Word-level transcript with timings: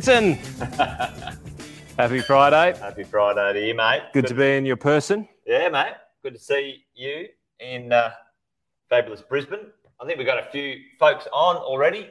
Britton. 0.00 0.32
Happy 1.98 2.20
Friday. 2.20 2.78
Happy 2.78 3.04
Friday 3.04 3.52
to 3.52 3.66
you, 3.66 3.74
mate. 3.74 4.00
Good 4.14 4.26
to 4.28 4.34
be 4.34 4.56
in 4.56 4.64
your 4.64 4.78
person. 4.78 5.28
Yeah, 5.46 5.68
mate. 5.68 5.92
Good 6.22 6.32
to 6.32 6.40
see 6.40 6.84
you 6.94 7.26
in 7.58 7.92
uh, 7.92 8.12
fabulous 8.88 9.20
Brisbane. 9.20 9.66
I 10.00 10.06
think 10.06 10.16
we've 10.16 10.26
got 10.26 10.38
a 10.38 10.50
few 10.50 10.78
folks 10.98 11.28
on 11.34 11.56
already. 11.56 12.08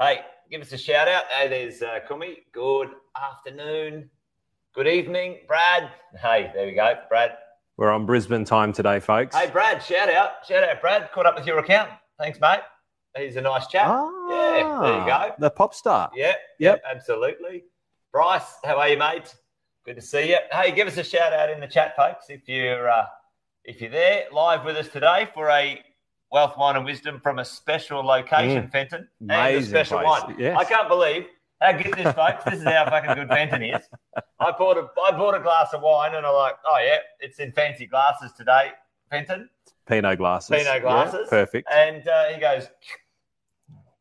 Hey, 0.00 0.20
give 0.52 0.62
us 0.62 0.70
a 0.70 0.78
shout 0.78 1.08
out. 1.08 1.24
Hey, 1.36 1.48
there's 1.48 1.82
uh, 1.82 1.98
Kumi. 2.06 2.44
Good 2.52 2.90
afternoon. 3.20 4.08
Good 4.72 4.86
evening, 4.86 5.38
Brad. 5.48 5.90
Hey, 6.22 6.52
there 6.54 6.66
we 6.66 6.74
go, 6.74 6.94
Brad. 7.08 7.32
We're 7.76 7.90
on 7.90 8.06
Brisbane 8.06 8.44
time 8.44 8.72
today, 8.72 9.00
folks. 9.00 9.34
Hey, 9.34 9.50
Brad, 9.50 9.82
shout 9.82 10.08
out. 10.08 10.46
Shout 10.46 10.62
out, 10.62 10.80
Brad. 10.80 11.10
Caught 11.12 11.26
up 11.26 11.34
with 11.34 11.46
your 11.46 11.58
account. 11.58 11.90
Thanks, 12.20 12.38
mate. 12.40 12.60
He's 13.16 13.36
a 13.36 13.40
nice 13.40 13.66
chap. 13.68 13.86
Ah, 13.88 14.10
yeah, 14.28 14.78
there 14.82 14.98
you 15.00 15.06
go. 15.06 15.34
The 15.38 15.50
pop 15.50 15.74
star. 15.74 16.10
Yeah, 16.14 16.34
Yep. 16.58 16.82
absolutely. 16.90 17.64
Bryce, 18.12 18.56
how 18.64 18.78
are 18.78 18.88
you, 18.88 18.98
mate? 18.98 19.34
Good 19.84 19.96
to 19.96 20.02
see 20.02 20.30
you. 20.30 20.38
Hey, 20.52 20.72
give 20.72 20.86
us 20.88 20.96
a 20.96 21.04
shout 21.04 21.32
out 21.32 21.48
in 21.50 21.60
the 21.60 21.66
chat, 21.66 21.94
folks, 21.96 22.26
if 22.28 22.48
you're 22.48 22.88
uh, 22.90 23.06
if 23.64 23.80
you're 23.80 23.90
there 23.90 24.24
live 24.32 24.64
with 24.64 24.76
us 24.76 24.88
today 24.88 25.28
for 25.34 25.48
a 25.50 25.82
wealth, 26.30 26.56
wine, 26.56 26.76
and 26.76 26.84
wisdom 26.84 27.20
from 27.20 27.38
a 27.38 27.44
special 27.44 28.04
location, 28.04 28.68
Fenton, 28.68 29.08
and 29.20 29.30
a 29.30 29.60
Mm. 29.60 29.64
Special 29.64 29.98
place, 30.00 30.22
wine. 30.24 30.36
yes. 30.38 30.56
I 30.58 30.64
can't 30.64 30.88
believe 30.88 31.26
how 31.60 31.72
good 31.72 31.94
this, 31.94 32.12
folks. 32.14 32.44
This 32.44 32.54
is 32.60 32.64
how 32.64 32.84
fucking 32.90 33.14
good 33.14 33.28
Fenton 33.28 33.62
is. 33.62 33.88
I 34.40 34.50
bought 34.52 34.76
a 34.76 34.88
I 35.04 35.12
bought 35.12 35.34
a 35.34 35.40
glass 35.40 35.72
of 35.72 35.82
wine, 35.82 36.14
and 36.14 36.26
I'm 36.26 36.34
like, 36.34 36.56
oh 36.68 36.78
yeah, 36.84 36.98
it's 37.20 37.38
in 37.38 37.52
fancy 37.52 37.86
glasses 37.86 38.32
today, 38.36 38.72
Fenton. 39.10 39.48
Pinot 39.86 40.18
glasses. 40.18 40.50
Pinot 40.50 40.66
Yeah, 40.66 40.78
glasses. 40.80 41.28
perfect. 41.30 41.68
And 41.72 42.06
uh, 42.08 42.24
he 42.30 42.40
goes, 42.40 42.68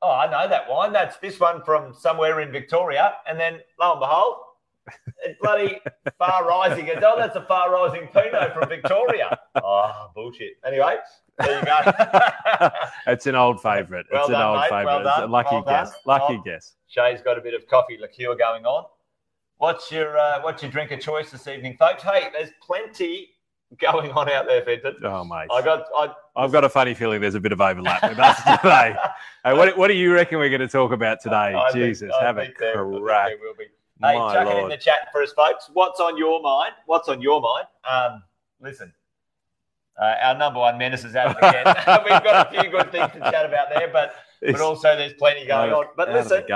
Oh, 0.06 0.12
I 0.12 0.30
know 0.30 0.48
that 0.48 0.70
wine. 0.70 0.94
That's 0.94 1.18
this 1.18 1.40
one 1.40 1.64
from 1.64 1.94
somewhere 1.94 2.42
in 2.42 2.52
Victoria. 2.52 3.14
And 3.28 3.40
then 3.40 3.60
lo 3.80 3.94
and 3.94 4.00
behold, 4.00 4.36
it's 5.24 5.40
bloody 5.42 5.80
Farr 6.20 6.48
Rising. 6.48 6.88
It's, 6.88 7.02
oh, 7.04 7.16
that's 7.18 7.36
a 7.36 7.42
Farr 7.46 7.72
Rising 7.74 8.08
Pinot 8.14 8.54
from 8.54 8.70
Victoria. 8.70 9.40
Oh, 9.64 10.12
bullshit. 10.14 10.58
Anyway, 10.68 10.98
there 11.40 11.60
you 11.60 11.66
go. 11.66 12.70
it's 13.08 13.26
an 13.26 13.36
old 13.36 13.62
favourite. 13.62 14.06
Well 14.12 14.22
it's 14.24 14.30
an 14.30 14.34
done, 14.34 14.48
old 14.50 14.58
mate. 14.60 14.64
favourite. 14.70 14.86
Well 14.86 15.00
It's 15.08 15.18
a 15.18 15.22
done. 15.22 15.32
lucky 15.32 15.56
Well 15.56 15.64
done. 15.64 15.86
guess. 15.86 15.94
Lucky 16.06 16.36
Oh. 16.38 16.42
guess. 16.44 16.74
Shay's 16.88 17.22
got 17.22 17.38
a 17.38 17.42
bit 17.42 17.54
of 17.54 17.66
coffee 17.68 17.98
liqueur 18.00 18.36
going 18.36 18.66
on. 18.66 18.84
What's 19.58 19.92
your 19.92 20.18
uh, 20.18 20.42
what's 20.42 20.62
your 20.62 20.72
drink 20.72 20.92
of 20.92 21.00
choice 21.00 21.32
this 21.32 21.48
evening, 21.48 21.78
folks? 21.80 22.04
Hey, 22.04 22.28
there's 22.34 22.52
plenty 22.62 23.30
going 23.80 24.12
on 24.12 24.30
out 24.30 24.46
there, 24.48 24.64
Fenton. 24.64 24.96
Oh, 25.04 25.24
mate. 25.24 25.48
I 25.52 25.62
got 25.62 25.86
I, 25.96 26.14
I've 26.36 26.52
got 26.52 26.64
a 26.64 26.70
funny 26.70 26.94
feeling 26.94 27.22
there's 27.22 27.36
a 27.36 27.40
bit 27.40 27.52
of 27.52 27.62
overlap 27.62 28.04
with 28.04 28.20
us 28.20 28.38
today. 28.62 28.96
Hey, 29.44 29.54
what, 29.54 29.78
what 29.78 29.90
do 29.90 29.94
you 29.94 30.12
reckon 30.12 30.40
we're 30.40 30.50
going 30.50 30.62
to 30.62 30.68
talk 30.68 30.92
about 30.92 31.22
today? 31.22 31.36
I 31.36 31.72
Jesus, 31.72 32.12
I 32.20 32.24
have 32.26 32.40
a 32.40 32.46
think 32.46 32.58
think 32.58 32.74
crack. 32.74 33.28
there 33.28 33.38
will 33.38 33.54
be. 33.56 33.66
Hey, 34.02 34.18
My 34.18 34.34
chuck 34.34 34.48
it 34.48 34.58
in 34.64 34.70
the 34.70 34.78
chat 34.78 35.12
for 35.12 35.22
us, 35.22 35.34
folks. 35.34 35.70
What's 35.72 36.00
on 36.00 36.18
your 36.18 36.42
mind? 36.42 36.74
What's 36.88 37.08
on 37.10 37.22
your 37.22 37.40
mind? 37.42 37.68
Um, 37.88 38.24
listen, 38.60 38.92
uh, 40.02 40.16
our 40.24 40.36
number 40.36 40.60
one 40.60 40.80
menace 40.80 41.06
is 41.06 41.16
out 41.16 41.38
again. 41.38 41.64
We've 42.04 42.24
got 42.24 42.48
a 42.54 42.60
few 42.60 42.72
good 42.72 42.92
things 42.92 43.12
to 43.14 43.20
chat 43.20 43.46
about 43.46 43.68
there, 43.72 43.88
but 43.94 44.16
but 44.42 44.60
also 44.62 44.96
there's 44.98 45.14
plenty 45.14 45.46
going 45.46 45.72
on. 45.72 45.86
But 45.96 46.10
out 46.10 46.18
of 46.18 46.28
the 46.28 46.36
listen. 46.36 46.48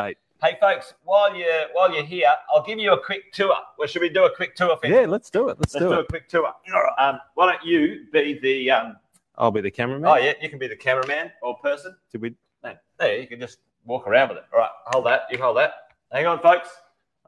Hey, 0.41 0.57
folks, 0.59 0.93
while 1.03 1.35
you're 1.35 1.67
while 1.73 1.93
you're 1.93 2.03
here, 2.03 2.31
I'll 2.53 2.63
give 2.63 2.79
you 2.79 2.93
a 2.93 3.03
quick 3.03 3.31
tour. 3.33 3.53
Well, 3.77 3.87
should 3.87 4.01
we 4.01 4.09
do 4.09 4.25
a 4.25 4.35
quick 4.35 4.55
tour? 4.55 4.77
Finn? 4.81 4.91
Yeah, 4.91 5.05
let's 5.07 5.29
do 5.29 5.49
it. 5.49 5.57
Let's, 5.59 5.73
Let's 5.73 5.85
do, 5.85 5.89
do, 5.89 5.93
it. 5.93 5.99
a 5.99 6.03
quick 6.05 6.27
tour. 6.27 6.51
Um, 6.97 7.19
why 7.35 7.51
don't 7.51 7.65
you 7.65 8.05
be 8.11 8.39
the? 8.41 8.71
Um, 8.71 8.97
I'll 9.37 9.51
be 9.51 9.61
the 9.61 9.71
cameraman. 9.71 10.09
oh 10.09 10.15
yeah, 10.15 10.33
you 10.41 10.49
can 10.49 10.59
be 10.59 10.67
the 10.67 10.75
cameraman 10.75 11.31
or 11.41 11.57
person. 11.59 11.95
Did 12.11 12.21
we? 12.21 12.35
No, 12.63 12.73
there, 12.97 13.19
you 13.19 13.27
can 13.27 13.39
just 13.39 13.59
walk 13.85 14.07
around 14.07 14.29
with 14.29 14.39
it. 14.39 14.45
All 14.53 14.59
right, 14.59 14.69
hold 14.87 15.05
that. 15.05 15.21
You 15.31 15.37
hold 15.37 15.57
that. 15.57 15.73
Hang 16.11 16.25
on, 16.25 16.39
folks. 16.39 16.69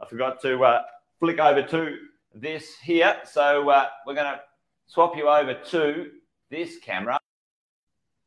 I 0.01 0.05
forgot 0.07 0.41
to 0.41 0.61
uh, 0.63 0.81
flick 1.19 1.39
over 1.39 1.61
to 1.61 1.97
this 2.33 2.75
here. 2.83 3.17
So 3.25 3.69
uh, 3.69 3.87
we're 4.05 4.15
going 4.15 4.25
to 4.33 4.41
swap 4.87 5.15
you 5.15 5.29
over 5.29 5.53
to 5.53 6.11
this 6.49 6.77
camera. 6.79 7.19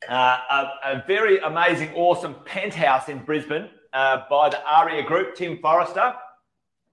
Uh, 0.08 0.38
a, 0.50 0.70
a 0.84 1.04
very 1.06 1.38
amazing, 1.38 1.90
awesome 1.94 2.36
penthouse 2.44 3.08
in 3.08 3.18
Brisbane 3.18 3.68
uh, 3.92 4.22
by 4.28 4.50
the 4.50 4.62
ARIA 4.66 5.02
Group, 5.02 5.34
Tim 5.34 5.58
Forrester. 5.58 6.14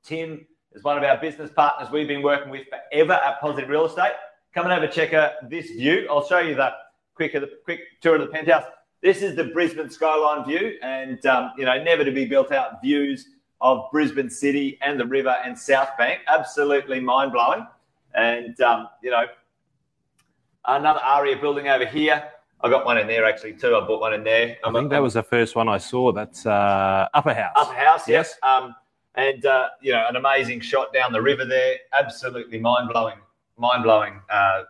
Tim 0.03 0.45
is 0.73 0.83
one 0.83 0.97
of 0.97 1.03
our 1.03 1.17
business 1.17 1.51
partners 1.51 1.91
we've 1.91 2.07
been 2.07 2.21
working 2.21 2.49
with 2.49 2.67
forever 2.69 3.13
at 3.13 3.41
Positive 3.41 3.69
Real 3.69 3.85
Estate. 3.85 4.13
Come 4.53 4.65
and 4.65 4.73
have 4.73 4.83
a 4.83 4.87
check 4.87 5.13
out 5.13 5.49
this 5.49 5.71
view. 5.71 6.07
I'll 6.09 6.25
show 6.25 6.39
you 6.39 6.55
the 6.55 6.71
quick, 7.15 7.33
the 7.33 7.49
quick 7.63 7.81
tour 8.01 8.15
of 8.15 8.21
the 8.21 8.27
penthouse. 8.27 8.63
This 9.01 9.21
is 9.21 9.35
the 9.35 9.45
Brisbane 9.45 9.89
skyline 9.89 10.45
view, 10.45 10.77
and 10.81 11.25
um, 11.25 11.51
you 11.57 11.65
know, 11.65 11.81
never 11.83 12.05
to 12.05 12.11
be 12.11 12.25
built 12.25 12.51
out 12.51 12.81
views 12.81 13.27
of 13.59 13.89
Brisbane 13.91 14.29
City 14.29 14.77
and 14.81 14.99
the 14.99 15.05
river 15.05 15.35
and 15.43 15.57
South 15.57 15.89
Bank. 15.97 16.21
Absolutely 16.27 16.99
mind 16.99 17.31
blowing. 17.31 17.65
And 18.13 18.59
um, 18.61 18.87
you 19.03 19.11
know, 19.11 19.25
another 20.65 20.99
ARIA 20.99 21.37
building 21.37 21.67
over 21.67 21.85
here. 21.85 22.23
I 22.63 22.69
got 22.69 22.85
one 22.85 22.97
in 22.97 23.07
there 23.07 23.25
actually 23.25 23.53
too. 23.53 23.75
I 23.75 23.85
bought 23.85 24.01
one 24.01 24.13
in 24.13 24.23
there. 24.23 24.57
I 24.63 24.71
think 24.71 24.89
that 24.91 25.01
was 25.01 25.13
the 25.15 25.23
first 25.23 25.55
one 25.55 25.67
I 25.67 25.77
saw. 25.77 26.11
That's 26.11 26.45
uh, 26.45 27.07
Upper 27.13 27.33
House. 27.33 27.53
Upper 27.55 27.73
House, 27.73 28.07
Yes. 28.07 28.35
yes. 28.43 28.49
Um, 28.49 28.75
and 29.15 29.45
uh, 29.45 29.69
you 29.81 29.91
know, 29.91 30.05
an 30.07 30.15
amazing 30.15 30.61
shot 30.61 30.93
down 30.93 31.11
the 31.11 31.21
river 31.21 31.43
there. 31.45 31.75
Absolutely 31.97 32.59
mind 32.59 32.89
blowing, 32.91 33.17
mind 33.57 33.83
blowing 33.83 34.21
uh, 34.29 34.63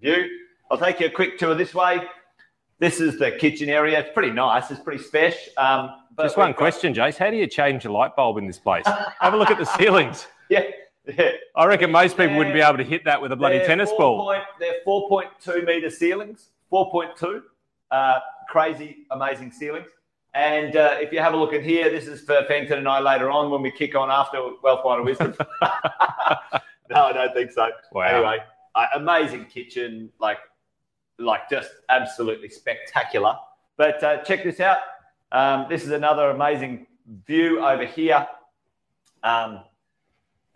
view. 0.00 0.26
I'll 0.70 0.78
take 0.78 1.00
you 1.00 1.06
a 1.06 1.10
quick 1.10 1.38
tour 1.38 1.54
this 1.54 1.74
way. 1.74 2.02
This 2.78 3.00
is 3.00 3.18
the 3.18 3.30
kitchen 3.30 3.68
area. 3.70 4.00
It's 4.00 4.10
pretty 4.12 4.32
nice. 4.32 4.70
It's 4.70 4.80
pretty 4.80 5.02
special. 5.02 5.52
Um, 5.56 5.90
but 6.14 6.24
Just 6.24 6.36
one 6.36 6.48
we've 6.48 6.54
got- 6.56 6.58
question, 6.58 6.92
Jace. 6.92 7.16
How 7.16 7.30
do 7.30 7.36
you 7.36 7.46
change 7.46 7.84
a 7.86 7.92
light 7.92 8.14
bulb 8.16 8.36
in 8.38 8.46
this 8.46 8.58
place? 8.58 8.84
Have 9.20 9.32
a 9.32 9.36
look 9.36 9.50
at 9.50 9.58
the 9.58 9.64
ceilings. 9.64 10.26
Yeah, 10.48 10.62
yeah. 11.18 11.30
I 11.56 11.66
reckon 11.66 11.90
most 11.90 12.16
people 12.16 12.36
wouldn't 12.36 12.54
be 12.54 12.60
able 12.60 12.76
to 12.78 12.84
hit 12.84 13.04
that 13.04 13.20
with 13.20 13.32
a 13.32 13.36
bloody 13.36 13.58
tennis 13.66 13.90
ball. 13.98 14.22
Point, 14.26 14.44
they're 14.60 14.74
4.2 14.86 15.66
meter 15.66 15.90
ceilings, 15.90 16.50
4.2. 16.72 17.42
Uh, 17.90 18.18
crazy, 18.48 19.06
amazing 19.10 19.52
ceilings. 19.52 19.88
And 20.34 20.76
uh, 20.76 20.96
if 21.00 21.12
you 21.12 21.20
have 21.20 21.32
a 21.32 21.36
look 21.36 21.54
in 21.54 21.64
here, 21.64 21.88
this 21.90 22.06
is 22.06 22.20
for 22.20 22.44
Fenton 22.46 22.78
and 22.78 22.88
I 22.88 23.00
later 23.00 23.30
on 23.30 23.50
when 23.50 23.62
we 23.62 23.70
kick 23.70 23.94
on 23.94 24.10
after 24.10 24.38
Wealth, 24.62 24.84
Wine 24.84 24.98
and 24.98 25.06
Wisdom. 25.06 25.34
no, 26.90 27.04
I 27.04 27.12
don't 27.12 27.32
think 27.32 27.52
so. 27.52 27.70
Wow. 27.92 28.02
Anyway, 28.02 28.38
uh, 28.74 28.86
amazing 28.96 29.46
kitchen, 29.46 30.10
like, 30.20 30.38
like 31.18 31.48
just 31.48 31.70
absolutely 31.88 32.50
spectacular. 32.50 33.36
But 33.78 34.02
uh, 34.02 34.18
check 34.24 34.44
this 34.44 34.60
out. 34.60 34.78
Um, 35.32 35.66
this 35.70 35.84
is 35.84 35.90
another 35.90 36.30
amazing 36.30 36.86
view 37.26 37.64
over 37.64 37.86
here. 37.86 38.26
Um, 39.22 39.60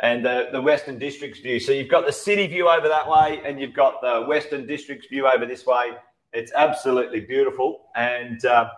and 0.00 0.24
the, 0.24 0.48
the 0.52 0.60
Western 0.60 0.98
Districts 0.98 1.40
view. 1.40 1.60
So 1.60 1.72
you've 1.72 1.90
got 1.90 2.06
the 2.06 2.12
city 2.12 2.46
view 2.46 2.68
over 2.68 2.88
that 2.88 3.08
way, 3.08 3.40
and 3.44 3.60
you've 3.60 3.74
got 3.74 4.00
the 4.00 4.24
Western 4.26 4.66
Districts 4.66 5.06
view 5.06 5.26
over 5.26 5.46
this 5.46 5.66
way. 5.66 5.92
It's 6.32 6.52
absolutely 6.54 7.20
beautiful 7.20 7.86
and 7.96 8.44
uh, 8.44 8.70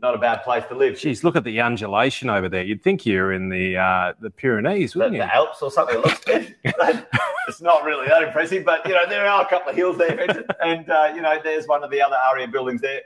not 0.00 0.14
a 0.14 0.18
bad 0.18 0.42
place 0.42 0.64
to 0.68 0.74
live. 0.74 0.94
Jeez, 0.94 1.22
look 1.22 1.36
at 1.36 1.44
the 1.44 1.60
undulation 1.60 2.28
over 2.28 2.48
there. 2.48 2.64
You'd 2.64 2.82
think 2.82 3.06
you're 3.06 3.32
in 3.32 3.48
the 3.48 3.76
uh, 3.76 4.12
the 4.20 4.30
Pyrenees, 4.30 4.96
wouldn't 4.96 5.14
you? 5.14 5.20
the 5.20 5.34
Alps 5.34 5.62
or 5.62 5.70
something. 5.70 5.96
It 5.96 6.04
looks 6.04 6.20
it's 7.48 7.60
not 7.60 7.84
really 7.84 8.08
that 8.08 8.22
impressive, 8.22 8.64
but 8.64 8.86
you 8.86 8.94
know 8.94 9.08
there 9.08 9.26
are 9.26 9.44
a 9.44 9.48
couple 9.48 9.70
of 9.70 9.76
hills 9.76 9.98
there, 9.98 10.18
and 10.62 10.90
uh, 10.90 11.12
you 11.14 11.22
know 11.22 11.38
there's 11.42 11.66
one 11.66 11.84
of 11.84 11.90
the 11.90 12.00
other 12.00 12.16
ARIA 12.16 12.48
buildings 12.48 12.80
there. 12.80 13.02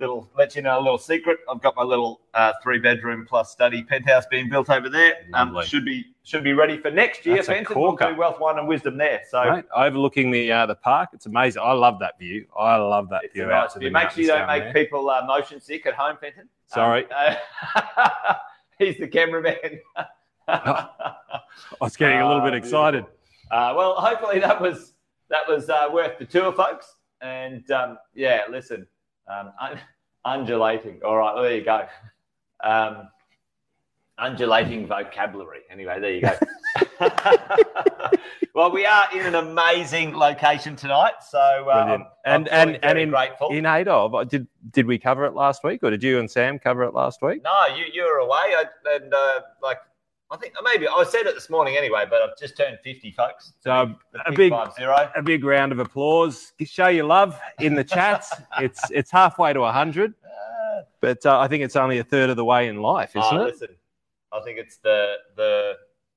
Little 0.00 0.28
let 0.36 0.56
you 0.56 0.62
know 0.62 0.80
a 0.80 0.82
little 0.82 0.98
secret. 0.98 1.38
I've 1.48 1.62
got 1.62 1.76
my 1.76 1.84
little 1.84 2.22
uh, 2.32 2.52
three 2.62 2.78
bedroom 2.78 3.26
plus 3.28 3.52
study 3.52 3.84
penthouse 3.84 4.26
being 4.26 4.48
built 4.48 4.68
over 4.68 4.88
there. 4.88 5.14
Um, 5.34 5.56
should 5.64 5.84
be 5.84 6.13
should 6.24 6.42
be 6.42 6.54
ready 6.54 6.78
for 6.78 6.90
next 6.90 7.24
year. 7.26 7.36
That's 7.36 7.48
Vincent. 7.48 7.78
We'll 7.78 7.94
do 7.96 8.16
wealth, 8.16 8.40
One 8.40 8.58
and 8.58 8.66
wisdom 8.66 8.96
there. 8.96 9.20
So. 9.30 9.62
Overlooking 9.76 10.30
the 10.30 10.50
uh, 10.50 10.66
the 10.66 10.74
park. 10.74 11.10
It's 11.12 11.26
amazing. 11.26 11.62
I 11.64 11.72
love 11.72 11.98
that 12.00 12.18
view. 12.18 12.46
I 12.58 12.76
love 12.76 13.10
that 13.10 13.24
It's 13.24 13.34
view 13.34 13.44
out 13.44 13.64
nice 13.64 13.72
to 13.74 13.78
view. 13.78 13.90
Make 13.90 14.10
sure 14.10 14.22
you 14.22 14.28
don't 14.28 14.46
make 14.46 14.64
there. 14.64 14.72
people 14.72 15.08
uh, 15.10 15.22
motion 15.26 15.60
sick 15.60 15.84
at 15.86 15.94
home, 15.94 16.16
Fenton. 16.20 16.48
Sorry. 16.66 17.04
Um, 17.12 17.36
uh, 17.76 18.34
he's 18.78 18.96
the 18.96 19.06
cameraman. 19.06 19.80
I 20.48 20.88
was 21.80 21.96
getting 21.96 22.20
a 22.20 22.26
little 22.26 22.42
Ah, 22.42 22.44
bit 22.46 22.54
excited. 22.54 23.04
Uh, 23.50 23.74
well, 23.76 23.94
hopefully 23.94 24.40
that 24.40 24.60
was 24.60 24.94
that 25.28 25.46
was 25.46 25.68
uh, 25.68 25.88
worth 25.92 26.18
the 26.18 26.24
tour, 26.24 26.52
folks. 26.52 26.96
And 27.20 27.70
um, 27.70 27.98
yeah, 28.14 28.42
listen, 28.50 28.86
um, 29.28 29.52
undulating. 30.24 31.00
All 31.04 31.16
right, 31.16 31.34
well, 31.34 31.42
there 31.44 31.56
you 31.56 31.64
go. 31.64 31.86
Um, 34.16 34.32
undulating 34.32 34.86
vocabulary. 34.86 35.60
Anyway, 35.70 35.98
there 36.00 36.12
you 36.12 36.20
go. 36.20 36.34
well, 38.54 38.70
we 38.70 38.86
are 38.86 39.04
in 39.12 39.26
an 39.26 39.34
amazing 39.34 40.14
location 40.16 40.76
tonight, 40.76 41.14
so 41.28 41.38
uh. 41.38 41.72
I'm, 41.72 41.90
And- 42.24 42.48
I'm 42.48 42.68
and- 42.68 42.84
and 42.84 42.98
in- 42.98 43.10
grateful. 43.10 43.48
In 43.50 43.66
aid 43.66 43.88
of, 43.88 44.14
uh, 44.14 44.24
did 44.24 44.46
did 44.70 44.86
we 44.86 44.98
cover 44.98 45.24
it 45.24 45.34
last 45.34 45.64
week, 45.64 45.80
or 45.82 45.90
did 45.90 46.02
you 46.02 46.18
and 46.20 46.30
Sam 46.30 46.58
cover 46.58 46.84
it 46.84 46.94
last 46.94 47.22
week? 47.22 47.42
No, 47.42 47.74
you 47.74 47.84
you 47.92 48.02
were 48.04 48.18
away, 48.18 48.38
I, 48.56 48.64
and 48.94 49.12
uh, 49.12 49.40
like 49.62 49.78
I 50.30 50.36
think 50.36 50.54
maybe 50.64 50.86
I 50.88 51.04
said 51.04 51.26
it 51.26 51.34
this 51.34 51.50
morning 51.50 51.76
anyway, 51.76 52.04
but 52.08 52.22
I've 52.22 52.36
just 52.38 52.56
turned 52.56 52.78
fifty, 52.82 53.10
folks. 53.12 53.52
So 53.60 53.94
The 54.12 54.28
a 54.28 54.32
big 54.32 54.50
five 54.52 54.72
zero. 54.74 55.10
a 55.14 55.22
big 55.22 55.44
round 55.44 55.72
of 55.72 55.78
applause. 55.80 56.52
Show 56.64 56.88
your 56.88 57.04
love 57.06 57.38
in 57.60 57.74
the 57.74 57.84
chat. 57.84 58.24
it's 58.60 58.90
it's 58.90 59.10
halfway 59.10 59.52
to 59.52 59.64
hundred, 59.64 60.14
Uh, 60.24 60.82
but 61.00 61.24
uh, 61.26 61.38
I 61.40 61.48
think 61.48 61.62
it's 61.64 61.76
only 61.76 61.98
a 61.98 62.04
third 62.04 62.30
of 62.30 62.36
the 62.36 62.44
way 62.44 62.68
in 62.68 62.80
life, 62.80 63.10
isn't 63.16 63.38
oh, 63.38 63.42
it? 63.42 63.52
Listen, 63.52 63.68
I 64.34 64.40
think 64.44 64.58
it's 64.58 64.78
the 64.78 65.14
the 65.36 65.74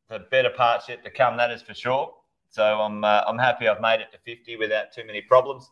the 0.10 0.20
better 0.32 0.50
parts 0.50 0.90
yet 0.90 1.04
to 1.04 1.10
come. 1.12 1.38
That 1.38 1.52
is 1.52 1.62
for 1.62 1.74
sure. 1.74 2.14
So 2.50 2.64
I'm 2.64 3.04
uh, 3.04 3.22
I'm 3.28 3.38
happy 3.38 3.68
I've 3.68 3.82
made 3.82 4.00
it 4.02 4.12
to 4.14 4.18
50 4.26 4.56
without 4.58 4.92
too 4.94 5.04
many 5.06 5.22
problems. 5.22 5.70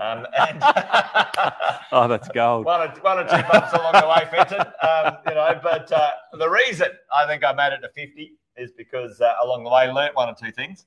Um, 0.00 0.26
and 0.38 0.62
Oh, 1.92 2.06
that's 2.08 2.28
gold. 2.28 2.64
one 2.66 2.80
or, 2.80 2.88
one 3.00 3.18
or 3.18 3.24
two 3.24 3.42
bumps 3.50 3.72
along 3.72 3.92
the 3.92 4.08
way, 4.08 4.26
Fenton. 4.30 4.60
Um, 4.60 5.16
you 5.28 5.34
know, 5.34 5.60
but 5.62 5.90
uh, 5.92 6.10
the 6.38 6.48
reason 6.48 6.88
I 7.16 7.26
think 7.26 7.44
I 7.44 7.52
made 7.52 7.72
it 7.72 7.80
to 7.80 7.88
50 7.88 8.32
is 8.56 8.72
because 8.72 9.20
uh, 9.20 9.32
along 9.42 9.64
the 9.64 9.70
way 9.70 9.90
learnt 9.90 10.14
one 10.16 10.28
or 10.28 10.34
two 10.34 10.50
things, 10.52 10.86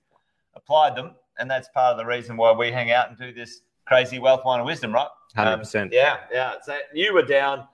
applied 0.56 0.95
them, 0.95 1.15
and 1.39 1.50
that's 1.50 1.69
part 1.69 1.94
of 1.94 1.98
the 1.98 2.06
reason 2.06 2.36
why 2.38 2.51
we 2.51 2.71
hang 2.71 2.92
out 2.92 3.09
and 3.09 3.18
do 3.18 3.33
this 3.33 3.62
crazy 3.88 4.19
wealth, 4.19 4.42
wine, 4.45 4.59
and 4.59 4.68
wisdom, 4.68 4.94
right? 4.94 5.07
Um, 5.38 5.62
100%. 5.62 5.89
yeah, 5.92 6.18
yeah. 6.31 6.56
So 6.63 6.77
you 6.94 7.13
were 7.13 7.24
down 7.24 7.68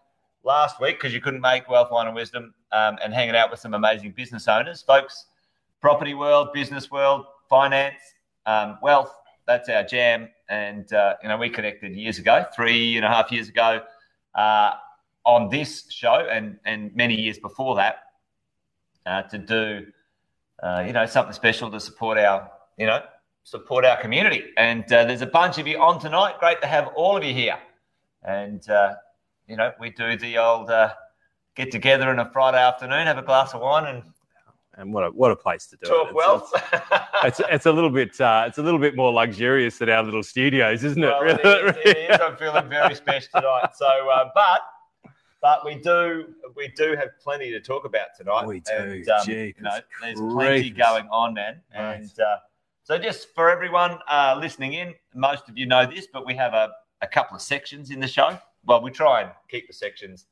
last 0.43 0.79
week 0.79 0.97
because 0.97 1.13
you 1.13 1.21
couldn't 1.21 1.41
make 1.41 1.69
wealth, 1.69 1.89
wine, 1.91 2.07
and 2.07 2.15
wisdom, 2.15 2.53
um, 2.71 2.97
and 3.03 3.13
hanging 3.13 3.35
out 3.35 3.51
with 3.51 3.59
some 3.59 3.73
amazing 3.73 4.11
business 4.11 4.47
owners, 4.47 4.81
folks. 4.81 5.25
Property 5.81 6.13
world, 6.13 6.49
business 6.53 6.89
world, 6.89 7.25
finance, 7.49 8.01
um, 8.45 8.77
wealth. 8.81 9.13
That's 9.45 9.69
our 9.69 9.83
jam. 9.83 10.29
And 10.49 10.91
uh, 10.93 11.15
you 11.21 11.29
know, 11.29 11.37
we 11.37 11.49
connected 11.49 11.95
years 11.95 12.19
ago, 12.19 12.45
three 12.55 12.95
and 12.95 13.05
a 13.05 13.09
half 13.09 13.31
years 13.31 13.49
ago, 13.49 13.81
uh, 14.35 14.71
on 15.25 15.49
this 15.49 15.85
show, 15.89 16.27
and 16.31 16.57
and 16.65 16.95
many 16.95 17.19
years 17.19 17.37
before 17.37 17.75
that, 17.75 17.97
uh, 19.05 19.23
to 19.23 19.37
do 19.37 19.85
uh, 20.63 20.83
you 20.85 20.93
know 20.93 21.05
something 21.05 21.33
special 21.33 21.69
to 21.69 21.79
support 21.79 22.17
our 22.17 22.49
you 22.77 22.85
know 22.85 23.01
support 23.47 23.85
our 23.85 23.95
community. 24.01 24.43
And 24.57 24.83
uh, 24.91 25.05
there's 25.05 25.21
a 25.21 25.27
bunch 25.27 25.57
of 25.57 25.67
you 25.67 25.79
on 25.79 25.99
tonight. 26.01 26.35
Great 26.39 26.59
to 26.61 26.67
have 26.67 26.87
all 26.95 27.15
of 27.15 27.23
you 27.23 27.33
here. 27.33 27.57
And 28.23 28.69
uh, 28.69 28.95
you 29.47 29.55
know, 29.57 29.71
we 29.79 29.89
do 29.89 30.17
the 30.17 30.37
old 30.37 30.69
uh, 30.69 30.93
get 31.55 31.71
together 31.71 32.09
on 32.09 32.19
a 32.19 32.29
Friday 32.31 32.59
afternoon, 32.59 33.07
have 33.07 33.17
a 33.17 33.21
glass 33.23 33.53
of 33.53 33.61
wine, 33.61 33.85
and 33.85 34.03
And 34.75 34.93
what 34.93 35.05
a, 35.05 35.09
what 35.09 35.31
a 35.31 35.35
place 35.35 35.67
to 35.67 35.77
do 35.77 35.87
talk 35.87 36.07
it. 36.07 36.09
It's- 36.09 36.15
wealth. 36.15 36.51
It's, 37.23 37.39
it's, 37.39 37.49
it's 37.49 37.65
a 37.65 37.71
little 37.71 37.89
bit 37.89 38.19
uh, 38.21 38.45
it's 38.47 38.59
a 38.59 38.61
little 38.61 38.79
bit 38.79 38.95
more 38.95 39.11
luxurious 39.11 39.79
than 39.79 39.89
our 39.89 40.03
little 40.03 40.23
studios, 40.23 40.83
isn't 40.83 41.03
it? 41.03 41.07
Well, 41.07 41.23
it 41.23 41.39
is, 41.43 41.75
it 41.83 41.97
is. 42.11 42.19
I'm 42.21 42.37
feeling 42.37 42.69
very 42.69 42.93
special 43.03 43.29
tonight. 43.35 43.69
So, 43.75 43.87
uh, 43.87 44.29
but 44.35 44.61
but 45.41 45.65
we 45.65 45.75
do 45.75 46.33
we 46.55 46.67
do 46.75 46.95
have 46.95 47.09
plenty 47.23 47.49
to 47.51 47.59
talk 47.59 47.85
about 47.85 48.07
tonight. 48.17 48.45
We 48.45 48.59
do. 48.59 48.73
And, 48.73 49.09
um, 49.09 49.29
you 49.29 49.53
know, 49.61 49.79
there's 50.01 50.19
plenty 50.19 50.69
going 50.69 51.07
on, 51.09 51.33
man. 51.33 51.61
Right. 51.75 51.95
And 51.95 52.19
uh, 52.19 52.37
so, 52.83 52.97
just 52.97 53.33
for 53.35 53.49
everyone 53.49 53.97
uh, 54.09 54.37
listening 54.39 54.73
in, 54.73 54.93
most 55.15 55.49
of 55.49 55.57
you 55.57 55.65
know 55.65 55.85
this, 55.85 56.07
but 56.11 56.25
we 56.25 56.35
have 56.35 56.53
a, 56.53 56.69
a 57.01 57.07
couple 57.07 57.35
of 57.35 57.41
sections 57.41 57.89
in 57.91 57.99
the 57.99 58.07
show. 58.07 58.37
Well, 58.67 58.81
we 58.81 58.91
try 58.91 59.21
and 59.21 59.31
keep 59.49 59.67
the 59.67 59.73
sections, 59.73 60.25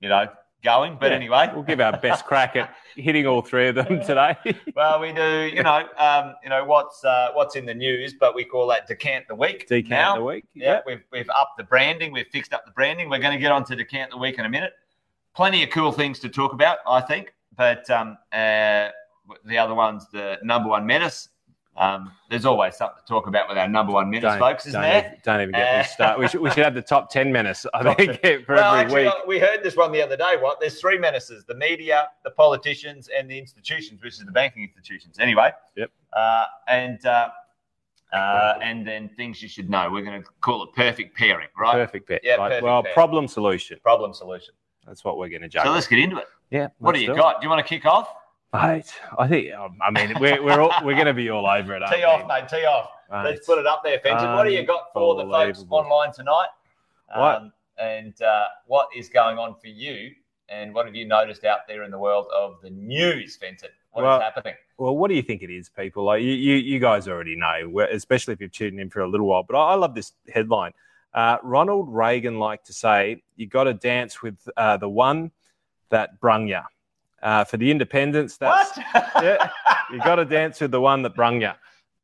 you 0.00 0.08
know, 0.08 0.26
going. 0.64 0.96
But 0.98 1.10
Yeah. 1.10 1.16
anyway, 1.16 1.50
We'll 1.52 1.62
give 1.62 1.80
our 1.80 1.96
best 1.98 2.24
crack 2.24 2.56
at 2.56 2.74
hitting 2.96 3.26
all 3.26 3.42
three 3.42 3.68
of 3.68 3.74
them 3.74 4.00
today. 4.00 4.36
well, 4.76 5.00
we 5.00 5.12
do, 5.12 5.50
you 5.52 5.62
know, 5.62 5.86
um, 5.98 6.34
you 6.42 6.48
know 6.48 6.64
what's 6.64 7.04
uh, 7.04 7.30
what's 7.34 7.56
in 7.56 7.66
the 7.66 7.74
news, 7.74 8.14
but 8.18 8.34
we 8.34 8.44
call 8.44 8.66
that 8.68 8.86
decant 8.86 9.28
the 9.28 9.34
week. 9.34 9.66
Decant 9.68 9.90
now. 9.90 10.16
the 10.16 10.24
week. 10.24 10.44
Yeah, 10.54 10.80
we've 10.86 11.02
we've 11.12 11.28
upped 11.30 11.58
the 11.58 11.64
branding, 11.64 12.12
we've 12.12 12.28
fixed 12.28 12.52
up 12.54 12.64
the 12.64 12.72
branding. 12.72 13.10
We're 13.10 13.18
going 13.18 13.34
to 13.34 13.40
get 13.40 13.52
on 13.52 13.64
to 13.66 13.76
decant 13.76 14.10
the 14.10 14.18
week 14.18 14.38
in 14.38 14.44
a 14.44 14.48
minute. 14.48 14.72
Plenty 15.34 15.62
of 15.62 15.70
cool 15.70 15.92
things 15.92 16.18
to 16.20 16.28
talk 16.28 16.52
about, 16.52 16.78
I 16.86 17.00
think. 17.00 17.34
But 17.56 17.88
um, 17.90 18.16
uh, 18.32 18.88
the 19.44 19.58
other 19.58 19.74
one's 19.74 20.08
the 20.10 20.38
number 20.42 20.68
one 20.68 20.86
menace. 20.86 21.28
Um, 21.76 22.12
there's 22.28 22.44
always 22.44 22.76
something 22.76 22.98
to 23.00 23.06
talk 23.08 23.26
about 23.26 23.48
with 23.48 23.56
our 23.56 23.66
number 23.66 23.92
one 23.94 24.10
menace, 24.10 24.38
folks, 24.38 24.66
isn't 24.66 24.78
don't 24.80 24.90
there? 24.90 24.98
Even, 25.06 25.18
don't 25.24 25.40
even 25.40 25.52
get 25.52 25.74
me 25.74 25.80
Uh, 25.80 25.82
started. 25.84 26.20
We 26.20 26.28
should, 26.28 26.40
we 26.42 26.50
should 26.50 26.64
have 26.64 26.74
the 26.74 26.82
top 26.82 27.08
10 27.10 27.32
menace, 27.32 27.64
I 27.72 27.82
Top 27.82 27.96
think, 27.96 28.20
for 28.44 28.54
well, 28.56 28.74
every 28.74 28.84
actually, 28.84 29.04
week. 29.04 29.12
uh, 29.14 29.26
we 29.26 29.38
heard 29.38 29.62
this 29.62 29.74
one 29.74 29.90
the 29.90 30.02
other 30.02 30.16
day. 30.16 30.34
What? 30.38 30.60
There's 30.60 30.78
three 30.80 30.98
menaces: 30.98 31.44
the 31.44 31.54
media, 31.54 32.08
the 32.24 32.30
politicians, 32.30 33.08
and 33.16 33.28
the 33.30 33.38
institutions, 33.38 34.02
which 34.02 34.14
is 34.14 34.18
the 34.20 34.32
banking 34.32 34.62
institutions. 34.64 35.16
Anyway. 35.18 35.50
Yep. 35.76 35.90
Uh, 36.12 36.44
and 36.68 37.04
uh, 37.06 37.30
uh, 38.12 38.58
and 38.62 38.86
then 38.86 39.08
things 39.16 39.42
you 39.42 39.48
should 39.48 39.70
know. 39.70 39.88
We're 39.90 40.02
going 40.04 40.22
to 40.22 40.28
call 40.42 40.62
it 40.64 40.74
perfect 40.74 41.16
pairing, 41.16 41.48
right? 41.58 41.72
Perfect 41.72 42.06
bet. 42.06 42.20
Yeah, 42.22 42.34
right? 42.34 42.48
perfect 42.48 42.64
well, 42.64 42.82
problem 42.92 43.26
solution. 43.26 43.78
Problem 43.82 44.12
solution. 44.12 44.52
That's 44.86 45.04
what 45.04 45.16
we're 45.16 45.30
going 45.30 45.48
to 45.48 45.62
So 45.62 45.70
let's 45.70 45.86
get 45.86 46.00
into 46.00 46.18
it. 46.18 46.26
yeah. 46.50 46.68
What 46.78 46.94
do 46.94 47.00
you 47.00 47.12
it. 47.12 47.16
got? 47.16 47.40
Do 47.40 47.46
you 47.46 47.50
want 47.50 47.64
to 47.64 47.68
kick 47.68 47.86
off? 47.86 48.08
Mate, 48.52 48.92
I 49.18 49.28
think, 49.28 49.54
um, 49.54 49.78
I 49.80 49.90
mean, 49.90 50.14
we're, 50.20 50.42
we're, 50.42 50.60
all, 50.60 50.72
we're 50.84 50.94
going 50.94 51.06
to 51.06 51.14
be 51.14 51.30
all 51.30 51.46
over 51.46 51.74
it. 51.74 51.82
Tee 51.90 52.02
off, 52.04 52.22
we? 52.22 52.28
mate. 52.28 52.48
Tee 52.48 52.66
off. 52.66 52.90
Mate, 53.10 53.24
Let's 53.24 53.46
put 53.46 53.58
it 53.58 53.66
up 53.66 53.82
there, 53.82 53.98
Fenton. 54.00 54.32
What 54.34 54.44
do 54.44 54.50
you 54.50 54.66
got 54.66 54.92
for 54.92 55.16
the 55.16 55.30
folks 55.30 55.64
online 55.70 56.12
tonight? 56.12 56.48
What? 57.14 57.36
Um, 57.36 57.52
and 57.78 58.20
uh, 58.20 58.46
what 58.66 58.88
is 58.94 59.08
going 59.08 59.38
on 59.38 59.54
for 59.54 59.68
you? 59.68 60.10
And 60.50 60.74
what 60.74 60.84
have 60.84 60.94
you 60.94 61.06
noticed 61.06 61.44
out 61.44 61.60
there 61.66 61.84
in 61.84 61.90
the 61.90 61.98
world 61.98 62.26
of 62.36 62.56
the 62.62 62.68
news, 62.68 63.36
Fenton? 63.36 63.70
What 63.92 64.02
is 64.02 64.04
Well, 64.04 64.20
happening? 64.20 64.54
Well, 64.76 64.96
what 64.96 65.08
do 65.08 65.14
you 65.14 65.22
think 65.22 65.42
it 65.42 65.50
is, 65.50 65.70
people? 65.70 66.04
Like 66.04 66.22
you, 66.22 66.32
you, 66.32 66.56
you 66.56 66.78
guys 66.78 67.08
already 67.08 67.36
know, 67.36 67.80
especially 67.90 68.34
if 68.34 68.40
you've 68.40 68.52
tuned 68.52 68.78
in 68.78 68.90
for 68.90 69.00
a 69.00 69.08
little 69.08 69.26
while. 69.26 69.44
But 69.44 69.56
I, 69.56 69.72
I 69.72 69.74
love 69.76 69.94
this 69.94 70.12
headline. 70.32 70.72
Uh, 71.14 71.38
Ronald 71.42 71.88
Reagan 71.88 72.38
liked 72.38 72.66
to 72.66 72.74
say, 72.74 73.22
"You 73.36 73.46
got 73.46 73.64
to 73.64 73.74
dance 73.74 74.22
with 74.22 74.36
uh, 74.56 74.76
the 74.76 74.88
one 74.88 75.30
that 75.90 76.20
brung 76.20 76.48
you." 76.48 76.60
Uh, 77.22 77.44
for 77.44 77.56
the 77.56 77.70
independents, 77.70 78.36
that's 78.36 78.76
yeah, 78.94 79.48
you 79.92 79.98
got 79.98 80.16
to 80.16 80.24
dance 80.24 80.60
with 80.60 80.72
the 80.72 80.80
one 80.80 81.02
that 81.02 81.14
brung 81.14 81.40
you. 81.40 81.52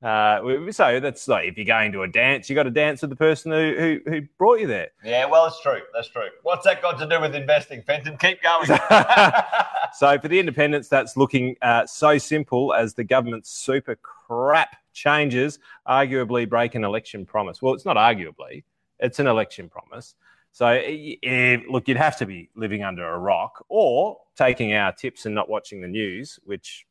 Uh, 0.00 0.70
so 0.70 1.00
that's 1.00 1.26
like 1.26 1.48
if 1.48 1.56
you're 1.56 1.66
going 1.66 1.90
to 1.90 2.02
a 2.02 2.08
dance, 2.08 2.48
you 2.48 2.54
got 2.54 2.62
to 2.62 2.70
dance 2.70 3.00
with 3.00 3.10
the 3.10 3.16
person 3.16 3.50
who, 3.50 3.74
who, 3.76 4.10
who 4.10 4.20
brought 4.38 4.60
you 4.60 4.66
there. 4.68 4.88
Yeah, 5.04 5.24
well, 5.26 5.46
it's 5.46 5.60
true. 5.60 5.80
That's 5.92 6.08
true. 6.08 6.28
What's 6.44 6.64
that 6.66 6.80
got 6.82 6.98
to 7.00 7.08
do 7.08 7.20
with 7.20 7.34
investing, 7.34 7.82
Fenton? 7.82 8.16
Keep 8.16 8.42
going. 8.42 8.78
So 9.94 10.18
for 10.18 10.28
the 10.28 10.38
independents, 10.38 10.88
that's 10.88 11.16
looking 11.16 11.56
uh, 11.62 11.86
so 11.86 12.18
simple 12.18 12.74
as 12.74 12.94
the 12.94 13.04
government's 13.04 13.50
super 13.50 13.96
crap 13.96 14.76
changes 14.92 15.58
arguably 15.88 16.48
break 16.48 16.74
an 16.74 16.84
election 16.84 17.24
promise. 17.24 17.62
Well, 17.62 17.74
it's 17.74 17.86
not 17.86 17.96
arguably; 17.96 18.64
it's 19.00 19.18
an 19.18 19.26
election 19.26 19.68
promise. 19.68 20.14
So, 20.58 20.66
eh, 20.66 21.14
eh, 21.22 21.58
look, 21.70 21.86
you'd 21.86 21.98
have 21.98 22.16
to 22.16 22.26
be 22.26 22.50
living 22.56 22.82
under 22.82 23.08
a 23.08 23.16
rock 23.16 23.64
or 23.68 24.18
taking 24.36 24.74
our 24.74 24.90
tips 24.90 25.24
and 25.24 25.32
not 25.32 25.48
watching 25.48 25.80
the 25.80 25.86
news, 25.86 26.40
which 26.42 26.84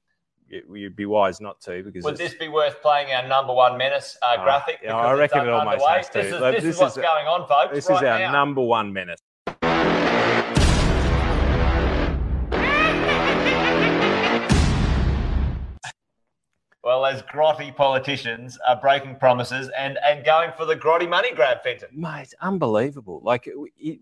you'd 0.47 0.95
be 0.95 1.05
wise 1.05 1.41
not 1.41 1.59
to 1.59 1.83
because 1.83 2.05
Would 2.05 2.15
this 2.15 2.33
be 2.33 2.47
worth 2.47 2.81
playing 2.81 3.11
our 3.11 3.27
number 3.27 3.53
one 3.53 3.77
menace 3.77 4.17
uh, 4.23 4.37
Oh, 4.39 4.43
graphic? 4.45 4.79
yeah, 4.81 4.95
I 4.95 5.11
reckon 5.15 5.41
it 5.41 5.49
almost 5.49 5.83
underway? 5.83 5.97
has 5.97 6.09
to. 6.11 6.17
This 6.19 6.33
is, 6.33 6.39
this 6.39 6.55
this 6.63 6.75
is 6.75 6.79
what's 6.79 6.95
is- 6.95 7.03
going 7.03 7.27
on, 7.27 7.45
folks. 7.45 7.75
this 7.75 7.89
right 7.89 7.97
is 7.97 8.07
our 8.07 8.19
now. 8.19 8.31
number 8.31 8.61
one 8.61 8.93
menace. 8.93 9.19
Well, 16.87 17.05
as 17.05 17.21
grotty 17.23 17.75
politicians 17.75 18.57
are 18.65 18.77
breaking 18.77 19.17
promises 19.17 19.69
and, 19.77 19.99
and 20.07 20.23
going 20.23 20.51
for 20.55 20.63
the 20.63 20.73
grotty 20.73 21.05
money 21.05 21.33
grab, 21.35 21.61
Fenton. 21.61 21.89
Mate, 21.91 22.21
it's 22.21 22.33
unbelievable. 22.39 23.19
Like, 23.25 23.49
it- 23.77 23.99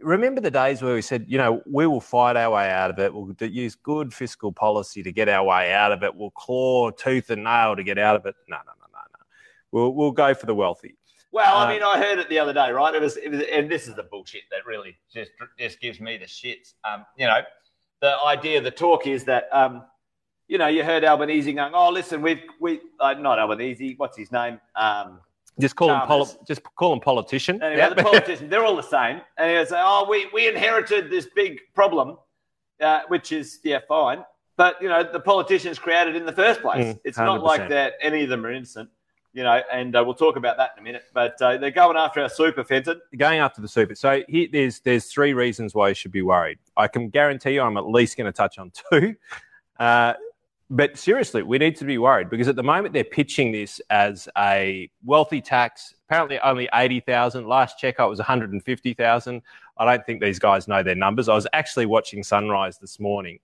remember 0.00 0.40
the 0.40 0.50
days 0.50 0.82
where 0.82 0.96
we 0.96 1.00
said, 1.00 1.26
you 1.28 1.38
know, 1.38 1.62
we 1.64 1.86
will 1.86 2.00
fight 2.00 2.34
our 2.36 2.50
way 2.50 2.68
out 2.68 2.90
of 2.90 2.98
it. 2.98 3.14
We'll 3.14 3.32
use 3.38 3.76
good 3.76 4.12
fiscal 4.12 4.50
policy 4.50 5.04
to 5.04 5.12
get 5.12 5.28
our 5.28 5.44
way 5.44 5.72
out 5.72 5.92
of 5.92 6.02
it. 6.02 6.12
We'll 6.16 6.32
claw 6.32 6.90
tooth 6.90 7.30
and 7.30 7.44
nail 7.44 7.76
to 7.76 7.84
get 7.84 7.98
out 8.00 8.16
of 8.16 8.26
it. 8.26 8.34
No, 8.48 8.56
no, 8.56 8.72
no, 8.80 8.86
no, 8.92 8.98
no. 9.12 9.24
We'll, 9.70 9.94
we'll 9.94 10.10
go 10.10 10.34
for 10.34 10.46
the 10.46 10.56
wealthy. 10.56 10.96
Well, 11.30 11.54
Uh, 11.56 11.66
I 11.66 11.72
mean, 11.72 11.84
I 11.84 11.98
heard 11.98 12.18
it 12.18 12.28
the 12.28 12.40
other 12.40 12.52
day, 12.52 12.72
right? 12.72 12.92
It 12.96 13.00
was, 13.00 13.16
it 13.16 13.28
was, 13.28 13.42
and 13.52 13.70
this 13.70 13.86
is 13.86 13.94
the 13.94 14.02
bullshit 14.02 14.42
that 14.50 14.66
really 14.66 14.96
just 15.12 15.30
just 15.56 15.80
gives 15.80 16.00
me 16.00 16.16
the 16.16 16.26
shits. 16.26 16.74
Um, 16.82 17.06
you 17.16 17.28
know, 17.28 17.42
the 18.00 18.16
idea, 18.26 18.60
the 18.60 18.72
talk 18.72 19.06
is 19.06 19.22
that, 19.26 19.48
um, 19.52 19.84
you 20.48 20.58
know, 20.58 20.66
you 20.66 20.84
heard 20.84 21.04
Albanese 21.04 21.52
going, 21.52 21.72
"Oh, 21.74 21.90
listen, 21.90 22.20
we've 22.22 22.40
we 22.60 22.80
uh, 23.00 23.14
not 23.14 23.38
Albanese. 23.38 23.94
What's 23.96 24.16
his 24.16 24.30
name? 24.32 24.60
Um, 24.76 25.20
Just 25.60 25.76
call 25.76 25.88
Chalmers. 25.88 26.06
poli- 26.34 26.44
just 26.46 26.62
call 26.76 26.90
them 26.90 27.00
politician. 27.00 27.62
Anyway, 27.62 27.78
Yeah. 27.78 27.88
the 27.90 28.02
politicians, 28.02 28.50
they're 28.50 28.64
all 28.64 28.76
the 28.76 28.82
same. 28.82 29.20
And 29.38 29.50
he 29.50 29.56
like, 29.58 29.70
oh, 29.72 30.06
we, 30.10 30.26
we 30.34 30.48
inherited 30.48 31.10
this 31.10 31.28
big 31.34 31.60
problem, 31.74 32.18
uh, 32.80 33.02
which 33.08 33.30
is, 33.32 33.60
yeah, 33.62 33.78
fine. 33.88 34.24
But, 34.56 34.80
you 34.82 34.88
know, 34.88 35.02
the 35.04 35.20
politicians 35.20 35.78
created 35.78 36.14
it 36.16 36.18
in 36.20 36.26
the 36.26 36.32
first 36.32 36.60
place. 36.60 36.84
Mm, 36.94 37.00
it's 37.04 37.18
not 37.18 37.40
100%. 37.40 37.42
like 37.44 37.68
that 37.68 37.94
any 38.00 38.22
of 38.24 38.28
them 38.30 38.44
are 38.44 38.50
innocent, 38.52 38.88
you 39.32 39.42
know, 39.44 39.60
and 39.72 39.94
uh, 39.96 40.02
we'll 40.04 40.14
talk 40.14 40.36
about 40.36 40.56
that 40.56 40.70
in 40.76 40.80
a 40.80 40.84
minute. 40.84 41.04
But 41.14 41.40
uh, 41.40 41.56
they're 41.58 41.70
going 41.70 41.96
after 41.96 42.20
our 42.20 42.28
super, 42.28 42.64
Fenton. 42.64 43.00
going 43.16 43.38
after 43.40 43.60
the 43.60 43.68
super. 43.68 43.94
So 43.94 44.22
here, 44.28 44.48
there's 44.52 44.80
there's 44.80 45.06
three 45.06 45.34
reasons 45.34 45.72
why 45.74 45.88
you 45.90 45.94
should 45.94 46.12
be 46.12 46.22
worried. 46.22 46.58
I 46.76 46.86
can 46.88 47.08
guarantee 47.10 47.54
you, 47.54 47.62
I'm 47.62 47.76
at 47.76 47.86
least 47.88 48.16
going 48.16 48.26
to 48.26 48.32
touch 48.32 48.58
on 48.58 48.72
two. 48.90 49.14
Uh, 49.76 50.14
but 50.70 50.96
seriously, 50.96 51.42
we 51.42 51.58
need 51.58 51.76
to 51.76 51.84
be 51.84 51.98
worried 51.98 52.30
because 52.30 52.48
at 52.48 52.56
the 52.56 52.62
moment 52.62 52.94
they're 52.94 53.04
pitching 53.04 53.52
this 53.52 53.80
as 53.90 54.28
a 54.36 54.90
wealthy 55.04 55.40
tax. 55.40 55.94
Apparently, 56.08 56.38
only 56.40 56.68
eighty 56.74 57.00
thousand. 57.00 57.46
Last 57.46 57.78
check, 57.78 57.96
it 57.98 58.04
was 58.04 58.18
one 58.18 58.26
hundred 58.26 58.52
and 58.52 58.62
fifty 58.62 58.94
thousand. 58.94 59.42
I 59.76 59.84
don't 59.84 60.04
think 60.06 60.22
these 60.22 60.38
guys 60.38 60.66
know 60.66 60.82
their 60.82 60.94
numbers. 60.94 61.28
I 61.28 61.34
was 61.34 61.46
actually 61.52 61.86
watching 61.86 62.22
Sunrise 62.22 62.78
this 62.78 62.98
morning. 62.98 63.40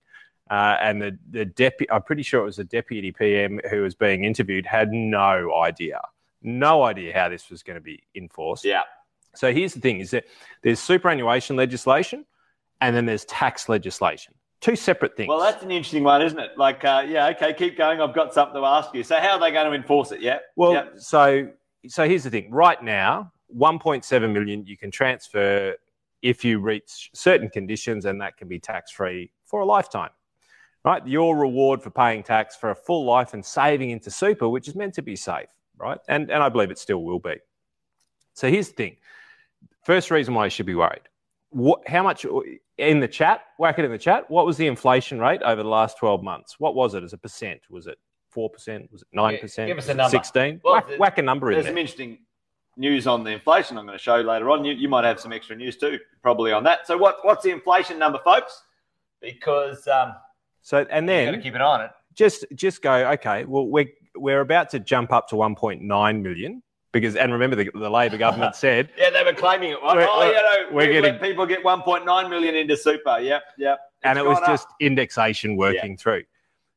Uh, 0.49 0.75
and 0.81 1.01
the, 1.01 1.17
the 1.29 1.45
deputy, 1.45 1.89
I'm 1.89 2.01
pretty 2.01 2.23
sure 2.23 2.41
it 2.41 2.45
was 2.45 2.57
the 2.57 2.65
deputy 2.65 3.13
PM 3.13 3.61
who 3.69 3.83
was 3.83 3.95
being 3.95 4.25
interviewed, 4.25 4.65
had 4.65 4.91
no 4.91 5.55
idea, 5.55 6.01
no 6.41 6.83
idea 6.83 7.13
how 7.13 7.29
this 7.29 7.49
was 7.49 7.63
going 7.63 7.75
to 7.75 7.81
be 7.81 8.03
enforced. 8.15 8.65
Yeah. 8.65 8.81
So 9.33 9.53
here's 9.53 9.73
the 9.73 9.79
thing: 9.79 9.99
is 9.99 10.11
that 10.11 10.25
there's 10.61 10.79
superannuation 10.79 11.55
legislation, 11.55 12.25
and 12.81 12.95
then 12.95 13.05
there's 13.05 13.23
tax 13.25 13.69
legislation. 13.69 14.33
Two 14.61 14.75
separate 14.75 15.17
things. 15.17 15.27
Well, 15.27 15.39
that's 15.39 15.63
an 15.63 15.71
interesting 15.71 16.03
one, 16.03 16.21
isn't 16.21 16.39
it? 16.39 16.51
Like, 16.57 16.85
uh, 16.85 17.03
yeah, 17.07 17.27
okay, 17.29 17.53
keep 17.53 17.77
going. 17.77 17.99
I've 17.99 18.15
got 18.15 18.33
something 18.33 18.55
to 18.55 18.65
ask 18.65 18.93
you. 18.93 19.03
So, 19.03 19.17
how 19.17 19.31
are 19.31 19.39
they 19.39 19.51
going 19.51 19.69
to 19.69 19.73
enforce 19.73 20.11
it? 20.11 20.21
Yeah. 20.21 20.39
Well, 20.55 20.73
yeah. 20.73 20.85
so 20.97 21.49
so 21.87 22.07
here's 22.07 22.23
the 22.23 22.29
thing. 22.29 22.51
Right 22.51 22.81
now, 22.81 23.31
1.7 23.57 24.31
million 24.31 24.65
you 24.65 24.77
can 24.77 24.91
transfer 24.91 25.75
if 26.21 26.45
you 26.45 26.59
reach 26.59 27.09
certain 27.13 27.49
conditions, 27.49 28.05
and 28.05 28.21
that 28.21 28.37
can 28.37 28.47
be 28.47 28.59
tax 28.59 28.91
free 28.91 29.31
for 29.45 29.61
a 29.61 29.65
lifetime. 29.65 30.11
Right, 30.83 31.05
your 31.05 31.37
reward 31.37 31.83
for 31.83 31.91
paying 31.91 32.23
tax 32.23 32.55
for 32.55 32.71
a 32.71 32.75
full 32.75 33.05
life 33.05 33.35
and 33.35 33.45
saving 33.45 33.91
into 33.91 34.09
super, 34.09 34.49
which 34.49 34.67
is 34.67 34.73
meant 34.73 34.95
to 34.95 35.03
be 35.03 35.15
safe, 35.15 35.49
right? 35.77 35.99
And 36.07 36.31
and 36.31 36.41
I 36.41 36.49
believe 36.49 36.71
it 36.71 36.79
still 36.79 37.03
will 37.03 37.19
be. 37.19 37.35
So 38.33 38.49
here's 38.49 38.69
the 38.69 38.75
thing. 38.75 38.97
First 39.83 40.09
reason 40.09 40.33
why 40.33 40.45
you 40.45 40.49
should 40.49 40.65
be 40.65 40.75
worried. 40.75 41.01
What, 41.51 41.87
how 41.87 42.03
much 42.03 42.25
in 42.77 42.99
the 42.99 43.07
chat? 43.07 43.41
Whack 43.59 43.77
it 43.77 43.85
in 43.85 43.91
the 43.91 43.97
chat. 43.97 44.29
What 44.29 44.45
was 44.45 44.57
the 44.57 44.67
inflation 44.67 45.19
rate 45.19 45.41
over 45.43 45.61
the 45.61 45.69
last 45.69 45.97
12 45.97 46.23
months? 46.23 46.59
What 46.59 46.75
was 46.75 46.95
it 46.95 47.03
as 47.03 47.13
a 47.13 47.17
percent? 47.17 47.61
Was 47.69 47.87
it 47.87 47.97
four 48.31 48.49
percent? 48.49 48.89
Was 48.91 49.01
it 49.01 49.09
nine 49.13 49.37
percent? 49.37 49.67
give 49.67 49.77
us 49.77 49.89
a 49.89 49.93
number. 49.93 50.09
Sixteen. 50.09 50.61
Well, 50.63 50.75
whack, 50.75 50.99
whack 50.99 51.17
a 51.17 51.21
number 51.21 51.51
in 51.51 51.55
there. 51.55 51.63
There's 51.63 51.65
there. 51.65 51.73
some 51.73 51.77
interesting 51.77 52.19
news 52.77 53.05
on 53.05 53.23
the 53.23 53.31
inflation 53.31 53.77
I'm 53.77 53.85
going 53.85 53.97
to 53.97 54.03
show 54.03 54.15
you 54.15 54.23
later 54.23 54.49
on. 54.49 54.63
You, 54.65 54.73
you 54.73 54.89
might 54.89 55.03
have 55.03 55.19
some 55.19 55.33
extra 55.33 55.55
news 55.55 55.77
too, 55.77 55.99
probably 56.21 56.51
on 56.51 56.63
that. 56.63 56.87
So, 56.87 56.97
what, 56.97 57.17
what's 57.23 57.43
the 57.43 57.51
inflation 57.51 57.99
number, 57.99 58.19
folks? 58.23 58.63
Because 59.21 59.87
um, 59.87 60.13
So 60.61 60.85
and 60.89 61.07
you've 61.07 61.25
got 61.25 61.31
to 61.31 61.31
then 61.31 61.41
keep 61.41 61.55
an 61.55 61.61
eye 61.61 61.65
on 61.65 61.81
it. 61.81 61.91
just 62.15 62.45
just 62.55 62.81
go. 62.81 63.11
Okay, 63.11 63.45
well 63.45 63.67
we're 63.67 63.89
we're 64.15 64.41
about 64.41 64.69
to 64.71 64.79
jump 64.79 65.11
up 65.13 65.27
to 65.29 65.35
1.9 65.35 66.21
million 66.21 66.63
because 66.91 67.15
and 67.15 67.31
remember 67.31 67.55
the, 67.55 67.69
the 67.73 67.89
Labor 67.89 68.17
government 68.17 68.55
said 68.65 68.89
Yeah, 68.97 69.09
they 69.09 69.23
were 69.23 69.33
claiming 69.33 69.71
it. 69.71 69.77
Oh, 69.81 69.95
We're- 69.95 70.07
oh, 70.09 70.25
you 70.25 70.33
know, 70.33 70.75
we're 70.75 70.91
getting- 70.91 71.19
people 71.19 71.45
get 71.45 71.63
1.9 71.63 72.29
million 72.29 72.55
into 72.55 72.75
super. 72.77 73.19
Yep, 73.19 73.43
yep. 73.57 73.79
and 74.03 74.17
it 74.17 74.25
was 74.25 74.37
up. 74.37 74.47
just 74.47 74.67
indexation 74.79 75.55
working 75.57 75.97
through. 75.97 76.23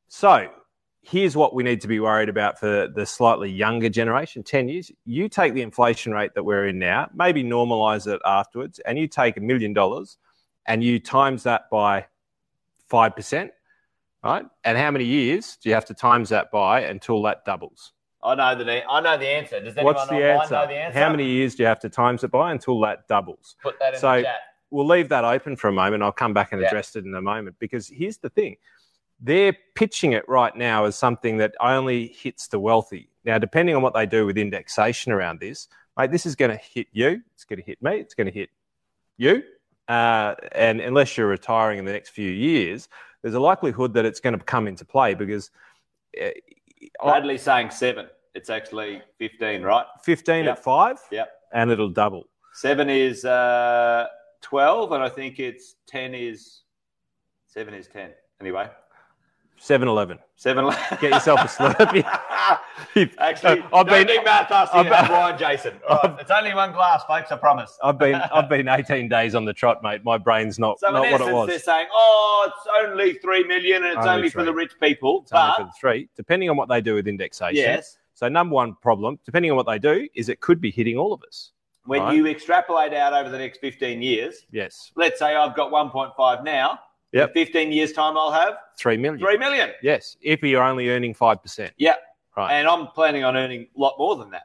So 0.07 0.49
here's 1.01 1.35
what 1.35 1.53
we 1.53 1.63
need 1.63 1.81
to 1.81 1.87
be 1.87 1.99
worried 1.99 2.29
about 2.29 2.59
for 2.59 2.87
the 2.87 3.05
slightly 3.05 3.51
younger 3.51 3.89
generation 3.89 4.41
10 4.43 4.69
years. 4.69 4.91
You 5.05 5.29
take 5.29 5.53
the 5.53 5.61
inflation 5.61 6.11
rate 6.13 6.33
that 6.33 6.43
we're 6.43 6.67
in 6.67 6.79
now, 6.79 7.09
maybe 7.13 7.43
normalize 7.43 8.07
it 8.11 8.19
afterwards, 8.25 8.79
and 8.79 8.97
you 8.97 9.07
take 9.07 9.37
a 9.37 9.41
million 9.41 9.71
dollars 9.71 10.17
and 10.65 10.83
you 10.83 10.99
times 10.99 11.43
that 11.43 11.69
by 11.69 12.07
5%, 12.91 13.49
right? 14.23 14.45
And 14.63 14.77
how 14.77 14.89
many 14.89 15.05
years 15.05 15.57
do 15.61 15.69
you 15.69 15.75
have 15.75 15.85
to 15.85 15.93
times 15.93 16.29
that 16.29 16.49
by 16.51 16.81
until 16.81 17.21
that 17.23 17.45
doubles? 17.45 17.93
I 18.25 18.35
know 18.35 18.55
the 18.63 18.89
I 18.89 19.01
know 19.01 19.17
the 19.17 19.27
answer. 19.27 19.59
Does 19.59 19.77
anyone 19.77 19.93
What's 19.95 20.09
the 20.09 20.15
answer? 20.15 20.53
know 20.55 20.67
the 20.67 20.73
answer? 20.73 20.99
How 20.99 21.09
many 21.09 21.25
years 21.25 21.55
do 21.55 21.63
you 21.63 21.67
have 21.67 21.79
to 21.81 21.89
times 21.89 22.23
it 22.23 22.31
by 22.31 22.51
until 22.51 22.79
that 22.81 23.07
doubles? 23.07 23.55
Put 23.61 23.77
that 23.79 23.93
in 23.93 23.99
So- 23.99 24.17
the 24.17 24.23
chat. 24.23 24.39
we'll 24.71 24.87
leave 24.87 25.09
that 25.09 25.23
open 25.23 25.55
for 25.55 25.67
a 25.67 25.71
moment. 25.71 26.01
I'll 26.03 26.11
come 26.11 26.33
back 26.33 26.51
and 26.51 26.59
Yeah. 26.61 26.67
address 26.67 26.95
it 26.95 27.05
in 27.05 27.13
a 27.13 27.21
moment 27.21 27.57
because 27.59 27.87
here's 27.87 28.17
the 28.17 28.29
thing. 28.29 28.57
They're 29.19 29.55
pitching 29.75 30.11
it 30.13 30.27
right 30.27 30.53
now 30.55 30.85
as 30.85 30.97
something 30.97 31.37
that 31.37 31.53
only 31.61 32.07
hits 32.07 32.47
the 32.47 32.59
wealthy. 32.59 33.09
Now, 33.23 33.37
depending 33.37 33.75
on 33.75 33.81
what 33.81 33.93
they 33.93 34.05
do 34.05 34.25
with 34.25 34.37
indexation 34.37 35.11
around 35.13 35.39
this, 35.39 35.69
mate, 35.97 36.11
this 36.11 36.25
is 36.25 36.35
going 36.35 36.51
to 36.51 36.57
hit 36.57 36.87
you. 36.91 37.21
It's 37.33 37.45
going 37.45 37.59
to 37.59 37.65
hit 37.65 37.81
me. 37.81 37.97
It's 37.99 38.13
going 38.13 38.27
to 38.27 38.33
hit 38.33 38.49
you. 39.17 39.43
Uh, 39.87 40.35
and 40.51 40.81
unless 40.81 41.15
you're 41.17 41.27
retiring 41.27 41.79
in 41.79 41.85
the 41.85 41.93
next 41.93 42.09
few 42.09 42.29
years, 42.29 42.89
there's 43.21 43.35
a 43.35 43.39
likelihood 43.39 43.93
that 43.93 44.03
it's 44.03 44.19
going 44.19 44.37
to 44.37 44.43
come 44.43 44.67
into 44.67 44.83
play 44.83 45.13
because 45.13 45.51
uh, 46.21 46.29
Bradley's 47.01 47.41
saying 47.43 47.69
seven. 47.69 48.07
It's 48.35 48.49
actually 48.49 49.01
15, 49.17 49.63
right? 49.63 49.85
15 50.03 50.45
Yep. 50.45 50.57
at 50.57 50.63
five, 50.63 50.97
Yep. 51.11 51.29
and 51.53 51.71
it'll 51.71 51.89
double. 51.89 52.25
Seven 52.53 52.89
is 52.89 53.25
uh, 53.25 54.07
12, 54.41 54.91
and 54.91 55.03
I 55.03 55.09
think 55.09 55.39
it's 55.39 55.75
10 55.87 56.13
is 56.13 56.61
seven 57.47 57.73
is 57.73 57.87
10. 57.87 58.11
Anyway, 58.41 58.69
7 59.57 59.87
Eleven. 59.87 60.19
7 60.35 60.63
Eleven. 60.65 60.83
Get 61.01 61.11
yourself 61.13 61.39
a 61.39 61.43
Slurpee. 61.45 62.03
Actually, 63.19 63.61
I've 63.73 63.87
don't 63.87 63.87
been- 63.87 64.07
do 64.07 64.21
math 64.23 64.51
us 64.51 64.69
I've 64.73 64.85
here, 64.85 64.93
been- 64.95 65.07
Brian 65.07 65.37
Jason. 65.37 65.79
Right, 65.89 66.17
it's 66.19 66.31
only 66.31 66.53
one 66.53 66.73
glass, 66.73 67.03
folks. 67.05 67.31
I 67.31 67.37
promise. 67.37 67.77
I've 67.83 67.97
been 67.97 68.15
I've 68.15 68.49
been 68.49 68.67
18 68.67 69.07
days 69.07 69.33
on 69.35 69.45
the 69.45 69.53
trot, 69.53 69.81
mate. 69.81 70.03
My 70.03 70.17
brain's 70.17 70.59
not, 70.59 70.79
So 70.79 70.91
not 70.91 71.09
what 71.09 71.21
it 71.21 71.33
was. 71.33 71.47
they're 71.47 71.59
saying, 71.59 71.87
"Oh, 71.91 72.49
it's 72.49 72.89
only 72.89 73.13
three 73.13 73.45
million, 73.45 73.83
and 73.83 73.97
it's 73.97 73.97
Only 73.99 74.09
only, 74.09 74.29
for 74.29 74.43
the 74.43 74.53
rich 74.53 74.73
people." 74.81 75.21
It's 75.21 75.31
only 75.31 75.53
for 75.57 75.63
the 75.63 75.71
three, 75.79 76.09
depending 76.17 76.49
on 76.49 76.57
what 76.57 76.67
they 76.67 76.81
do 76.81 76.95
with 76.95 77.07
indexation. 77.07 77.55
yes, 77.55 77.97
So 78.15 78.27
number 78.29 78.53
one 78.55 78.75
problem, 78.81 79.19
depending 79.25 79.51
on 79.51 79.57
what 79.57 79.67
they 79.67 79.77
do, 79.77 80.07
is 80.15 80.29
it 80.29 80.39
could 80.39 80.59
be 80.59 80.71
hitting 80.71 80.97
all 80.97 81.13
of 81.13 81.21
us. 81.23 81.51
when 81.87 82.01
Right. 82.01 82.15
you 82.15 82.25
extrapolate 82.25 82.93
out 82.95 83.13
over 83.13 83.29
the 83.29 83.37
next 83.37 83.59
fifteen 83.59 84.01
years, 84.01 84.47
Yes, 84.51 84.91
let's 84.95 85.19
say 85.19 85.35
I've 85.35 85.55
got 85.55 85.69
one 85.69 85.91
point 85.91 86.11
five 86.17 86.43
now. 86.43 86.79
Yep. 87.11 87.27
In 87.29 87.33
fifteen 87.45 87.71
years' 87.71 87.93
time, 87.93 88.17
I'll 88.17 88.31
have 88.31 88.55
three 88.75 88.97
million. 88.97 89.19
three 89.23 89.37
million. 89.37 89.69
Yes, 89.83 90.17
if 90.21 90.41
you're 90.41 90.63
only 90.63 90.89
earning 90.89 91.13
five 91.13 91.43
percent. 91.43 91.73
Yeah, 91.77 91.93
Right. 92.35 92.53
and 92.53 92.67
I'm 92.67 92.87
planning 92.87 93.23
on 93.23 93.37
earning 93.37 93.67
a 93.77 93.79
lot 93.79 93.93
more 93.99 94.15
than 94.15 94.31
that. 94.31 94.43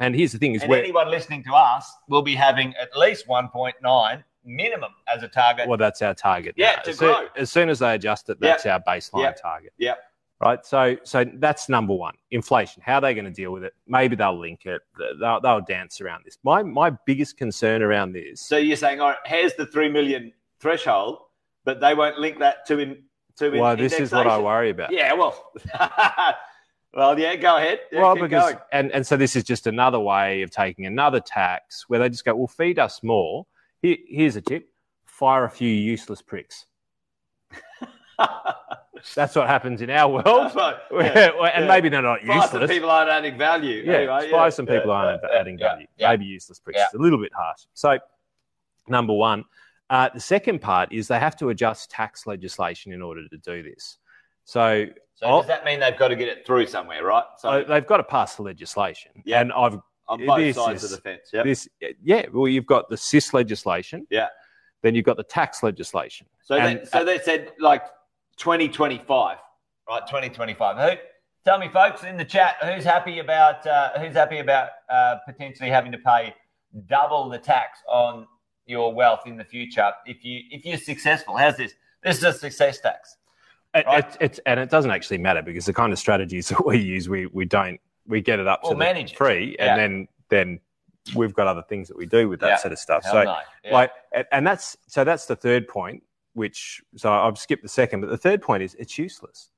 And 0.00 0.14
here's 0.14 0.32
the 0.32 0.38
thing: 0.38 0.54
is 0.54 0.62
And 0.64 0.70
anyone 0.74 1.08
listening 1.10 1.42
to 1.44 1.54
us 1.54 1.90
will 2.08 2.20
be 2.22 2.34
having 2.34 2.74
at 2.76 2.94
least 2.96 3.26
1.9 3.26 4.22
minimum 4.44 4.90
as 5.12 5.22
a 5.22 5.28
target. 5.28 5.68
well, 5.68 5.78
that's 5.78 6.02
our 6.02 6.12
target. 6.14 6.54
Yeah, 6.58 6.72
now. 6.76 6.82
to 6.82 6.90
as, 6.90 6.98
soon, 6.98 7.28
as 7.36 7.50
soon 7.52 7.68
as 7.70 7.78
they 7.78 7.94
adjust 7.94 8.28
it, 8.28 8.38
that's 8.40 8.66
our 8.66 8.80
baseline 8.80 9.22
Yep. 9.22 9.40
target. 9.40 9.72
Yep. 9.78 9.98
Right. 10.42 10.66
So 10.66 10.96
so 11.04 11.24
that's 11.34 11.68
number 11.68 11.94
one. 11.94 12.14
Inflation. 12.32 12.82
How 12.84 12.96
are 12.96 13.00
they 13.00 13.14
going 13.14 13.26
to 13.26 13.30
deal 13.30 13.52
with 13.52 13.62
it? 13.62 13.74
Maybe 13.86 14.16
they'll 14.16 14.38
link 14.38 14.66
it. 14.66 14.82
They'll, 15.20 15.40
they'll 15.40 15.60
dance 15.60 16.00
around 16.00 16.24
this. 16.24 16.36
My 16.42 16.64
my 16.64 16.90
biggest 17.06 17.36
concern 17.36 17.80
around 17.80 18.12
this. 18.12 18.40
So 18.40 18.56
you're 18.56 18.76
saying, 18.76 19.00
all 19.00 19.10
right, 19.10 19.18
here's 19.24 19.54
the 19.54 19.66
3 19.66 19.88
million 19.90 20.32
threshold, 20.58 21.18
but 21.64 21.80
they 21.80 21.94
won't 21.94 22.18
link 22.18 22.40
that 22.40 22.66
to 22.66 22.80
in 22.80 23.04
to 23.36 23.52
in- 23.52 23.60
well, 23.60 23.76
this 23.76 23.92
is 23.92 24.10
what 24.10 24.26
I 24.26 24.38
worry 24.38 24.70
about. 24.70 24.92
Yeah, 24.92 25.12
well, 25.12 25.52
well, 26.94 27.18
yeah, 27.18 27.36
go 27.36 27.56
ahead. 27.56 27.80
Yeah, 27.92 28.00
well, 28.00 28.14
because 28.16 28.52
going. 28.52 28.62
and, 28.72 28.90
and 28.90 29.06
so 29.06 29.16
this 29.16 29.36
is 29.36 29.44
just 29.44 29.68
another 29.68 30.00
way 30.00 30.42
of 30.42 30.50
taking 30.50 30.86
another 30.86 31.20
tax 31.20 31.84
where 31.88 32.00
they 32.00 32.08
just 32.08 32.24
go, 32.24 32.34
well, 32.34 32.48
feed 32.48 32.80
us 32.80 33.02
more. 33.04 33.46
Here, 33.80 33.96
here's 34.08 34.34
a 34.34 34.40
tip: 34.40 34.68
fire 35.04 35.44
a 35.44 35.50
few 35.50 35.70
useless 35.70 36.20
pricks. 36.20 36.66
That's 39.16 39.34
what 39.34 39.48
happens 39.48 39.82
in 39.82 39.90
our 39.90 40.08
world, 40.12 40.54
Right, 40.54 40.76
yeah, 40.92 41.30
and 41.54 41.64
yeah. 41.64 41.66
maybe 41.66 41.88
they're 41.88 42.02
not 42.02 42.20
some 42.24 42.36
useless. 42.36 42.70
people 42.70 42.88
aren't 42.90 43.10
adding 43.10 43.36
value. 43.36 43.82
yeah, 43.84 43.94
anyway, 43.94 44.28
yeah, 44.30 44.48
some 44.50 44.66
yeah, 44.66 44.76
people 44.76 44.90
aren't 44.92 45.20
yeah, 45.22 45.38
adding 45.40 45.58
value. 45.58 45.86
yeah. 45.96 46.10
Maybe 46.10 46.26
useless 46.26 46.60
pricks. 46.60 46.78
Yeah. 46.78 46.84
It's 46.86 46.94
a 46.94 46.98
little 46.98 47.20
bit 47.20 47.32
harsh. 47.34 47.62
So, 47.74 47.98
number 48.88 49.12
one. 49.12 49.44
Uh, 49.90 50.08
the 50.14 50.20
second 50.20 50.60
part 50.60 50.90
is 50.92 51.08
they 51.08 51.18
have 51.18 51.36
to 51.36 51.50
adjust 51.50 51.90
tax 51.90 52.26
legislation 52.26 52.92
in 52.92 53.02
order 53.02 53.28
to 53.28 53.36
do 53.38 53.62
this. 53.62 53.98
So 54.44 54.86
So 55.16 55.26
Oh. 55.26 55.38
does 55.40 55.48
that 55.48 55.64
mean 55.64 55.80
they've 55.80 55.98
got 55.98 56.08
to 56.08 56.16
get 56.16 56.28
it 56.28 56.46
through 56.46 56.66
somewhere, 56.66 57.04
right? 57.04 57.24
So 57.38 57.48
uh, 57.50 57.64
they've 57.64 57.86
got 57.86 57.98
to 57.98 58.04
pass 58.04 58.36
the 58.36 58.42
legislation. 58.42 59.12
Yeah. 59.24 59.40
And 59.42 59.52
I've 59.52 59.78
on 60.08 60.24
both 60.24 60.38
this 60.38 60.56
sides 60.56 60.84
is- 60.84 60.92
of 60.92 60.98
the 61.02 61.02
fence. 61.10 61.30
Yep. 61.32 61.44
this 61.44 61.68
yeah 62.02 62.26
well 62.32 62.48
you've 62.48 62.66
got 62.66 62.88
the 62.88 62.96
SIS 62.96 63.32
legislation 63.34 64.06
Yeah. 64.10 64.28
then 64.82 64.94
you've 64.94 65.04
got 65.04 65.16
the 65.16 65.22
tax 65.24 65.62
legislation 65.62 66.26
So 66.42 66.54
And- 66.56 66.80
they, 66.80 66.84
so 66.86 67.04
they 67.04 67.18
said 67.18 67.52
like 67.60 67.82
2025, 68.38 69.38
right? 69.88 70.06
2025. 70.06 70.76
Who? 70.90 70.96
Tell 71.44 71.58
me, 71.58 71.68
folks, 71.68 72.04
in 72.04 72.16
the 72.16 72.24
chat, 72.24 72.56
who's 72.62 72.84
happy 72.84 73.18
about 73.18 73.66
uh, 73.66 73.98
who's 73.98 74.14
happy 74.14 74.38
about 74.38 74.68
uh, 74.88 75.16
potentially 75.26 75.70
having 75.70 75.90
to 75.92 75.98
pay 75.98 76.34
double 76.86 77.28
the 77.28 77.38
tax 77.38 77.80
on 77.88 78.26
your 78.66 78.94
wealth 78.94 79.22
in 79.26 79.36
the 79.36 79.44
future 79.44 79.90
if 80.06 80.24
you 80.24 80.40
if 80.50 80.64
you're 80.64 80.76
successful? 80.78 81.36
How's 81.36 81.56
this? 81.56 81.74
This 82.04 82.18
is 82.18 82.24
a 82.24 82.32
success 82.32 82.80
tax. 82.80 83.16
It- 83.74 83.86
Right. 83.86 84.04
it's, 84.04 84.16
it's 84.20 84.40
and 84.46 84.60
it 84.60 84.70
doesn't 84.70 84.90
actually 84.90 85.18
matter 85.18 85.42
because 85.42 85.64
the 85.66 85.72
kind 85.72 85.92
of 85.92 85.98
strategies 85.98 86.48
that 86.50 86.64
we 86.64 86.78
use 86.78 87.08
we 87.08 87.26
we 87.26 87.44
don't 87.44 87.80
we 88.06 88.20
get 88.20 88.38
it 88.38 88.46
up 88.46 88.60
We'll 88.62 88.72
to 88.72 88.74
the 88.76 88.78
manage 88.84 89.12
it. 89.12 89.16
free 89.18 89.56
Yeah. 89.58 89.72
and 89.74 89.80
then 89.80 90.08
then 90.28 90.60
we've 91.16 91.32
got 91.34 91.46
other 91.48 91.62
things 91.68 91.88
that 91.88 91.96
we 91.96 92.06
do 92.06 92.28
with 92.28 92.38
that 92.40 92.48
Yeah. 92.48 92.56
sort 92.58 92.72
of 92.72 92.78
stuff 92.78 93.02
Hell 93.02 93.12
so 93.14 93.24
no. 93.24 93.36
Yeah. 93.64 93.72
like 93.72 93.90
and- 94.14 94.26
and 94.30 94.46
that's 94.46 94.76
so 94.88 95.02
that's 95.04 95.24
the 95.26 95.34
third 95.36 95.66
point 95.68 96.02
which 96.34 96.82
so 96.96 97.12
i've 97.12 97.38
skipped 97.38 97.62
the 97.62 97.68
second 97.68 98.00
but 98.00 98.10
the 98.10 98.16
third 98.16 98.40
point 98.42 98.62
is 98.62 98.74
it's 98.76 98.96
useless 98.98 99.50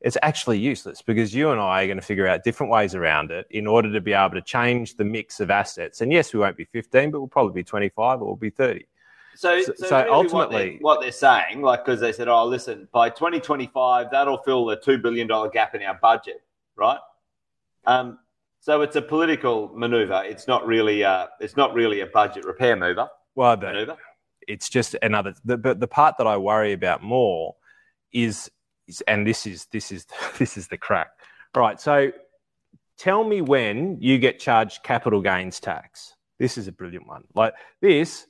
it's 0.00 0.16
actually 0.22 0.58
useless 0.58 1.02
because 1.02 1.34
you 1.34 1.50
and 1.50 1.60
i 1.60 1.82
are 1.82 1.86
going 1.86 1.96
to 1.98 2.02
figure 2.04 2.26
out 2.26 2.44
different 2.44 2.70
ways 2.70 2.94
around 2.94 3.30
it 3.30 3.46
in 3.50 3.66
order 3.66 3.92
to 3.92 4.00
be 4.00 4.12
able 4.12 4.34
to 4.34 4.42
change 4.42 4.96
the 4.96 5.04
mix 5.04 5.40
of 5.40 5.50
assets 5.50 6.00
and 6.00 6.12
yes 6.12 6.32
we 6.32 6.40
won't 6.40 6.56
be 6.56 6.64
15 6.64 7.10
but 7.10 7.20
we'll 7.20 7.28
probably 7.28 7.52
be 7.54 7.64
25 7.64 8.20
or 8.20 8.26
we'll 8.26 8.36
be 8.36 8.50
30 8.50 8.84
So, 9.34 9.60
So- 9.62 9.72
so, 9.74 10.06
ultimately- 10.10 10.30
what 10.32 10.50
they're, 10.50 10.72
what 10.80 11.00
they're 11.02 11.12
saying, 11.12 11.60
like, 11.60 11.84
because 11.84 12.00
they 12.00 12.12
said, 12.12 12.26
"Oh, 12.26 12.46
listen, 12.46 12.88
by 12.90 13.10
2025, 13.10 14.10
that'll 14.10 14.38
fill 14.38 14.64
the 14.64 14.76
two 14.76 14.96
billion 14.96 15.26
dollar 15.26 15.50
gap 15.50 15.74
in 15.74 15.82
our 15.82 15.98
budget," 16.00 16.40
right? 16.74 16.98
Um, 17.84 18.18
so 18.60 18.80
it's 18.80 18.96
a 18.96 19.02
political 19.02 19.68
maneuver. 19.74 20.22
It's 20.24 20.46
not 20.46 20.66
really, 20.66 21.04
uh, 21.04 21.26
it's 21.38 21.54
not 21.54 21.74
really 21.74 22.00
a 22.00 22.06
budget 22.06 22.46
repair 22.46 22.76
mover 22.76 23.10
well 23.34 23.58
maneuver. 23.58 23.98
It's 24.46 24.68
just 24.68 24.94
another 25.02 25.34
the, 25.44 25.56
but 25.56 25.80
the 25.80 25.88
part 25.88 26.14
that 26.18 26.26
i 26.26 26.36
worry 26.36 26.72
about 26.72 27.02
more 27.02 27.54
is, 28.12 28.50
is 28.86 29.02
and 29.08 29.26
this 29.26 29.46
is 29.46 29.66
this 29.72 29.90
is 29.92 30.06
this 30.38 30.56
is 30.56 30.68
the 30.68 30.78
crack 30.78 31.08
right 31.54 31.80
so 31.80 32.10
tell 32.98 33.24
me 33.24 33.40
when 33.40 33.98
you 34.00 34.18
get 34.18 34.38
charged 34.38 34.82
capital 34.82 35.20
gains 35.20 35.60
tax 35.60 36.14
this 36.38 36.58
is 36.58 36.68
a 36.68 36.72
brilliant 36.72 37.06
one 37.06 37.24
like 37.34 37.54
this 37.80 38.26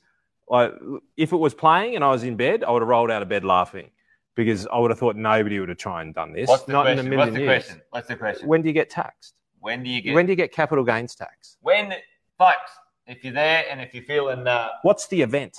like 0.49 0.73
if 1.17 1.33
it 1.33 1.37
was 1.37 1.53
playing 1.53 1.95
and 1.95 2.03
i 2.03 2.09
was 2.09 2.23
in 2.23 2.35
bed 2.35 2.63
i 2.63 2.71
would 2.71 2.81
have 2.81 2.89
rolled 2.89 3.11
out 3.11 3.21
of 3.21 3.29
bed 3.29 3.43
laughing 3.43 3.89
because 4.37 4.67
I 4.67 4.77
would 4.77 4.91
have 4.91 4.99
thought 4.99 5.15
nobody 5.17 5.59
would 5.59 5.67
have 5.69 5.79
tried 5.79 6.03
and 6.03 6.13
done 6.13 6.31
this. 6.31 6.47
What's 6.47 6.63
the 6.63 6.71
Not 6.71 6.83
question? 6.83 6.99
in 6.99 7.05
a 7.07 7.09
million 7.09 7.27
What's 7.29 7.33
the 7.33 7.41
years. 7.41 7.63
question? 7.65 7.81
What's 7.89 8.07
the 8.07 8.15
question? 8.15 8.47
When 8.47 8.61
do 8.61 8.69
you 8.69 8.73
get 8.73 8.89
taxed? 8.89 9.33
When 9.59 9.83
do 9.83 9.89
you 9.89 9.99
get? 9.99 10.13
When 10.13 10.25
do 10.27 10.31
you 10.31 10.35
get 10.35 10.53
capital 10.53 10.83
gains 10.85 11.15
tax? 11.15 11.57
when 11.61 11.93
folks, 12.37 12.71
if 13.07 13.23
you're 13.23 13.33
there 13.33 13.65
and 13.69 13.81
if 13.81 13.93
you're 13.93 14.03
feeling, 14.03 14.47
uh, 14.47 14.69
What's 14.83 15.07
the 15.07 15.23
event? 15.23 15.57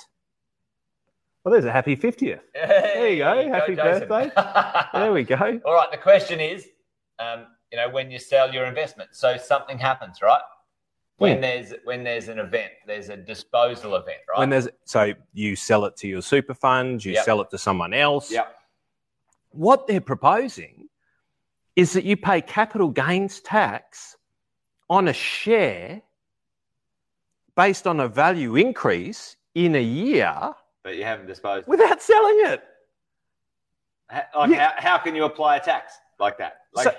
Well, 1.43 1.53
there's 1.53 1.65
a 1.65 1.71
happy 1.71 1.95
50th. 1.95 2.41
there 2.53 3.09
you 3.09 3.17
go. 3.23 3.49
Happy 3.49 3.75
birthday. 3.75 4.31
There 4.93 5.13
we 5.13 5.23
go. 5.23 5.61
All 5.65 5.73
right. 5.73 5.89
The 5.91 5.97
question 5.97 6.39
is, 6.39 6.67
um, 7.19 7.45
you 7.71 7.77
know, 7.77 7.89
when 7.89 8.11
you 8.11 8.19
sell 8.19 8.51
your 8.53 8.65
investment, 8.65 9.11
so 9.13 9.37
something 9.37 9.77
happens, 9.77 10.21
right? 10.21 10.41
When 11.17 11.35
Hmm. 11.35 11.41
there's 11.41 11.73
when 11.83 12.03
there's 12.03 12.27
an 12.27 12.39
event, 12.39 12.71
there's 12.87 13.09
a 13.09 13.17
disposal 13.17 13.95
event, 13.95 14.19
right? 14.29 14.39
When 14.39 14.49
there's 14.49 14.67
so 14.85 15.13
you 15.33 15.55
sell 15.55 15.85
it 15.85 15.95
to 15.97 16.07
your 16.07 16.21
super 16.21 16.53
fund, 16.53 17.03
you 17.05 17.13
Yep. 17.13 17.25
sell 17.25 17.41
it 17.41 17.49
to 17.51 17.57
someone 17.57 17.93
else. 17.93 18.31
Yep. 18.31 18.55
What 19.51 19.87
they're 19.87 20.01
proposing 20.01 20.89
is 21.75 21.93
that 21.93 22.03
you 22.03 22.17
pay 22.17 22.41
capital 22.41 22.89
gains 22.89 23.39
tax 23.41 24.17
on 24.89 25.07
a 25.07 25.13
share 25.13 26.01
based 27.55 27.85
on 27.85 27.99
a 27.99 28.07
value 28.07 28.55
increase 28.55 29.35
in 29.55 29.75
a 29.75 29.81
year 29.81 30.53
but 30.83 30.95
you 30.95 31.03
haven't 31.03 31.27
disposed. 31.27 31.67
without 31.67 32.01
selling 32.01 32.39
it. 32.45 32.63
Ha- 34.09 34.25
Like, 34.35 34.51
Yeah. 34.51 34.71
how, 34.77 34.91
how 34.91 34.97
can 34.97 35.15
you 35.15 35.25
apply 35.25 35.57
a 35.57 35.59
tax 35.59 35.93
like 36.19 36.37
that? 36.39 36.53
Like, 36.73 36.97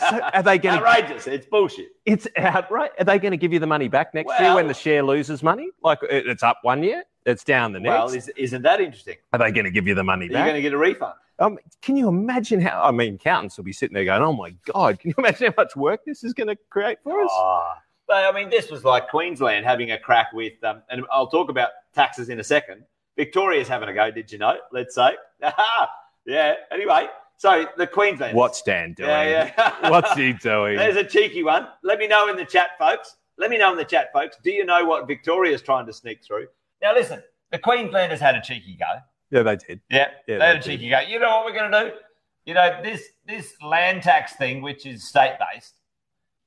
So 0.00 0.20
are 0.34 0.42
they 0.42 0.58
going 0.58 0.78
to? 0.80 0.86
outrageous. 0.86 1.26
It's 1.26 1.46
bullshit. 1.46 1.88
It's 2.04 2.26
outright. 2.36 2.92
Are 2.98 3.04
they 3.04 3.18
going 3.18 3.32
to 3.32 3.36
give 3.36 3.52
you 3.52 3.58
the 3.58 3.66
money 3.66 3.88
back 3.88 4.14
next 4.14 4.38
year 4.40 4.54
when 4.54 4.66
the 4.68 4.74
share 4.74 5.02
loses 5.02 5.42
money? 5.42 5.68
Like 5.82 5.98
it- 6.10 6.26
it's 6.26 6.42
up 6.42 6.58
one 6.62 6.82
year, 6.82 7.04
it's 7.26 7.44
down 7.44 7.72
the 7.72 7.80
next. 7.80 7.90
Well, 7.98 8.08
is, 8.10 8.28
isn't 8.36 8.62
that 8.62 8.80
interesting? 8.80 9.16
are 9.32 9.38
they 9.38 9.50
going 9.52 9.64
to 9.66 9.70
give 9.70 9.86
you 9.86 9.94
the 9.94 10.04
money 10.04 10.28
back? 10.28 10.36
You're 10.38 10.52
going 10.52 10.54
to 10.56 10.62
get 10.62 10.72
a 10.72 10.78
refund. 10.78 11.14
Um, 11.40 11.56
can 11.82 11.96
you 11.96 12.08
imagine 12.08 12.60
how? 12.60 12.82
I 12.82 12.90
mean, 12.90 13.14
accountants 13.14 13.56
will 13.56 13.64
be 13.64 13.72
sitting 13.72 13.94
there 13.94 14.04
going, 14.04 14.20
"Oh 14.22 14.32
my 14.32 14.50
god!" 14.72 14.98
Can 14.98 15.10
you 15.10 15.14
imagine 15.18 15.46
how 15.56 15.62
much 15.62 15.76
work 15.76 16.00
this 16.04 16.24
is 16.24 16.34
going 16.34 16.48
to 16.48 16.56
create 16.68 16.98
for 17.04 17.22
us? 17.22 17.30
Oh. 17.32 17.74
But 18.08 18.24
I 18.24 18.32
mean, 18.32 18.50
this 18.50 18.72
was 18.72 18.84
like 18.84 19.08
Queensland 19.08 19.64
having 19.64 19.92
a 19.92 19.98
crack 20.00 20.32
with, 20.32 20.54
um, 20.64 20.82
and 20.90 21.04
I'll 21.12 21.28
talk 21.28 21.48
about 21.48 21.68
taxes 21.94 22.28
in 22.28 22.40
a 22.40 22.42
second. 22.44 22.82
Victoria's 23.18 23.66
having 23.66 23.88
a 23.88 23.92
go. 23.92 24.10
Did 24.12 24.30
you 24.30 24.38
know? 24.38 24.56
Let's 24.72 24.94
say, 24.94 25.10
yeah. 26.24 26.54
Anyway, 26.70 27.08
so 27.36 27.66
the 27.76 27.86
Queensland. 27.86 28.36
What's 28.36 28.62
Dan 28.62 28.94
doing? 28.94 29.10
Yeah, 29.10 29.50
yeah. 29.58 29.90
What's 29.90 30.14
he 30.14 30.32
doing? 30.32 30.76
There's 30.76 30.96
a 30.96 31.04
cheeky 31.04 31.42
one. 31.42 31.66
Let 31.82 31.98
me 31.98 32.06
know 32.06 32.28
in 32.28 32.36
the 32.36 32.44
chat, 32.44 32.70
folks. 32.78 33.16
Let 33.36 33.50
me 33.50 33.58
know 33.58 33.72
in 33.72 33.76
the 33.76 33.84
chat, 33.84 34.12
folks. 34.12 34.36
Do 34.42 34.52
you 34.52 34.64
know 34.64 34.84
what 34.84 35.08
Victoria's 35.08 35.60
trying 35.60 35.86
to 35.86 35.92
sneak 35.92 36.24
through? 36.24 36.46
Now, 36.80 36.94
listen. 36.94 37.20
The 37.50 37.58
Queenslanders 37.58 38.20
had 38.20 38.36
a 38.36 38.40
cheeky 38.40 38.76
go. 38.78 39.00
yeah, 39.30 39.42
they 39.42 39.56
did. 39.56 39.80
Yeah, 39.90 40.08
Yeah, 40.28 40.38
they 40.38 40.46
had 40.46 40.56
a 40.56 40.62
cheeky 40.62 40.90
go. 40.90 41.00
You 41.00 41.18
know 41.18 41.38
what 41.38 41.46
we're 41.46 41.58
going 41.58 41.72
to 41.72 41.90
do? 41.90 41.96
You 42.44 42.54
know 42.54 42.80
this 42.82 43.02
this 43.26 43.52
land 43.62 44.02
tax 44.02 44.36
thing, 44.36 44.62
which 44.62 44.86
is 44.86 45.08
state 45.08 45.36
based. 45.52 45.74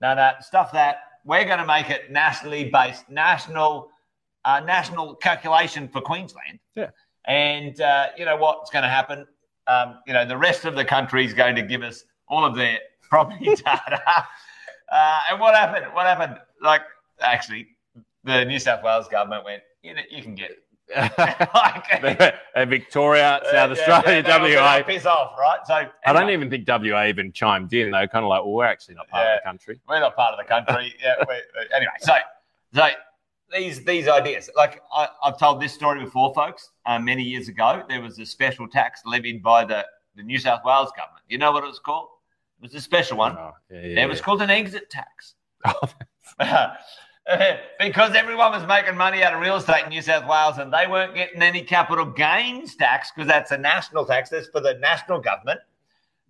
No, 0.02 0.16
no, 0.16 0.32
stuff 0.40 0.72
that. 0.72 0.98
We're 1.26 1.46
going 1.46 1.60
to 1.60 1.66
make 1.66 1.90
it 1.90 2.12
nationally 2.12 2.70
based, 2.70 3.08
national 3.10 3.90
uh, 4.46 4.60
national 4.62 5.16
calculation 5.16 5.88
for 5.88 6.02
Queensland. 6.02 6.60
Yeah. 6.76 6.90
And 7.26 7.80
uh, 7.82 8.08
you 8.18 8.26
know 8.26 8.36
what's 8.38 8.70
going 8.72 8.84
to 8.84 8.90
happen? 8.90 9.26
Um, 9.68 10.00
you 10.08 10.14
know 10.14 10.26
the 10.26 10.38
rest 10.38 10.66
of 10.66 10.76
the 10.76 10.86
country 10.86 11.26
is 11.26 11.34
going 11.34 11.56
to 11.56 11.62
give 11.62 11.84
us 11.84 12.04
all 12.28 12.44
of 12.44 12.56
their 12.56 12.80
property 13.10 13.46
data. 13.56 14.02
Uh, 14.92 15.20
and 15.30 15.40
what 15.40 15.56
happened? 15.56 15.86
What 15.94 16.06
happened? 16.06 16.40
Like 16.62 16.82
actually, 17.22 17.68
the 18.24 18.44
New 18.46 18.60
South 18.60 18.84
Wales 18.84 19.08
government 19.08 19.46
went. 19.46 19.64
You 19.84 19.96
know, 19.96 20.02
you 20.12 20.22
can 20.22 20.36
get 20.36 20.52
like, 20.98 22.36
Uh, 22.56 22.66
Victoria, 22.66 23.40
South 23.46 23.54
yeah, 23.54 23.64
Australia, 23.96 24.24
yeah, 24.28 24.40
they 24.40 24.56
WA. 24.56 24.84
Piss 24.84 25.06
off, 25.06 25.38
right? 25.40 25.60
So 25.66 25.88
I 26.06 26.14
don't 26.14 26.30
even 26.30 26.50
think 26.50 26.68
WA 26.68 27.06
even 27.06 27.32
chimed 27.32 27.74
in. 27.74 27.92
They 27.92 28.00
were 28.00 28.08
kind 28.08 28.26
of 28.26 28.30
like, 28.30 28.42
well, 28.42 28.54
we're 28.54 28.66
actually 28.66 28.96
not 28.96 29.08
part 29.08 29.26
of 29.28 29.40
the 29.40 29.48
country. 29.48 29.80
We're 29.88 30.00
not 30.00 30.16
part 30.16 30.34
of 30.34 30.40
the 30.40 30.44
country. 30.48 30.94
yeah. 31.02 31.16
we 31.28 31.36
anyway, 31.76 31.92
so 32.00 32.14
so 32.74 32.90
these 33.54 33.84
these 33.84 34.08
ideas, 34.08 34.50
like 34.56 34.82
I, 34.94 35.08
I've 35.24 35.38
told 35.38 35.62
this 35.62 35.74
story 35.74 36.04
before, 36.04 36.34
folks. 36.34 36.72
Uh, 36.86 37.00
many 37.00 37.24
years 37.24 37.48
ago, 37.48 37.84
there 37.90 38.02
was 38.02 38.20
a 38.20 38.26
special 38.26 38.68
tax 38.68 39.02
levied 39.06 39.44
by 39.44 39.66
the 39.66 39.86
the 40.16 40.24
New 40.24 40.40
South 40.40 40.62
Wales 40.66 40.92
government. 40.98 41.24
You 41.28 41.38
know 41.38 41.52
what 41.52 41.64
it 41.64 41.68
was 41.68 41.80
called? 41.80 42.10
It 42.60 42.64
was 42.64 42.76
a 42.76 42.82
special 42.82 43.18
one. 43.18 43.38
Oh, 43.38 43.52
yeah, 43.72 43.82
yeah, 43.82 44.04
It 44.04 44.10
was 44.10 44.20
yeah. 44.20 44.24
called 44.24 44.42
an 44.42 44.50
exit 44.50 44.90
tax. 44.90 45.36
because 47.80 48.16
everyone 48.16 48.52
was 48.52 48.66
making 48.68 48.98
money 48.98 49.24
out 49.24 49.34
of 49.34 49.40
real 49.40 49.56
estate 49.56 49.84
in 49.84 49.90
New 49.90 50.02
South 50.02 50.28
Wales 50.28 50.58
and 50.58 50.74
they 50.74 50.88
weren't 50.88 51.16
getting 51.16 51.42
any 51.42 51.62
capital 51.62 52.06
gains 52.06 52.76
tax 52.76 53.12
because 53.16 53.28
that's 53.28 53.52
a 53.52 53.58
national 53.58 54.06
tax. 54.06 54.30
That's 54.30 54.48
for 54.48 54.60
the 54.60 54.74
national 54.76 55.20
government. 55.20 55.60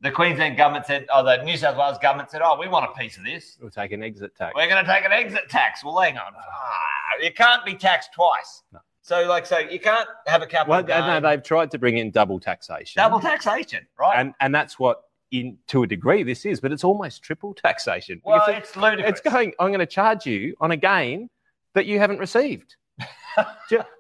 The 0.02 0.12
Queensland 0.12 0.58
government 0.58 0.86
said, 0.88 1.06
oh, 1.14 1.24
the 1.24 1.44
New 1.44 1.56
South 1.58 1.78
Wales 1.78 2.00
government 2.00 2.32
said, 2.32 2.42
oh, 2.44 2.58
we 2.60 2.68
want 2.68 2.90
a 2.90 3.00
piece 3.00 3.18
of 3.18 3.24
this. 3.24 3.58
We'll 3.62 3.70
take 3.70 3.92
an 3.92 4.02
exit 4.04 4.36
tax. 4.36 4.54
We're 4.56 4.68
going 4.68 4.84
to 4.84 4.92
take 4.92 5.06
an 5.06 5.12
exit 5.12 5.48
tax. 5.48 5.84
Well, 5.84 6.00
hang 6.00 6.18
on. 6.18 6.34
Ah, 6.36 7.22
you 7.22 7.32
can't 7.32 7.64
be 7.64 7.76
taxed 7.76 8.12
twice. 8.14 8.64
No. 8.74 8.80
So, 9.04 9.28
like, 9.28 9.46
so 9.46 9.60
you 9.60 9.80
can't 9.80 10.08
have 10.28 10.42
a 10.42 10.48
capital 10.48 10.72
Well, 10.72 10.84
gain. 10.84 11.02
no, 11.02 11.20
they've 11.20 11.44
tried 11.44 11.72
to 11.72 11.78
bring 11.78 11.98
in 11.98 12.12
double 12.12 12.40
taxation. 12.40 13.00
double 13.00 13.20
taxation, 13.20 13.86
right? 14.00 14.14
and 14.20 14.34
and 14.40 14.54
that's 14.54 14.80
what 14.80 15.02
in 15.32 15.58
to 15.68 15.84
a 15.84 15.88
degree 15.88 16.24
this 16.24 16.46
is, 16.46 16.60
but 16.60 16.72
it's 16.72 16.84
almost 16.84 17.24
triple 17.24 17.54
taxation. 17.54 18.22
well, 18.24 18.44
it's 18.48 18.76
ludicrous. 18.76 19.10
it's 19.10 19.22
going. 19.22 19.54
I'm 19.60 19.70
going 19.70 19.80
to 19.80 19.86
charge 19.88 20.26
you 20.26 20.56
on 20.62 20.72
a 20.72 20.78
gain 20.78 21.30
that 21.74 21.86
you 21.86 21.98
haven't 22.00 22.20
received. 22.20 22.76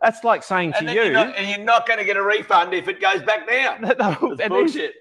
That's 0.02 0.24
like 0.24 0.44
saying 0.44 0.74
to 0.74 0.80
and 0.80 0.88
then 0.90 0.96
you, 0.96 1.04
you're 1.04 1.14
not, 1.14 1.36
and 1.38 1.50
you're 1.50 1.66
not 1.66 1.88
going 1.88 2.00
to 2.00 2.06
get 2.06 2.18
a 2.18 2.22
refund 2.24 2.74
if 2.74 2.88
it 2.88 3.00
goes 3.00 3.24
back 3.24 3.48
down. 3.50 3.82
No, 3.98 4.18
and 4.30 4.38
then 4.38 4.50
bullshit. 4.50 4.94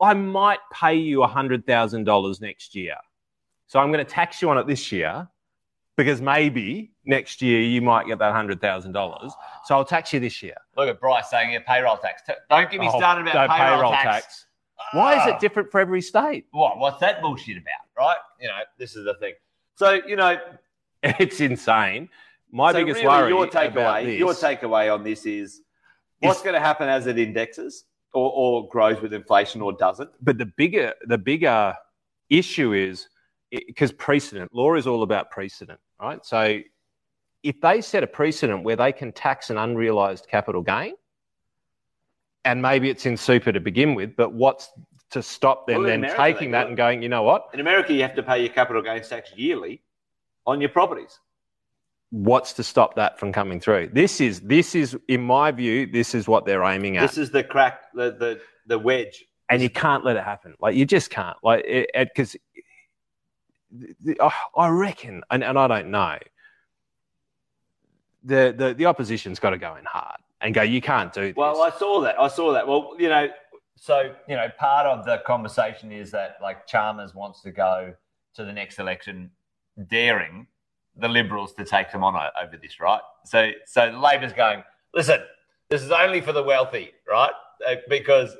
I 0.00 0.14
might 0.14 0.60
pay 0.72 0.94
you 0.94 1.22
hundred 1.24 1.66
thousand 1.66 2.04
dollars 2.04 2.40
next 2.40 2.74
year, 2.74 2.96
so 3.66 3.78
I'm 3.78 3.92
going 3.92 4.04
to 4.04 4.10
tax 4.10 4.40
you 4.40 4.48
on 4.50 4.58
it 4.58 4.66
this 4.66 4.90
year 4.92 5.28
because 5.96 6.20
maybe 6.22 6.92
next 7.04 7.42
year 7.42 7.60
you 7.60 7.82
might 7.82 8.06
get 8.06 8.18
that 8.18 8.32
hundred 8.32 8.60
thousand 8.60 8.92
dollars. 8.92 9.32
So 9.66 9.74
I'll 9.76 9.84
tax 9.84 10.12
you 10.12 10.20
this 10.20 10.42
year. 10.42 10.54
Look 10.76 10.88
at 10.88 11.00
Bryce 11.00 11.28
saying 11.30 11.52
yeah, 11.52 11.58
payroll 11.66 11.98
tax. 11.98 12.22
Don't 12.48 12.70
get 12.70 12.80
me 12.80 12.88
Oh, 12.92 12.98
started 12.98 13.26
about 13.28 13.48
no, 13.50 13.54
payroll, 13.56 13.92
tax. 13.92 14.46
Why 14.92 15.12
is 15.14 15.20
Ah. 15.24 15.34
it 15.34 15.40
different 15.40 15.70
for 15.70 15.78
every 15.80 16.00
state? 16.00 16.46
What? 16.52 16.78
What's 16.78 17.00
that 17.00 17.20
bullshit 17.20 17.58
about? 17.58 17.84
Right? 17.98 18.16
You 18.40 18.48
know, 18.48 18.54
this 18.78 18.96
is 18.96 19.04
the 19.04 19.14
thing. 19.14 19.34
So 19.76 20.00
you 20.06 20.16
know, 20.16 20.38
It's 21.02 21.40
insane. 21.40 22.08
My 22.52 22.72
so 22.72 22.78
biggest 22.78 22.96
really 23.02 23.08
worry 23.08 23.28
your 23.30 23.44
about 23.44 23.74
takeaway, 23.74 24.18
your 24.18 24.32
takeaway 24.32 24.92
on 24.92 25.04
this 25.04 25.24
is 25.26 25.60
what's 26.20 26.38
Is- 26.38 26.42
going 26.42 26.54
to 26.54 26.60
happen 26.60 26.88
as 26.88 27.06
it 27.06 27.18
indexes 27.18 27.84
or, 28.12 28.32
or 28.34 28.68
grows 28.68 29.00
with 29.00 29.12
inflation 29.12 29.60
or 29.60 29.72
doesn't. 29.72 30.10
but 30.20 30.38
the 30.38 30.46
bigger 30.46 30.92
the 31.06 31.18
bigger 31.18 31.74
issue 32.28 32.72
is 32.72 33.08
because 33.50 33.92
precedent 33.92 34.54
law 34.54 34.74
is 34.74 34.86
all 34.86 35.02
about 35.02 35.30
precedent, 35.30 35.80
right? 36.00 36.24
So 36.24 36.60
if 37.42 37.60
they 37.60 37.80
set 37.80 38.02
a 38.02 38.06
precedent 38.06 38.62
where 38.62 38.76
they 38.76 38.92
can 38.92 39.12
tax 39.12 39.50
an 39.50 39.58
unrealized 39.58 40.28
capital 40.28 40.62
gain, 40.62 40.94
and 42.44 42.62
maybe 42.62 42.88
it's 42.88 43.06
in 43.06 43.16
super 43.16 43.52
to 43.52 43.60
begin 43.60 43.94
with, 43.94 44.16
but 44.16 44.32
what's 44.32 44.70
to 45.10 45.22
stop 45.22 45.66
them 45.66 45.78
Well, 45.78 45.86
then 45.88 46.00
America, 46.00 46.22
taking 46.22 46.50
that 46.52 46.68
and 46.68 46.76
going, 46.76 47.02
you 47.02 47.08
know 47.08 47.22
what? 47.22 47.48
In 47.52 47.60
America, 47.60 47.92
you 47.92 48.02
have 48.02 48.14
to 48.14 48.22
pay 48.22 48.40
your 48.40 48.52
capital 48.52 48.82
gains 48.82 49.08
tax 49.08 49.32
yearly 49.34 49.82
on 50.46 50.60
your 50.60 50.70
properties. 50.70 51.18
What's 52.10 52.52
to 52.54 52.64
stop 52.64 52.96
that 52.96 53.18
from 53.18 53.32
coming 53.32 53.60
through? 53.60 53.90
This 53.92 54.20
is 54.20 54.40
this 54.40 54.74
is 54.74 54.96
in 55.08 55.22
my 55.22 55.52
view, 55.52 55.86
this 55.86 56.14
is 56.14 56.26
what 56.26 56.44
they're 56.44 56.64
aiming 56.64 56.96
at. 56.96 57.02
This 57.02 57.18
is 57.18 57.30
the 57.30 57.44
crack, 57.44 57.82
the 57.94 58.10
the 58.12 58.40
the 58.66 58.78
wedge. 58.78 59.24
and 59.48 59.62
you 59.62 59.70
can't 59.70 60.04
let 60.04 60.16
it 60.16 60.24
happen. 60.24 60.54
Like 60.60 60.74
you 60.74 60.84
just 60.86 61.10
can't. 61.10 61.36
Like 61.42 61.64
because 61.94 62.36
I 64.56 64.68
reckon, 64.68 65.22
and, 65.30 65.44
and 65.44 65.58
I 65.58 65.68
don't 65.68 65.90
know. 65.90 66.18
The, 68.24 68.54
the 68.56 68.74
the 68.74 68.86
opposition's 68.86 69.38
got 69.38 69.50
to 69.50 69.58
go 69.58 69.76
in 69.76 69.84
hard 69.84 70.18
and 70.40 70.52
go. 70.52 70.62
You 70.62 70.80
can't 70.80 71.12
do 71.12 71.28
this. 71.28 71.36
Well, 71.36 71.62
I 71.62 71.70
saw 71.70 72.00
that. 72.02 72.20
I 72.20 72.28
saw 72.28 72.52
that. 72.52 72.66
Well, 72.66 72.94
you 72.98 73.08
know, 73.08 73.28
so 73.76 74.14
you 74.28 74.36
know, 74.36 74.48
part 74.58 74.86
of 74.86 75.04
the 75.04 75.22
conversation 75.26 75.90
is 75.92 76.10
that 76.10 76.36
like 76.42 76.66
Chalmers 76.66 77.14
wants 77.14 77.40
to 77.42 77.50
go 77.50 77.94
to 78.34 78.44
the 78.44 78.52
next 78.52 78.78
election, 78.78 79.30
daring 79.88 80.46
the 80.96 81.08
Liberals 81.08 81.52
to 81.54 81.64
take 81.64 81.90
them 81.92 82.02
on 82.04 82.14
over 82.42 82.56
this, 82.56 82.80
right? 82.80 83.00
So, 83.24 83.50
so 83.66 83.90
the 83.90 83.98
Labor's 83.98 84.32
going, 84.32 84.62
listen, 84.94 85.20
this 85.68 85.82
is 85.82 85.90
only 85.90 86.20
for 86.20 86.32
the 86.32 86.42
wealthy, 86.42 86.90
right? 87.08 87.32
Uh, 87.66 87.76
Because 87.88 88.36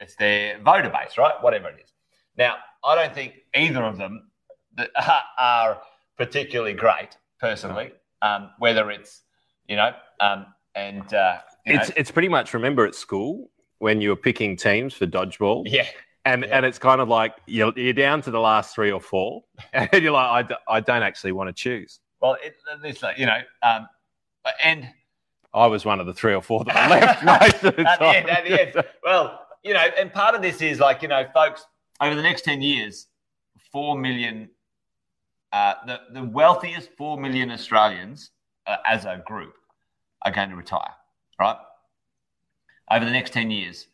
it's 0.00 0.14
their 0.16 0.58
voter 0.60 0.90
base, 0.90 1.18
right? 1.18 1.34
Whatever 1.40 1.68
it 1.68 1.80
is. 1.84 1.92
Now, 2.36 2.56
I 2.84 2.94
don't 2.94 3.14
think 3.14 3.34
either 3.54 3.82
of 3.82 3.98
them 3.98 4.30
are 5.38 5.80
particularly 6.16 6.74
great, 6.74 7.16
personally. 7.40 7.92
Um, 8.22 8.50
whether 8.58 8.90
it's 8.90 9.22
you 9.68 9.76
know, 9.76 9.92
um, 10.20 10.46
and 10.74 11.12
uh, 11.14 11.38
you 11.66 11.74
know, 11.74 11.80
it's 11.80 11.90
it's 11.96 12.10
pretty 12.10 12.28
much 12.28 12.54
remember 12.54 12.86
at 12.86 12.94
school 12.94 13.50
when 13.78 14.00
you 14.00 14.08
were 14.10 14.16
picking 14.16 14.56
teams 14.56 14.94
for 14.94 15.06
dodgeball, 15.06 15.62
yeah. 15.66 15.86
And 16.28 16.42
yeah. 16.42 16.56
and 16.56 16.66
it's 16.66 16.78
kind 16.78 17.00
of 17.00 17.08
like 17.08 17.34
you're, 17.46 17.72
you're 17.76 17.92
down 17.92 18.22
to 18.22 18.30
the 18.30 18.40
last 18.40 18.74
three 18.74 18.90
or 18.90 19.00
four, 19.00 19.44
and 19.72 19.88
you're 19.92 20.12
like, 20.12 20.30
I, 20.30 20.42
d- 20.42 20.54
I 20.68 20.80
don't 20.80 21.02
actually 21.02 21.32
want 21.32 21.48
to 21.48 21.52
choose. 21.52 22.00
Well, 22.20 22.36
it, 22.42 22.56
it's 22.84 23.02
like, 23.02 23.18
you 23.18 23.26
know, 23.26 23.40
um, 23.62 23.88
and 24.62 24.88
I 25.54 25.66
was 25.66 25.84
one 25.84 26.00
of 26.00 26.06
the 26.06 26.14
three 26.14 26.34
or 26.34 26.42
four 26.42 26.64
that 26.64 26.76
I 26.76 26.88
left 26.88 27.24
most 27.24 27.64
of 27.64 27.76
the 27.76 27.88
at 27.88 27.98
the 27.98 28.06
end, 28.06 28.28
at 28.28 28.44
the 28.44 28.60
end, 28.60 28.84
well, 29.04 29.46
you 29.62 29.74
know, 29.74 29.86
and 29.98 30.12
part 30.12 30.34
of 30.34 30.42
this 30.42 30.60
is 30.60 30.80
like, 30.80 31.02
you 31.02 31.08
know, 31.08 31.24
folks, 31.32 31.64
over 32.00 32.14
the 32.14 32.22
next 32.22 32.44
10 32.44 32.62
years, 32.62 33.06
4 33.72 33.98
million, 33.98 34.50
uh, 35.52 35.74
the, 35.86 36.00
the 36.12 36.22
wealthiest 36.24 36.90
4 36.96 37.18
million 37.18 37.50
Australians 37.50 38.30
uh, 38.66 38.76
as 38.86 39.04
a 39.04 39.22
group 39.26 39.54
are 40.22 40.32
going 40.32 40.50
to 40.50 40.56
retire, 40.56 40.94
right? 41.40 41.56
Over 42.90 43.04
the 43.04 43.10
next 43.10 43.32
10 43.32 43.50
years, 43.50 43.88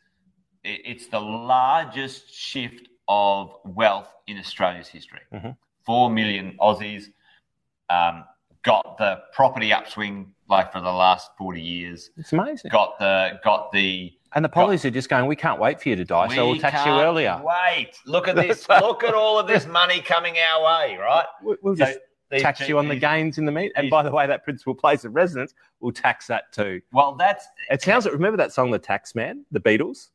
it's 0.64 1.06
the 1.08 1.20
largest 1.20 2.32
shift 2.34 2.88
of 3.08 3.56
wealth 3.64 4.08
in 4.26 4.38
Australia's 4.38 4.88
history. 4.88 5.20
Mhm. 5.32 5.56
4 5.84 6.10
million 6.10 6.56
Aussies 6.60 7.04
um, 7.90 8.24
got 8.62 8.96
the 8.96 9.20
property 9.32 9.72
upswing 9.72 10.32
like 10.48 10.72
for 10.72 10.80
the 10.80 10.92
last 10.92 11.30
40 11.38 11.60
years, 11.60 12.10
It's 12.16 12.32
amazing. 12.32 12.70
got 12.70 12.98
the, 12.98 13.38
got 13.44 13.70
the, 13.72 14.12
And 14.34 14.44
the 14.44 14.48
pollies 14.48 14.84
are 14.84 14.90
just 14.90 15.08
going, 15.10 15.26
we 15.26 15.36
can't 15.36 15.60
wait 15.60 15.80
for 15.82 15.88
you 15.90 15.96
to 15.96 16.04
die, 16.04 16.34
so 16.34 16.46
we'll 16.50 16.58
tax 16.58 16.84
you 16.86 16.92
earlier. 16.92 17.40
Wait, 17.44 17.92
look 18.06 18.26
at 18.28 18.36
this. 18.36 18.66
look 18.68 19.04
at 19.04 19.14
all 19.14 19.38
of 19.38 19.46
this 19.46 19.66
money 19.66 20.00
coming 20.00 20.36
our 20.38 20.64
way, 20.64 20.96
right? 20.96 21.26
We- 21.42 21.56
We'll 21.62 21.76
So 21.76 21.84
just 21.86 21.98
tax 22.42 22.66
you 22.68 22.78
on 22.78 22.88
the 22.88 22.96
gains 22.96 23.36
in 23.38 23.44
the 23.44 23.52
meat. 23.52 23.72
And 23.76 23.84
these- 23.84 23.90
by 23.90 24.02
the 24.02 24.10
way, 24.10 24.26
that 24.26 24.44
principal 24.44 24.74
place 24.74 25.04
of 25.04 25.14
residence 25.14 25.54
will 25.80 25.92
tax 25.92 26.26
that 26.28 26.50
too. 26.52 26.80
Well, 26.92 27.14
that's 27.14 27.46
It 27.70 27.82
sounds. 27.82 28.06
Like 28.06 28.14
remember 28.14 28.38
that 28.38 28.52
song, 28.52 28.70
"The 28.70 28.78
Taxman," 28.78 29.44
the 29.52 29.60
Beatles. 29.60 30.08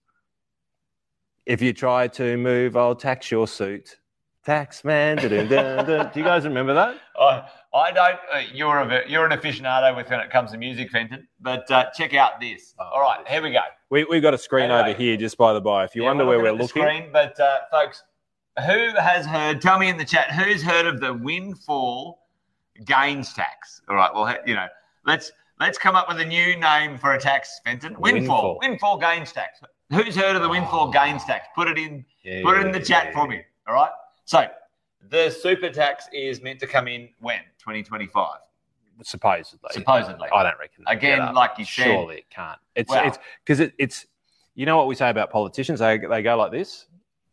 If 1.50 1.64
you 1.64 1.74
try 1.74 2.08
to 2.10 2.38
move, 2.38 2.78
I'll 2.78 2.94
tax 2.94 3.32
your 3.32 3.48
suit. 3.48 3.98
Tax 4.46 4.84
man. 4.84 5.18
Do 5.18 5.36
you 5.36 6.24
guys 6.24 6.44
remember 6.44 6.76
that? 6.76 6.98
I, 7.20 7.44
I 7.74 7.92
don't. 7.92 8.20
Uh, 8.32 8.42
you're 8.54 8.78
a 8.78 9.10
you're 9.10 9.26
an 9.26 9.32
aficionado 9.36 9.96
with 9.96 10.12
when 10.12 10.20
it 10.20 10.30
comes 10.30 10.52
to 10.52 10.60
music, 10.60 10.92
Fenton. 10.92 11.28
But 11.42 11.70
uh, 11.72 11.90
check 11.98 12.14
out 12.14 12.40
this. 12.40 12.76
Oh, 12.78 12.84
all 12.94 13.02
right, 13.02 13.28
here 13.28 13.42
we 13.42 13.50
go. 13.52 13.62
We 13.90 14.04
we've 14.04 14.22
got 14.22 14.36
a 14.36 14.38
screen 14.38 14.66
Anyway. 14.70 14.92
over 14.92 14.98
here, 14.98 15.18
just 15.18 15.40
by 15.40 15.54
the 15.54 15.60
by. 15.60 15.86
If 15.86 15.96
you 15.96 16.04
Yeah, 16.04 16.10
wonder 16.10 16.26
where 16.28 16.38
we're 16.40 16.52
looking, 16.52 16.68
screen, 16.84 17.10
but 17.12 17.40
uh, 17.40 17.62
folks, 17.72 18.04
who 18.68 18.92
has 19.00 19.26
heard? 19.26 19.60
Tell 19.60 19.80
me 19.80 19.90
in 19.90 19.98
the 19.98 20.06
chat. 20.06 20.32
Who's 20.32 20.62
heard 20.62 20.86
of 20.86 21.00
the 21.00 21.16
windfall 21.16 22.28
gains 22.86 23.34
tax? 23.34 23.82
All 23.90 23.96
right. 23.96 24.14
Well, 24.14 24.36
you 24.46 24.54
know, 24.54 24.68
let's 25.08 25.32
let's 25.60 25.80
come 25.80 25.96
up 25.96 26.08
with 26.08 26.20
a 26.20 26.26
new 26.26 26.58
name 26.58 27.00
for 27.00 27.14
a 27.14 27.20
tax, 27.20 27.60
Fenton. 27.66 27.96
Windfall. 28.00 28.58
Windfall. 28.60 28.60
Windfall 28.62 28.98
gains 29.00 29.32
tax. 29.32 29.60
Who's 29.92 30.16
heard 30.16 30.36
of 30.36 30.42
the 30.42 30.50
windfall 30.50 30.88
Oh. 30.88 30.92
gains 30.92 31.24
tax? 31.26 31.48
Put 31.56 31.68
it 31.68 31.78
in. 31.78 32.06
Yeah, 32.24 32.42
Put 32.44 32.58
it 32.60 32.66
in 32.66 32.72
the 32.72 32.80
chat 32.80 33.08
yeah. 33.08 33.14
for 33.14 33.28
me. 33.28 33.42
All 33.68 33.74
right. 33.74 33.92
So 34.26 34.48
the 35.10 35.30
super 35.30 35.70
tax 35.70 36.08
is 36.14 36.42
meant 36.42 36.60
to 36.60 36.68
come 36.68 36.88
in 36.88 37.10
when 37.20 37.40
2025, 37.60 38.38
Supposedly, 39.02 39.70
supposedly. 39.72 40.28
I 40.34 40.44
don't 40.44 40.60
reckon. 40.60 40.84
Again, 40.88 41.34
like 41.34 41.52
you 41.58 41.64
said- 41.66 41.86
surely 41.86 42.18
it 42.18 42.30
can't. 42.30 42.60
It's 42.76 42.90
Well- 42.90 43.08
it's 43.08 43.18
because 43.46 43.62
it, 43.62 43.74
it's 43.80 44.06
you 44.56 44.66
know 44.66 44.76
what 44.76 44.88
we 44.88 44.96
say 44.96 45.10
about 45.10 45.32
politicians. 45.32 45.80
They 45.80 45.98
they 45.98 46.22
go 46.22 46.36
like 46.36 46.52
this, 46.52 46.86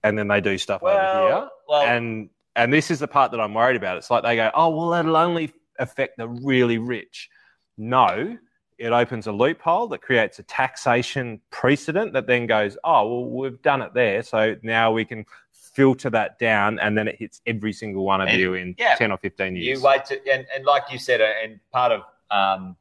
and 0.05 0.16
then 0.16 0.29
they 0.29 0.40
do 0.40 0.57
stuff 0.59 0.83
over 0.85 0.92
here. 0.92 1.03
well, 1.03 1.51
well, 1.69 1.83
and 1.83 2.31
and 2.55 2.73
this 2.73 2.90
is 2.92 3.01
the 3.01 3.09
part 3.09 3.33
that 3.33 3.40
I'm 3.40 3.53
worried 3.53 3.75
about. 3.77 3.97
It's 3.99 4.11
like 4.12 4.23
they 4.23 4.37
go, 4.37 4.51
oh 4.55 4.69
well, 4.71 4.90
that'll 4.90 5.16
only 5.16 5.53
affect 5.81 6.19
the 6.19 6.29
really 6.29 6.79
rich. 6.79 7.29
No, 7.77 8.38
it 8.78 8.92
opens 8.92 9.26
a 9.26 9.32
loophole 9.32 9.88
that 9.88 10.02
creates 10.02 10.38
a 10.38 10.42
taxation 10.42 11.40
precedent 11.50 12.12
that 12.12 12.26
then 12.26 12.46
goes, 12.46 12.76
oh 12.84 13.08
well, 13.08 13.30
we've 13.30 13.62
done 13.62 13.82
it 13.82 13.94
there, 13.94 14.22
so 14.22 14.54
now 14.62 14.92
we 14.92 15.04
can 15.04 15.24
filter 15.52 16.10
that 16.10 16.38
down, 16.38 16.78
and 16.78 16.96
then 16.96 17.06
it 17.08 17.16
hits 17.16 17.40
every 17.46 17.72
single 17.72 18.04
one 18.04 18.20
of 18.20 18.28
And- 18.28 18.38
you 18.38 18.54
in 18.54 18.74
yeah, 18.78 18.94
ten 18.96 19.10
or 19.12 19.18
fifteen 19.18 19.56
years. 19.56 19.78
you 19.78 19.84
wait 19.84 20.04
to, 20.06 20.14
and, 20.30 20.46
and 20.54 20.64
like 20.64 20.84
you 20.90 20.98
said, 20.98 21.20
uh, 21.20 21.28
and 21.42 21.58
part 21.72 21.92
of, 21.92 22.02
um, 22.30 22.76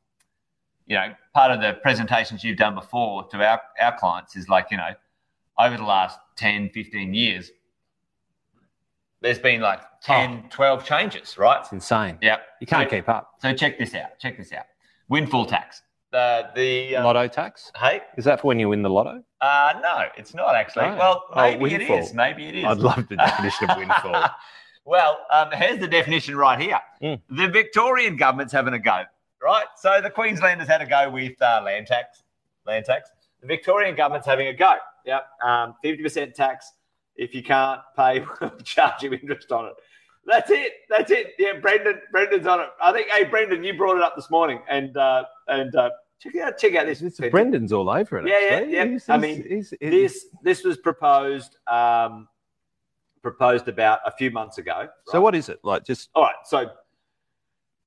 you 0.88 0.95
know, 0.95 1.13
part 1.34 1.51
of 1.51 1.62
the 1.62 1.73
presentations 1.81 2.43
you've 2.43 2.58
done 2.58 2.75
before 2.75 3.23
to 3.29 3.38
our, 3.45 3.62
our 3.81 3.97
clients 3.97 4.36
is 4.36 4.47
like, 4.49 4.67
you 4.71 4.77
know, 4.77 4.91
over 5.58 5.77
the 5.77 5.84
last 5.84 6.19
10, 6.36 6.69
15 6.69 7.13
years, 7.13 7.51
there's 9.21 9.39
been 9.39 9.62
like 9.62 9.79
10, 10.01 10.49
12 10.49 10.86
changes, 10.86 11.38
right? 11.38 11.62
It's 11.62 11.71
insane. 11.71 12.17
Yeah. 12.21 12.38
You 12.62 12.67
can't 12.67 12.89
so, 12.89 12.95
keep 12.97 13.10
up. 13.10 13.31
So 13.41 13.53
check 13.53 13.79
this 13.79 13.95
out. 13.95 14.19
Check 14.19 14.38
this 14.38 14.53
out. 14.53 14.65
Windfall 15.10 15.46
tax. 15.46 15.82
The, 16.12 16.50
the, 16.56 16.96
uh, 16.96 17.04
lotto 17.04 17.28
tax 17.28 17.72
hey, 17.78 18.00
is 18.18 18.24
that 18.24 18.39
for 18.39 18.48
when 18.48 18.58
you 18.60 18.70
win 18.70 18.82
the 18.84 18.89
lotto? 18.89 19.22
uh, 19.41 19.74
no, 19.82 20.04
it's 20.15 20.34
not 20.34 20.56
actually. 20.56 20.86
No. 20.89 20.96
Well, 20.98 21.24
Oh, 21.34 21.41
maybe 21.41 21.56
it 21.74 21.78
windfall. 21.80 21.98
is. 22.00 22.13
Maybe 22.13 22.46
it 22.46 22.56
is. 22.56 22.63
I'd 22.65 22.78
love 22.78 23.06
the 23.10 23.18
definition 23.18 23.70
of 23.70 23.78
windfall. 23.78 24.26
well, 24.86 25.20
um, 25.34 25.50
here's 25.52 25.80
the 25.80 25.88
definition 25.89 26.38
right 26.38 26.60
here. 26.60 26.80
Mm. 27.02 27.20
The 27.30 27.48
Victorian 27.50 28.15
government's 28.15 28.54
having 28.54 28.74
a 28.76 28.80
go, 28.80 29.02
right? 29.44 29.65
So 29.78 30.00
the 30.02 30.10
Queenslanders 30.10 30.68
had 30.70 30.82
a 30.82 30.86
go 30.86 31.10
with 31.10 31.41
uh, 31.41 31.62
land 31.65 31.88
tax. 31.88 32.24
Land 32.65 32.86
tax. 32.86 33.10
The 33.41 33.48
Victorian 33.48 33.96
government's 33.96 34.28
having 34.28 34.48
a 34.48 34.54
go. 34.54 34.76
Yep, 35.06 35.28
um, 35.44 35.76
fifty 35.84 36.02
percent 36.02 36.34
tax. 36.34 36.72
If 37.18 37.34
you 37.36 37.44
can't 37.44 37.82
pay, 37.98 38.24
we'll 38.41 38.52
charge 38.63 39.04
you 39.04 39.12
interest 39.13 39.52
on 39.52 39.65
it. 39.65 39.74
That's 40.26 40.50
it. 40.50 40.74
That's 40.90 41.12
it. 41.12 41.34
Yeah, 41.38 41.54
Brendan. 41.62 42.02
Brendan's 42.12 42.48
on 42.48 42.60
it. 42.62 42.68
I 42.82 42.92
think. 42.92 43.10
Hey, 43.10 43.26
Brendan, 43.26 43.64
you 43.64 43.76
brought 43.78 43.98
it 43.98 44.04
up 44.04 44.16
this 44.16 44.30
morning, 44.32 44.60
and 44.70 44.96
uh, 44.98 45.26
and 45.48 45.76
uh, 45.76 45.92
check 46.20 46.36
out 46.38 46.58
check 46.58 46.76
out 46.76 46.88
this. 46.88 47.02
It's- 47.02 47.32
Brendan's 47.32 47.72
all 47.72 47.90
over 47.90 48.18
it. 48.20 48.28
Yeah, 48.28 48.40
yeah, 48.40 48.56
actually. 48.56 48.74
yeah. 48.74 48.86
He's- 48.86 49.10
I 49.10 49.20
he's- 49.20 49.22
mean, 49.22 49.48
he's- 49.48 49.74
this 49.80 50.26
this 50.42 50.64
was 50.64 50.78
proposed 50.78 51.58
um, 51.68 52.28
proposed 53.22 53.68
about 53.68 54.00
a 54.06 54.12
few 54.12 54.32
months 54.32 54.58
ago. 54.58 54.88
So 55.08 55.22
what 55.22 55.36
is 55.36 55.50
it 55.50 55.60
like? 55.64 55.86
Just 55.86 56.10
All 56.16 56.24
right, 56.24 56.36
so 56.46 56.72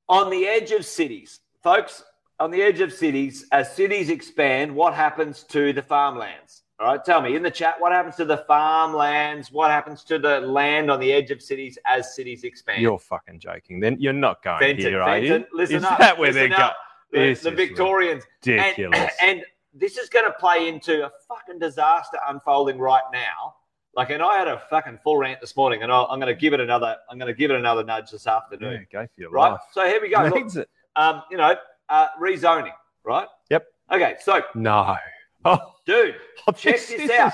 on 0.08 0.30
the 0.30 0.46
edge 0.46 0.70
of 0.70 0.84
cities, 0.84 1.40
folks, 1.62 2.04
on 2.40 2.50
the 2.50 2.62
edge 2.62 2.80
of 2.80 2.92
cities, 2.92 3.46
as 3.52 3.74
cities 3.74 4.10
expand, 4.10 4.74
what 4.74 4.94
happens 4.94 5.42
to 5.44 5.72
the 5.72 5.82
farmlands? 5.82 6.62
All 6.80 6.86
right, 6.86 7.04
tell 7.04 7.20
me 7.20 7.34
in 7.34 7.42
the 7.42 7.50
chat 7.50 7.74
what 7.80 7.90
happens 7.90 8.14
to 8.16 8.24
the 8.24 8.36
farmlands? 8.36 9.50
What 9.50 9.70
happens 9.72 10.04
to 10.04 10.18
the 10.18 10.40
land 10.40 10.92
on 10.92 11.00
the 11.00 11.12
edge 11.12 11.32
of 11.32 11.42
cities 11.42 11.76
as 11.84 12.14
cities 12.14 12.44
expand? 12.44 12.80
you're 12.82 13.00
fucking 13.00 13.40
joking. 13.40 13.80
Then 13.80 13.96
you're 13.98 14.12
not 14.12 14.44
going 14.44 14.60
Fenton, 14.60 14.92
here, 14.92 15.02
are 15.02 15.18
you? 15.18 15.28
Fenton, 15.28 15.48
listen 15.52 15.76
is 15.76 15.84
up. 15.84 15.98
that 15.98 16.16
where 16.16 16.32
they're 16.32 16.52
up. 16.54 16.76
The, 17.10 17.34
the 17.34 17.50
Victorians 17.50 18.24
going? 18.44 18.60
and, 18.60 19.10
and 19.22 19.42
this 19.74 19.96
is 19.96 20.08
going 20.08 20.26
to 20.26 20.32
play 20.32 20.68
into 20.68 21.04
a 21.04 21.10
fucking 21.26 21.58
disaster 21.58 22.18
unfolding 22.28 22.78
right 22.78 23.02
now. 23.12 23.56
Like, 23.94 24.10
and 24.10 24.22
I 24.22 24.36
had 24.36 24.46
a 24.46 24.62
fucking 24.70 25.00
full 25.02 25.16
rant 25.16 25.40
this 25.40 25.56
morning, 25.56 25.82
and 25.82 25.90
I'll, 25.90 26.06
I'm 26.08 26.20
going 26.20 26.32
to 26.32 26.40
give 26.40 26.52
it 26.52 26.60
another. 26.60 26.96
I'm 27.10 27.18
going 27.18 27.32
to 27.32 27.36
give 27.36 27.50
it 27.50 27.56
another 27.56 27.82
nudge 27.82 28.12
this 28.12 28.26
yeah, 28.26 28.36
afternoon. 28.36 28.86
go 28.92 29.04
for 29.04 29.20
your 29.20 29.30
Right. 29.30 29.50
life. 29.50 29.60
So 29.72 29.84
here 29.86 30.00
we 30.00 30.10
go. 30.10 30.22
Look, 30.22 30.68
um, 30.94 31.22
you 31.30 31.38
know, 31.38 31.56
uh, 31.88 32.06
rezoning. 32.20 32.74
Right. 33.02 33.26
Yep. 33.50 33.66
Okay. 33.90 34.14
So, 34.20 34.42
No. 34.54 34.96
Oh, 35.44 35.58
dude, 35.86 36.16
check 36.56 36.74
this 36.76 36.88
this 36.88 37.10
out. 37.10 37.32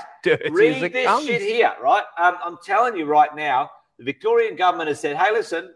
read 0.50 0.92
this 0.92 1.06
comes. 1.06 1.24
shit 1.26 1.40
here. 1.42 1.72
Right. 1.82 2.04
Um, 2.18 2.36
I'm 2.44 2.58
telling 2.64 2.96
you 2.96 3.06
right 3.06 3.34
now, 3.34 3.70
the 3.98 4.04
Victorian 4.04 4.56
government 4.56 4.88
has 4.88 5.00
said, 5.00 5.16
"Hey, 5.16 5.32
listen." 5.32 5.72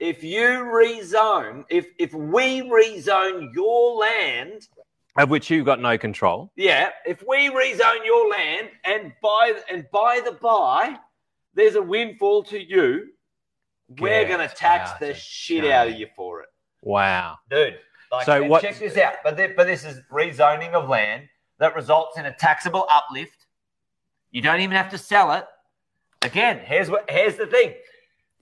If 0.00 0.24
you 0.24 0.42
rezone, 0.42 1.64
if 1.70 1.86
if 1.98 2.12
we 2.12 2.62
rezone 2.62 3.54
your 3.54 3.96
land, 3.96 4.66
Of 5.16 5.30
which 5.30 5.48
you've 5.50 5.64
got 5.64 5.80
no 5.80 5.96
control. 5.96 6.50
Yeah, 6.56 6.90
if 7.06 7.22
we 7.26 7.48
rezone 7.48 8.04
your 8.04 8.28
land 8.28 8.70
and 8.84 9.12
by 9.22 9.52
and 9.70 9.86
by 9.92 10.20
the 10.24 10.32
by, 10.32 10.96
there's 11.54 11.76
a 11.76 11.82
windfall 11.82 12.42
to 12.44 12.60
you. 12.60 13.06
We're 14.00 14.26
going 14.26 14.46
to 14.46 14.52
tax 14.54 14.90
the 14.98 15.14
shit 15.14 15.64
out 15.70 15.86
of 15.88 15.94
you 15.94 16.08
for 16.16 16.40
it, 16.42 16.48
Wow. 16.82 17.38
dude. 17.48 17.78
Like, 18.12 18.26
So 18.26 18.42
what- 18.44 18.62
Check 18.62 18.78
this 18.78 18.96
out. 18.96 19.14
But 19.24 19.36
but 19.56 19.66
this 19.66 19.84
is 19.84 20.00
rezoning 20.10 20.72
of 20.72 20.88
land 20.88 21.28
that 21.58 21.74
results 21.74 22.18
in 22.18 22.26
a 22.26 22.32
taxable 22.32 22.86
uplift. 22.92 23.46
You 24.30 24.42
don't 24.42 24.60
even 24.60 24.76
have 24.76 24.90
to 24.90 24.98
sell 24.98 25.32
it. 25.32 25.46
Again, 26.22 26.60
here's 26.64 26.90
what 26.90 27.08
here's 27.10 27.36
the 27.36 27.46
thing. 27.46 27.74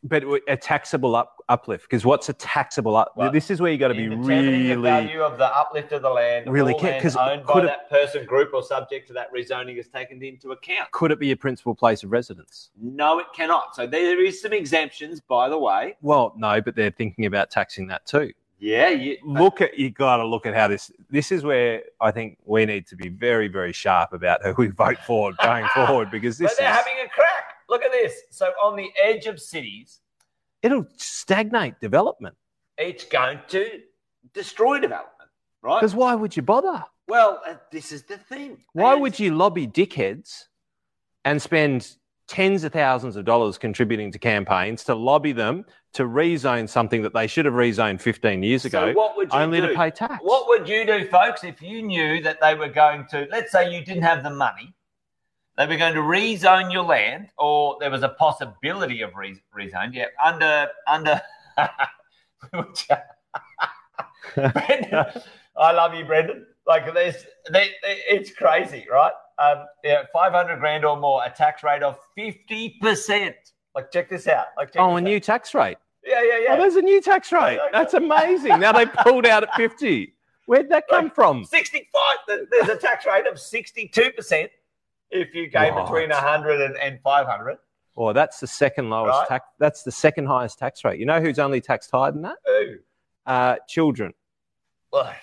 But 0.05 0.25
a 0.49 0.57
taxable 0.57 1.15
up, 1.15 1.37
uplift, 1.49 1.85
because 1.85 2.05
what's 2.05 2.29
a 2.29 2.33
taxable 2.33 2.97
up? 2.97 3.13
Well, 3.17 3.31
this 3.31 3.53
is 3.53 3.61
where 3.61 3.71
you 3.71 3.79
got 3.79 3.89
to 3.89 3.95
be 3.95 4.09
really 4.09 4.67
the 4.75 4.81
value 4.81 5.23
of 5.23 5.39
the 5.39 5.47
uplift 5.47 5.93
of 5.93 6.03
the 6.03 6.11
land, 6.11 6.51
really 6.53 6.73
all 6.73 6.81
care- 6.81 6.91
land 6.93 7.03
'cause 7.05 7.17
owned 7.17 7.47
by 7.47 7.61
it- 7.61 7.67
that 7.67 7.89
person, 7.89 8.27
group, 8.27 8.53
or 8.53 8.65
subject 8.65 9.07
to 9.07 9.13
that 9.13 9.33
rezoning 9.33 9.77
is 9.79 9.87
taken 9.89 10.21
into 10.21 10.51
account. 10.51 10.91
Could 10.91 11.13
it 11.13 11.21
be 11.21 11.31
a 11.31 11.37
principal 11.37 11.77
place 11.77 12.03
of 12.03 12.11
residence? 12.11 12.71
No, 12.77 13.21
it 13.21 13.27
cannot. 13.33 13.77
So 13.77 13.87
there 13.87 14.21
is 14.25 14.43
some 14.43 14.53
exemptions, 14.53 15.21
by 15.21 15.49
the 15.49 15.59
way. 15.59 15.97
Well, 16.03 16.35
no, 16.37 16.61
but 16.61 16.75
they're 16.75 16.91
thinking 16.91 17.27
about 17.27 17.51
taxing 17.53 17.87
that 17.87 18.05
too. 18.05 18.33
Yeah, 18.63 18.91
you, 18.91 19.19
Look 19.25 19.61
at 19.61 19.77
you 19.77 19.91
got 19.91 20.19
to 20.19 20.25
look 20.25 20.47
at 20.47 20.55
how 20.55 20.69
this. 20.69 20.93
This 21.11 21.33
is 21.33 21.43
where 21.43 21.83
I 22.01 22.13
think 22.13 22.39
we 22.45 22.65
need 22.65 22.87
to 22.87 22.97
be 22.97 23.09
very, 23.09 23.49
very 23.49 23.73
sharp 23.73 24.13
about 24.13 24.41
who 24.45 24.55
we 24.57 24.69
vote 24.69 24.99
for 25.05 25.33
going 25.43 25.67
forward 25.75 26.13
because 26.13 26.39
this 26.39 26.53
but 26.53 26.59
they're 26.63 26.71
is, 26.71 26.77
having 26.77 26.95
a 27.05 27.09
crack. 27.09 27.55
Look 27.69 27.83
at 27.83 27.91
this. 27.91 28.15
So 28.31 28.53
on 28.63 28.77
the 28.77 28.89
edge 29.03 29.27
of 29.27 29.41
cities, 29.41 29.99
it'll 30.63 30.87
stagnate 30.97 31.81
development. 31.81 32.37
it's 32.79 33.05
going 33.05 33.41
to 33.49 33.81
destroy 34.33 34.79
development, 34.79 35.31
right? 35.61 35.81
Because 35.81 35.97
why 35.97 36.15
would 36.15 36.37
you 36.37 36.43
bother? 36.43 36.85
Well, 37.09 37.43
uh, 37.45 37.55
this 37.73 37.91
is 37.91 38.05
the 38.05 38.17
thing. 38.17 38.59
Why 38.75 38.93
And 38.93 39.03
would 39.03 39.19
you 39.19 39.35
lobby 39.35 39.67
dickheads 39.67 40.45
and 41.25 41.43
spend 41.43 41.97
tens 42.29 42.63
of 42.63 42.73
thousands 42.73 43.17
of 43.17 43.25
dollars 43.25 43.59
contributing 43.59 44.13
to 44.13 44.21
campaigns 44.21 44.85
to 44.85 44.95
lobby 44.95 45.33
them 45.33 45.65
to 45.95 46.05
rezone 46.05 46.69
something 46.69 47.03
that 47.03 47.13
they 47.13 47.27
should 47.27 47.45
have 47.45 47.55
rezoned 47.55 48.01
15 48.01 48.43
years 48.43 48.65
ago, 48.65 48.93
So 48.93 48.97
what 48.97 49.17
would 49.17 49.33
you 49.33 49.39
only 49.39 49.61
do? 49.61 49.69
to 49.69 49.75
pay 49.75 49.91
tax. 49.91 50.19
What 50.23 50.49
would 50.49 50.69
you 50.69 50.87
do, 50.87 51.07
folks, 51.09 51.45
if 51.45 51.61
you 51.61 51.83
knew 51.83 52.23
that 52.23 52.41
they 52.41 52.55
were 52.55 52.69
going 52.69 53.07
to, 53.11 53.27
let's 53.31 53.53
say 53.53 53.71
you 53.73 53.85
didn't 53.85 54.03
have 54.03 54.23
the 54.23 54.31
money, 54.31 54.73
they 55.59 55.67
were 55.67 55.77
going 55.77 55.95
to 55.95 56.01
rezone 56.01 56.73
your 56.73 56.85
land, 56.85 57.29
or 57.37 57.77
there 57.79 57.91
was 57.91 58.03
a 58.03 58.09
possibility 58.11 59.03
of 59.03 59.15
re- 59.15 59.41
rezone, 59.55 59.93
yeah, 59.93 60.07
under, 60.25 60.69
under, 60.89 61.21
Brendan, 64.35 65.05
I 65.57 65.73
love 65.73 65.95
you, 65.95 66.05
Brendan. 66.07 66.47
Like 66.67 66.93
this, 66.95 67.27
they, 67.51 67.71
they, 67.83 67.99
it's 68.09 68.31
crazy, 68.33 68.87
right? 68.91 69.13
Um, 69.39 69.67
yeah, 69.85 70.05
500 70.13 70.59
grand 70.61 70.85
or 70.85 70.97
more, 70.97 71.23
a 71.25 71.31
tax 71.31 71.63
rate 71.63 71.83
of 71.83 71.99
50%. 72.17 73.35
Like, 73.75 73.91
check 73.91 74.09
this 74.11 74.27
out. 74.29 74.47
Like, 74.57 74.71
Oh, 74.77 74.91
a 74.91 74.95
out. 74.97 75.03
new 75.03 75.19
tax 75.21 75.55
rate. 75.55 75.79
Yeah, 76.05 76.23
yeah, 76.23 76.39
yeah. 76.39 76.55
Oh, 76.55 76.57
there's 76.59 76.75
a 76.77 76.83
new 76.83 77.01
tax 77.01 77.31
rate. 77.33 77.59
That's 77.73 77.95
amazing. 78.05 78.59
Now 78.61 78.73
they 78.73 78.87
pulled 78.87 79.25
out 79.27 79.45
at 79.45 79.55
50. 79.55 80.13
Where'd 80.47 80.69
that 80.71 80.85
come 80.89 81.11
from? 81.11 81.45
65. 81.45 81.87
There's 82.51 82.69
a 82.69 82.77
tax 82.77 83.07
rate 83.07 83.27
of 83.27 83.35
62% 83.35 84.49
if 85.11 85.35
you 85.35 85.49
go 85.49 85.85
between 85.85 86.11
100 86.11 86.61
and, 86.61 86.77
and 86.77 86.99
500. 87.03 87.59
Oh, 87.97 88.13
that's 88.13 88.41
the 88.41 88.47
second 88.47 88.91
lowest 88.91 89.17
Right. 89.21 89.29
tax. 89.29 89.47
That's 89.59 89.83
the 89.85 89.93
second 89.93 90.27
highest 90.27 90.59
tax 90.59 90.85
rate. 90.85 90.99
You 90.99 91.07
know 91.07 91.21
who's 91.21 91.39
only 91.39 91.61
taxed 91.61 91.91
higher 91.93 92.11
than 92.11 92.23
that? 92.23 92.37
Ooh. 92.49 92.79
Uh, 93.27 93.57
children. 93.69 94.13
Well, 94.93 95.15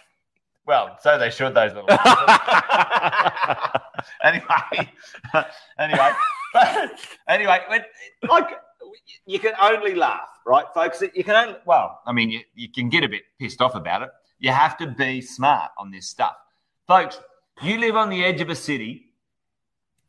well, 0.70 0.98
so 1.02 1.18
they 1.18 1.32
should, 1.32 1.56
those 1.56 1.74
little. 1.74 1.90
anyway, 4.24 4.94
anyway, 5.80 6.12
anyway, 7.28 7.60
when, 7.68 7.84
like 8.30 8.52
you 9.26 9.40
can 9.40 9.54
only 9.60 9.96
laugh, 9.96 10.30
right, 10.46 10.66
folks? 10.76 11.02
You 11.16 11.24
can 11.24 11.36
only 11.36 11.56
well, 11.66 12.02
I 12.06 12.12
mean, 12.12 12.30
you, 12.30 12.42
you 12.54 12.70
can 12.70 12.88
get 12.90 13.04
a 13.04 13.10
bit 13.10 13.24
pissed 13.40 13.62
off 13.62 13.74
about 13.74 14.04
it. 14.04 14.10
You 14.38 14.52
have 14.52 14.78
to 14.78 14.86
be 14.86 15.22
smart 15.22 15.72
on 15.80 15.90
this 15.90 16.06
stuff, 16.06 16.36
folks. 16.88 17.20
You 17.64 17.80
live 17.80 17.96
on 17.96 18.12
the 18.12 18.24
edge 18.24 18.40
of 18.40 18.50
a 18.50 18.56
city, 18.56 19.08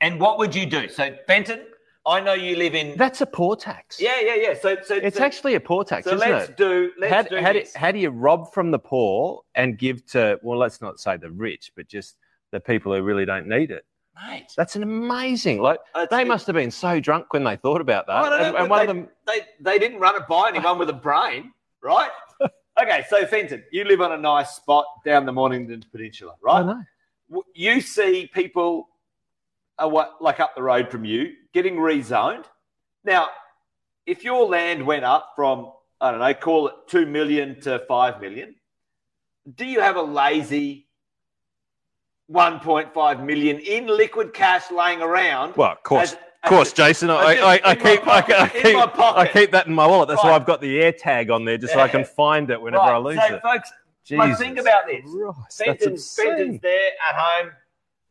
and 0.03 0.21
what 0.21 0.37
would 0.37 0.55
you 0.55 0.67
do? 0.67 0.91
So, 0.91 1.17
Fenton, 1.27 1.63
I 2.07 2.21
know 2.21 2.33
you 2.33 2.57
live 2.57 2.75
in. 2.75 2.97
That's 2.97 3.21
a 3.21 3.27
poor 3.27 3.57
tax. 3.57 4.01
yeah, 4.01 4.21
yeah, 4.21 4.35
yeah. 4.37 4.55
So, 4.55 4.77
so 4.83 4.95
It's 4.97 5.19
so, 5.19 5.25
actually 5.25 5.55
a 5.55 5.61
poor 5.61 5.85
tax, 5.85 6.05
so 6.05 6.15
isn't 6.15 6.31
let's 6.31 6.49
it? 6.51 6.57
do. 6.57 6.93
Let's 6.99 7.13
how, 7.13 7.23
do 7.23 7.41
how, 7.43 7.53
do, 7.53 7.63
how 7.77 7.91
do 7.93 7.99
you 7.99 8.11
rob 8.11 8.53
from 8.53 8.71
the 8.71 8.79
poor 8.79 9.43
and 9.55 9.77
give 9.77 10.05
to, 10.13 10.39
well, 10.43 10.59
let's 10.59 10.81
not 10.81 10.99
say 10.99 11.17
the 11.19 11.31
rich, 11.31 11.73
but 11.77 11.89
just 11.89 12.17
the 12.53 12.61
people 12.61 12.95
who 12.95 13.03
really 13.03 13.27
don't 13.27 13.47
need 13.47 13.71
it? 13.71 13.85
Mate, 14.29 14.47
That's 14.57 14.77
an 14.77 14.83
amazing. 14.83 15.61
Like 15.63 15.79
it's- 15.95 16.09
they 16.11 16.23
it- 16.23 16.29
must 16.29 16.47
have 16.47 16.55
been 16.55 16.71
so 16.71 17.01
drunk 17.01 17.33
when 17.33 17.45
they 17.45 17.57
thought 17.57 17.81
about 17.81 18.07
that. 18.07 18.17
I 18.17 18.29
don't 18.29 18.53
know, 18.53 18.59
and, 18.61 18.71
one 18.71 18.79
they, 18.79 18.91
of 18.91 18.97
them, 18.97 19.09
they 19.27 19.41
they 19.61 19.79
didn't 19.79 20.01
run 20.01 20.17
it 20.17 20.27
by 20.29 20.49
anyone 20.49 20.79
with 20.79 20.91
a 20.91 20.95
brain, 20.95 21.53
right? 21.83 22.11
okay, 22.83 23.05
so 23.09 23.25
Fenton, 23.27 23.63
you 23.73 23.85
live 23.85 24.01
on 24.01 24.13
a 24.13 24.19
nice 24.19 24.51
spot 24.51 24.85
down 25.05 25.27
the 25.27 25.33
Mornington 25.33 25.85
Peninsula, 25.93 26.35
right? 26.43 26.63
I 26.63 26.67
know. 26.67 27.43
You 27.55 27.81
see 27.81 28.29
people, 28.35 28.89
what 29.79 30.17
like 30.21 30.41
up 30.41 30.55
the 30.57 30.63
road 30.63 30.91
from 30.91 31.05
you, 31.05 31.33
getting 31.53 31.77
rezoned. 31.77 32.45
Now, 33.05 33.29
if 34.07 34.25
your 34.25 34.47
land 34.47 34.87
went 34.87 35.05
up 35.05 35.33
from 35.37 35.73
I 36.01 36.11
don't 36.11 36.21
know, 36.21 36.35
call 36.35 36.69
it 36.69 36.75
two 36.87 37.07
million 37.07 37.61
to 37.63 37.81
five 37.87 38.21
million, 38.21 38.55
do 39.55 39.65
you 39.65 39.81
have 39.81 39.97
a 39.97 40.03
lazy? 40.03 40.87
1.5 42.31 43.25
million 43.25 43.59
in 43.59 43.89
liquid 43.89 44.33
cash 44.33 44.71
laying 44.71 45.03
around. 45.03 45.57
Well, 45.57 45.73
of 45.73 45.83
course, 45.83 46.13
as- 46.13 46.19
of 46.43 46.49
course, 46.49 46.73
Jason. 46.73 47.11
I, 47.11 47.35
keep, 47.75 47.87
I, 47.87 47.97
pocket, 47.99 48.41
I 48.41 48.49
keep, 48.49 48.77
I 48.77 49.29
keep 49.31 49.51
that 49.51 49.67
in 49.67 49.75
my 49.75 49.87
wallet. 49.87 50.09
That's 50.09 50.25
why 50.25 50.33
I've 50.33 50.47
got 50.47 50.61
the 50.61 50.81
air 50.81 50.93
tag 50.93 51.31
on 51.31 51.45
there, 51.45 51.59
just 51.59 51.75
so 51.75 51.81
I 51.81 51.89
can 51.89 52.05
find 52.05 52.51
it 52.51 52.61
whenever 52.61 52.85
right, 52.85 52.95
I 52.95 52.99
lose 52.99 53.19
so 53.29 53.35
it. 53.35 53.43
folks, 53.43 53.71
like, 54.11 54.39
think 54.39 54.59
about 54.59 54.87
this. 54.87 55.05
Christ, 55.05 55.59
Fenton's 55.59 56.19
insane. 56.19 56.59
there 56.63 56.91
at 57.09 57.15
home, 57.15 57.51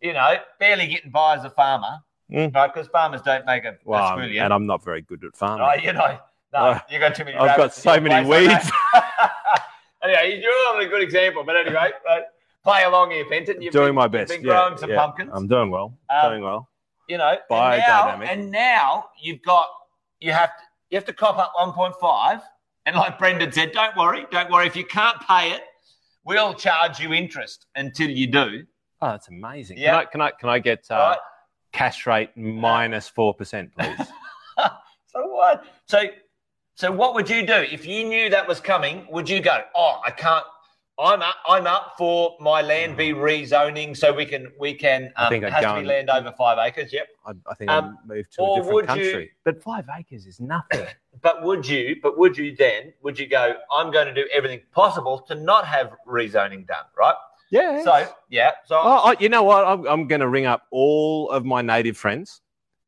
you 0.01 0.13
know, 0.13 0.35
barely 0.59 0.87
getting 0.87 1.09
by 1.09 1.37
as 1.37 1.43
a 1.43 1.49
farmer, 1.49 2.03
Mm. 2.31 2.53
right? 2.53 2.71
Because 2.73 2.87
farmers 2.87 3.21
don't 3.21 3.45
make 3.45 3.65
a, 3.65 3.75
Well, 3.83 4.03
I'm- 4.03 4.19
and 4.19 4.53
I'm 4.53 4.65
not 4.65 4.83
very 4.83 5.01
good 5.01 5.23
at 5.23 5.35
farming. 5.35 5.67
Oh, 5.67 5.81
you 5.81 5.93
know, 5.93 6.19
no, 6.53 6.59
Uh, 6.59 6.79
you 6.89 6.99
got 6.99 7.15
too 7.15 7.25
many. 7.25 7.37
I've 7.37 7.57
got 7.57 7.73
so 7.73 7.99
many 7.99 8.27
weeds. 8.27 8.71
anyway, 10.03 10.39
you're 10.41 10.73
not 10.73 10.81
a 10.83 10.87
good 10.87 11.01
example, 11.01 11.43
but 11.43 11.55
anyway, 11.55 11.91
right, 12.05 12.23
play 12.63 12.83
along 12.83 13.11
here, 13.11 13.25
Fenton. 13.25 13.61
You've 13.61 13.73
doing 13.73 13.89
been, 13.89 13.95
my 13.95 14.03
you've 14.03 14.11
best. 14.11 14.31
Been 14.31 14.41
yeah, 14.41 14.47
growing 14.53 14.77
some 14.77 14.89
yeah. 14.89 14.95
pumpkins, 14.97 15.31
I'm 15.33 15.47
doing 15.47 15.69
well. 15.71 15.97
Um, 16.09 16.31
doing 16.31 16.43
well. 16.43 16.69
you 17.07 17.17
know, 17.17 17.29
and 17.29 17.39
now, 17.49 17.57
Biodynamic. 18.17 18.27
and 18.29 18.51
now 18.51 19.05
you've 19.21 19.41
got 19.41 19.67
you 20.19 20.31
have 20.31 20.49
to 20.57 20.63
you 20.91 20.97
have 20.97 21.05
to 21.05 21.13
cop 21.13 21.37
up 21.37 21.53
1.5, 21.59 22.41
and 22.85 22.95
like 22.95 23.19
Brendan 23.19 23.51
said, 23.51 23.71
don't 23.71 23.95
worry, 23.95 24.25
don't 24.31 24.49
worry. 24.51 24.65
If 24.67 24.75
you 24.75 24.85
can't 24.85 25.19
pay 25.21 25.51
it, 25.51 25.61
we'll 26.23 26.53
charge 26.55 26.99
you 26.99 27.13
interest 27.13 27.67
until 27.75 28.09
you 28.09 28.27
do. 28.27 28.63
Oh, 29.01 29.11
that's 29.11 29.27
amazing. 29.29 29.77
Yeah. 29.77 29.91
Can 29.91 29.99
I 29.99 30.05
can 30.05 30.21
I 30.21 30.31
can 30.31 30.49
I 30.49 30.59
get 30.59 30.85
uh? 30.91 31.15
Cash 31.71 32.05
rate 32.07 32.35
minus 32.35 33.07
four 33.07 33.33
percent, 33.33 33.71
please? 33.77 34.07
So 35.11 35.25
what? 35.25 35.63
So 35.87 36.03
so 36.75 36.91
what 36.91 37.15
would 37.15 37.27
you 37.29 37.45
do 37.45 37.53
if 37.55 37.83
you 37.85 38.03
knew 38.03 38.29
that 38.29 38.47
was 38.47 38.59
coming? 38.59 39.07
Would 39.09 39.27
you 39.27 39.41
go? 39.41 39.61
Oh, 39.75 39.99
I 40.05 40.11
can't. 40.11 40.45
I'm 40.99 41.21
up. 41.23 41.35
I'm 41.47 41.65
up 41.65 41.93
for 41.97 42.35
my 42.39 42.61
land 42.61 42.95
be 42.95 43.09
rezoning 43.13 43.97
so 43.97 44.13
we 44.13 44.25
can 44.25 44.51
we 44.59 44.75
can. 44.75 45.11
I 45.17 45.23
Um, 45.25 45.29
think 45.31 45.43
it 45.45 45.47
I'd 45.47 45.53
has 45.53 45.63
go 45.63 45.69
to 45.69 45.73
be 45.75 45.79
and- 45.79 45.87
land 45.87 46.09
over 46.11 46.31
five 46.37 46.59
acres. 46.59 46.93
Yep. 46.93 47.07
I, 47.25 47.31
I 47.49 47.53
think 47.55 47.71
Um, 47.71 47.97
I'd 48.03 48.07
move 48.07 48.29
to 48.31 48.41
or 48.41 48.59
a 48.59 48.61
different 48.61 48.73
would 48.75 48.83
you- 48.83 48.87
country. 49.11 49.31
But 49.43 49.63
five 49.63 49.85
acres 49.97 50.25
is 50.27 50.39
nothing. 50.39 50.85
But 51.21 51.43
would 51.43 51.67
you? 51.67 51.97
But 52.03 52.17
would 52.19 52.37
you 52.37 52.55
then? 52.55 52.93
Would 53.01 53.17
you 53.19 53.27
go? 53.27 53.55
I'm 53.73 53.91
going 53.91 54.07
to 54.07 54.13
do 54.13 54.25
everything 54.31 54.61
possible 54.71 55.19
to 55.27 55.35
not 55.35 55.65
have 55.65 55.91
rezoning 56.07 56.65
done. 56.67 56.85
Right. 56.97 57.15
Yeah. 57.49 57.83
So 57.83 58.07
yeah. 58.29 58.51
So 58.65 58.75
Oh, 58.77 59.01
oh, 59.05 59.15
you 59.19 59.29
know 59.29 59.43
what? 59.43 59.65
I'm, 59.65 59.87
I'm 59.87 60.07
going 60.07 60.21
to 60.21 60.27
ring 60.27 60.45
up 60.45 60.63
all 60.71 61.29
of 61.29 61.45
my 61.45 61.61
native 61.61 61.97
friends 61.97 62.41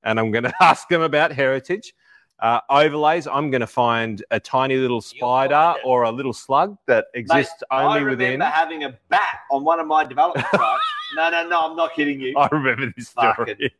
and 0.03 0.19
I'm 0.19 0.31
going 0.31 0.43
to 0.51 0.53
ask 0.61 0.87
them 0.89 1.01
about 1.01 1.31
heritage. 1.31 1.93
Uh, 2.39 2.59
overlays, 2.71 3.27
I'm 3.27 3.51
going 3.51 3.61
to 3.61 3.67
find 3.67 4.23
a 4.31 4.39
tiny 4.39 4.75
little 4.75 4.99
spider 5.01 5.75
or 5.85 6.03
a 6.03 6.11
little 6.11 6.33
slug 6.33 6.75
that 6.87 7.05
exists 7.13 7.61
Mate, 7.71 7.77
only 7.77 7.99
I 7.99 8.01
remember 8.01 8.09
within. 8.23 8.41
having 8.41 8.83
a 8.83 8.97
bat 9.09 9.41
on 9.51 9.63
one 9.63 9.79
of 9.79 9.85
my 9.85 10.03
development 10.05 10.47
sites. 10.55 10.81
no, 11.15 11.29
no, 11.29 11.47
no. 11.47 11.69
I'm 11.69 11.75
not 11.75 11.93
kidding 11.93 12.19
you. 12.19 12.35
I 12.35 12.47
remember 12.51 12.91
this 12.97 13.09
story. 13.09 13.71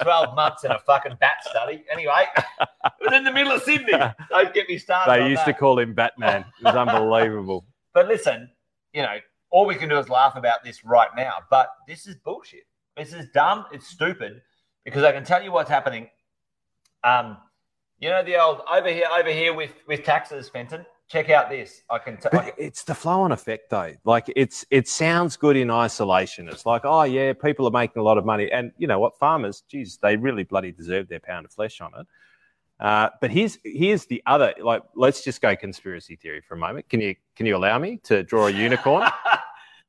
12 0.00 0.34
months 0.36 0.62
in 0.62 0.70
a 0.70 0.78
fucking 0.78 1.16
bat 1.18 1.38
study. 1.42 1.82
Anyway, 1.90 2.24
it 2.60 2.68
was 3.00 3.12
in 3.14 3.24
the 3.24 3.32
middle 3.32 3.50
of 3.52 3.62
Sydney. 3.64 3.94
Don't 4.30 4.54
get 4.54 4.68
me 4.68 4.78
started. 4.78 5.10
they 5.24 5.28
used 5.28 5.44
to 5.46 5.52
call 5.52 5.76
him 5.80 5.92
Batman. 5.92 6.44
It 6.60 6.66
was 6.66 6.76
unbelievable. 6.76 7.64
But 7.94 8.06
listen, 8.08 8.48
you 8.92 9.02
know, 9.02 9.16
all 9.54 9.66
we 9.66 9.76
can 9.76 9.88
do 9.88 9.96
is 9.98 10.08
laugh 10.08 10.34
about 10.34 10.64
this 10.64 10.84
right 10.84 11.10
now. 11.16 11.34
But 11.48 11.68
this 11.86 12.08
is 12.08 12.16
bullshit. 12.16 12.64
This 12.96 13.12
is 13.12 13.26
dumb. 13.32 13.66
It's 13.72 13.86
stupid 13.86 14.42
because 14.84 15.04
I 15.04 15.12
can 15.12 15.22
tell 15.24 15.44
you 15.44 15.52
what's 15.52 15.70
happening. 15.70 16.08
Um, 17.04 17.36
you 18.00 18.10
know 18.10 18.24
the 18.24 18.36
old 18.42 18.62
over 18.68 18.88
here, 18.88 19.06
over 19.16 19.30
here 19.30 19.54
with 19.54 19.70
with 19.86 20.02
taxes, 20.02 20.48
Fenton. 20.48 20.84
Check 21.08 21.30
out 21.30 21.50
this. 21.50 21.82
I 21.88 21.98
can. 21.98 22.16
T- 22.16 22.30
But 22.32 22.54
it's 22.58 22.82
the 22.82 22.96
flow-on 22.96 23.30
effect, 23.30 23.70
though. 23.70 23.92
Like 24.04 24.24
it's 24.34 24.66
it 24.70 24.88
sounds 24.88 25.36
good 25.36 25.56
in 25.56 25.70
isolation. 25.70 26.48
It's 26.48 26.66
like, 26.66 26.82
oh 26.84 27.04
yeah, 27.04 27.32
people 27.32 27.68
are 27.68 27.70
making 27.70 28.00
a 28.00 28.02
lot 28.02 28.18
of 28.18 28.24
money, 28.24 28.50
and 28.50 28.72
you 28.76 28.88
know 28.88 28.98
what, 28.98 29.16
farmers, 29.18 29.62
geez, 29.68 30.00
they 30.02 30.16
really 30.16 30.42
bloody 30.42 30.72
deserve 30.72 31.08
their 31.08 31.20
pound 31.20 31.46
of 31.46 31.52
flesh 31.52 31.80
on 31.80 31.92
it. 31.96 32.06
Uh, 32.80 33.10
but 33.20 33.30
here's 33.30 33.58
here's 33.62 34.06
the 34.06 34.20
other. 34.26 34.52
Like, 34.60 34.82
let's 34.96 35.22
just 35.22 35.40
go 35.40 35.54
conspiracy 35.54 36.16
theory 36.16 36.40
for 36.40 36.54
a 36.54 36.58
moment. 36.58 36.88
Can 36.88 37.00
you 37.00 37.14
can 37.36 37.46
you 37.46 37.56
allow 37.56 37.78
me 37.78 38.00
to 38.04 38.24
draw 38.24 38.48
a 38.48 38.50
unicorn? 38.50 39.08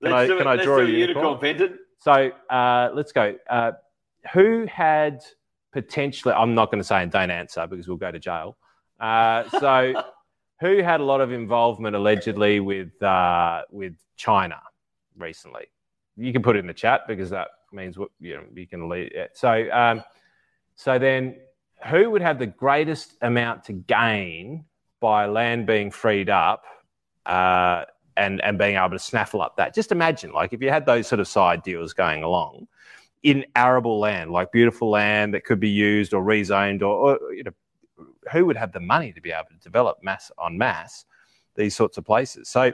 Let's 0.05 0.31
I- 0.31 0.37
can 0.37 0.47
it. 0.47 0.47
I 0.47 0.63
draw 0.63 0.79
a 0.79 0.85
unicorn? 0.85 1.39
Fenton? 1.39 1.79
So 1.99 2.31
uh, 2.49 2.89
let's 2.93 3.11
go. 3.11 3.35
Uh, 3.49 3.71
who 4.33 4.65
had 4.67 5.23
potentially? 5.73 6.33
I'm 6.33 6.53
not 6.55 6.71
going 6.71 6.79
to 6.79 6.83
say 6.87 7.01
and 7.01 7.11
don't 7.11 7.31
answer 7.31 7.67
because 7.67 7.87
we'll 7.87 7.97
go 7.97 8.11
to 8.11 8.19
jail. 8.19 8.57
Uh, 8.99 9.49
so 9.59 10.03
who 10.61 10.83
had 10.83 10.99
a 10.99 11.03
lot 11.03 11.21
of 11.21 11.31
involvement 11.31 11.95
allegedly 11.95 12.59
with 12.59 13.01
uh, 13.01 13.61
with 13.71 13.95
China 14.15 14.59
recently? 15.17 15.65
You 16.17 16.31
can 16.31 16.41
put 16.41 16.55
it 16.55 16.59
in 16.59 16.67
the 16.67 16.73
chat 16.73 17.01
because 17.07 17.29
that 17.31 17.47
means 17.71 17.97
what 17.97 18.09
you 18.19 18.35
know 18.35 18.43
you 18.53 18.67
can 18.67 18.87
lead. 18.87 19.11
it. 19.13 19.31
So 19.35 19.69
um, 19.71 20.03
so 20.75 20.99
then 20.99 21.37
who 21.87 22.09
would 22.09 22.21
have 22.21 22.39
the 22.39 22.47
greatest 22.47 23.15
amount 23.21 23.65
to 23.65 23.73
gain 23.73 24.65
by 24.99 25.25
land 25.25 25.65
being 25.65 25.91
freed 25.91 26.29
up? 26.29 26.63
And 28.17 28.41
and 28.41 28.57
being 28.57 28.77
able 28.77 28.91
to 28.91 28.99
snaffle 28.99 29.41
up 29.41 29.57
that. 29.57 29.75
Just 29.75 29.91
imagine, 29.91 30.31
like, 30.31 30.53
if 30.53 30.61
you 30.61 30.69
had 30.69 30.85
those 30.85 31.05
sort 31.05 31.19
of 31.19 31.27
side 31.27 31.63
deals 31.63 31.91
going 31.91 32.23
along 32.23 32.67
in 33.23 33.43
arable 33.55 33.99
land, 33.99 34.31
like 34.31 34.51
beautiful 34.51 34.89
land 34.89 35.33
that 35.33 35.43
could 35.43 35.59
be 35.59 35.69
used 35.69 36.13
or 36.13 36.23
rezoned, 36.23 36.81
or, 36.81 37.19
or 37.19 37.33
you 37.33 37.43
know, 37.43 37.51
who 38.31 38.45
would 38.45 38.55
have 38.55 38.71
the 38.71 38.79
money 38.79 39.11
to 39.11 39.19
be 39.19 39.31
able 39.31 39.49
to 39.49 39.57
develop 39.63 39.97
mass 40.01 40.31
on 40.37 40.57
mass 40.57 41.05
these 41.55 41.75
sorts 41.75 41.97
of 41.97 42.05
places? 42.05 42.47
So, 42.47 42.71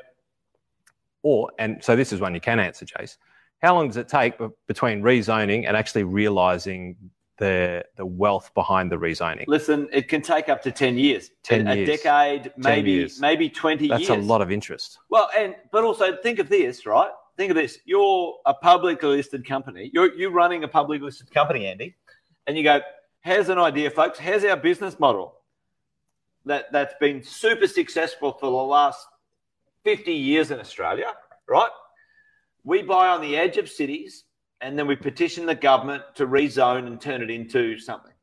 or 1.24 1.50
and 1.58 1.84
so 1.84 1.96
this 1.96 2.14
is 2.14 2.20
one 2.20 2.36
you 2.36 2.42
can 2.42 2.60
answer, 2.60 2.86
Jace. 2.86 3.18
How 3.64 3.76
long 3.76 3.88
does 3.88 3.98
it 3.98 4.08
take 4.08 4.36
between 4.68 5.02
rezoning 5.02 5.68
and 5.68 5.78
actually 5.78 6.04
realising 6.04 6.96
the 7.42 7.84
the 7.96 8.06
wealth 8.06 8.54
behind 8.54 8.92
the 8.92 8.96
rezoning. 8.96 9.46
Listen, 9.48 9.90
it 9.92 10.08
can 10.08 10.22
take 10.22 10.48
up 10.48 10.62
to 10.62 10.72
ten 10.72 10.96
years, 10.96 11.32
10 11.42 11.68
a, 11.68 11.76
years. 11.76 11.88
decade, 11.90 12.54
maybe 12.56 12.92
years. 12.92 13.20
maybe 13.20 13.50
twenty 13.50 13.88
That's 13.88 14.08
years. 14.08 14.24
a 14.24 14.28
lot 14.28 14.42
of 14.42 14.52
interest. 14.52 15.00
Well, 15.10 15.28
and 15.36 15.56
but 15.72 15.84
also 15.84 16.16
think 16.18 16.38
of 16.38 16.50
this, 16.50 16.86
right? 16.86 17.10
Think 17.38 17.50
of 17.50 17.56
this: 17.56 17.80
you're 17.84 18.38
a 18.46 18.54
publicly 18.54 19.10
listed 19.10 19.44
company. 19.44 19.90
You're 19.92 20.14
you're 20.16 20.30
running 20.30 20.64
a 20.64 20.68
publicly 20.68 21.04
listed 21.04 21.34
company, 21.34 21.66
Andy, 21.66 21.96
and 22.46 22.56
you 22.56 22.64
go, 22.64 22.80
"Here's 23.22 23.50
an 23.50 23.58
idea, 23.58 23.90
folks. 23.90 24.20
Here's 24.20 24.46
our 24.46 24.56
business 24.56 25.00
model 25.00 25.34
that 26.46 26.72
that's 26.72 26.94
been 27.00 27.24
super 27.24 27.68
successful 27.68 28.34
for 28.34 28.52
the 28.52 28.56
last 28.78 29.08
fifty 29.84 30.14
years 30.14 30.52
in 30.52 30.60
Australia, 30.60 31.12
right? 31.50 31.72
We 32.64 32.84
buy 32.84 33.08
on 33.08 33.22
the 33.22 33.36
edge 33.36 33.58
of 33.58 33.68
cities, 33.68 34.26
and 34.62 34.78
then 34.78 34.88
we 34.88 34.96
petition 34.96 35.46
the 35.46 35.56
government 35.56 36.04
to 36.16 36.28
rezone 36.28 36.88
and 36.88 37.00
turn 37.00 37.22
it 37.22 37.30
into 37.30 37.78
something." 37.78 38.14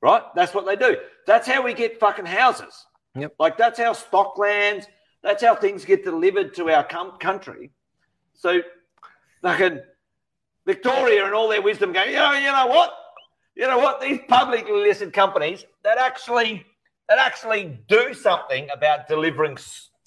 Right? 0.00 0.22
That's 0.34 0.52
what 0.54 0.66
they 0.66 0.76
do. 0.76 0.96
That's 1.26 1.46
how 1.46 1.62
we 1.62 1.74
get 1.74 2.00
fucking 2.00 2.26
houses. 2.26 2.86
Yep. 3.14 3.34
Like 3.38 3.56
that's 3.56 3.78
how 3.78 3.92
stock 3.92 4.38
lands, 4.38 4.86
that's 5.22 5.42
how 5.42 5.54
things 5.54 5.84
get 5.84 6.04
delivered 6.04 6.54
to 6.54 6.70
our 6.70 6.84
com- 6.84 7.18
country. 7.18 7.70
So, 8.34 8.60
fucking 9.42 9.80
Victoria 10.66 11.24
and 11.24 11.34
all 11.34 11.48
their 11.48 11.62
wisdom 11.62 11.92
going, 11.92 12.10
you 12.10 12.16
know, 12.16 12.32
you 12.32 12.50
know 12.50 12.66
what? 12.66 12.94
You 13.54 13.66
know 13.66 13.78
what? 13.78 14.00
These 14.00 14.20
publicly 14.28 14.72
listed 14.72 15.12
companies 15.12 15.64
that 15.84 15.98
actually 15.98 16.64
that 17.08 17.18
actually 17.18 17.78
do 17.88 18.14
something 18.14 18.68
about 18.72 19.08
delivering 19.08 19.58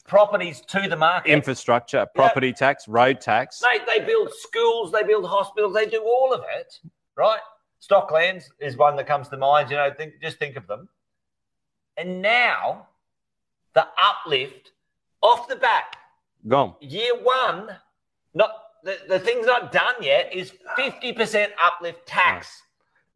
properties 0.07 0.61
to 0.61 0.87
the 0.87 0.95
market. 0.95 1.31
Infrastructure, 1.31 2.05
property 2.15 2.53
tax, 2.53 2.87
road 2.87 3.19
tax. 3.21 3.61
Mate, 3.63 3.81
they 3.87 3.99
build 4.05 4.29
schools, 4.33 4.91
they 4.91 5.03
build 5.03 5.25
hospitals, 5.25 5.73
they 5.73 5.85
do 5.87 6.01
all 6.03 6.33
of 6.33 6.41
it, 6.57 6.79
right? 7.15 7.39
Stocklands 7.81 8.45
is 8.59 8.77
one 8.77 8.95
that 8.95 9.07
comes 9.07 9.27
to 9.29 9.37
mind. 9.37 9.69
You 9.69 9.77
know, 9.77 9.91
think, 9.95 10.13
just 10.21 10.37
think 10.37 10.55
of 10.55 10.67
them. 10.67 10.87
And 11.97 12.21
now, 12.21 12.87
the 13.73 13.87
uplift 14.01 14.71
off 15.21 15.47
the 15.47 15.55
back. 15.55 15.97
Gone. 16.47 16.75
year 16.79 17.13
one, 17.23 17.69
not 18.35 18.51
the, 18.83 18.97
the 19.09 19.19
thing's 19.19 19.47
not 19.47 19.71
done 19.71 19.95
yet, 20.01 20.31
is 20.33 20.53
50% 20.77 21.47
uplift 21.63 22.05
tax 22.05 22.61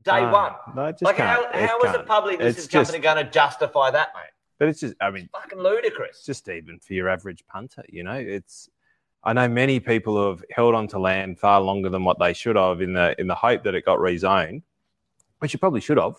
day 0.04 0.24
Uh, 0.24 0.32
one. 0.32 0.52
No, 0.76 0.86
it 0.86 0.94
just 0.94 1.04
Like, 1.04 1.18
can't. 1.18 1.30
how, 1.30 1.60
It 1.60 1.70
how 1.70 1.80
is 1.82 1.90
a 1.92 1.94
can't. 1.98 2.08
public 2.08 2.40
It's 2.40 2.58
listed 2.58 2.72
company 2.72 2.98
going 3.00 3.24
to 3.24 3.30
justify 3.32 3.92
that, 3.92 4.10
mate? 4.16 4.32
But 4.60 4.68
it's 4.68 4.82
just, 4.82 4.96
I 5.02 5.10
mean, 5.10 5.30
Fucking 5.32 5.58
ludicrous. 5.58 6.18
it's 6.18 6.26
just 6.26 6.48
even 6.50 6.80
for 6.80 6.94
your 6.94 7.10
average 7.10 7.44
punter, 7.48 7.84
you 7.90 8.04
know, 8.04 8.14
it's, 8.14 8.70
I 9.24 9.34
know 9.34 9.48
many 9.48 9.80
people 9.80 10.30
have 10.30 10.44
held 10.52 10.76
on 10.76 10.88
to 10.90 11.00
land 11.00 11.40
far 11.40 11.60
longer 11.62 11.90
than 11.90 12.04
what 12.04 12.20
they 12.20 12.34
should 12.34 12.56
have 12.58 12.82
in 12.82 12.94
the, 12.94 13.16
in 13.20 13.28
the 13.28 13.36
hope 13.36 13.64
that 13.64 13.74
it 13.74 13.86
got 13.86 14.00
rezoned, 14.00 14.62
which 15.40 15.54
you 15.54 15.60
probably 15.60 15.82
should 15.82 15.98
have, 15.98 16.16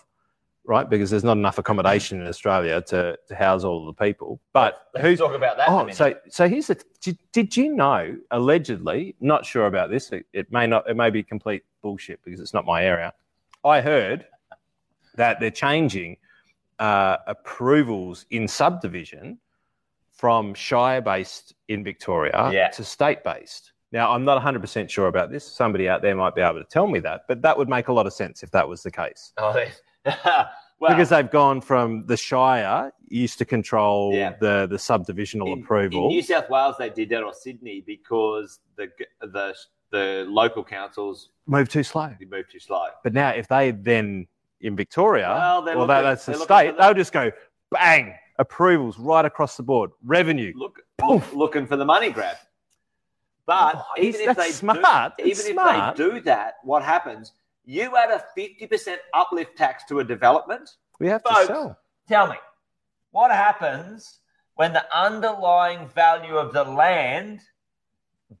right? 0.63 0.87
Because 0.89 1.09
there's 1.11 1.23
not 1.23 1.37
enough 1.37 1.57
accommodation 1.59 2.19
in 2.21 2.27
Australia 2.27 2.81
to, 2.87 3.17
to 3.27 3.35
house 3.35 3.63
all 3.63 3.87
of 3.87 3.95
the 3.95 4.03
people. 4.03 4.39
But 4.53 4.87
Let's 4.93 5.05
who's, 5.05 5.19
talk 5.19 5.33
about 5.35 5.57
that. 5.57 5.69
Oh, 5.69 5.79
minute. 5.79 5.95
so 5.95 6.15
so 6.29 6.47
here's 6.47 6.67
the. 6.67 6.83
Did, 7.01 7.17
did 7.31 7.57
you 7.57 7.73
know? 7.75 8.17
Allegedly, 8.31 9.15
not 9.19 9.45
sure 9.45 9.65
about 9.67 9.89
this. 9.89 10.11
It, 10.11 10.25
it 10.33 10.51
may 10.51 10.67
not. 10.67 10.87
It 10.89 10.95
may 10.95 11.09
be 11.09 11.23
complete 11.23 11.63
bullshit 11.81 12.19
because 12.23 12.39
it's 12.39 12.53
not 12.53 12.65
my 12.65 12.83
area. 12.85 13.13
I 13.65 13.81
heard 13.81 14.25
that 15.15 15.39
they're 15.39 15.49
changing 15.51 16.17
uh, 16.81 17.17
approvals 17.27 18.25
in 18.31 18.47
subdivision 18.47 19.37
from 20.11 20.53
shire 20.53 21.01
based 21.01 21.53
in 21.67 21.83
Victoria 21.83 22.49
Yeah. 22.51 22.69
to 22.69 22.83
state 22.83 23.23
based. 23.23 23.71
Now, 23.91 24.11
I'm 24.11 24.23
not 24.25 24.41
100% 24.41 24.89
sure 24.89 25.07
about 25.07 25.31
this. 25.31 25.45
Somebody 25.45 25.87
out 25.89 26.01
there 26.01 26.15
might 26.15 26.33
be 26.35 26.41
able 26.41 26.59
to 26.59 26.63
tell 26.65 26.87
me 26.87 26.99
that, 26.99 27.21
but 27.27 27.41
that 27.43 27.57
would 27.57 27.69
make 27.69 27.87
a 27.89 27.93
lot 27.93 28.07
of 28.07 28.13
sense 28.13 28.41
if 28.43 28.49
that 28.51 28.67
was 28.67 28.83
the 28.83 28.91
case. 28.91 29.31
Oh, 30.83 30.87
because 30.89 31.09
they've 31.09 31.29
gone 31.29 31.61
from 31.61 32.07
the 32.07 32.17
shire 32.17 32.91
used 33.07 33.37
to 33.37 33.45
control 33.45 34.15
Yeah. 34.15 34.33
the, 34.39 34.65
the 34.67 34.77
subdivisional 34.77 35.53
in, 35.53 35.61
approval. 35.61 36.05
In 36.05 36.15
New 36.15 36.23
South 36.23 36.49
Wales, 36.49 36.75
they 36.79 36.89
did 36.89 37.09
that, 37.09 37.21
or 37.21 37.35
Sydney, 37.35 37.83
because 37.85 38.59
the 38.77 38.87
the 39.21 39.53
the 39.91 40.25
local 40.27 40.63
councils 40.63 41.29
move 41.45 41.69
too 41.69 41.83
slow. 41.83 42.09
moved 42.27 42.51
too 42.51 42.59
slow. 42.59 42.87
But 43.03 43.13
now, 43.13 43.29
if 43.29 43.47
they 43.47 43.69
then 43.69 44.25
in 44.61 44.75
Victoria, 44.75 45.27
Well, 45.29 45.63
well, 45.65 45.87
that, 45.87 46.01
that's 46.01 46.25
the 46.25 46.33
state, 46.35 46.75
they'll 46.77 46.93
just 46.93 47.11
go 47.11 47.31
bang, 47.71 48.15
approvals 48.39 48.97
right 48.99 49.25
across 49.25 49.57
the 49.57 49.63
board, 49.63 49.91
revenue. 50.03 50.53
Look, 50.55 50.79
look 51.05 51.33
looking 51.33 51.65
for 51.65 51.75
the 51.75 51.85
money 51.85 52.09
grab. 52.11 52.37
But 53.45 53.75
Oh, 53.77 54.01
even 54.01 54.21
if 54.29 54.37
they 54.37 54.51
smart? 54.51 55.17
do, 55.17 55.25
even 55.25 55.35
smart. 55.53 55.91
if 55.91 55.97
they 55.97 56.03
do 56.03 56.21
that, 56.21 56.55
what 56.63 56.83
happens? 56.83 57.33
You 57.65 57.95
add 57.97 58.11
a 58.11 58.23
fifty 58.35 58.67
percent 58.67 59.01
uplift 59.13 59.57
tax 59.57 59.83
to 59.89 59.99
a 59.99 60.03
development. 60.03 60.69
We 60.99 61.07
have 61.07 61.21
Folks, 61.23 61.41
to 61.41 61.45
sell. 61.47 61.79
Tell 62.07 62.27
me, 62.27 62.35
what 63.11 63.31
happens 63.31 64.19
when 64.55 64.73
the 64.73 64.85
underlying 64.95 65.87
value 65.89 66.35
of 66.35 66.53
the 66.53 66.63
land 66.63 67.41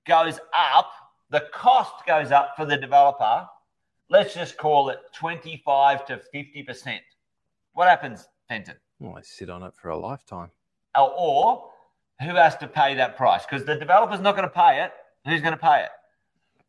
goes 0.05 0.39
up? 0.55 0.91
The 1.29 1.45
cost 1.53 2.05
goes 2.05 2.31
up 2.31 2.53
for 2.57 2.65
the 2.65 2.77
developer. 2.77 3.47
Let's 4.11 4.33
just 4.33 4.57
call 4.57 4.89
it 4.89 4.99
twenty-five 5.15 6.05
to 6.07 6.19
fifty 6.33 6.63
percent. 6.63 7.01
What 7.71 7.87
happens, 7.87 8.27
Fenton? 8.49 8.75
Well, 8.99 9.15
I 9.17 9.21
sit 9.21 9.49
on 9.49 9.63
it 9.63 9.73
for 9.73 9.87
a 9.87 9.97
lifetime. 9.97 10.49
Or, 10.97 11.13
or 11.17 11.69
who 12.19 12.35
has 12.35 12.57
to 12.57 12.67
pay 12.67 12.93
that 12.95 13.15
price? 13.15 13.45
Because 13.49 13.65
the 13.65 13.75
developer's 13.75 14.19
not 14.19 14.35
going 14.35 14.49
to 14.49 14.53
pay 14.53 14.83
it. 14.83 14.91
Who's 15.25 15.39
going 15.39 15.53
to 15.53 15.57
pay 15.57 15.83
it? 15.85 15.91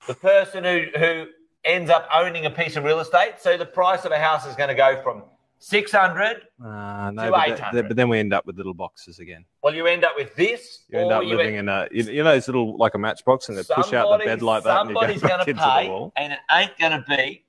The 0.07 0.15
person 0.15 0.63
who, 0.63 0.85
who 0.97 1.27
ends 1.65 1.91
up 1.91 2.09
owning 2.15 2.47
a 2.47 2.51
piece 2.51 2.77
of 2.77 2.85
real 2.85 3.01
estate. 3.01 3.35
So 3.41 3.57
the 3.57 3.67
price 3.67 4.05
of 4.05 4.13
a 4.13 4.19
house 4.19 4.47
is 4.47 4.55
going 4.55 4.69
to 4.69 4.77
go 4.77 5.03
from 5.03 5.25
600. 5.65 6.43
Uh, 6.65 7.11
no, 7.15 7.25
To 7.27 7.31
but, 7.31 7.45
th- 7.47 7.59
800. 7.59 7.89
but 7.89 7.97
then 7.97 8.09
we 8.09 8.19
end 8.19 8.33
up 8.35 8.45
with 8.47 8.57
little 8.57 8.75
boxes 8.75 9.21
again. 9.21 9.45
Well, 9.63 9.73
you 9.75 9.87
end 9.87 10.05
up 10.05 10.13
with 10.17 10.35
this. 10.35 10.85
You 10.89 10.99
end 10.99 11.13
up 11.13 11.23
you 11.23 11.37
living 11.37 11.55
in 11.55 11.69
a, 11.69 11.87
you, 11.93 12.03
you 12.05 12.25
know, 12.25 12.33
those 12.33 12.49
little 12.49 12.77
like 12.77 12.95
a 12.95 12.99
matchbox 12.99 13.49
and 13.49 13.57
they 13.57 13.63
push 13.63 13.93
out 13.93 14.19
the 14.19 14.25
bed 14.25 14.43
like 14.43 14.65
that 14.65 14.81
and 14.81 14.91
you 14.91 14.95
go 14.95 15.01
Somebody's 15.03 15.23
going 15.23 15.47
to 15.47 15.55
pay, 15.55 15.89
wall. 15.89 16.13
and 16.17 16.33
it 16.33 16.41
ain't 16.51 16.77
going 16.79 16.93
to 16.93 17.05
be 17.09 17.45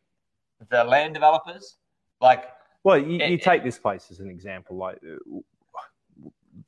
the 0.70 0.84
land 0.84 1.16
developers. 1.16 1.78
Like, 2.22 2.46
Well, 2.84 3.00
you, 3.00 3.20
Eh, 3.20 3.28
you 3.30 3.38
take 3.40 3.64
this 3.64 3.80
place 3.80 4.08
as 4.12 4.20
an 4.20 4.30
example. 4.30 4.78
Like 4.78 5.00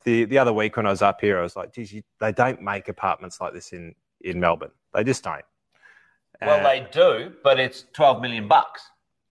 the 0.04 0.24
the 0.24 0.38
other 0.38 0.52
week 0.52 0.76
when 0.76 0.86
I 0.86 0.90
was 0.90 1.02
up 1.02 1.20
here, 1.20 1.38
I 1.38 1.42
was 1.42 1.54
like, 1.54 1.72
"Geez, 1.72 1.92
you, 1.92 2.02
they 2.20 2.32
don't 2.32 2.60
make 2.60 2.88
apartments 2.88 3.40
like 3.40 3.52
this 3.52 3.72
in 3.72 3.94
in 4.22 4.40
Melbourne. 4.40 4.72
They 4.92 5.04
just 5.04 5.22
don't." 5.22 5.44
well, 6.42 6.60
Uh, 6.60 6.62
they 6.68 6.86
do, 6.90 7.32
but 7.44 7.60
it's 7.60 7.84
12 7.92 8.20
million 8.20 8.48
bucks. 8.48 8.82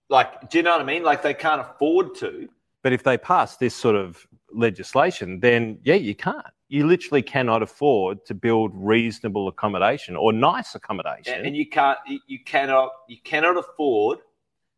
Like, 0.08 0.50
do 0.50 0.58
you 0.58 0.62
know 0.64 0.72
what 0.72 0.80
I 0.80 0.84
mean? 0.84 1.02
Like, 1.02 1.22
they 1.22 1.34
can't 1.34 1.60
afford 1.60 2.14
to. 2.16 2.48
but 2.82 2.92
if 2.92 3.02
they 3.02 3.18
pass 3.18 3.56
this 3.56 3.74
sort 3.74 3.96
of 3.96 4.26
legislation, 4.52 5.40
then 5.40 5.78
yeah, 5.82 5.94
you 5.96 6.14
can't. 6.14 6.46
You 6.68 6.86
literally 6.86 7.22
cannot 7.22 7.62
afford 7.62 8.24
to 8.26 8.34
build 8.34 8.72
reasonable 8.74 9.48
accommodation 9.48 10.16
or 10.16 10.32
nice 10.32 10.74
accommodation. 10.74 11.34
and, 11.34 11.46
and 11.46 11.56
you 11.56 11.68
can't 11.68 11.98
you, 12.06 12.18
you 12.26 12.38
cannot 12.44 12.90
you 13.08 13.18
cannot 13.24 13.56
afford 13.56 14.18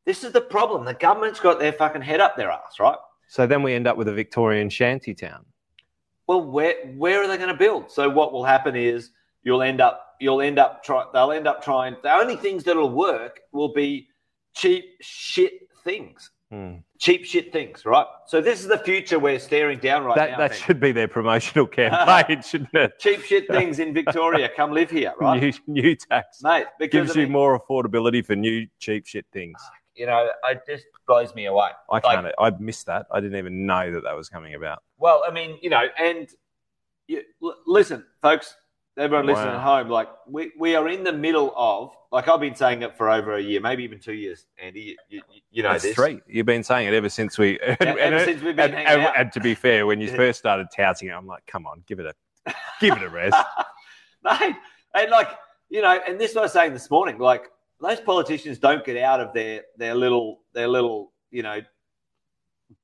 this 0.05 0.23
is 0.25 0.33
the 0.33 0.41
problem 0.41 0.85
the 0.85 0.93
government's 0.95 1.41
got 1.41 1.59
their 1.59 1.73
fucking 1.73 2.03
head 2.03 2.21
up 2.21 2.37
their 2.37 2.51
ass 2.51 2.79
right 2.79 2.97
so 3.27 3.47
then 3.47 3.63
we 3.63 3.73
end 3.73 3.87
up 3.87 3.97
with 3.97 4.09
a 4.09 4.13
Victorian 4.13 4.69
shanty 4.69 5.15
town. 5.15 5.45
well 6.27 6.43
where 6.43 6.75
where 6.97 7.23
are 7.23 7.27
they 7.29 7.39
going 7.39 7.49
to 7.49 7.55
build 7.57 7.91
so 7.91 8.09
what 8.11 8.33
will 8.35 8.45
happen 8.45 8.77
is 8.77 9.11
you'll 9.43 9.63
end 9.63 9.81
up 9.81 10.15
you'll 10.21 10.43
end 10.43 10.59
up 10.59 10.83
try 10.85 11.05
they'll 11.15 11.33
end 11.33 11.47
up 11.47 11.63
trying 11.65 11.97
the 12.03 12.13
only 12.13 12.37
things 12.37 12.65
that'll 12.65 12.91
work 12.91 13.41
will 13.53 13.73
be 13.73 14.09
cheap 14.59 14.85
shit 15.01 15.53
things 15.85 16.31
Hmm. 16.51 16.77
cheap 16.99 17.27
shit 17.27 17.53
things 17.53 17.85
right 17.85 18.07
so 18.27 18.41
this 18.41 18.61
is 18.61 18.69
the 18.69 18.79
future 18.79 19.19
we're 19.19 19.39
staring 19.39 19.79
down 19.81 20.05
right 20.05 20.17
that 20.17 20.31
now 20.31 20.39
that 20.39 20.51
Ben. 20.53 20.59
should 20.59 20.81
be 20.81 20.93
their 20.93 21.07
promotional 21.07 21.67
campaign, 21.81 22.41
shouldn't 22.41 22.73
it? 22.73 22.99
cheap 22.99 23.21
shit 23.21 23.47
things 23.49 23.79
in 23.81 23.93
victoria 23.93 24.49
come 24.57 24.73
live 24.73 24.91
here 24.91 25.13
right 25.21 25.43
New, 25.43 25.53
new 25.67 25.95
tax 25.95 26.43
mate 26.43 26.65
because 26.79 27.09
gives 27.09 27.17
you 27.17 27.25
mean, 27.25 27.33
more 27.33 27.61
affordability 27.61 28.25
for 28.25 28.35
new 28.35 28.67
cheap 28.79 29.07
shit 29.07 29.27
things. 29.31 29.61
you 29.95 30.07
know 30.07 30.31
it 30.45 30.63
just 30.67 30.87
blows 31.07 31.35
me 31.35 31.45
away 31.47 31.69
I 31.91 31.95
Like- 31.97 32.03
can't. 32.05 32.35
I 32.39 32.51
missed 32.59 32.87
that. 32.87 33.07
I 33.11 33.21
didn't 33.21 33.37
even 33.39 33.67
know 33.67 33.93
that 33.93 34.05
that 34.05 34.17
was 34.17 34.31
coming 34.31 34.55
about. 34.55 34.83
Well, 34.97 35.23
I 35.29 35.31
mean, 35.31 35.59
you 35.63 35.69
know, 35.71 35.85
and 35.99 36.29
you, 37.09 37.23
l- 37.43 37.57
listen, 37.67 38.05
folks, 38.23 38.55
everyone 38.99 39.27
listening 39.27 39.55
at 39.55 39.61
home, 39.61 39.89
like 39.89 40.09
we, 40.27 40.53
we 40.59 40.75
are 40.75 40.89
in 40.89 41.05
the 41.05 41.13
middle 41.13 41.53
of, 41.57 41.93
like 42.11 42.29
I've 42.29 42.41
been 42.41 42.55
saying 42.55 42.83
it 42.83 42.97
for 42.97 43.11
over 43.11 43.35
a 43.37 43.41
year, 43.41 43.61
maybe 43.61 43.85
even 43.85 43.99
two 44.01 44.13
years, 44.15 44.47
Andy. 44.63 44.81
You, 45.09 45.23
you, 45.31 45.41
you 45.51 45.63
know 45.63 45.73
That's 45.73 45.85
this. 45.85 45.95
three. 45.95 46.21
You've 46.27 46.47
been 46.47 46.63
saying 46.65 46.89
it 46.89 46.95
ever 46.95 47.09
since 47.09 47.39
we. 47.39 47.59
And, 47.69 47.77
ever 47.81 47.99
and- 47.99 48.25
since 48.25 48.43
we've 48.43 48.57
been 48.57 48.75
and- 48.75 48.87
hanging 48.89 49.05
out. 49.07 49.19
and 49.19 49.33
to 49.33 49.41
be 49.41 49.55
fair, 49.55 49.87
when 49.87 50.01
you 50.01 50.09
first 50.15 50.39
started 50.39 50.69
touting 50.75 51.09
it, 51.09 51.13
I'm 51.13 51.27
like, 51.27 51.47
come 51.47 51.67
on, 51.67 51.83
give 51.87 52.01
it 52.01 52.07
a, 52.07 52.55
give 52.81 52.97
it 52.97 53.03
a 53.03 53.09
rest. 53.09 53.37
Mate, 54.25 54.57
and 54.95 55.11
like, 55.11 55.29
you 55.71 55.83
know, 55.83 55.99
and 56.07 56.19
this 56.19 56.31
is 56.31 56.35
what 56.37 56.43
I 56.43 56.45
was 56.47 56.53
saying 56.53 56.73
this 56.73 56.91
morning, 56.91 57.19
like 57.19 57.51
those 57.81 58.01
politicians 58.01 58.59
don't 58.59 58.85
get 58.85 58.97
out 58.97 59.21
of 59.21 59.33
their 59.33 59.63
their 59.77 59.95
little 59.95 60.41
their 60.55 60.67
little, 60.67 61.13
you 61.31 61.43
know, 61.43 61.61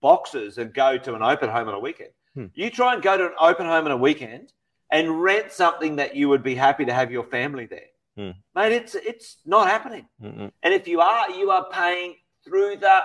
boxes 0.00 0.58
and 0.58 0.72
go 0.72 0.96
to 0.98 1.14
an 1.14 1.22
open 1.22 1.48
home 1.50 1.68
on 1.68 1.74
a 1.74 1.78
weekend. 1.80 2.10
Hmm. 2.34 2.46
You 2.54 2.70
try 2.70 2.94
and 2.94 3.02
go 3.02 3.16
to 3.16 3.26
an 3.26 3.34
open 3.40 3.66
home 3.66 3.84
on 3.86 3.90
a 3.92 3.96
weekend 3.96 4.52
and 4.94 5.20
rent 5.20 5.50
something 5.50 5.96
that 5.96 6.14
you 6.14 6.28
would 6.28 6.44
be 6.44 6.54
happy 6.54 6.84
to 6.84 6.94
have 6.94 7.10
your 7.10 7.24
family 7.24 7.66
there. 7.66 7.88
Hmm. 8.16 8.38
Mate, 8.54 8.72
it's 8.72 8.94
it's 8.94 9.38
not 9.44 9.66
happening. 9.66 10.06
Mm-mm. 10.22 10.52
And 10.62 10.72
if 10.72 10.86
you 10.86 11.00
are, 11.00 11.30
you 11.30 11.50
are 11.50 11.66
paying 11.68 12.14
through 12.44 12.76
the 12.76 13.00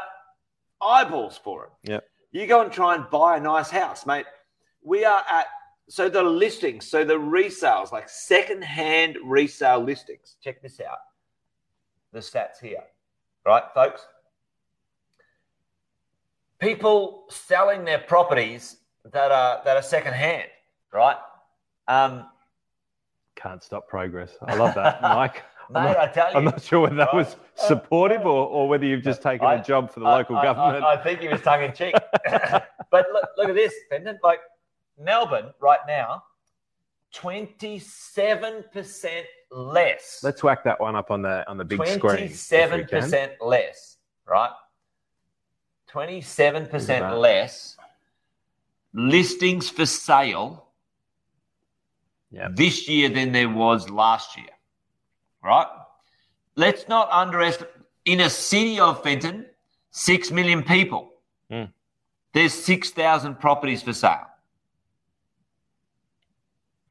eyeballs 0.80 1.40
for 1.44 1.66
it. 1.66 1.92
Yep. 1.92 2.04
You 2.32 2.46
go 2.46 2.62
and 2.62 2.72
try 2.72 2.94
and 2.94 3.10
buy 3.10 3.38
a 3.38 3.40
nice 3.40 3.72
house, 3.72 4.06
mate. 4.06 4.28
We 4.84 5.04
are 5.04 5.24
at 5.30 5.48
so 5.90 6.10
the 6.10 6.22
listings, 6.22 6.88
so 6.88 7.04
the 7.04 7.16
resales, 7.16 7.92
like 7.92 8.08
second-hand 8.08 9.18
resale 9.26 9.84
listings. 9.84 10.36
Check 10.44 10.62
this 10.62 10.80
out. 10.80 11.00
The 12.14 12.20
stats 12.20 12.60
here, 12.62 12.84
right, 13.48 13.64
folks? 13.74 14.06
People 16.60 17.26
selling 17.30 17.84
their 17.84 17.98
properties 17.98 18.78
that 19.12 19.32
are 19.32 19.64
that 19.66 19.76
are 19.76 19.82
second-hand, 19.82 20.50
right? 20.94 21.18
Um, 21.90 22.26
Can't 23.36 23.62
stop 23.64 23.88
progress. 23.88 24.32
I 24.42 24.56
love 24.56 24.76
that, 24.76 25.02
Mike. 25.02 25.44
I'm 25.74 25.84
mate, 25.86 25.90
not, 25.92 25.98
I 25.98 26.08
tell 26.08 26.32
you, 26.32 26.38
I'm 26.38 26.44
not 26.46 26.62
sure 26.62 26.80
whether 26.82 26.96
that 26.96 27.14
was 27.14 27.36
supportive 27.56 28.22
or, 28.22 28.48
or 28.48 28.68
whether 28.70 28.86
you've 28.86 29.04
just 29.04 29.22
taken 29.22 29.46
I- 29.46 29.56
a 29.56 29.64
job 29.64 29.92
for 29.92 30.00
the 30.00 30.06
I- 30.06 30.18
local 30.18 30.38
I- 30.38 30.44
government. 30.44 30.84
I, 30.84 30.98
think 30.98 31.20
he 31.20 31.28
was 31.28 31.42
tongue 31.42 31.64
in 31.64 31.74
cheek. 31.74 31.94
but 32.30 33.06
look, 33.12 33.30
look 33.38 33.50
at 33.50 33.56
this, 33.56 33.74
Brendan. 33.90 34.18
Like 34.24 34.40
Melbourne 35.00 35.52
right 35.60 35.80
now, 35.88 36.24
twenty-seven 37.14 38.66
percent 38.74 39.26
less. 39.52 40.22
Let's 40.24 40.44
whack 40.44 40.64
that 40.64 40.80
one 40.80 40.96
up 40.96 41.10
on 41.12 41.22
the 41.22 41.48
on 41.50 41.58
the 41.58 41.66
big 41.66 41.80
screen. 41.80 41.96
if 41.98 42.04
we 42.04 42.10
Twenty-seven 42.10 42.80
can. 42.86 43.02
percent 43.02 43.32
less, 43.42 43.98
right? 44.28 44.52
27% 45.92 47.18
less 47.20 47.76
listings 48.94 49.72
for 49.72 49.88
sale 49.88 50.69
Yep. 52.32 52.56
this 52.56 52.88
year 52.88 53.10
than 53.10 53.32
there 53.32 53.50
was 53.50 53.90
last 53.90 54.38
year, 54.38 54.50
right? 55.44 55.68
Let's 56.56 56.88
not 56.88 57.10
underestimate. 57.12 57.74
In 58.06 58.22
a 58.22 58.30
city 58.30 58.80
of 58.80 59.04
Fenton, 59.04 59.46
six 59.92 60.32
million 60.32 60.64
people. 60.64 61.12
Mm. 61.52 61.72
There's 62.34 62.54
six 62.54 62.92
thousand 62.92 63.40
properties 63.40 63.82
for 63.82 63.94
sale, 63.94 64.28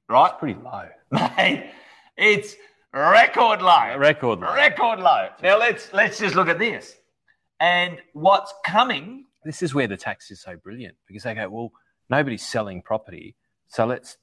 right? 0.09 0.31
It's 0.31 0.39
pretty 0.39 0.61
low. 0.61 0.89
Mate, 1.37 1.71
it's 2.17 2.57
record 2.93 3.63
low. 3.63 3.97
Record 3.97 4.41
low. 4.41 4.55
Record 4.55 5.01
low. 5.01 5.29
Now 5.43 5.59
let's 5.59 5.93
let's 5.93 6.19
just 6.19 6.35
look 6.35 6.49
at 6.49 6.59
this. 6.59 6.97
And 7.61 7.99
what's 8.13 8.53
coming? 8.65 9.25
This 9.45 9.63
is 9.63 9.75
where 9.75 9.87
the 9.87 9.97
tax 9.97 10.31
is 10.31 10.41
so 10.41 10.57
brilliant 10.57 10.97
because 11.07 11.23
they 11.23 11.35
go, 11.35 11.49
well, 11.49 11.73
nobody's 12.11 12.47
selling 12.47 12.83
property, 12.83 13.35
so 13.69 13.87
let's 13.87 14.17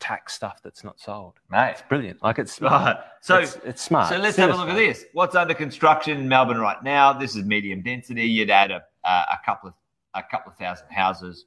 tax 0.00 0.34
stuff 0.34 0.60
that's 0.62 0.82
not 0.82 0.98
sold. 0.98 1.34
Mate. 1.50 1.72
It's 1.72 1.82
brilliant. 1.82 2.22
Like 2.22 2.38
it's 2.38 2.52
smart. 2.52 2.96
Right. 2.96 3.04
So 3.20 3.36
it's, 3.36 3.56
it's 3.64 3.82
smart. 3.82 4.08
So 4.08 4.18
let's 4.18 4.36
have 4.38 4.50
a 4.50 4.56
look 4.56 4.68
at 4.68 4.76
this. 4.76 5.04
What's 5.12 5.36
under 5.36 5.54
construction 5.54 6.18
in 6.18 6.28
Melbourne 6.28 6.58
right 6.58 6.82
now? 6.82 7.12
This 7.12 7.36
is 7.36 7.44
medium 7.44 7.82
density. 7.82 8.24
You'd 8.24 8.50
add 8.50 8.70
a, 8.70 8.82
a, 9.04 9.10
a 9.10 9.38
couple 9.44 9.68
of 9.68 9.74
a 10.14 10.22
couple 10.22 10.50
of 10.50 10.58
thousand 10.58 10.88
houses, 10.90 11.44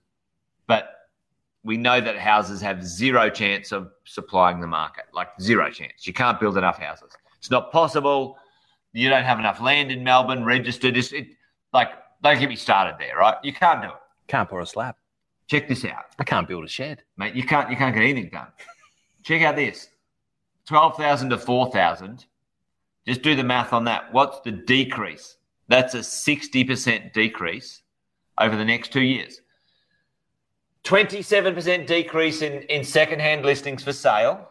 but 0.67 0.91
we 1.65 1.75
know 1.75 1.99
that 1.99 2.17
houses 2.17 2.61
have 2.61 2.85
zero 2.85 3.29
chance 3.29 3.71
of 3.71 3.91
supplying 4.05 4.61
the 4.61 4.67
market. 4.67 5.05
Like 5.13 5.29
zero 5.41 5.69
chance. 5.69 6.07
You 6.07 6.13
can't 6.13 6.39
build 6.39 6.57
enough 6.57 6.77
houses. 6.77 7.11
It's 7.39 7.51
not 7.51 7.71
possible. 7.71 8.37
You 8.93 9.09
don't 9.09 9.25
have 9.25 9.39
enough 9.39 9.59
land 9.59 9.91
in 9.91 10.03
Melbourne 10.03 10.45
registered. 10.45 10.95
It's, 10.95 11.11
it, 11.11 11.27
like 11.73 11.89
don't 12.21 12.39
get 12.39 12.47
me 12.47 12.55
started 12.55 12.95
there, 12.99 13.17
right? 13.17 13.35
You 13.43 13.51
can't 13.51 13.81
do 13.81 13.89
it. 13.89 13.95
Can't 14.27 14.47
pour 14.47 14.61
a 14.61 14.65
slab. 14.65 14.95
Check 15.47 15.67
this 15.67 15.85
out 15.85 16.05
I 16.19 16.23
can't 16.23 16.47
build 16.47 16.63
a 16.63 16.67
shed. 16.67 17.03
mate. 17.17 17.35
You 17.35 17.43
can't 17.43 17.69
you 17.69 17.75
can't 17.75 17.93
get 17.93 18.03
anything 18.03 18.29
done. 18.29 18.47
Check 19.23 19.41
out 19.41 19.55
this: 19.55 19.89
twelve 20.65 20.97
thousand 20.97 21.29
to 21.29 21.37
four 21.37 21.71
thousand. 21.71 22.25
Just 23.05 23.21
do 23.21 23.35
the 23.35 23.43
math 23.43 23.73
on 23.73 23.85
that. 23.85 24.13
What's 24.13 24.39
the 24.41 24.51
decrease? 24.51 25.37
That's 25.67 25.93
a 25.93 26.03
sixty 26.03 26.63
percent 26.63 27.13
decrease 27.13 27.81
over 28.37 28.55
the 28.55 28.65
next 28.65 28.91
two 28.91 29.01
years. 29.01 29.41
Twenty-seven 30.83 31.53
percent 31.53 31.87
decrease 31.87 32.41
in 32.41 32.63
in 32.63 32.83
second-hand 32.83 33.45
listings 33.45 33.83
for 33.83 33.93
sale. 33.93 34.49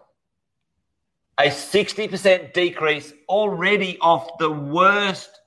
A 1.38 1.50
sixty 1.50 2.08
percent 2.08 2.54
decrease 2.54 3.12
already 3.28 3.98
off 4.00 4.38
the 4.38 4.50
worst 4.50 5.41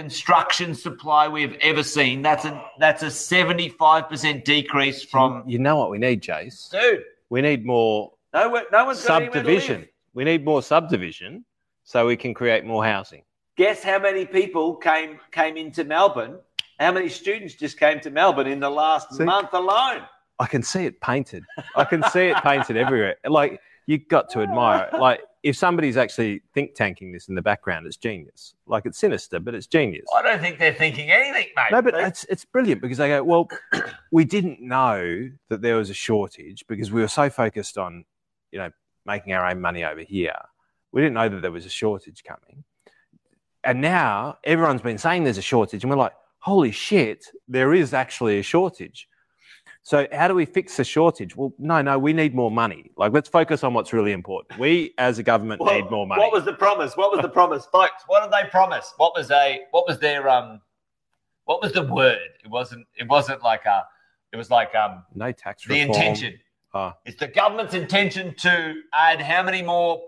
construction 0.00 0.74
supply 0.74 1.26
we've 1.26 1.56
ever 1.62 1.82
seen. 1.82 2.20
That's 2.20 2.44
a 2.44 2.62
that's 2.78 3.02
a 3.02 3.10
seventy-five 3.10 4.10
percent 4.10 4.44
decrease 4.44 5.02
from 5.02 5.42
you 5.46 5.58
know 5.58 5.76
what 5.76 5.88
we 5.90 5.96
need, 5.98 6.20
Jace? 6.22 6.70
dude. 6.70 7.02
We 7.30 7.40
need 7.40 7.64
more 7.64 8.12
No, 8.34 8.50
one- 8.50 8.64
no 8.70 8.84
one's 8.84 8.98
subdivision. 9.00 9.88
We 10.12 10.24
need 10.24 10.44
more 10.44 10.62
subdivision 10.62 11.44
so 11.84 12.06
we 12.06 12.16
can 12.16 12.34
create 12.34 12.64
more 12.66 12.84
housing. 12.84 13.22
Guess 13.56 13.82
how 13.82 13.98
many 13.98 14.26
people 14.26 14.76
came 14.76 15.18
came 15.32 15.56
into 15.56 15.82
Melbourne? 15.84 16.40
How 16.78 16.92
many 16.92 17.08
students 17.08 17.54
just 17.54 17.78
came 17.78 18.00
to 18.00 18.10
Melbourne 18.10 18.46
in 18.48 18.60
the 18.60 18.68
last 18.68 19.14
See? 19.14 19.24
month 19.24 19.54
alone? 19.54 20.02
I 20.38 20.46
can 20.46 20.62
see 20.62 20.84
it 20.84 21.00
painted. 21.00 21.42
I 21.74 21.84
can 21.84 22.02
see 22.10 22.26
it 22.32 22.36
painted 22.42 22.76
everywhere. 22.76 23.16
Like 23.26 23.60
you 23.86 23.96
got 23.96 24.28
to 24.32 24.40
admire 24.42 24.90
it. 24.92 24.98
Like 25.00 25.20
if 25.46 25.56
somebody's 25.56 25.96
actually 25.96 26.42
think 26.54 26.74
tanking 26.74 27.12
this 27.12 27.28
in 27.28 27.36
the 27.36 27.42
background, 27.42 27.86
it's 27.86 27.96
genius. 27.96 28.54
Like 28.66 28.84
it's 28.84 28.98
sinister, 28.98 29.38
but 29.38 29.54
it's 29.54 29.68
genius. 29.68 30.04
I 30.16 30.20
don't 30.20 30.40
think 30.40 30.58
they're 30.58 30.74
thinking 30.74 31.08
anything, 31.12 31.52
mate. 31.54 31.70
No, 31.70 31.80
but 31.80 31.94
it's 31.94 32.24
it's 32.24 32.44
brilliant 32.44 32.82
because 32.82 32.98
they 32.98 33.06
go, 33.06 33.22
well, 33.22 33.48
we 34.10 34.24
didn't 34.24 34.60
know 34.60 35.30
that 35.48 35.62
there 35.62 35.76
was 35.76 35.88
a 35.88 35.94
shortage 35.94 36.64
because 36.66 36.90
we 36.90 37.00
were 37.00 37.06
so 37.06 37.30
focused 37.30 37.78
on, 37.78 38.04
you 38.50 38.58
know, 38.58 38.72
making 39.06 39.34
our 39.34 39.48
own 39.48 39.60
money 39.60 39.84
over 39.84 40.00
here. 40.00 40.34
We 40.90 41.00
didn't 41.00 41.14
know 41.14 41.28
that 41.28 41.42
there 41.42 41.52
was 41.52 41.64
a 41.64 41.70
shortage 41.70 42.24
coming. 42.24 42.64
And 43.62 43.80
now 43.80 44.38
everyone's 44.42 44.82
been 44.82 44.98
saying 44.98 45.22
there's 45.22 45.38
a 45.38 45.42
shortage, 45.42 45.84
and 45.84 45.90
we're 45.92 45.96
like, 45.96 46.14
holy 46.40 46.72
shit, 46.72 47.24
there 47.46 47.72
is 47.72 47.94
actually 47.94 48.40
a 48.40 48.42
shortage. 48.42 49.08
So 49.86 50.04
how 50.10 50.26
do 50.26 50.34
we 50.34 50.46
fix 50.46 50.76
the 50.76 50.82
shortage? 50.82 51.36
Well, 51.36 51.52
no, 51.60 51.80
no, 51.80 51.96
we 51.96 52.12
need 52.12 52.34
more 52.34 52.50
money. 52.50 52.90
Like 52.96 53.12
let's 53.12 53.28
focus 53.28 53.62
on 53.62 53.72
what's 53.72 53.92
really 53.92 54.10
important. 54.10 54.58
We 54.58 54.92
as 54.98 55.20
a 55.20 55.22
government 55.22 55.60
What- 55.60 55.74
need 55.76 55.88
more 55.92 56.08
money. 56.08 56.20
What 56.20 56.32
was 56.32 56.44
the 56.44 56.54
promise? 56.54 56.96
What 56.96 57.12
was 57.12 57.20
the 57.22 57.28
promise, 57.28 57.66
folks? 57.72 58.02
What 58.08 58.24
did 58.24 58.32
they 58.32 58.50
promise? 58.50 58.92
What 58.96 59.12
was 59.14 59.30
a 59.30 59.60
what 59.70 59.86
was 59.86 60.00
their 60.00 60.28
um 60.28 60.60
what 61.44 61.62
was 61.62 61.70
the 61.72 61.84
word? 61.84 62.18
It 62.44 62.50
wasn't 62.50 62.84
it 62.96 63.06
wasn't 63.06 63.44
like 63.44 63.64
a 63.64 63.84
it 64.32 64.36
was 64.36 64.50
like 64.50 64.74
um 64.74 65.04
no 65.14 65.30
tax 65.30 65.62
the 65.64 65.74
reform. 65.74 65.90
intention. 65.90 66.34
Oh. 66.74 66.92
It's 67.04 67.20
the 67.20 67.28
government's 67.28 67.74
intention 67.74 68.34
to 68.38 68.74
add 68.92 69.20
how 69.22 69.44
many 69.44 69.62
more 69.62 70.02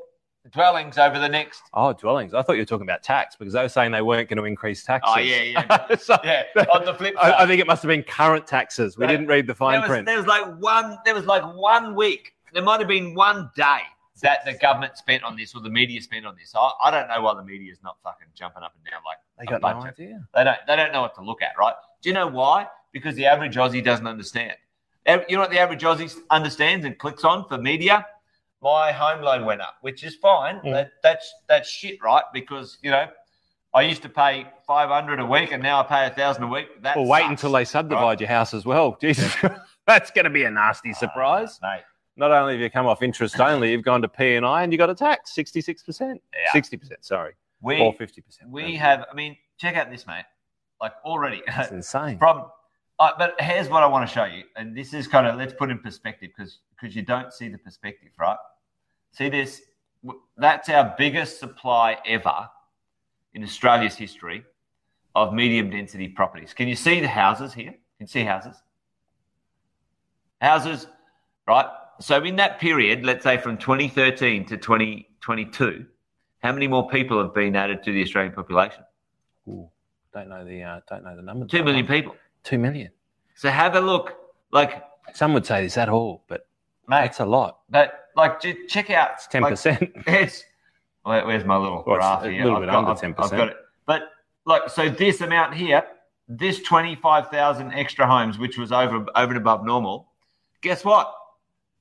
dwellings 0.53 0.99
over 0.99 1.19
the 1.19 1.29
next 1.29 1.63
Oh, 1.75 1.93
dwellings. 1.93 2.35
I 2.35 2.43
thought 2.43 2.55
you 2.55 2.63
were 2.63 2.67
talking 2.67 2.87
about 2.87 3.03
tax 3.03 3.37
because 3.37 3.53
they 3.55 3.63
were 3.63 3.69
saying 3.69 3.93
they 3.93 4.03
weren't 4.03 4.29
going 4.29 4.39
to 4.39 4.45
increase 4.45 4.83
taxes. 4.85 5.13
Oh 5.17 5.21
yeah, 5.21 5.43
yeah. 5.43 5.97
So, 5.99 6.17
yeah. 6.25 6.45
On 6.73 6.85
the 6.85 6.95
flip 6.95 7.15
side. 7.17 7.33
I, 7.33 7.45
I 7.45 7.47
think 7.47 7.61
it 7.61 7.67
must 7.67 7.83
have 7.83 7.89
been 7.89 8.03
current 8.03 8.47
taxes. 8.47 8.97
We 8.97 9.05
Right. 9.05 9.13
didn't 9.13 9.27
read 9.27 9.47
the 9.47 9.55
fine 9.55 9.73
there 9.73 9.81
was, 9.83 9.89
print. 9.89 10.07
there 10.07 10.17
was 10.17 10.27
like 10.27 10.47
one 10.59 10.99
there 11.05 11.15
was 11.15 11.27
like 11.27 11.43
one 11.57 11.95
week 11.95 12.35
there 12.55 12.63
might 12.63 12.79
have 12.81 12.89
been 12.89 13.15
one 13.15 13.51
day 13.57 13.79
that 14.23 14.45
the 14.45 14.55
government 14.55 14.97
spent 14.99 15.23
on 15.23 15.37
this 15.37 15.55
or 15.55 15.61
the 15.61 15.71
media 15.71 16.01
spent 16.03 16.27
on 16.27 16.35
this 16.37 16.53
I, 16.57 16.71
I 16.85 16.91
don't 16.91 17.07
know 17.09 17.21
why 17.23 17.35
the 17.35 17.45
media 17.45 17.71
is 17.71 17.79
not 17.85 17.97
fucking 18.03 18.29
jumping 18.35 18.63
up 18.63 18.73
and 18.75 18.91
down 18.91 19.01
like 19.07 19.19
They 19.39 19.45
got 19.47 19.63
no 19.63 19.79
of- 19.81 19.85
idea. 19.93 20.27
they 20.35 20.45
don't 20.45 20.57
they 20.67 20.75
don't 20.77 20.93
know 20.93 21.03
what 21.03 21.15
to 21.17 21.23
look 21.23 21.41
at 21.43 21.53
right 21.59 21.75
do 22.03 22.09
you 22.09 22.15
know 22.15 22.27
why 22.27 22.67
because 22.93 23.15
the 23.15 23.27
average 23.27 23.55
aussie 23.57 23.85
doesn't 23.85 24.07
understand 24.07 24.55
you 25.07 25.37
know 25.37 25.41
what 25.41 25.51
the 25.51 25.59
average 25.59 25.83
aussie 25.83 26.13
understands 26.31 26.85
and 26.85 26.99
clicks 26.99 27.23
on 27.25 27.47
for 27.49 27.59
media 27.59 28.05
my 28.63 28.91
home 28.93 29.23
loan 29.23 29.45
went 29.45 29.61
up 29.61 29.75
which 29.83 30.03
is 30.05 30.17
fine 30.17 30.57
Mm. 30.61 30.73
that, 30.73 30.91
that's 31.03 31.33
that's 31.49 31.69
shit 31.69 32.03
right 32.03 32.25
because 32.33 32.79
you 32.83 32.91
know 32.91 33.07
I 33.75 33.83
used 33.83 34.03
to 34.03 34.09
pay 34.09 34.47
five 34.67 34.89
hundred 34.89 35.21
a 35.21 35.27
week, 35.27 35.53
and 35.53 35.63
now 35.63 35.81
I 35.81 35.83
pay 35.83 36.07
a 36.07 36.11
thousand 36.11 36.45
a 36.45 36.47
week. 36.49 36.83
That 36.83 36.97
Well, 36.97 37.05
wait 37.07 37.21
sucks, 37.21 37.31
until 37.31 37.53
they 37.53 37.67
subdivide 37.67 38.03
right? 38.03 38.21
your 38.21 38.29
house 38.31 38.55
as 38.55 38.65
well. 38.65 38.97
Jesus, 39.01 39.33
that's 39.87 40.11
going 40.11 40.25
to 40.25 40.31
be 40.31 40.45
a 40.45 40.51
nasty 40.51 40.95
surprise. 40.95 41.59
mate. 41.63 41.83
Not 42.17 42.33
only 42.33 42.55
have 42.55 42.63
you 42.63 42.71
come 42.71 42.87
off 42.87 43.03
interest 43.03 43.39
only, 43.39 43.71
you've 43.73 43.83
gone 43.85 44.01
to 44.01 44.09
P 44.09 44.37
and 44.37 44.47
I, 44.47 44.63
and 44.63 44.73
you 44.73 44.79
got 44.79 44.89
a 44.89 44.95
tax 44.95 45.35
sixty-six 45.35 45.83
percent, 45.83 46.23
sixty 46.51 46.79
percent. 46.79 47.05
Sorry, 47.05 47.35
We 47.61 47.79
or 47.79 47.93
fifty 47.93 48.23
percent. 48.23 48.51
We 48.51 48.75
have, 48.77 49.05
I 49.13 49.15
mean, 49.15 49.37
check 49.59 49.77
out 49.77 49.91
this, 49.91 50.07
mate. 50.07 50.25
Like 50.81 50.95
already 51.05 51.43
It's 51.47 51.71
insane. 51.81 52.17
from, 52.19 52.47
uh, 52.99 53.13
but 53.17 53.35
here's 53.41 53.69
what 53.69 53.83
I 53.83 53.87
want 53.87 54.09
to 54.09 54.13
show 54.13 54.25
you, 54.25 54.45
and 54.57 54.77
this 54.77 54.93
is 54.93 55.07
kind 55.07 55.27
of 55.27 55.37
let's 55.37 55.53
put 55.53 55.71
in 55.71 55.79
perspective 55.79 56.31
because 56.37 56.59
because 56.75 56.97
you 56.97 57.03
don't 57.03 57.33
see 57.33 57.49
the 57.49 57.59
perspective, 57.59 58.11
right? 58.19 58.37
See 59.13 59.29
this? 59.29 59.63
That's 60.37 60.69
our 60.69 60.95
biggest 60.99 61.41
supply 61.41 61.99
ever 62.07 62.49
in 63.35 63.43
Australia's 63.43 63.95
history 63.95 64.45
of 65.15 65.33
medium 65.33 65.71
density 65.71 66.09
properties. 66.09 66.55
Can 66.55 66.69
you 66.69 66.77
see 66.77 67.01
the 67.01 67.09
houses 67.09 67.53
here? 67.53 67.71
Can 67.71 68.01
you 68.01 68.07
see 68.07 68.23
houses? 68.23 68.57
Houses, 70.41 70.87
right? 71.47 71.67
So 72.01 72.23
in 72.23 72.37
that 72.37 72.61
period, 72.61 73.05
let's 73.05 73.25
say 73.25 73.39
from 73.39 73.59
2013 73.59 74.47
to 74.47 74.57
2022, 74.57 75.87
how 76.41 76.53
many 76.53 76.69
more 76.69 76.89
people 76.89 77.21
have 77.21 77.35
been 77.35 77.57
added 77.57 77.83
to 77.85 77.93
the 77.93 78.03
Australian 78.03 78.33
population? 78.33 78.85
Ooh, 79.49 79.69
don't 80.13 80.29
know 80.29 80.45
the 80.45 80.63
uh, 80.63 80.81
don't 80.89 81.05
know 81.05 81.17
the 81.17 81.23
number. 81.23 81.47
Two 81.47 81.65
million 81.65 81.87
people. 81.87 82.15
Two 82.45 82.59
million. 82.59 82.91
So 83.35 83.51
have 83.51 83.75
a 83.77 83.81
look, 83.81 84.15
like, 84.51 84.83
Some 85.15 85.33
would 85.35 85.47
say 85.47 85.63
this 85.63 85.77
at 85.77 85.89
all, 85.89 86.23
but 86.29 86.47
mate, 86.89 87.03
that's 87.03 87.21
a 87.21 87.27
lot. 87.27 87.61
but 87.71 88.07
like, 88.17 88.41
check 88.69 88.91
out 88.91 89.11
It's 89.15 89.27
ten 89.27 89.43
like, 89.43 89.53
percent. 89.53 89.93
It's 90.07 90.43
where, 91.03 91.25
where's 91.27 91.45
my 91.45 91.57
little 91.57 91.85
Well, 91.87 91.97
it's 91.97 92.05
graph 92.05 92.25
a 92.25 92.31
here? 92.31 92.45
little 92.45 92.57
I've 92.57 92.63
bit 92.63 92.71
got, 92.71 92.79
under 92.79 92.91
I've- 92.91 93.01
10%. 93.15 93.25
I've 93.25 93.31
got 93.39 93.49
it. 93.49 93.57
But 93.87 94.03
look, 94.45 94.69
so 94.71 94.89
this 94.89 95.21
amount 95.21 95.55
here, 95.55 95.85
this 96.29 96.61
25,000 96.63 97.73
extra 97.73 98.07
homes, 98.07 98.39
which 98.39 98.59
was 98.59 98.73
over, 98.73 98.97
over 99.15 99.29
and 99.33 99.37
above 99.37 99.65
normal, 99.65 100.09
guess 100.61 100.85
what? 100.85 101.15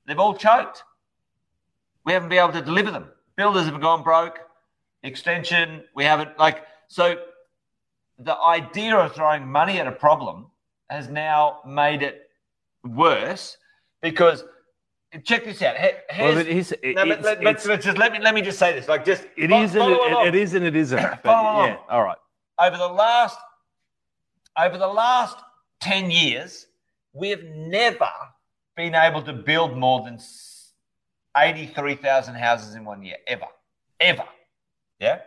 They've 0.06 0.18
all 0.18 0.34
choked. 0.34 0.84
We 2.04 2.12
haven't 2.12 2.28
been 2.30 2.38
able 2.38 2.52
to 2.52 2.62
deliver 2.62 2.90
them. 2.90 3.08
Builders 3.36 3.66
have 3.66 3.80
gone 3.80 4.02
broke. 4.02 4.38
Extension, 5.02 5.84
we 5.94 6.04
haven't, 6.04 6.38
like, 6.38 6.64
so 6.88 7.16
the 8.18 8.36
idea 8.38 8.96
of 8.96 9.14
throwing 9.14 9.46
money 9.46 9.78
at 9.80 9.86
a 9.86 9.92
problem 9.92 10.46
has 10.90 11.08
now 11.08 11.60
made 11.66 12.02
it 12.02 12.28
worse 12.84 13.56
because 14.02 14.44
check 15.24 15.44
this 15.44 15.62
out. 15.62 15.76
He- 15.76 16.22
Well, 16.22 16.38
it 16.38 16.48
is. 16.48 16.72
It, 16.82 16.96
no, 16.96 17.06
but, 17.06 17.20
it's- 17.42 17.66
let, 17.66 17.80
just 17.82 17.98
let 17.98 18.12
me 18.12 18.18
let 18.20 18.34
me 18.34 18.42
just 18.42 18.58
say 18.58 18.72
this. 18.72 18.88
Like, 18.88 19.04
just 19.04 19.24
it 19.36 19.50
follow, 19.50 19.62
is 19.62 19.74
and 19.74 19.92
it, 19.92 20.26
it 20.28 20.34
is 20.34 20.54
and 20.54 20.64
it 20.64 20.76
isn't. 20.76 20.98
But 21.22 21.30
yeah, 21.66 21.76
all 21.88 22.02
right. 22.02 22.18
over 22.58 22.76
the 22.76 22.88
last 22.88 23.38
over 24.58 24.76
the 24.76 24.88
last 24.88 25.36
10 25.80 26.10
years 26.10 26.66
we've 27.12 27.44
never 27.44 28.10
been 28.76 28.94
able 28.94 29.22
to 29.22 29.32
build 29.32 29.76
more 29.76 30.02
than 30.04 30.18
83,000 31.36 32.34
houses 32.34 32.74
in 32.74 32.84
one 32.84 33.02
year 33.02 33.16
ever 33.28 33.46
ever 34.00 34.24
yeah 34.98 35.20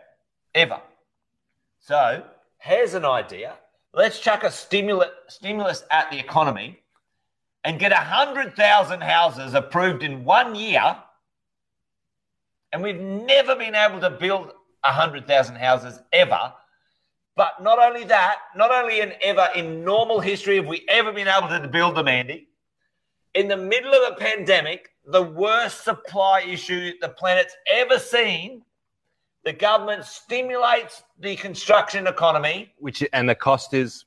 ever 0.54 0.80
so 1.80 2.22
here's 2.62 2.94
an 2.94 3.04
idea 3.04 3.54
let's 3.92 4.18
chuck 4.18 4.44
a 4.44 4.50
stimulus 4.50 5.08
stimulus 5.28 5.84
at 5.90 6.10
the 6.10 6.18
economy 6.18 6.78
and 7.64 7.78
get 7.78 7.92
100,000 7.92 9.00
houses 9.02 9.54
approved 9.54 10.02
in 10.02 10.24
one 10.24 10.54
year 10.54 10.96
and 12.72 12.82
we've 12.82 13.00
never 13.00 13.54
been 13.54 13.74
able 13.74 14.00
to 14.00 14.10
build 14.10 14.52
100,000 14.82 15.56
houses 15.56 16.00
ever 16.12 16.52
but 17.36 17.62
not 17.62 17.78
only 17.78 18.04
that, 18.04 18.38
not 18.54 18.70
only 18.70 19.00
in 19.00 19.14
ever 19.22 19.48
in 19.54 19.84
normal 19.84 20.20
history 20.20 20.56
have 20.56 20.66
we 20.66 20.84
ever 20.88 21.12
been 21.12 21.28
able 21.28 21.48
to 21.48 21.66
build 21.68 21.96
them, 21.96 22.08
Andy. 22.08 22.48
In 23.34 23.48
the 23.48 23.56
middle 23.56 23.94
of 23.94 24.12
a 24.12 24.16
pandemic, 24.16 24.90
the 25.06 25.22
worst 25.22 25.84
supply 25.84 26.42
issue 26.42 26.92
the 27.00 27.08
planet's 27.08 27.56
ever 27.66 27.98
seen, 27.98 28.62
the 29.44 29.52
government 29.52 30.04
stimulates 30.04 31.02
the 31.18 31.36
construction 31.36 32.06
economy, 32.06 32.72
Which 32.78 33.02
and 33.12 33.28
the 33.28 33.34
cost 33.34 33.74
is 33.74 34.04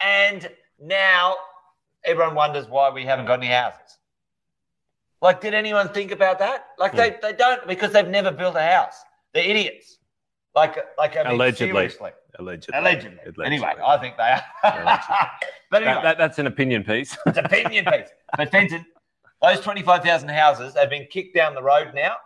and 0.00 0.48
now 0.80 1.36
everyone 2.04 2.34
wonders 2.34 2.66
why 2.68 2.90
we 2.90 3.04
haven't 3.04 3.26
got 3.26 3.38
any 3.40 3.48
houses. 3.48 3.98
Like, 5.22 5.40
did 5.40 5.54
anyone 5.54 5.88
think 5.88 6.12
about 6.12 6.38
that? 6.40 6.66
Like, 6.78 6.94
they, 6.94 7.10
hmm. 7.10 7.16
they 7.22 7.32
don't 7.32 7.66
because 7.66 7.92
they've 7.92 8.06
never 8.06 8.30
built 8.30 8.54
a 8.56 8.62
house. 8.62 9.02
They're 9.32 9.48
idiots. 9.48 9.98
Like, 10.54 10.76
like 10.98 11.16
I 11.16 11.24
mean, 11.24 11.32
Allegedly. 11.32 11.72
seriously. 11.72 12.10
allegedly. 12.38 12.78
Allegedly. 12.78 13.18
Allegedly. 13.18 13.46
Anyway, 13.46 13.72
I 13.84 13.98
think 13.98 14.16
they 14.16 14.22
are. 14.22 14.42
but 15.70 15.82
anyway, 15.82 15.94
That, 15.94 16.02
that, 16.02 16.18
that's 16.18 16.38
an 16.38 16.46
opinion 16.46 16.84
piece. 16.84 17.16
it's 17.26 17.38
an 17.38 17.44
opinion 17.44 17.84
piece. 17.84 18.08
But 18.36 18.50
Fenton, 18.50 18.84
those 19.42 19.60
25,000 19.60 20.28
houses 20.28 20.74
have 20.74 20.90
been 20.90 21.06
kicked 21.10 21.34
down 21.34 21.54
the 21.54 21.62
road 21.62 21.92
now. 21.94 22.16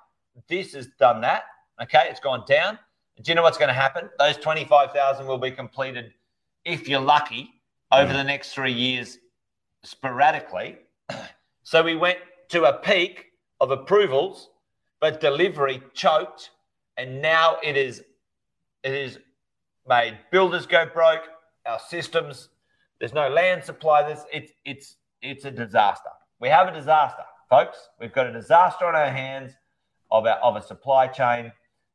This 0.49 0.75
has 0.75 0.89
done 0.99 1.21
that. 1.23 1.45
Okay, 1.83 2.07
it's 2.11 2.21
gone 2.21 2.45
down. 2.47 2.79
Do 3.23 3.31
you 3.31 3.35
know 3.35 3.43
what's 3.43 3.59
going 3.59 3.69
to 3.69 3.75
happen? 3.75 4.09
Those 4.19 4.37
25,000 4.37 5.27
will 5.27 5.39
be 5.39 5.51
completed, 5.51 6.13
if 6.65 6.89
you're 6.89 7.01
lucky, 7.01 7.51
over 7.93 8.13
the 8.13 8.25
next 8.25 8.53
three 8.53 8.73
years 8.73 9.19
sporadically. 9.83 10.79
So 11.63 11.85
we 11.85 11.95
went 11.95 12.19
to 12.49 12.65
a 12.65 12.73
peak 12.73 13.27
of 13.61 13.71
approvals, 13.71 14.49
but 14.99 15.21
delivery 15.21 15.81
choked, 15.95 16.51
and 16.97 17.23
now 17.23 17.59
it 17.63 17.77
is 17.77 18.03
it 18.83 18.93
is 18.93 19.19
made 19.87 20.19
builders 20.33 20.67
go 20.67 20.87
broke. 20.87 21.29
Our 21.67 21.79
systems, 21.79 22.49
there's 22.99 23.13
no 23.13 23.29
land 23.29 23.63
supply. 23.63 24.03
There's, 24.03 24.25
it's 24.33 24.53
it's 24.65 24.97
it's 25.23 25.45
a 25.45 25.51
disaster. 25.51 26.11
We 26.41 26.49
have 26.49 26.67
a 26.67 26.73
disaster, 26.73 27.23
folks. 27.49 27.79
We've 28.01 28.13
got 28.13 28.27
a 28.27 28.33
disaster 28.33 28.87
on 28.87 28.97
our 28.97 29.11
hands 29.11 29.53
of 30.11 30.27
our, 30.27 30.39
of 30.39 30.57
a 30.57 30.63
supply 30.63 31.07
chain. 31.07 31.53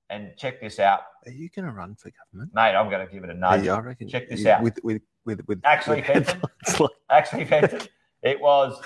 And 0.09 0.33
check 0.37 0.61
this 0.61 0.79
out, 0.79 1.01
Are 1.25 1.31
you 1.31 1.49
going 1.49 1.65
to 1.65 1.71
run 1.71 1.95
for 1.95 2.11
government? 2.11 2.53
mate. 2.53 2.75
I'm 2.75 2.89
going 2.91 3.05
to 3.05 3.11
give 3.11 3.23
it 3.23 3.29
a 3.31 3.33
nudge. 3.33 3.63
Yeah, 3.63 3.73
I 3.75 3.79
reckon. 3.79 4.07
Check 4.07 4.29
this 4.29 4.41
you- 4.41 4.49
out. 4.51 4.61
With 4.61 4.79
with 4.83 5.01
with 5.25 5.41
with 5.47 5.61
Actually, 5.63 5.97
with 6.13 6.27
Fenton. 6.27 6.41
like- 6.79 6.89
Actually, 7.09 7.45
Fenton, 7.45 7.81
it 8.21 8.39
was 8.39 8.79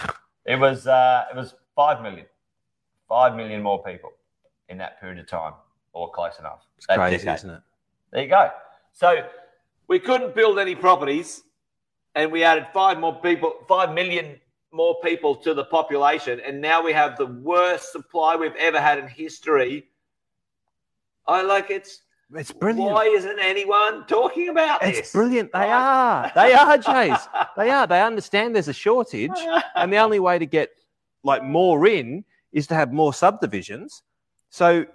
it 0.45 0.57
was 0.57 0.87
uh, 0.87 1.25
it 1.31 1.35
was 1.35 1.55
five 1.75 2.01
million, 2.01 2.25
five 3.09 3.35
million 3.35 3.61
more 3.61 3.83
people 3.83 4.11
in 4.69 4.77
that 4.77 4.99
period 5.01 5.19
of 5.19 5.27
time, 5.27 5.53
or 5.91 6.09
close 6.11 6.39
enough. 6.39 6.65
it's 6.77 6.87
That 6.87 6.97
crazy, 6.97 7.17
decade. 7.25 7.35
isn't 7.39 7.49
it? 7.49 7.61
There 8.11 8.23
you 8.23 8.29
go. 8.29 8.51
So 8.93 9.25
we 9.89 9.99
couldn't 9.99 10.33
build 10.35 10.57
any 10.57 10.73
properties, 10.75 11.43
and 12.15 12.31
we 12.31 12.43
added 12.45 12.67
five 12.73 12.97
more 12.97 13.19
people, 13.21 13.53
five 13.67 13.93
million 13.93 14.39
more 14.71 14.95
people 15.03 15.35
to 15.35 15.53
the 15.53 15.65
population, 15.65 16.39
and 16.45 16.61
now 16.61 16.81
we 16.81 16.93
have 16.93 17.17
the 17.17 17.25
worst 17.25 17.91
supply 17.91 18.37
we've 18.37 18.55
ever 18.55 18.79
had 18.79 18.99
in 18.99 19.07
history. 19.09 19.85
I 21.29 21.41
like 21.43 21.69
it's. 21.69 22.01
It's 22.35 22.51
brilliant. 22.51 22.91
Why 22.91 23.05
isn't 23.05 23.39
anyone 23.39 24.05
talking 24.05 24.49
about 24.49 24.81
this? 24.81 24.99
It's 24.99 25.11
brilliant. 25.13 25.51
They 25.51 25.59
Right? 25.59 25.71
are. 25.71 26.31
They 26.35 26.53
are, 26.53 26.77
Jace. 26.77 27.27
They 27.57 27.71
are. 27.71 27.87
They 27.87 28.01
understand 28.03 28.53
there's 28.55 28.67
a 28.67 28.73
shortage, 28.73 29.31
and 29.75 29.91
the 29.91 29.97
only 29.97 30.19
way 30.19 30.37
to 30.37 30.45
get 30.45 30.69
like 31.23 31.43
more 31.43 31.87
in 31.87 32.23
is 32.51 32.67
to 32.67 32.75
have 32.75 32.91
more 32.93 33.13
subdivisions. 33.13 34.03
So 34.51 34.85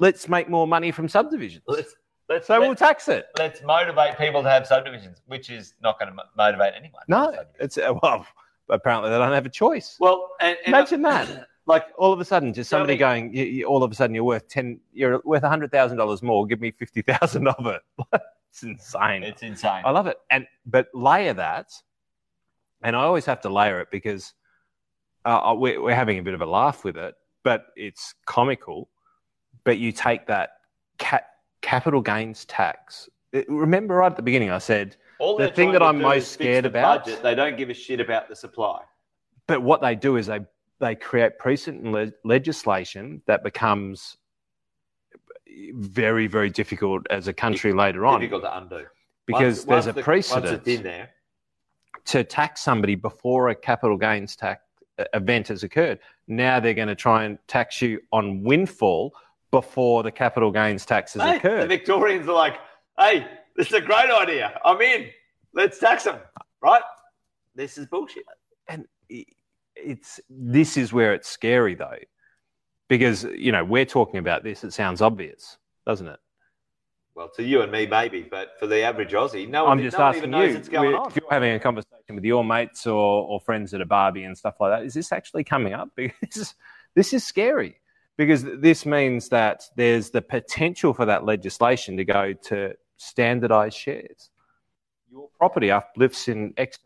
let's 0.00 0.28
make 0.28 0.48
more 0.48 0.66
money 0.66 0.90
from 0.90 1.08
subdivisions. 1.08 1.62
let's 1.68 1.94
let's 2.28 2.46
So 2.48 2.54
let, 2.58 2.66
we'll 2.66 2.74
tax 2.74 3.08
it. 3.08 3.26
let's 3.38 3.62
motivate 3.62 4.18
people 4.18 4.42
to 4.42 4.50
have 4.50 4.66
subdivisions, 4.66 5.22
which 5.26 5.50
is 5.50 5.74
not 5.80 5.98
going 6.00 6.12
to 6.12 6.22
motivate 6.36 6.72
anyone. 6.76 7.02
No, 7.08 7.34
it's 7.60 7.78
uh, 7.78 7.94
well. 8.02 8.26
Apparently, 8.70 9.10
they 9.10 9.18
don't 9.18 9.32
have 9.32 9.46
a 9.46 9.50
choice. 9.50 9.96
well, 10.00 10.30
and, 10.40 10.56
and 10.64 10.68
Imagine 10.74 11.02
that. 11.02 11.48
Like 11.66 11.86
all 11.96 12.12
of 12.12 12.20
a 12.20 12.24
sudden, 12.24 12.52
just 12.52 12.68
somebody 12.68 12.94
me- 12.94 12.98
going, 12.98 13.34
you, 13.34 13.44
you, 13.44 13.64
all 13.66 13.82
of 13.82 13.90
a 13.90 13.94
sudden, 13.94 14.14
you're 14.14 14.24
worth 14.24 14.48
ten. 14.48 14.80
You're 14.92 15.20
worth 15.24 15.42
hundred 15.42 15.72
thousand 15.72 15.96
dollars 15.96 16.22
more. 16.22 16.46
Give 16.46 16.60
me 16.60 16.70
fifty 16.70 17.00
thousand 17.02 17.48
of 17.48 17.66
it. 17.66 17.82
it's 18.50 18.62
insane. 18.62 19.22
it's 19.22 19.42
insane. 19.42 19.82
I 19.84 19.90
love 19.90 20.06
it. 20.06 20.18
And 20.30 20.46
but 20.66 20.88
layer 20.92 21.32
that, 21.34 21.72
and 22.82 22.94
I 22.94 23.00
always 23.04 23.24
have 23.24 23.40
to 23.42 23.48
layer 23.48 23.80
it 23.80 23.88
because 23.90 24.34
uh, 25.24 25.54
we're, 25.56 25.80
we're 25.80 25.94
having 25.94 26.18
a 26.18 26.22
bit 26.22 26.34
of 26.34 26.42
a 26.42 26.46
laugh 26.46 26.84
with 26.84 26.98
it, 26.98 27.14
but 27.44 27.66
it's 27.76 28.14
comical. 28.26 28.90
But 29.64 29.78
you 29.78 29.90
take 29.90 30.26
that 30.26 30.50
ca- 30.98 31.24
capital 31.62 32.02
gains 32.02 32.44
tax. 32.44 33.08
It- 33.32 33.48
remember, 33.48 33.94
right 33.94 34.06
at 34.12 34.16
the 34.16 34.22
beginning, 34.22 34.50
I 34.50 34.58
said, 34.58 34.96
All 35.18 35.38
the 35.38 35.48
thing 35.48 35.72
that 35.72 35.82
I'm 35.82 35.98
most 36.02 36.32
scared 36.32 36.66
about- 36.66 37.06
budget. 37.06 37.22
they 37.22 37.34
don't 37.34 37.56
give 37.56 37.70
a 37.70 37.74
shit 37.74 38.00
about 38.00 38.28
the 38.28 38.36
supply. 38.36 38.82
but 39.46 39.62
what 39.62 39.80
they 39.80 39.94
do 39.94 40.16
is 40.18 40.26
they 40.26 40.40
they 40.80 40.94
create 40.94 41.38
precedent 41.38 41.84
le- 41.84 42.12
legislation 42.24 43.22
that 43.26 43.42
becomes 43.44 44.16
very 45.74 46.26
very 46.26 46.50
difficult 46.50 47.06
as 47.10 47.28
a 47.28 47.32
country 47.32 47.72
later 47.72 48.04
on 48.06 48.20
Difficult 48.20 48.42
to 48.42 48.56
undo 48.58 48.84
because 49.26 49.64
Once- 49.66 49.84
there's 49.84 49.86
once 49.86 49.98
a 49.98 50.02
precedent. 50.02 50.66
In 50.68 50.82
there, 50.82 51.10
to 52.06 52.24
tax 52.24 52.60
somebody 52.60 52.94
before 52.94 53.48
a 53.50 53.54
capital 53.54 53.96
gains 53.96 54.36
tax 54.36 54.62
uh, 54.98 55.04
event 55.14 55.48
has 55.48 55.62
occurred. 55.62 55.98
Now 56.28 56.60
they're 56.60 56.74
going 56.74 56.88
to 56.88 56.94
try 56.94 57.24
and 57.24 57.38
tax 57.48 57.80
you 57.80 58.00
on 58.12 58.42
windfall 58.42 59.14
before 59.50 60.02
the 60.02 60.10
capital 60.10 60.50
gains 60.50 60.84
tax 60.84 61.14
has 61.14 61.22
Hey, 61.22 61.38
the. 61.38 61.66
Victorians 61.66 62.28
are 62.28 62.34
like, 62.34 62.56
"Hey, 62.98 63.26
this 63.56 63.68
is 63.68 63.72
a 63.74 63.80
great 63.80 64.10
idea. 64.10 64.60
I'm 64.64 64.80
in. 64.82 65.08
Let's 65.54 65.78
tax 65.78 66.04
them." 66.04 66.18
Right? 66.60 66.82
This 67.54 67.78
is 67.78 67.86
bullshit. 67.86 68.24
and 68.68 68.86
it's 69.76 70.20
this 70.28 70.76
is 70.76 70.92
where 70.92 71.14
it's 71.14 71.28
scary 71.28 71.74
though, 71.74 71.98
because 72.88 73.24
you 73.24 73.52
know 73.52 73.64
we're 73.64 73.84
talking 73.84 74.18
about 74.18 74.44
this. 74.44 74.64
It 74.64 74.72
sounds 74.72 75.02
obvious, 75.02 75.58
doesn't 75.86 76.08
it? 76.08 76.18
Well, 77.14 77.30
to 77.36 77.44
you 77.44 77.62
and 77.62 77.70
me, 77.70 77.86
maybe, 77.86 78.26
but 78.28 78.58
for 78.58 78.66
the 78.66 78.82
average 78.82 79.12
Aussie, 79.12 79.48
no 79.48 79.64
one, 79.64 79.78
I'm 79.78 79.84
just 79.84 79.96
no 79.96 80.04
one 80.04 80.08
asking 80.08 80.22
even 80.22 80.30
knows 80.32 80.50
you. 80.50 80.58
it's 80.58 80.68
going 80.68 80.94
on. 80.94 81.08
If 81.08 81.16
you're 81.16 81.30
having 81.30 81.52
a 81.52 81.60
conversation 81.60 82.16
with 82.16 82.24
your 82.24 82.44
mates 82.44 82.88
or, 82.88 83.24
or 83.24 83.38
friends 83.40 83.72
at 83.72 83.80
a 83.80 83.86
barbie 83.86 84.24
and 84.24 84.36
stuff 84.36 84.56
like 84.58 84.72
that, 84.72 84.84
is 84.84 84.94
this 84.94 85.12
actually 85.12 85.44
coming 85.44 85.74
up? 85.74 85.90
Because 85.96 86.54
this 86.96 87.12
is 87.12 87.24
scary. 87.24 87.80
Because 88.16 88.44
this 88.44 88.84
means 88.84 89.28
that 89.28 89.62
there's 89.76 90.10
the 90.10 90.22
potential 90.22 90.92
for 90.92 91.04
that 91.06 91.24
legislation 91.24 91.96
to 91.96 92.04
go 92.04 92.32
to 92.32 92.74
standardized 92.96 93.76
shares. 93.76 94.30
Your 95.10 95.28
property 95.38 95.70
uplifts 95.70 96.28
in 96.28 96.52
X. 96.56 96.78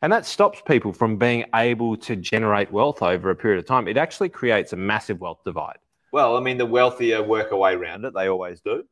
And 0.00 0.12
that 0.12 0.26
stops 0.26 0.62
people 0.66 0.92
from 0.92 1.16
being 1.16 1.44
able 1.54 1.96
to 1.98 2.14
generate 2.14 2.70
wealth 2.70 3.02
over 3.02 3.30
a 3.30 3.36
period 3.36 3.58
of 3.58 3.66
time. 3.66 3.88
It 3.88 3.96
actually 3.96 4.28
creates 4.28 4.72
a 4.72 4.76
massive 4.76 5.20
wealth 5.20 5.40
divide. 5.44 5.78
Well, 6.12 6.36
I 6.36 6.40
mean, 6.40 6.56
the 6.56 6.66
wealthier 6.66 7.22
work 7.22 7.50
a 7.50 7.56
way 7.56 7.74
around 7.74 8.04
it. 8.04 8.14
They 8.14 8.28
always 8.28 8.60
do, 8.60 8.84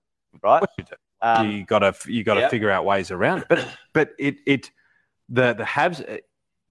right? 0.43 0.63
you 0.79 0.85
do. 0.85 0.97
Um, 1.23 1.51
you 1.51 1.65
got 1.65 1.79
to 1.79 2.13
you 2.13 2.25
got 2.25 2.35
to 2.35 2.41
yep. 2.41 2.51
figure 2.51 2.71
out 2.71 2.85
ways 2.85 3.11
around 3.11 3.39
it. 3.39 3.47
But 3.49 3.69
but 3.95 4.11
it 4.19 4.37
it 4.47 4.71
the 5.29 5.55
the 5.55 5.65
haves 5.65 6.03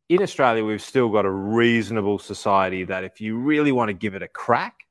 in 0.09 0.21
Australia 0.21 0.63
we've 0.63 0.81
still 0.81 1.09
got 1.09 1.25
a 1.25 1.31
reasonable 1.31 2.19
society 2.19 2.83
that 2.83 3.03
if 3.03 3.19
you 3.19 3.37
really 3.37 3.71
want 3.71 3.89
to 3.89 3.93
give 3.93 4.13
it 4.13 4.21
a 4.21 4.27
crack, 4.27 4.85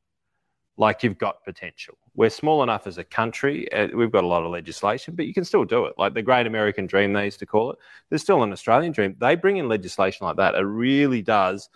like 0.76 1.03
you've 1.03 1.18
got 1.18 1.45
potential. 1.45 1.97
We're 2.17 2.31
small 2.31 2.62
enough 2.62 2.87
as 2.87 2.99
a 2.99 3.05
country. 3.05 3.71
Uh, 3.73 3.89
we've 3.95 4.12
got 4.12 4.23
a 4.23 4.27
lot 4.27 4.45
of 4.45 4.53
legislation, 4.53 5.15
but 5.17 5.27
you 5.27 5.35
can 5.35 5.45
still 5.45 5.65
do 5.65 5.87
it. 5.87 5.95
Like 5.99 6.15
the 6.15 6.23
Great 6.23 6.47
American 6.47 6.87
Dream, 6.87 7.12
they 7.12 7.25
used 7.25 7.41
to 7.41 7.47
call 7.47 7.73
it. 7.73 7.79
There's 8.09 8.23
still 8.23 8.43
an 8.43 8.53
Australian 8.53 8.93
dream. 8.93 9.17
They 9.19 9.35
bring 9.35 9.57
in 9.57 9.69
legislation 9.69 10.27
like 10.27 10.37
that. 10.37 10.55
It 10.55 10.61
really 10.61 11.23
does. 11.23 11.69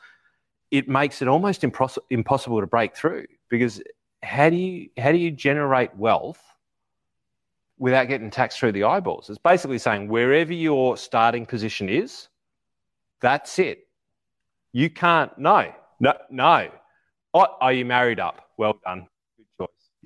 It 0.71 0.89
makes 0.89 1.23
it 1.23 1.29
almost 1.29 1.63
impos- 1.63 1.99
impossible 2.11 2.61
to 2.61 2.67
break 2.67 2.95
through 2.95 3.27
because 3.49 3.83
how 4.23 4.51
do 4.51 4.57
you 4.57 4.91
how 4.99 5.13
do 5.13 5.19
you 5.19 5.31
generate 5.31 5.95
wealth 5.97 6.43
without 7.79 8.05
getting 8.05 8.31
taxed 8.31 8.59
through 8.61 8.73
the 8.73 8.85
eyeballs? 8.85 9.31
It's 9.31 9.39
basically 9.39 9.79
saying 9.79 10.09
wherever 10.09 10.53
your 10.53 10.97
starting 10.97 11.47
position 11.47 11.89
is, 11.89 12.29
that's 13.21 13.59
it. 13.59 13.87
You 14.73 14.91
can't. 14.91 15.37
No, 15.39 15.73
no, 15.99 16.15
no. 16.31 16.71
Oh, 17.35 17.47
are 17.61 17.73
you 17.73 17.85
married 17.85 18.21
up? 18.21 18.51
Well 18.57 18.79
done. 18.85 19.09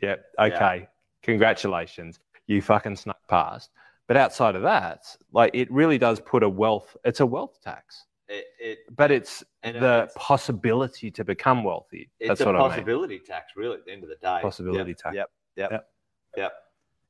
Yep. 0.02 0.24
Okay. 0.38 0.78
Yeah. 0.80 0.86
Congratulations. 1.22 2.18
You 2.46 2.60
fucking 2.60 2.96
snuck 2.96 3.20
past. 3.28 3.70
But 4.08 4.16
outside 4.16 4.56
of 4.56 4.62
that, 4.62 5.16
like 5.32 5.52
it 5.54 5.70
really 5.72 5.96
does 5.96 6.20
put 6.20 6.42
a 6.42 6.48
wealth. 6.48 6.96
It's 7.04 7.20
a 7.20 7.26
wealth 7.26 7.60
tax. 7.62 8.04
It, 8.28 8.44
it 8.58 8.78
but 8.94 9.10
it's 9.10 9.44
the 9.62 10.04
it's, 10.04 10.14
possibility 10.16 11.10
to 11.10 11.24
become 11.24 11.64
wealthy. 11.64 12.10
That's 12.20 12.40
it's 12.40 12.40
a 12.40 12.52
possibility 12.52 13.14
I 13.14 13.18
mean. 13.18 13.26
tax, 13.26 13.52
really. 13.56 13.76
At 13.76 13.86
the 13.86 13.92
end 13.92 14.02
of 14.02 14.08
the 14.08 14.16
day, 14.16 14.38
possibility 14.42 14.90
yep, 14.90 14.98
tax. 14.98 15.14
Yep. 15.14 15.30
Yep. 15.56 15.70
Yep. 15.70 15.88
Yep. 16.36 16.52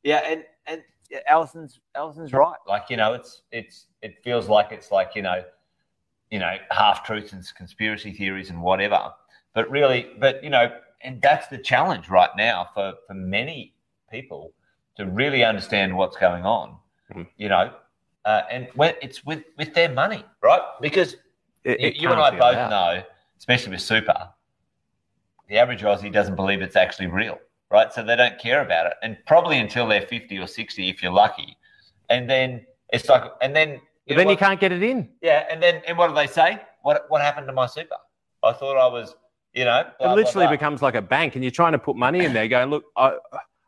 Yeah, 0.05 0.21
and 0.27 0.45
and 0.67 0.83
Alison's 1.29 1.81
Alison's 1.95 2.33
right. 2.33 2.59
Like 2.67 2.85
you 2.91 2.97
know, 2.97 3.15
it's 3.15 3.43
it's 3.53 3.87
it 4.03 4.23
feels 4.23 4.49
like 4.49 4.73
it's 4.73 4.91
like 4.91 5.13
you 5.15 5.23
know, 5.23 5.45
you 6.31 6.39
know, 6.39 6.57
half 6.71 7.05
truths 7.05 7.33
and 7.33 7.43
conspiracy 7.57 8.13
theories 8.13 8.51
and 8.51 8.63
whatever. 8.63 9.13
But 9.55 9.71
really, 9.71 10.11
but 10.19 10.43
you 10.43 10.51
know, 10.51 10.73
and 11.03 11.21
that's 11.21 11.49
the 11.49 11.59
challenge 11.59 12.09
right 12.09 12.31
now 12.37 12.69
for, 12.75 12.95
for 13.07 13.15
many 13.15 13.75
people 14.11 14.53
to 14.97 15.07
really 15.07 15.45
understand 15.45 15.97
what's 15.97 16.17
going 16.17 16.45
on. 16.45 16.77
Mm. 17.15 17.27
You 17.37 17.49
know, 17.49 17.73
uh, 18.25 18.43
and 18.51 18.69
when 18.75 18.95
it's 19.03 19.25
with 19.25 19.45
with 19.59 19.75
their 19.75 19.91
money, 19.91 20.25
right? 20.43 20.61
Because 20.81 21.15
it, 21.65 21.81
it 21.81 21.97
you, 21.97 22.11
and 22.11 22.21
I 22.21 22.31
both 22.31 22.57
out. 22.57 22.71
know, 22.71 23.03
especially 23.39 23.73
with 23.73 23.81
super, 23.81 24.29
the 25.49 25.59
average 25.59 25.83
Aussie 25.83 26.13
doesn't 26.13 26.37
believe 26.37 26.63
it's 26.63 26.77
actually 26.77 27.09
real, 27.09 27.39
right? 27.71 27.93
So 27.93 28.03
they 28.05 28.17
don't 28.17 28.39
care 28.39 28.63
about 28.63 28.87
it, 28.87 28.95
and 29.03 29.17
probably 29.27 29.59
until 29.59 29.87
they're 29.87 30.07
fifty 30.07 30.39
or 30.39 30.47
sixty, 30.47 30.89
if 30.89 31.03
you're 31.03 31.13
lucky, 31.13 31.57
and 32.09 32.29
then 32.29 32.65
it's 32.93 33.09
like, 33.09 33.25
and 33.41 33.55
then 33.55 33.81
you 34.07 34.17
then 34.17 34.27
what, 34.27 34.33
you 34.33 34.39
can't 34.39 34.61
get 34.61 34.73
it 34.73 34.83
in. 34.83 35.09
Yeah, 35.21 35.47
and 35.51 35.63
then 35.63 35.83
and 35.87 35.99
what 35.99 36.09
do 36.09 36.15
they 36.15 36.27
say? 36.27 36.61
What 36.83 37.07
what 37.09 37.21
happened 37.21 37.47
to 37.49 37.53
my 37.53 37.67
super? 37.67 37.97
I 38.43 38.53
thought 38.53 38.77
I 38.77 38.87
was 38.87 39.15
you 39.55 39.65
know, 39.65 39.85
blah, 39.99 40.13
it 40.13 40.17
literally 40.17 40.33
blah, 40.33 40.43
blah. 40.45 40.51
becomes 40.51 40.83
like 40.83 40.95
a 40.95 41.03
bank, 41.03 41.35
and 41.35 41.45
you're 41.45 41.51
trying 41.51 41.73
to 41.73 41.79
put 41.79 41.97
money 41.97 42.25
in 42.25 42.33
there, 42.33 42.49
going, 42.49 42.71
"Look, 42.71 42.85
I, 42.97 43.17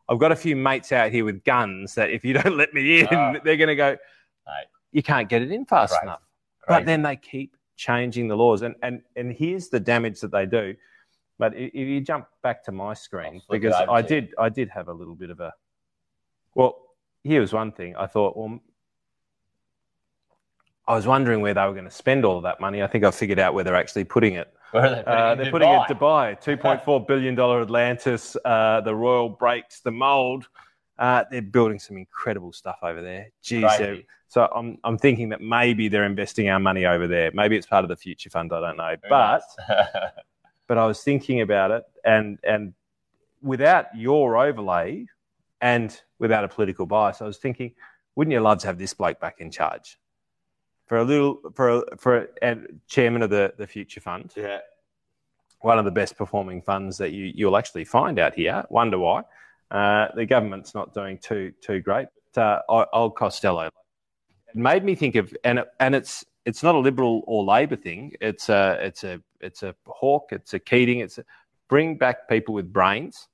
have 0.08 0.18
got 0.18 0.32
a 0.32 0.36
few 0.36 0.56
mates 0.56 0.92
out 0.92 1.10
here 1.12 1.24
with 1.24 1.44
guns 1.44 1.94
that 1.94 2.10
if 2.10 2.24
you 2.24 2.32
don't 2.34 2.56
let 2.56 2.72
me 2.74 3.00
in, 3.00 3.08
oh. 3.10 3.34
they're 3.44 3.56
going 3.56 3.68
to 3.68 3.76
go. 3.76 3.90
Mate. 4.46 4.66
You 4.92 5.02
can't 5.02 5.28
get 5.28 5.42
it 5.42 5.52
in 5.52 5.64
fast 5.64 5.92
Crazy. 5.92 6.04
enough." 6.04 6.22
Crazy. 6.62 6.80
But 6.80 6.86
then 6.86 7.02
they 7.02 7.16
keep 7.16 7.56
changing 7.76 8.28
the 8.28 8.36
laws, 8.36 8.62
and 8.62 8.74
and 8.82 9.02
and 9.16 9.32
here's 9.32 9.68
the 9.68 9.80
damage 9.80 10.20
that 10.20 10.30
they 10.30 10.46
do. 10.46 10.74
But 11.38 11.54
if 11.56 11.74
you 11.74 12.00
jump 12.00 12.28
back 12.42 12.62
to 12.64 12.72
my 12.72 12.94
screen, 12.94 13.42
because 13.50 13.74
I 13.74 14.02
did, 14.02 14.32
I 14.38 14.48
did 14.48 14.68
have 14.70 14.88
a 14.88 14.92
little 14.92 15.16
bit 15.16 15.30
of 15.30 15.40
a. 15.40 15.52
Well, 16.54 16.80
here 17.24 17.40
was 17.40 17.52
one 17.52 17.72
thing. 17.72 17.96
I 17.96 18.06
thought, 18.06 18.36
well, 18.36 18.60
I 20.86 20.94
was 20.94 21.06
wondering 21.06 21.40
where 21.40 21.54
they 21.54 21.64
were 21.64 21.72
going 21.72 21.86
to 21.86 21.90
spend 21.90 22.24
all 22.24 22.36
of 22.36 22.44
that 22.44 22.60
money. 22.60 22.82
I 22.82 22.86
think 22.86 23.04
I 23.04 23.10
figured 23.10 23.40
out 23.40 23.52
where 23.52 23.64
they're 23.64 23.74
actually 23.74 24.04
putting 24.04 24.34
it. 24.34 24.53
Where 24.70 24.84
are 24.84 24.90
they 24.90 25.02
putting 25.02 25.08
uh, 25.08 25.32
it? 25.32 25.36
They're 25.36 25.50
putting 25.50 25.68
it 25.68 25.80
Dubai, 25.88 26.42
$2.4 26.84 27.06
billion 27.06 27.38
Atlantis, 27.38 28.36
uh, 28.44 28.80
the 28.80 28.94
Royal 28.94 29.28
Breaks, 29.28 29.80
the 29.80 29.90
mold. 29.90 30.48
Uh, 30.98 31.24
they're 31.30 31.42
building 31.42 31.78
some 31.78 31.96
incredible 31.96 32.52
stuff 32.52 32.78
over 32.82 33.02
there. 33.02 33.28
Geez, 33.42 33.62
so 34.28 34.48
I'm, 34.54 34.78
I'm 34.82 34.98
thinking 34.98 35.28
that 35.28 35.40
maybe 35.40 35.86
they're 35.86 36.04
investing 36.04 36.48
our 36.48 36.58
money 36.58 36.86
over 36.86 37.06
there. 37.06 37.30
Maybe 37.34 37.56
it's 37.56 37.66
part 37.66 37.84
of 37.84 37.88
the 37.88 37.96
future 37.96 38.30
fund. 38.30 38.52
I 38.52 38.60
don't 38.60 38.76
know. 38.76 38.96
but 39.08 39.42
but 40.66 40.76
I 40.76 40.86
was 40.86 41.02
thinking 41.02 41.40
about 41.40 41.70
it, 41.70 41.84
and 42.04 42.38
and 42.42 42.74
without 43.42 43.86
your 43.96 44.36
overlay, 44.36 45.06
and 45.60 46.00
without 46.18 46.42
a 46.42 46.48
political 46.48 46.84
bias, 46.84 47.22
I 47.22 47.26
was 47.26 47.38
thinking, 47.38 47.72
wouldn't 48.16 48.32
you 48.32 48.40
love 48.40 48.58
to 48.58 48.66
have 48.66 48.76
this 48.76 48.92
bloke 48.92 49.20
back 49.20 49.36
in 49.38 49.50
charge? 49.50 49.98
For 50.86 50.98
a 50.98 51.04
little 51.04 51.40
for 51.54 51.68
a, 51.70 51.96
for 51.96 52.28
a, 52.42 52.56
chairman 52.88 53.22
of 53.22 53.30
the 53.30 53.54
the 53.56 53.66
Future 53.66 54.00
Fund. 54.00 54.32
Yeah, 54.36 54.58
one 55.60 55.78
of 55.78 55.84
the 55.84 55.90
best 55.90 56.16
performing 56.16 56.60
funds 56.60 56.98
that 56.98 57.12
you 57.12 57.32
you'll 57.34 57.56
actually 57.56 57.84
find 57.84 58.18
out 58.18 58.34
here. 58.34 58.64
Wonder 58.68 58.98
why? 58.98 59.22
Uh, 59.70 60.08
the 60.14 60.26
government's 60.26 60.74
not 60.74 60.92
doing 60.92 61.18
too 61.18 61.52
too 61.60 61.80
great. 61.80 62.08
But, 62.34 62.62
uh, 62.68 62.86
old 62.92 63.16
Costello 63.16 63.70
it 64.54 64.58
made 64.60 64.84
me 64.84 64.94
think 64.94 65.16
of 65.16 65.34
and 65.44 65.64
and 65.80 65.94
it's 65.94 66.24
it's 66.44 66.62
not 66.62 66.74
a 66.74 66.78
liberal 66.78 67.24
or 67.26 67.44
Labor 67.44 67.76
thing. 67.76 68.12
It's 68.20 68.48
a 68.48 68.78
it's 68.80 69.04
a 69.04 69.20
it's 69.40 69.62
a 69.62 69.74
Hawke. 69.86 70.28
It's 70.30 70.54
a 70.54 70.58
Keating. 70.58 71.00
It's 71.00 71.18
a, 71.18 71.24
bring 71.68 71.96
back 71.96 72.28
people 72.28 72.54
with 72.54 72.72
brains, 72.72 73.28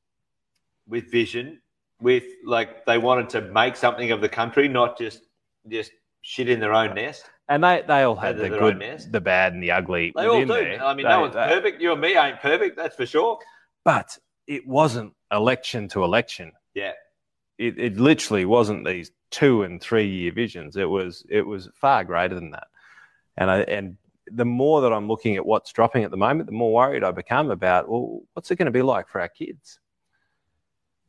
with 0.86 1.11
vision, 1.11 1.61
with 2.01 2.24
like 2.44 2.86
they 2.86 2.98
wanted 2.98 3.28
to 3.30 3.40
make 3.42 3.76
something 3.76 4.11
of 4.12 4.20
the 4.20 4.28
country, 4.28 4.68
not 4.68 4.96
just 4.98 5.22
just 5.68 5.92
shit 6.22 6.48
in 6.48 6.61
their 6.61 6.72
own 6.72 6.94
nest. 6.94 7.28
And 7.51 7.64
they, 7.64 7.82
they 7.84 8.03
all 8.05 8.14
had 8.14 8.38
the 8.38 8.48
good, 8.48 8.80
the 9.11 9.20
bad, 9.20 9.55
and 9.55 9.61
the 9.61 9.72
ugly. 9.72 10.12
They 10.14 10.26
all 10.26 10.40
do. 10.40 10.46
There. 10.46 10.84
I 10.84 10.94
mean, 10.94 11.05
they, 11.05 11.11
no 11.11 11.22
one's 11.22 11.34
they, 11.34 11.48
perfect. 11.48 11.82
You 11.82 11.90
and 11.90 12.01
me 12.01 12.16
ain't 12.16 12.40
perfect, 12.40 12.76
that's 12.76 12.94
for 12.94 13.07
sure. 13.07 13.40
But 13.84 14.16
it 14.46 14.68
wasn't 14.68 15.14
election 15.32 15.88
to 15.88 16.05
election. 16.05 16.53
Yeah. 16.74 16.92
It, 17.59 17.76
it 17.76 17.96
literally 17.96 18.44
wasn't 18.44 18.86
these 18.86 19.11
two 19.32 19.64
and 19.64 19.80
three 19.80 20.07
year 20.07 20.30
visions. 20.30 20.76
It 20.76 20.88
was 20.88 21.26
it 21.28 21.42
was 21.42 21.68
far 21.74 22.05
greater 22.05 22.36
than 22.36 22.53
that. 22.53 22.68
And 23.36 23.51
I 23.51 23.59
and 23.62 23.96
the 24.28 24.44
more 24.44 24.82
that 24.82 24.92
I'm 24.92 25.09
looking 25.09 25.34
at 25.34 25.44
what's 25.44 25.72
dropping 25.72 26.05
at 26.05 26.12
the 26.12 26.16
moment, 26.16 26.46
the 26.46 26.53
more 26.53 26.72
worried 26.72 27.03
I 27.03 27.11
become 27.11 27.51
about 27.51 27.88
well, 27.88 28.20
what's 28.34 28.53
it 28.53 28.57
going 28.57 28.66
to 28.66 28.72
be 28.72 28.82
like 28.82 29.09
for 29.09 29.20
our 29.20 29.28
kids? 29.28 29.80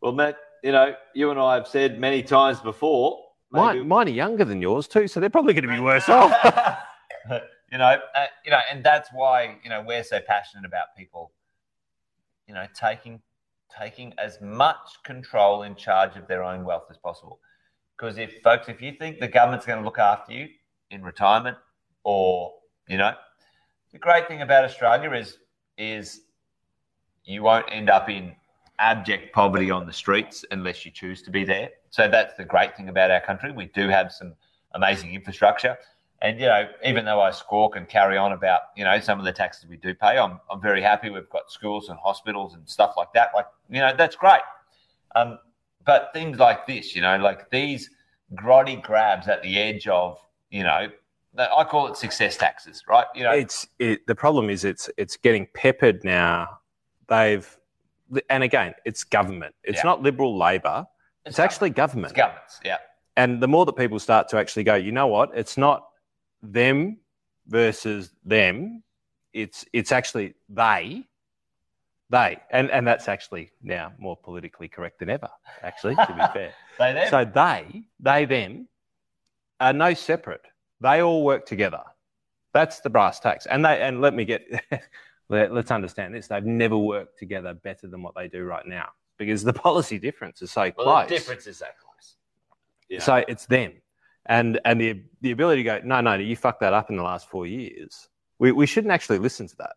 Well, 0.02 0.14
Matt, 0.14 0.38
you 0.64 0.72
know, 0.72 0.96
you 1.14 1.30
and 1.30 1.40
I 1.40 1.54
have 1.54 1.68
said 1.68 2.00
many 2.00 2.24
times 2.24 2.60
before 2.60 3.20
Mine, 3.52 3.88
mine 3.88 4.08
are 4.08 4.12
younger 4.12 4.46
than 4.46 4.62
yours 4.62 4.88
too, 4.88 5.08
so 5.08 5.20
they're 5.20 5.30
probably 5.30 5.54
going 5.54 5.68
to 5.68 5.74
be 5.74 5.80
worse 5.80 6.08
off. 6.08 6.32
you 7.72 7.78
know, 7.78 7.98
uh, 8.16 8.26
you 8.46 8.52
know, 8.52 8.60
and 8.72 8.84
that's 8.84 9.10
why 9.14 9.58
you 9.64 9.70
know 9.70 9.84
we're 9.86 10.04
so 10.04 10.20
passionate 10.26 10.66
about 10.66 10.96
people, 10.98 11.32
you 12.48 12.54
know, 12.54 12.66
taking 12.74 13.22
taking 13.78 14.14
as 14.18 14.40
much 14.42 14.98
control 15.04 15.64
in 15.64 15.76
charge 15.76 16.16
of 16.16 16.28
their 16.28 16.44
own 16.44 16.64
wealth 16.64 16.86
as 16.90 16.98
possible. 16.98 17.40
Because 17.98 18.18
if 18.18 18.42
folks, 18.42 18.70
if 18.70 18.82
you 18.82 18.94
think 18.94 19.20
the 19.20 19.28
government's 19.28 19.66
going 19.66 19.80
to 19.80 19.86
look 19.86 20.00
after 20.00 20.34
you 20.34 20.48
in 20.90 21.04
retirement, 21.04 21.58
or 22.04 22.54
you 22.88 22.98
know, 22.98 23.14
the 23.92 24.00
great 24.00 24.28
thing 24.28 24.42
about 24.42 24.64
Australia 24.64 25.12
is 25.12 25.38
is 25.78 26.22
you 27.24 27.44
won't 27.44 27.66
end 27.70 27.90
up 27.90 28.10
in 28.10 28.34
abject 28.82 29.34
poverty 29.34 29.72
on 29.72 29.86
the 29.86 29.94
streets 29.94 30.44
unless 30.52 30.84
you 30.86 30.92
choose 30.92 31.22
to 31.22 31.32
be 31.32 31.46
there. 31.46 31.70
So 31.92 32.10
that's 32.10 32.36
the 32.36 32.44
great 32.44 32.76
thing 32.76 32.90
about 32.90 33.12
our 33.12 33.22
country. 33.22 33.52
We 33.52 33.68
do 33.68 33.88
have 33.88 34.12
some 34.12 34.34
amazing 34.74 35.14
infrastructure. 35.14 35.78
And, 36.24 36.40
you 36.40 36.48
know, 36.48 36.68
even 36.84 37.06
though 37.06 37.22
I 37.22 37.32
squawk 37.32 37.76
and 37.76 37.88
carry 37.88 38.18
on 38.18 38.32
about, 38.32 38.62
you 38.76 38.84
know, 38.84 39.00
some 39.00 39.20
of 39.20 39.26
the 39.26 39.32
taxes 39.32 39.68
we 39.70 39.78
do 39.78 39.94
pay, 39.94 40.18
I'm, 40.18 40.40
I'm 40.52 40.62
very 40.62 40.82
happy 40.82 41.10
we've 41.10 41.30
got 41.30 41.52
schools 41.52 41.90
and 41.90 41.98
hospitals 42.00 42.54
and 42.56 42.68
stuff 42.68 42.96
like 42.98 43.14
that. 43.14 43.30
Like, 43.34 43.48
you 43.70 43.80
know, 43.80 43.94
that's 43.96 44.16
great. 44.16 44.42
Um, 45.16 45.40
but 45.86 46.12
things 46.14 46.38
like 46.38 46.68
this, 46.68 46.96
you 46.96 47.02
know, 47.02 47.18
like 47.18 47.50
these 47.50 47.90
grotty 48.36 48.82
grabs 48.82 49.28
at 49.28 49.42
the 49.44 49.58
edge 49.58 49.88
of, 49.88 50.20
you 50.50 50.64
know, 50.64 50.90
I 51.38 51.64
call 51.64 51.88
it 51.88 51.98
success 51.98 52.36
taxes, 52.36 52.84
right? 52.88 53.06
You 53.16 53.24
know, 53.24 53.32
it's 53.32 53.68
it, 53.80 54.06
the 54.06 54.16
problem 54.16 54.50
is 54.50 54.66
it's 54.66 54.90
it's 54.98 55.16
getting 55.18 55.48
peppered 55.54 56.04
now. 56.04 56.60
They've 57.08 57.58
and 58.30 58.44
again, 58.44 58.74
it's 58.86 59.04
government. 59.04 59.56
It's 59.64 59.78
yeah. 59.78 59.84
not 59.84 60.02
liberal 60.02 60.38
Labor. 60.38 60.86
It's, 61.26 61.34
it's 61.34 61.40
actually 61.40 61.70
government. 61.70 62.12
It's 62.12 62.18
governments, 62.18 62.60
yeah. 62.64 62.78
And 63.18 63.42
the 63.42 63.48
more 63.48 63.66
that 63.66 63.74
people 63.74 64.00
start 64.00 64.30
to 64.30 64.38
actually 64.38 64.64
go, 64.64 64.76
you 64.76 64.92
know 64.92 65.08
what? 65.08 65.32
It's 65.36 65.58
not 65.58 65.88
them 66.42 66.98
versus 67.48 68.12
them. 68.26 68.84
It's 69.34 69.66
it's 69.74 69.92
actually 69.92 70.36
they. 70.50 71.06
They 72.10 72.38
and 72.50 72.70
and 72.72 72.86
that's 72.86 73.08
actually 73.08 73.52
now 73.62 73.94
more 73.98 74.18
politically 74.18 74.68
correct 74.68 75.00
than 75.00 75.10
ever. 75.10 75.30
Actually, 75.64 75.96
to 75.96 76.08
be 76.08 76.34
fair. 76.34 76.54
they 76.78 76.94
them. 76.94 77.10
So 77.10 77.26
they 77.26 77.84
they 78.00 78.26
them 78.26 78.68
are 79.60 79.74
no 79.74 79.94
separate. 79.94 80.46
They 80.82 81.02
all 81.02 81.24
work 81.24 81.46
together. 81.46 81.84
That's 82.54 82.82
the 82.82 82.90
brass 82.90 83.20
tacks. 83.20 83.46
And 83.46 83.64
they 83.64 83.82
and 83.82 84.02
let 84.02 84.14
me 84.14 84.26
get 84.26 84.46
let, 85.32 85.52
us 85.52 85.72
understand 85.72 86.14
this. 86.14 86.28
They've 86.28 86.46
never 86.46 86.78
worked 86.78 87.18
together 87.18 87.54
better 87.54 87.88
than 87.88 88.04
what 88.04 88.16
they 88.16 88.28
do 88.28 88.44
right 88.44 88.66
now 88.66 88.90
because 89.18 89.44
the 89.44 89.54
policy 89.68 89.98
difference 89.98 90.42
is 90.42 90.52
so 90.52 90.72
well, 90.78 90.86
close. 90.86 91.10
The 91.10 91.16
difference 91.16 91.48
is 91.48 91.60
that 91.60 91.78
close. 91.80 92.16
Yeah. 92.90 93.00
So 93.00 93.24
it's 93.28 93.46
them. 93.46 93.74
And 94.28 94.60
and 94.66 94.80
the 94.80 95.02
the 95.22 95.32
ability 95.32 95.64
to 95.64 95.66
go, 95.66 95.82
no, 95.84 96.02
no, 96.02 96.14
you 96.16 96.36
fucked 96.36 96.60
that 96.60 96.74
up 96.74 96.90
in 96.90 96.96
the 96.96 97.04
last 97.04 97.28
four 97.28 97.48
years. 97.48 98.08
We 98.38 98.52
we 98.52 98.68
shouldn't 98.68 98.92
actually 98.92 99.18
listen 99.18 99.48
to 99.48 99.56
that. 99.58 99.74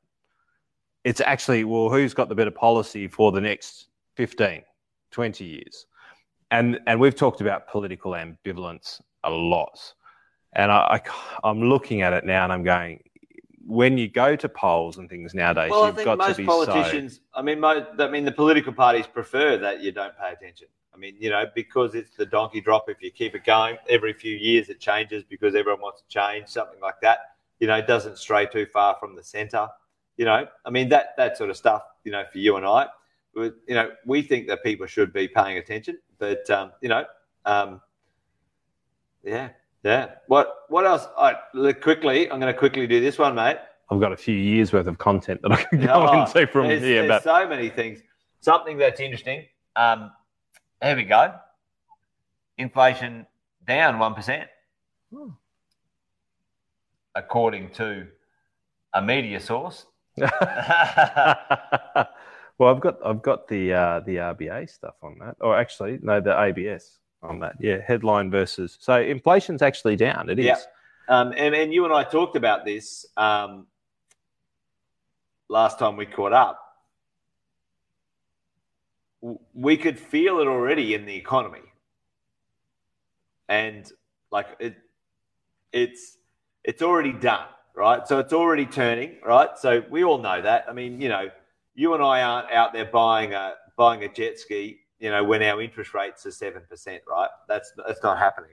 It's 1.05 1.21
actually, 1.21 1.65
well, 1.65 1.91
who's 1.91 2.15
got 2.15 2.29
the 2.31 2.35
better 2.35 2.51
policy 2.51 3.09
for 3.09 3.31
the 3.31 3.41
next 3.41 3.89
15, 4.17 4.63
20 5.11 5.45
years. 5.45 5.87
And, 6.51 6.81
and 6.87 6.99
we've 6.99 7.15
talked 7.15 7.41
about 7.41 7.69
political 7.69 8.13
ambivalence 8.13 9.01
a 9.23 9.31
lot. 9.31 9.79
And 10.55 10.71
I, 10.73 11.01
I, 11.43 11.51
am 11.51 11.69
looking 11.69 12.03
at 12.03 12.13
it 12.13 12.25
now 12.25 12.45
and 12.45 12.53
I'm 12.53 12.63
going, 12.63 13.01
when 13.67 13.99
you 13.99 14.09
go 14.09 14.37
to 14.37 14.49
polls 14.49 14.99
and 14.99 15.09
things 15.09 15.35
nowadays, 15.35 15.71
well, 15.71 15.87
you've 15.87 15.95
I 15.95 15.97
think 15.97 16.05
got 16.05 16.19
most 16.19 16.37
to 16.37 16.43
be 16.43 16.47
politicians, 16.47 17.15
so... 17.15 17.21
I 17.35 17.43
mean, 17.43 17.61
most, 17.61 17.87
I 17.99 18.09
mean, 18.09 18.25
the 18.25 18.33
political 18.33 18.73
parties 18.73 19.07
prefer 19.07 19.57
that 19.59 19.81
you 19.81 19.93
don't 19.93 20.17
pay 20.19 20.33
attention. 20.33 20.69
I 20.95 20.97
mean, 20.97 21.17
you 21.19 21.31
know, 21.31 21.47
because 21.55 21.95
it's 21.95 22.17
the 22.17 22.27
donkey 22.27 22.61
drop. 22.61 22.89
If 22.89 23.03
you 23.03 23.11
keep 23.11 23.35
it 23.35 23.45
going 23.45 23.79
every 23.89 24.13
few 24.13 24.37
years, 24.37 24.69
it 24.69 24.79
changes 24.79 25.25
because 25.25 25.55
everyone 25.55 25.81
wants 25.81 26.03
to 26.03 26.09
change 26.09 26.49
something 26.49 26.81
like 26.81 27.01
that. 27.03 27.19
You 27.59 27.67
know, 27.67 27.77
it 27.77 27.87
doesn't 27.87 28.19
stray 28.19 28.47
too 28.47 28.67
far 28.67 28.97
from 29.01 29.17
the 29.17 29.23
centre. 29.23 29.67
You 30.17 30.25
know, 30.25 30.47
I 30.65 30.71
mean 30.71 30.89
that 30.91 31.15
that 31.17 31.37
sort 31.37 31.51
of 31.51 31.57
stuff. 31.57 31.83
You 32.05 32.13
know, 32.13 32.23
for 32.31 32.39
you 32.39 32.57
and 32.57 32.65
I, 32.65 32.87
you 33.37 33.53
know, 33.69 33.91
we 34.07 34.23
think 34.23 34.47
that 34.47 34.63
people 34.63 34.87
should 34.87 35.13
be 35.13 35.27
paying 35.27 35.59
attention, 35.59 35.99
but 36.19 36.49
um, 36.51 36.71
you 36.81 36.89
know, 36.89 37.05
um, 37.45 37.81
yeah, 39.25 39.49
yeah. 39.85 40.13
What 40.29 40.65
what 40.69 40.87
else? 40.87 41.07
I, 41.17 41.35
quickly, 41.75 42.31
I'm 42.31 42.41
going 42.41 42.53
to 42.53 42.59
quickly 42.59 42.87
do 42.87 43.01
this 43.01 43.19
one, 43.19 43.35
mate. 43.35 43.59
I've 43.91 44.01
got 44.01 44.13
a 44.13 44.17
few 44.17 44.35
years 44.35 44.73
worth 44.73 44.87
of 44.87 44.97
content 44.97 45.43
that 45.43 45.53
I 45.53 45.63
can 45.63 45.81
go 45.81 46.09
oh, 46.09 46.23
into 46.23 46.47
from 46.47 46.69
there's, 46.69 46.83
here. 46.83 47.07
There's 47.07 47.23
but 47.23 47.43
so 47.43 47.49
many 47.49 47.69
things. 47.69 48.01
Something 48.41 48.79
that's 48.79 48.99
interesting. 48.99 49.45
Um, 49.77 50.11
here 50.83 50.97
we 50.97 51.05
go. 51.05 51.35
Inflation 52.57 53.27
down 53.67 53.99
one 53.99 54.15
percent, 54.15 54.49
hmm. 55.13 55.31
according 57.15 57.71
to 57.73 58.07
a 58.95 59.03
media 59.03 59.41
source. 59.41 59.85
well, 60.17 60.31
I've 62.61 62.81
got 62.81 62.99
I've 63.05 63.23
got 63.23 63.49
the 63.49 63.73
uh, 63.75 64.01
the 64.01 64.17
RBA 64.17 64.71
stuff 64.71 64.95
on 65.03 65.19
that, 65.19 65.37
or 65.41 65.59
actually 65.59 65.99
no, 66.01 66.21
the 66.21 66.41
ABS 66.41 67.01
on 67.25 67.41
that. 67.41 67.57
Yeah, 67.61 67.79
headline 67.87 68.31
versus 68.31 68.77
so 68.81 69.01
inflation's 69.01 69.63
actually 69.63 69.97
down. 69.97 70.31
It 70.31 70.39
is. 70.39 70.47
Yeah. 70.47 70.59
Um, 71.09 71.33
and 71.37 71.55
and 71.55 71.73
you 71.73 71.85
and 71.85 71.93
I 71.93 72.05
talked 72.05 72.37
about 72.37 72.65
this 72.65 73.07
um, 73.17 73.67
last 75.49 75.79
time 75.79 75.97
we 75.97 76.07
caught 76.07 76.33
up. 76.33 76.61
We 79.55 79.77
could 79.77 79.99
feel 79.99 80.41
it 80.41 80.47
already 80.47 80.95
in 80.95 81.07
the 81.07 81.17
economy, 81.17 81.63
and 83.49 83.91
like 84.31 84.49
it, 84.61 84.77
it's 85.73 86.19
it's 86.63 86.83
already 86.83 87.13
done 87.13 87.47
right? 87.75 88.07
So 88.07 88.19
it's 88.19 88.33
already 88.33 88.67
turning, 88.67 89.17
right? 89.25 89.51
So 89.59 89.83
we 89.91 90.05
all 90.05 90.19
know 90.19 90.41
that. 90.41 90.67
I 90.69 90.73
mean, 90.73 91.01
you 91.01 91.09
know, 91.09 91.29
you 91.75 91.95
and 91.95 92.03
I 92.03 92.23
aren't 92.23 92.51
out 92.51 92.73
there 92.73 92.87
buying 92.87 93.35
a 93.35 93.55
buying 93.77 94.05
a 94.05 94.13
jet 94.13 94.39
ski, 94.39 94.81
you 95.01 95.11
know, 95.11 95.25
when 95.25 95.43
our 95.43 95.61
interest 95.61 95.95
rates 95.95 96.25
are 96.27 96.31
seven 96.31 96.63
percent, 96.69 97.03
right? 97.09 97.31
That's 97.49 97.73
that's 97.87 98.03
not 98.03 98.19
happening. 98.19 98.51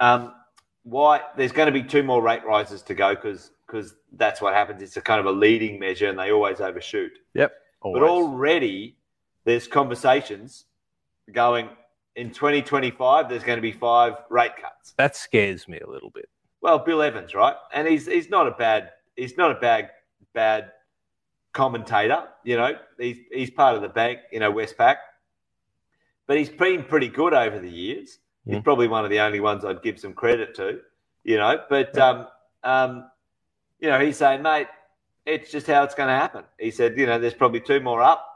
Um, 0.00 0.34
why? 0.82 1.20
There's 1.36 1.52
going 1.52 1.66
to 1.66 1.72
be 1.72 1.82
two 1.82 2.02
more 2.02 2.22
rate 2.22 2.44
rises 2.44 2.82
to 2.82 2.94
go 2.94 3.14
because 3.14 3.52
because 3.66 3.94
that's 4.12 4.40
what 4.40 4.54
happens. 4.54 4.82
It's 4.82 4.96
a 4.96 5.00
kind 5.00 5.20
of 5.20 5.26
a 5.26 5.32
leading 5.32 5.78
measure, 5.78 6.08
and 6.08 6.18
they 6.18 6.32
always 6.32 6.60
overshoot. 6.60 7.12
Yep. 7.34 7.52
Always. 7.82 8.00
But 8.00 8.08
already 8.08 8.96
there's 9.44 9.66
conversations 9.66 10.64
going 11.32 11.68
in 12.16 12.30
2025. 12.30 13.28
There's 13.28 13.44
going 13.44 13.56
to 13.58 13.62
be 13.62 13.72
five 13.72 14.14
rate 14.28 14.56
cuts. 14.60 14.94
That 14.96 15.16
scares 15.16 15.68
me 15.68 15.78
a 15.78 15.88
little 15.88 16.10
bit. 16.10 16.28
Well, 16.60 16.78
Bill 16.78 17.02
Evans, 17.02 17.34
right? 17.34 17.56
And 17.72 17.88
he's 17.88 18.06
he's 18.06 18.28
not 18.28 18.46
a 18.46 18.52
bad 18.52 18.90
he's 19.16 19.36
not 19.36 19.50
a 19.50 19.54
bad 19.54 19.90
bad 20.34 20.72
commentator. 21.52 22.24
You 22.44 22.56
know, 22.56 22.72
he's 22.98 23.18
he's 23.32 23.50
part 23.50 23.76
of 23.76 23.82
the 23.82 23.88
bank, 23.88 24.20
you 24.32 24.40
know, 24.40 24.52
Westpac. 24.52 24.96
But 26.26 26.38
he's 26.38 26.48
been 26.48 26.84
pretty 26.84 27.08
good 27.08 27.34
over 27.34 27.58
the 27.58 27.70
years. 27.70 28.18
Yeah. 28.44 28.54
He's 28.54 28.62
probably 28.62 28.88
one 28.88 29.04
of 29.04 29.10
the 29.10 29.20
only 29.20 29.40
ones 29.40 29.64
I'd 29.64 29.82
give 29.82 29.98
some 29.98 30.12
credit 30.12 30.54
to, 30.56 30.80
you 31.24 31.36
know. 31.36 31.60
But 31.68 31.90
yeah. 31.94 32.08
um, 32.08 32.26
um, 32.62 33.10
you 33.80 33.88
know, 33.88 33.98
he's 33.98 34.16
saying, 34.16 34.42
mate, 34.42 34.68
it's 35.26 35.50
just 35.50 35.66
how 35.66 35.82
it's 35.82 35.94
going 35.94 36.08
to 36.08 36.14
happen. 36.14 36.44
He 36.58 36.70
said, 36.70 36.98
you 36.98 37.06
know, 37.06 37.18
there's 37.18 37.34
probably 37.34 37.60
two 37.60 37.80
more 37.80 38.02
up. 38.02 38.26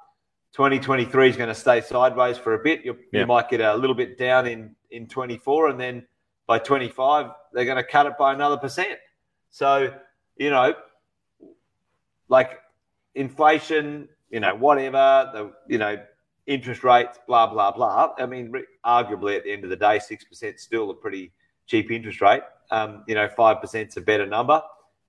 2023 0.55 1.31
is 1.31 1.37
going 1.37 1.49
to 1.49 1.55
stay 1.55 1.81
sideways 1.81 2.39
for 2.39 2.55
a 2.55 2.59
bit. 2.59 2.85
You 2.85 2.97
might 3.27 3.49
get 3.49 3.61
a 3.61 3.75
little 3.75 3.97
bit 3.97 4.19
down 4.19 4.47
in 4.47 4.75
in 4.91 5.09
24, 5.09 5.71
and 5.71 5.81
then 5.81 6.07
by 6.47 6.59
25, 6.59 7.31
they're 7.53 7.65
going 7.65 7.77
to 7.77 7.85
cut 7.85 8.07
it 8.07 8.19
by 8.19 8.33
another 8.33 8.57
percent. 8.57 8.99
So, 9.51 9.93
you 10.37 10.51
know, 10.51 10.75
like 12.29 12.59
inflation, 13.15 14.09
you 14.31 14.41
know, 14.41 14.55
whatever, 14.55 15.31
the, 15.33 15.53
you 15.69 15.79
know, 15.79 15.97
interest 16.47 16.85
rates, 16.85 17.19
blah, 17.27 17.47
blah, 17.47 17.71
blah. 17.71 18.13
I 18.19 18.27
mean, 18.27 18.53
arguably 18.85 19.37
at 19.37 19.45
the 19.45 19.53
end 19.53 19.65
of 19.65 19.71
the 19.71 19.77
day, 19.77 19.99
6% 19.99 20.59
still 20.59 20.91
a 20.91 20.95
pretty 20.95 21.33
cheap 21.67 21.91
interest 21.91 22.21
rate. 22.21 22.43
Um, 22.71 23.05
you 23.07 23.15
know, 23.15 23.29
5% 23.29 23.89
is 23.89 23.97
a 23.97 24.01
better 24.01 24.27
number. 24.27 24.63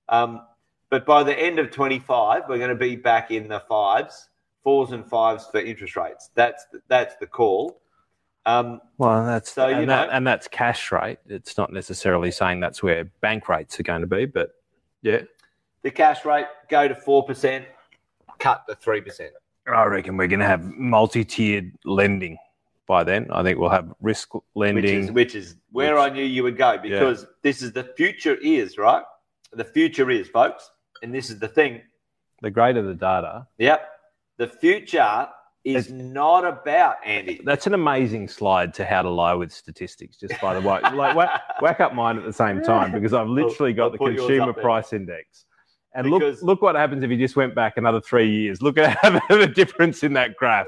Um, 0.08 0.42
but 0.90 1.04
by 1.04 1.22
the 1.22 1.36
end 1.36 1.58
of 1.58 1.70
25, 1.70 2.44
we're 2.48 2.58
going 2.58 2.70
to 2.70 2.76
be 2.76 2.96
back 2.96 3.30
in 3.30 3.48
the 3.48 3.60
fives, 3.68 4.28
fours 4.62 4.92
and 4.92 5.06
fives 5.06 5.46
for 5.50 5.60
interest 5.60 5.96
rates. 5.96 6.30
That's 6.34 6.64
the, 6.72 6.80
that's 6.88 7.16
the 7.16 7.26
call. 7.26 7.80
Um, 8.46 8.80
well, 8.96 9.26
that's 9.26 9.52
so, 9.52 9.66
and, 9.66 9.90
that, 9.90 10.10
and 10.12 10.24
that's 10.24 10.46
cash 10.46 10.92
rate. 10.92 11.18
It's 11.26 11.58
not 11.58 11.72
necessarily 11.72 12.30
saying 12.30 12.60
that's 12.60 12.80
where 12.82 13.04
bank 13.20 13.48
rates 13.48 13.80
are 13.80 13.82
going 13.82 14.02
to 14.02 14.06
be, 14.06 14.24
but 14.24 14.54
yeah. 15.02 15.22
The 15.82 15.90
cash 15.90 16.24
rate 16.24 16.46
go 16.70 16.86
to 16.86 16.94
four 16.94 17.24
percent, 17.24 17.66
cut 18.46 18.80
three 18.80 19.00
percent. 19.00 19.32
I 19.66 19.84
reckon 19.84 20.16
we're 20.16 20.28
going 20.28 20.40
to 20.40 20.46
have 20.46 20.64
multi-tiered 20.64 21.72
lending 21.84 22.38
by 22.86 23.02
then. 23.02 23.26
I 23.32 23.42
think 23.42 23.58
we'll 23.58 23.70
have 23.70 23.92
risk 24.00 24.30
lending, 24.54 24.84
which 24.84 24.92
is, 24.92 25.12
which 25.12 25.34
is 25.34 25.56
where 25.72 25.96
which, 25.96 26.02
I 26.02 26.14
knew 26.14 26.22
you 26.22 26.44
would 26.44 26.56
go 26.56 26.78
because 26.78 27.22
yeah. 27.22 27.28
this 27.42 27.62
is 27.62 27.72
the 27.72 27.82
future 27.82 28.36
is 28.36 28.78
right. 28.78 29.02
The 29.52 29.64
future 29.64 30.10
is, 30.10 30.28
folks, 30.28 30.70
and 31.02 31.12
this 31.14 31.30
is 31.30 31.38
the 31.38 31.48
thing. 31.48 31.82
The 32.42 32.50
greater 32.50 32.82
the 32.82 32.94
data. 32.94 33.46
Yep. 33.58 33.88
The 34.38 34.46
future 34.46 35.28
is 35.64 35.90
not 35.90 36.46
about 36.46 36.96
Andy. 37.04 37.40
That's 37.44 37.66
an 37.66 37.74
amazing 37.74 38.28
slide 38.28 38.72
to 38.74 38.84
how 38.84 39.02
to 39.02 39.10
lie 39.10 39.34
with 39.34 39.52
statistics. 39.52 40.16
Just 40.16 40.40
by 40.40 40.54
the 40.54 40.60
way, 40.60 40.80
like 40.94 41.16
whack, 41.16 41.42
whack, 41.60 41.80
up 41.80 41.94
mine 41.94 42.18
at 42.18 42.24
the 42.24 42.32
same 42.32 42.62
time 42.62 42.92
because 42.92 43.12
I've 43.12 43.28
literally 43.28 43.72
got 43.72 43.86
I'll 43.86 43.90
the 43.92 43.98
consumer 43.98 44.52
price 44.52 44.92
index. 44.92 45.46
And 45.96 46.10
because, 46.10 46.42
look, 46.42 46.60
look 46.60 46.62
what 46.62 46.74
happens 46.74 47.02
if 47.02 47.10
you 47.10 47.16
just 47.16 47.36
went 47.36 47.54
back 47.54 47.76
another 47.76 48.00
three 48.00 48.30
years. 48.30 48.62
Look 48.62 48.78
at 48.78 49.00
the 49.28 49.52
difference 49.52 50.02
in 50.02 50.12
that 50.12 50.36
graph. 50.36 50.66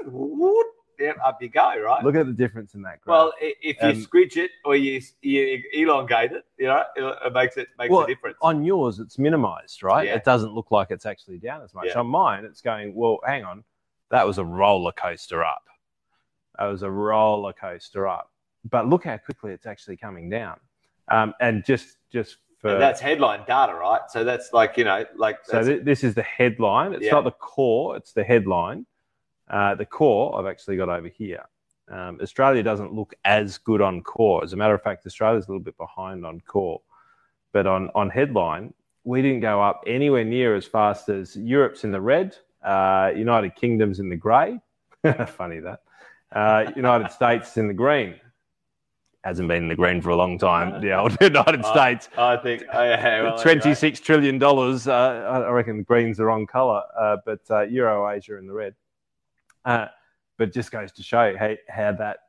Yeah, 0.99 1.13
up 1.23 1.41
you 1.41 1.47
go, 1.47 1.79
right? 1.79 2.03
Look 2.03 2.15
at 2.15 2.25
the 2.25 2.33
difference 2.33 2.73
in 2.73 2.81
that 2.81 2.99
graph. 2.99 3.07
Well, 3.07 3.33
if 3.39 3.77
you 3.81 3.89
um, 3.89 3.95
squidge 4.05 4.35
it 4.35 4.51
or 4.65 4.75
you, 4.75 5.01
you 5.21 5.63
elongate 5.71 6.33
it, 6.33 6.43
you 6.57 6.65
know, 6.65 6.83
it 6.97 7.33
makes 7.33 7.55
it 7.55 7.69
makes 7.77 7.89
well, 7.89 8.01
a 8.01 8.07
difference. 8.07 8.35
On 8.41 8.65
yours, 8.65 8.99
it's 8.99 9.17
minimized, 9.17 9.81
right? 9.81 10.07
Yeah. 10.07 10.15
It 10.15 10.25
doesn't 10.25 10.53
look 10.53 10.71
like 10.71 10.87
it's 10.89 11.05
actually 11.05 11.37
down 11.37 11.61
as 11.61 11.73
much. 11.73 11.87
Yeah. 11.87 11.99
On 11.99 12.07
mine, 12.07 12.43
it's 12.43 12.59
going, 12.59 12.93
well, 12.95 13.19
hang 13.25 13.45
on 13.45 13.63
that 14.11 14.25
was 14.25 14.37
a 14.37 14.45
roller 14.45 14.91
coaster 14.91 15.43
up. 15.43 15.63
That 16.57 16.65
was 16.65 16.83
a 16.83 16.91
roller 16.91 17.53
coaster 17.53 18.07
up. 18.07 18.31
But 18.69 18.87
look 18.87 19.05
how 19.05 19.17
quickly 19.17 19.53
it's 19.53 19.65
actually 19.65 19.97
coming 19.97 20.29
down. 20.29 20.59
Um, 21.09 21.33
and 21.39 21.63
just 21.65 21.97
just 22.11 22.37
for 22.59 22.73
and 22.73 22.81
that's 22.81 22.99
headline 22.99 23.45
data, 23.47 23.73
right? 23.73 24.01
So 24.09 24.23
that's 24.23 24.51
like 24.53 24.77
you 24.77 24.83
know, 24.83 25.05
like 25.15 25.37
so. 25.43 25.63
Th- 25.63 25.83
this 25.83 26.03
is 26.03 26.13
the 26.13 26.23
headline. 26.23 26.93
It's 26.93 27.05
yeah. 27.05 27.11
not 27.11 27.23
the 27.23 27.31
core. 27.31 27.95
It's 27.95 28.13
the 28.13 28.23
headline. 28.23 28.85
Uh, 29.49 29.75
the 29.75 29.85
core 29.85 30.37
I've 30.39 30.45
actually 30.45 30.77
got 30.77 30.89
over 30.89 31.07
here. 31.07 31.45
Um, 31.89 32.19
Australia 32.21 32.61
doesn't 32.61 32.93
look 32.93 33.15
as 33.25 33.57
good 33.57 33.81
on 33.81 34.01
core. 34.01 34.43
As 34.43 34.53
a 34.53 34.55
matter 34.55 34.75
of 34.75 34.83
fact, 34.83 35.05
Australia's 35.05 35.47
a 35.47 35.51
little 35.51 35.63
bit 35.63 35.77
behind 35.77 36.25
on 36.25 36.39
core. 36.41 36.81
But 37.51 37.65
on, 37.65 37.89
on 37.95 38.09
headline, 38.11 38.73
we 39.03 39.21
didn't 39.23 39.39
go 39.39 39.61
up 39.61 39.83
anywhere 39.87 40.23
near 40.23 40.55
as 40.55 40.65
fast 40.65 41.09
as 41.09 41.35
Europe's 41.35 41.83
in 41.83 41.91
the 41.91 42.01
red, 42.01 42.35
uh, 42.63 43.11
United 43.15 43.55
Kingdom's 43.55 43.99
in 43.99 44.09
the 44.09 44.15
grey. 44.15 44.59
Funny 45.27 45.59
that. 45.61 45.81
Uh, 46.31 46.71
United 46.75 47.11
States 47.11 47.57
in 47.57 47.67
the 47.67 47.73
green. 47.73 48.15
Hasn't 49.23 49.49
been 49.49 49.63
in 49.63 49.69
the 49.69 49.75
green 49.75 50.01
for 50.01 50.11
a 50.11 50.15
long 50.15 50.37
time. 50.37 50.81
The 50.81 50.97
old 50.97 51.17
United 51.21 51.65
States. 51.65 52.07
I 52.17 52.37
think 52.37 52.63
oh, 52.71 52.83
yeah, 52.83 53.23
well, 53.23 53.37
twenty-six 53.37 53.99
trillion 53.99 54.39
dollars. 54.39 54.87
Uh, 54.87 55.43
I 55.45 55.49
reckon 55.49 55.77
the 55.77 55.83
green's 55.83 56.17
the 56.17 56.25
wrong 56.25 56.47
colour, 56.47 56.83
uh, 56.97 57.17
but 57.25 57.41
uh, 57.49 57.61
Euro 57.63 58.09
Asia 58.09 58.37
in 58.37 58.47
the 58.47 58.53
red. 58.53 58.75
Uh, 59.65 59.87
but 60.37 60.47
it 60.47 60.53
just 60.53 60.71
goes 60.71 60.91
to 60.93 61.03
show 61.03 61.35
how, 61.37 61.53
how 61.67 61.91
that 61.91 62.19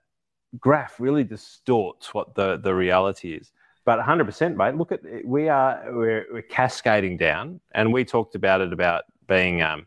graph 0.59 0.99
really 0.99 1.25
distorts 1.25 2.13
what 2.13 2.35
the, 2.35 2.57
the 2.59 2.75
reality 2.75 3.35
is. 3.35 3.53
But 3.85 4.01
100%, 4.01 4.57
mate. 4.57 4.75
Look 4.75 4.93
at 4.93 5.01
we 5.25 5.49
are 5.49 5.83
we're, 5.87 6.27
we're 6.31 6.43
cascading 6.43 7.17
down, 7.17 7.61
and 7.73 7.93
we 7.93 8.05
talked 8.05 8.35
about 8.35 8.61
it 8.61 8.73
about 8.73 9.05
being 9.27 9.63
um, 9.63 9.87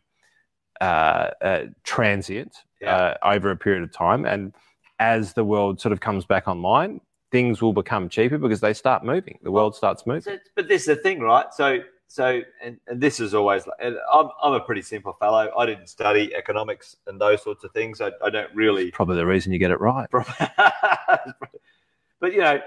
uh, 0.80 1.30
uh, 1.40 1.62
transient 1.84 2.56
yeah. 2.80 2.96
uh, 2.96 3.16
over 3.22 3.50
a 3.50 3.56
period 3.56 3.84
of 3.84 3.92
time. 3.92 4.24
And 4.24 4.52
as 4.98 5.32
the 5.32 5.44
world 5.44 5.80
sort 5.80 5.92
of 5.92 6.00
comes 6.00 6.24
back 6.24 6.48
online, 6.48 7.00
things 7.30 7.60
will 7.60 7.72
become 7.72 8.08
cheaper 8.08 8.38
because 8.38 8.60
they 8.60 8.72
start 8.72 9.04
moving. 9.04 9.38
The 9.42 9.50
world 9.50 9.74
starts 9.74 10.06
moving. 10.06 10.22
So, 10.22 10.38
but 10.54 10.68
this 10.68 10.82
is 10.82 10.86
the 10.86 10.96
thing, 10.96 11.20
right? 11.20 11.52
So 11.52 11.80
so 12.06 12.42
and, 12.62 12.78
and 12.86 13.00
this 13.00 13.18
is 13.18 13.34
always 13.34 13.64
I'm 13.82 14.28
I'm 14.42 14.52
a 14.52 14.60
pretty 14.60 14.82
simple 14.82 15.14
fellow. 15.14 15.50
I 15.56 15.66
didn't 15.66 15.88
study 15.88 16.34
economics 16.34 16.96
and 17.06 17.20
those 17.20 17.42
sorts 17.42 17.64
of 17.64 17.72
things. 17.72 18.00
I, 18.00 18.12
I 18.24 18.30
don't 18.30 18.54
really 18.54 18.90
Probably 18.92 19.16
the 19.16 19.26
reason 19.26 19.52
you 19.52 19.58
get 19.58 19.70
it 19.70 19.80
right. 19.80 20.08
but 20.12 22.32
you 22.32 22.38
know, 22.38 22.60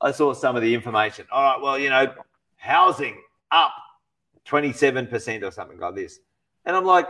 I 0.00 0.12
saw 0.12 0.32
some 0.34 0.56
of 0.56 0.62
the 0.62 0.74
information. 0.74 1.26
All 1.32 1.42
right, 1.42 1.60
well, 1.60 1.78
you 1.78 1.90
know, 1.90 2.14
housing 2.56 3.20
up 3.50 3.72
27% 4.46 5.42
or 5.42 5.50
something 5.50 5.78
like 5.78 5.94
this. 5.94 6.20
And 6.64 6.76
I'm 6.76 6.84
like, 6.84 7.08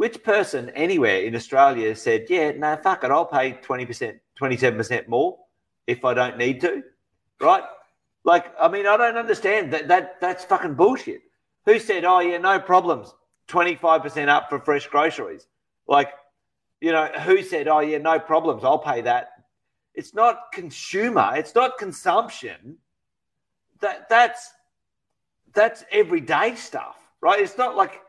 which 0.00 0.22
person 0.22 0.70
anywhere 0.70 1.20
in 1.20 1.36
Australia 1.36 1.94
said, 1.94 2.24
yeah, 2.30 2.52
no, 2.52 2.74
fuck 2.82 3.04
it, 3.04 3.10
I'll 3.10 3.26
pay 3.26 3.52
20%, 3.52 4.18
27% 4.40 5.08
more 5.08 5.38
if 5.86 6.06
I 6.06 6.14
don't 6.14 6.38
need 6.38 6.62
to? 6.62 6.82
Right? 7.38 7.64
Like, 8.24 8.46
I 8.58 8.68
mean, 8.68 8.86
I 8.86 8.96
don't 8.96 9.18
understand 9.18 9.74
that 9.74 9.88
that 9.88 10.18
that's 10.18 10.42
fucking 10.46 10.72
bullshit. 10.72 11.20
Who 11.66 11.78
said, 11.78 12.06
oh 12.06 12.20
yeah, 12.20 12.38
no 12.38 12.58
problems, 12.58 13.12
25% 13.48 14.28
up 14.28 14.48
for 14.48 14.58
fresh 14.58 14.86
groceries? 14.86 15.46
Like, 15.86 16.14
you 16.80 16.92
know, 16.92 17.08
who 17.26 17.42
said, 17.42 17.68
oh 17.68 17.80
yeah, 17.80 17.98
no 17.98 18.18
problems, 18.18 18.64
I'll 18.64 18.78
pay 18.78 19.02
that. 19.02 19.32
It's 19.92 20.14
not 20.14 20.50
consumer, 20.54 21.32
it's 21.34 21.54
not 21.54 21.76
consumption. 21.76 22.78
That 23.82 24.08
that's 24.08 24.50
that's 25.52 25.84
everyday 25.92 26.54
stuff, 26.54 26.96
right? 27.20 27.38
It's 27.38 27.58
not 27.58 27.76
like 27.76 28.00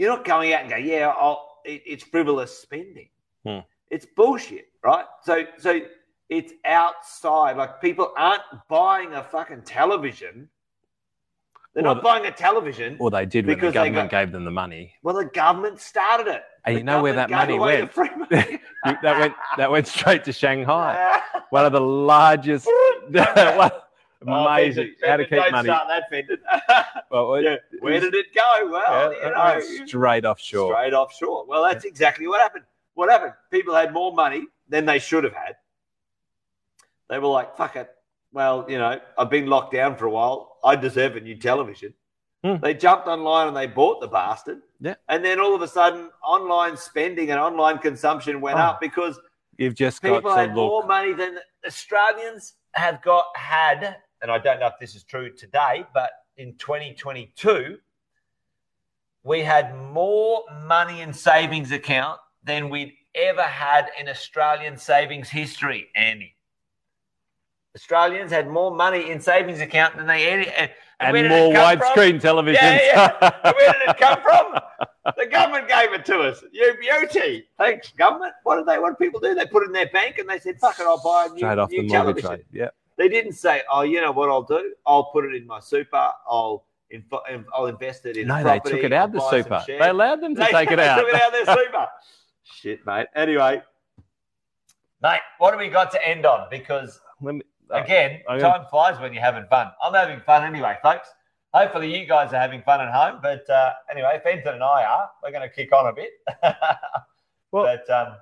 you're 0.00 0.08
not 0.08 0.24
going 0.24 0.54
out 0.54 0.62
and 0.62 0.70
go, 0.70 0.76
yeah, 0.76 1.08
I'll, 1.08 1.58
it, 1.66 1.82
it's 1.84 2.02
frivolous 2.04 2.58
spending. 2.58 3.10
Hmm. 3.46 3.58
It's 3.90 4.06
bullshit, 4.06 4.68
right? 4.82 5.04
So 5.22 5.44
so 5.58 5.80
it's 6.30 6.54
outside. 6.64 7.56
Like 7.58 7.82
people 7.82 8.12
aren't 8.16 8.42
buying 8.68 9.12
a 9.12 9.22
fucking 9.22 9.62
television. 9.62 10.48
They're 11.74 11.84
Well, 11.84 11.96
not 11.96 12.02
buying 12.02 12.24
a 12.26 12.32
television. 12.32 12.96
Or 12.98 13.10
they 13.10 13.26
did 13.26 13.46
when 13.46 13.60
the 13.60 13.70
government 13.70 14.10
got- 14.10 14.20
gave 14.24 14.32
them 14.32 14.44
the 14.44 14.50
money. 14.50 14.94
Well, 15.02 15.14
the 15.16 15.26
government 15.26 15.80
started 15.80 16.26
it. 16.28 16.42
And 16.64 16.74
The 16.76 16.80
you 16.80 16.84
know 16.84 17.02
where 17.02 17.12
that 17.12 17.30
money 17.30 17.52
gave 17.52 17.60
away 17.60 17.80
the 17.82 17.86
free 17.88 18.08
money. 18.16 18.58
that 19.02 19.18
went 19.20 19.34
that 19.58 19.70
went 19.70 19.86
straight 19.86 20.24
to 20.24 20.32
Shanghai. 20.32 21.20
One 21.50 21.66
of 21.66 21.72
the 21.72 21.80
largest 21.80 22.66
well, 24.22 24.46
Oh, 24.46 24.52
amazing 24.52 24.94
how 25.04 25.16
to 25.16 25.24
keep 25.24 25.38
don't 25.38 25.52
money. 25.52 25.66
start 25.66 25.88
that, 25.88 26.04
Fenton. 26.10 26.38
Well, 27.10 27.40
Yeah, 27.42 27.56
Where 27.80 27.94
was- 27.94 28.02
did 28.02 28.14
it 28.14 28.34
go? 28.34 28.68
Well, 28.70 29.12
yeah, 29.14 29.58
you 29.58 29.80
know, 29.80 29.86
straight 29.86 30.24
offshore. 30.24 30.72
straight 30.74 30.92
offshore. 30.94 31.46
Well, 31.46 31.62
that's 31.64 31.84
exactly 31.84 32.26
what 32.28 32.40
happened. 32.40 32.64
What 32.94 33.10
happened? 33.10 33.32
People 33.50 33.74
had 33.74 33.92
more 33.92 34.12
money 34.12 34.46
than 34.68 34.84
they 34.86 34.98
should 34.98 35.24
have 35.24 35.32
had. 35.34 35.56
They 37.08 37.18
were 37.18 37.28
like, 37.28 37.56
fuck 37.56 37.76
it. 37.76 37.90
Well, 38.32 38.66
you 38.68 38.78
know, 38.78 39.00
I've 39.18 39.30
been 39.30 39.46
locked 39.46 39.72
down 39.72 39.96
for 39.96 40.06
a 40.06 40.10
while. 40.10 40.58
I 40.62 40.76
deserve 40.76 41.16
a 41.16 41.20
new 41.20 41.36
television. 41.36 41.94
Hmm. 42.44 42.56
They 42.62 42.74
jumped 42.74 43.06
online 43.08 43.48
and 43.48 43.56
they 43.56 43.66
bought 43.66 44.00
the 44.00 44.06
bastard. 44.06 44.60
Yeah. 44.80 44.94
And 45.08 45.24
then 45.24 45.40
all 45.40 45.54
of 45.54 45.62
a 45.62 45.68
sudden, 45.68 46.10
online 46.24 46.76
spending 46.76 47.30
and 47.30 47.40
online 47.40 47.78
consumption 47.78 48.40
went 48.40 48.58
Oh, 48.58 48.62
up 48.62 48.80
because 48.80 49.18
You've 49.58 49.74
just 49.74 50.00
people 50.00 50.34
had 50.34 50.54
more 50.54 50.86
money 50.86 51.12
than 51.12 51.38
Australians 51.66 52.54
have 52.72 53.02
got 53.02 53.26
had, 53.36 53.96
and 54.22 54.30
I 54.30 54.38
don't 54.38 54.60
know 54.60 54.66
if 54.66 54.78
this 54.80 54.94
is 54.94 55.04
true 55.04 55.32
today, 55.34 55.84
but 55.94 56.10
in 56.36 56.54
2022, 56.54 57.78
we 59.22 59.40
had 59.40 59.74
more 59.76 60.42
money 60.66 61.00
in 61.02 61.12
savings 61.12 61.72
account 61.72 62.18
than 62.44 62.70
we'd 62.70 62.94
ever 63.14 63.42
had 63.42 63.86
in 63.98 64.08
Australian 64.08 64.76
savings 64.76 65.28
history, 65.28 65.88
Andy. 65.94 66.34
Australians 67.76 68.32
had 68.32 68.48
more 68.48 68.74
money 68.74 69.10
in 69.10 69.20
savings 69.20 69.60
account 69.60 69.96
than 69.96 70.06
they 70.06 70.28
any 70.28 70.48
and, 70.48 70.70
And 70.98 71.28
more 71.28 71.52
it 71.52 71.54
come 71.54 71.78
from? 71.78 71.88
widescreen 71.88 72.20
televisions. 72.20 72.54
Yeah, 72.54 73.16
yeah. 73.22 73.30
Where 73.52 73.72
did 73.72 73.88
it 73.88 73.96
come 73.98 74.20
from? 74.22 74.60
The 75.16 75.26
government 75.26 75.68
gave 75.68 75.92
it 75.92 76.04
to 76.06 76.20
us. 76.20 76.42
You 76.52 76.74
beauty. 76.80 77.46
Thanks, 77.58 77.92
government. 77.92 78.32
What 78.42 78.56
did 78.56 78.66
they? 78.66 78.78
What 78.78 78.98
do 78.98 79.04
people 79.04 79.20
do? 79.20 79.34
They 79.34 79.46
put 79.46 79.62
it 79.62 79.66
in 79.66 79.72
their 79.72 79.88
bank 79.88 80.18
and 80.18 80.28
they 80.28 80.38
said, 80.38 80.58
"Fuck 80.58 80.78
it, 80.80 80.82
I'll 80.82 81.02
buy 81.02 81.26
a 81.26 81.28
new, 81.32 81.38
Straight 81.38 81.58
off 81.58 81.70
new 81.70 81.82
the 81.82 81.88
television." 81.88 82.42
Yeah. 82.52 82.68
They 82.96 83.08
didn't 83.08 83.32
say, 83.32 83.62
"Oh, 83.70 83.82
you 83.82 84.00
know 84.00 84.12
what 84.12 84.28
I'll 84.28 84.42
do? 84.42 84.74
I'll 84.86 85.04
put 85.04 85.24
it 85.24 85.34
in 85.34 85.46
my 85.46 85.60
super. 85.60 86.10
I'll 86.28 86.64
inv- 86.92 87.44
I'll 87.54 87.66
invest 87.66 88.06
it 88.06 88.16
in." 88.16 88.26
No, 88.28 88.42
they 88.42 88.58
took 88.60 88.82
it 88.84 88.92
out 88.92 89.08
I'll 89.14 89.30
the 89.30 89.30
super. 89.30 89.64
They 89.66 89.88
allowed 89.88 90.20
them 90.20 90.34
to 90.34 90.40
They- 90.40 90.50
take 90.50 90.70
it 90.70 90.76
they 90.78 90.88
out. 90.88 90.98
Took 90.98 91.08
it 91.08 91.14
out 91.22 91.34
of 91.34 91.46
their 91.46 91.56
super. 91.56 91.86
Shit, 92.42 92.84
mate. 92.86 93.06
Anyway, 93.14 93.62
mate, 95.02 95.20
what 95.38 95.52
do 95.52 95.58
we 95.58 95.68
got 95.68 95.90
to 95.92 96.08
end 96.08 96.26
on? 96.26 96.48
Because 96.50 97.00
Let 97.20 97.36
me- 97.36 97.42
uh, 97.72 97.82
again, 97.82 98.22
I'm 98.28 98.40
time 98.40 98.66
flies 98.70 99.00
when 99.00 99.12
you're 99.12 99.22
having 99.22 99.46
fun. 99.46 99.70
I'm 99.82 99.94
having 99.94 100.20
fun 100.20 100.44
anyway, 100.44 100.76
folks. 100.82 101.08
Hopefully, 101.54 101.96
you 101.96 102.06
guys 102.06 102.32
are 102.32 102.40
having 102.40 102.62
fun 102.62 102.80
at 102.80 102.92
home. 102.92 103.20
But 103.22 103.48
uh, 103.48 103.72
anyway, 103.90 104.20
Fenton 104.22 104.54
and 104.54 104.62
I 104.62 104.84
are. 104.84 105.10
We're 105.22 105.30
going 105.32 105.48
to 105.48 105.54
kick 105.54 105.72
on 105.72 105.86
a 105.86 105.92
bit. 105.92 106.10
Well, 107.52 107.64
but 107.64 107.90
um, 107.92 108.14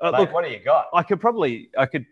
uh, 0.00 0.12
mate, 0.12 0.20
look, 0.20 0.32
what 0.32 0.44
do 0.44 0.50
you 0.52 0.60
got? 0.60 0.86
I 0.94 1.02
could 1.02 1.20
probably 1.20 1.68
I 1.76 1.84
could 1.86 2.06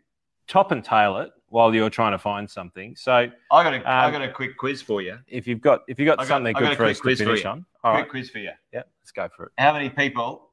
top 0.46 0.72
and 0.72 0.84
tail 0.84 1.18
it 1.18 1.30
while 1.48 1.74
you're 1.74 1.90
trying 1.90 2.12
to 2.12 2.18
find 2.18 2.48
something. 2.50 2.96
So 2.96 3.12
I 3.12 3.30
got 3.50 3.74
a, 3.74 3.88
I 3.88 4.06
Um, 4.06 4.12
got 4.12 4.22
a 4.22 4.30
quick 4.32 4.56
quiz 4.56 4.82
for 4.82 5.00
you. 5.02 5.18
if 5.28 5.46
you've 5.46 5.60
got 5.60 5.82
if 5.88 5.98
you've 5.98 6.06
got 6.06 6.18
got- 6.18 6.26
something 6.26 6.54
I 6.56 6.60
got 6.60 6.66
good 6.66 6.72
a 6.72 6.76
for 6.76 6.84
us 6.86 7.00
to 7.00 7.16
finish 7.16 7.44
you. 7.44 7.50
on, 7.50 7.66
all 7.84 7.92
quick 7.92 8.02
right, 8.04 8.10
quiz 8.10 8.30
for 8.30 8.38
you. 8.38 8.50
yeah, 8.72 8.82
let's 9.00 9.12
go 9.12 9.28
for 9.36 9.46
it. 9.46 9.52
How 9.58 9.72
many 9.72 9.88
people? 9.90 10.50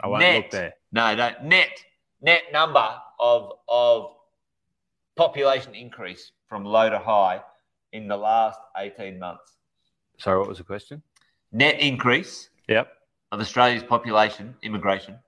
I 0.00 0.06
won't 0.06 0.20
Net. 0.20 0.36
look 0.36 0.50
there. 0.50 0.74
No, 0.92 1.14
no. 1.14 1.30
Net 1.42 1.70
net 2.20 2.42
number 2.52 2.88
of 3.18 3.52
of 3.68 4.14
population 5.16 5.74
increase 5.74 6.32
from 6.48 6.64
low 6.64 6.88
to 6.88 6.98
high 6.98 7.40
in 7.92 8.06
the 8.08 8.16
last 8.16 8.60
eighteen 8.76 9.18
months. 9.18 9.56
Sorry, 10.18 10.38
what 10.38 10.48
was 10.48 10.58
the 10.58 10.64
question? 10.64 11.02
Net 11.52 11.80
increase 11.80 12.50
Yep. 12.68 12.92
of 13.32 13.40
Australia's 13.40 13.82
population 13.82 14.54
immigration 14.62 15.18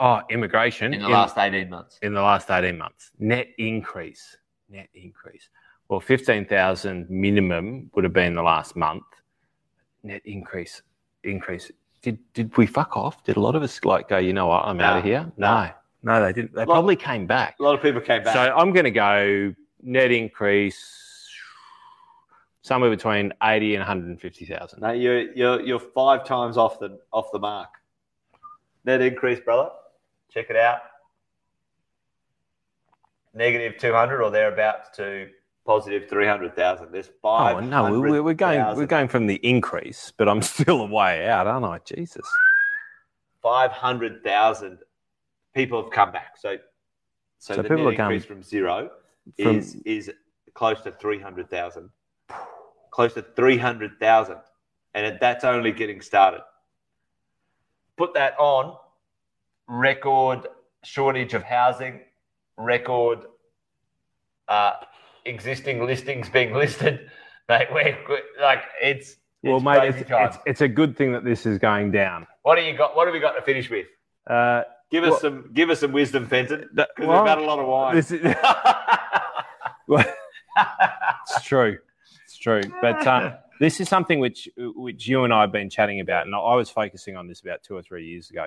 Oh, 0.00 0.20
immigration 0.30 0.92
in 0.92 1.00
the 1.02 1.08
last 1.08 1.38
eighteen 1.38 1.70
months. 1.70 1.98
in 2.02 2.14
the 2.14 2.20
last 2.20 2.50
18 2.50 2.76
months. 2.76 3.12
Net 3.18 3.48
increase. 3.58 4.36
Net 4.68 4.88
increase. 4.94 5.48
Well, 5.88 6.00
15,000 6.00 7.08
minimum 7.08 7.90
would 7.94 8.02
have 8.04 8.12
been 8.12 8.34
the 8.34 8.42
last 8.42 8.74
month. 8.74 9.04
Net 10.02 10.20
increase. 10.24 10.82
Increase. 11.22 11.70
Did 12.02 12.18
did 12.34 12.56
we 12.56 12.66
fuck 12.66 12.96
off? 12.96 13.22
Did 13.24 13.36
a 13.36 13.40
lot 13.40 13.54
of 13.54 13.62
us 13.62 13.82
like 13.84 14.08
go, 14.08 14.18
you 14.18 14.32
know 14.32 14.46
what, 14.46 14.64
I'm 14.66 14.76
No. 14.78 14.84
out 14.84 14.98
of 14.98 15.04
here? 15.04 15.32
No. 15.36 15.70
No, 16.02 16.20
they 16.22 16.32
didn't. 16.32 16.52
They 16.54 16.64
Lot- 16.66 16.74
probably 16.74 16.96
came 16.96 17.26
back. 17.26 17.56
A 17.60 17.62
lot 17.62 17.74
of 17.74 17.80
people 17.80 18.00
came 18.00 18.22
back. 18.24 18.34
So 18.34 18.40
I'm 18.54 18.72
going 18.72 18.84
to 18.84 18.90
go 18.90 19.54
net 19.82 20.10
increase 20.10 21.28
somewhere 22.62 22.90
between 22.90 23.32
80 23.42 23.74
and 23.76 23.80
150,000. 23.80 24.80
no, 24.80 24.90
you're 24.92 25.32
you're 25.32 25.60
you're 25.62 25.78
five 25.78 26.24
times 26.26 26.58
off 26.58 26.78
the 26.78 26.98
off 27.12 27.30
the 27.32 27.38
mark. 27.38 27.70
Net 28.84 29.00
increase, 29.00 29.40
brother. 29.40 29.70
Check 30.34 30.50
it 30.50 30.56
out. 30.56 30.78
Negative 33.34 33.78
two 33.78 33.92
hundred 33.92 34.20
or 34.20 34.30
thereabouts 34.32 34.90
to 34.96 35.28
positive 35.64 36.08
three 36.08 36.26
hundred 36.26 36.56
thousand. 36.56 36.90
There's 36.92 37.10
five. 37.22 37.56
Oh 37.56 37.60
no, 37.60 37.92
we- 37.92 37.98
we're, 38.10 38.22
we're 38.22 38.34
going 38.34 38.76
we're 38.76 38.86
going 38.86 39.06
from 39.08 39.26
the 39.28 39.36
increase, 39.36 40.12
but 40.16 40.28
I'm 40.28 40.42
still 40.54 40.80
a 40.82 40.86
way 40.86 41.28
out, 41.28 41.46
aren't 41.46 41.64
I? 41.64 41.78
Jesus. 41.84 42.26
five 43.42 43.70
hundred 43.70 44.24
thousand 44.24 44.78
people 45.54 45.80
have 45.82 45.92
come 45.92 46.10
back. 46.10 46.36
So, 46.36 46.56
so, 47.38 47.54
So 47.54 47.62
the 47.62 47.68
people 47.68 47.90
net 47.90 48.00
are 48.00 48.02
increase 48.12 48.24
from 48.24 48.42
zero 48.42 48.90
from- 49.40 49.56
is 49.58 49.76
is 49.84 50.10
close 50.54 50.80
to 50.82 50.90
three 50.92 51.20
hundred 51.20 51.48
thousand. 51.48 51.90
Close 52.90 53.14
to 53.14 53.22
three 53.22 53.58
hundred 53.58 53.98
thousand, 54.00 54.38
and 54.94 55.16
that's 55.20 55.44
only 55.44 55.70
getting 55.70 56.00
started. 56.00 56.40
Put 57.96 58.14
that 58.14 58.34
on 58.38 58.76
record 59.68 60.46
shortage 60.84 61.34
of 61.34 61.42
housing, 61.42 62.00
record 62.56 63.20
uh, 64.48 64.72
existing 65.24 65.84
listings 65.86 66.28
being 66.28 66.52
listed. 66.62 67.10
Mate, 67.48 67.68
we're, 67.72 67.96
we're- 68.08 68.22
like 68.40 68.62
it's, 68.80 69.10
it's 69.10 69.18
Well, 69.42 69.60
mate, 69.60 69.88
it's, 69.94 70.10
it's, 70.10 70.38
it's 70.46 70.60
a 70.60 70.68
good 70.68 70.96
thing 70.96 71.12
that 71.12 71.24
this 71.24 71.46
is 71.46 71.58
going 71.58 71.90
down. 71.92 72.26
What 72.42 72.56
do 72.56 72.62
you 72.62 72.76
got? 72.76 72.96
What 72.96 73.06
have 73.06 73.14
we 73.14 73.20
got 73.20 73.32
to 73.32 73.42
finish 73.42 73.68
with? 73.70 73.86
Uh, 74.26 74.62
Give 74.90 75.02
us 75.04 75.10
Well- 75.10 75.20
some. 75.20 75.50
Give 75.52 75.70
us 75.70 75.80
some 75.80 75.92
wisdom, 75.92 76.26
Fenton, 76.26 76.68
because 76.74 76.88
well, 76.98 77.22
we've 77.22 77.28
had 77.28 77.38
a 77.38 77.42
lot 77.44 77.58
of 77.58 77.66
wine. 77.66 77.96
this 77.96 78.10
is, 78.12 78.20
it's 79.88 81.42
true. 81.44 81.78
It's 82.24 82.36
true. 82.38 82.60
But 82.80 83.06
um, 83.06 83.32
this 83.60 83.80
is 83.80 83.88
something 83.88 84.20
which 84.20 84.48
which 84.56 85.06
you 85.08 85.24
and 85.24 85.32
I 85.32 85.40
have 85.42 85.52
been 85.52 85.70
chatting 85.70 86.00
about, 86.00 86.26
and 86.26 86.34
I 86.34 86.54
was 86.54 86.70
focusing 86.70 87.16
on 87.16 87.26
this 87.26 87.40
about 87.40 87.62
two 87.62 87.74
or 87.76 87.82
three 87.82 88.06
years 88.06 88.30
ago, 88.30 88.46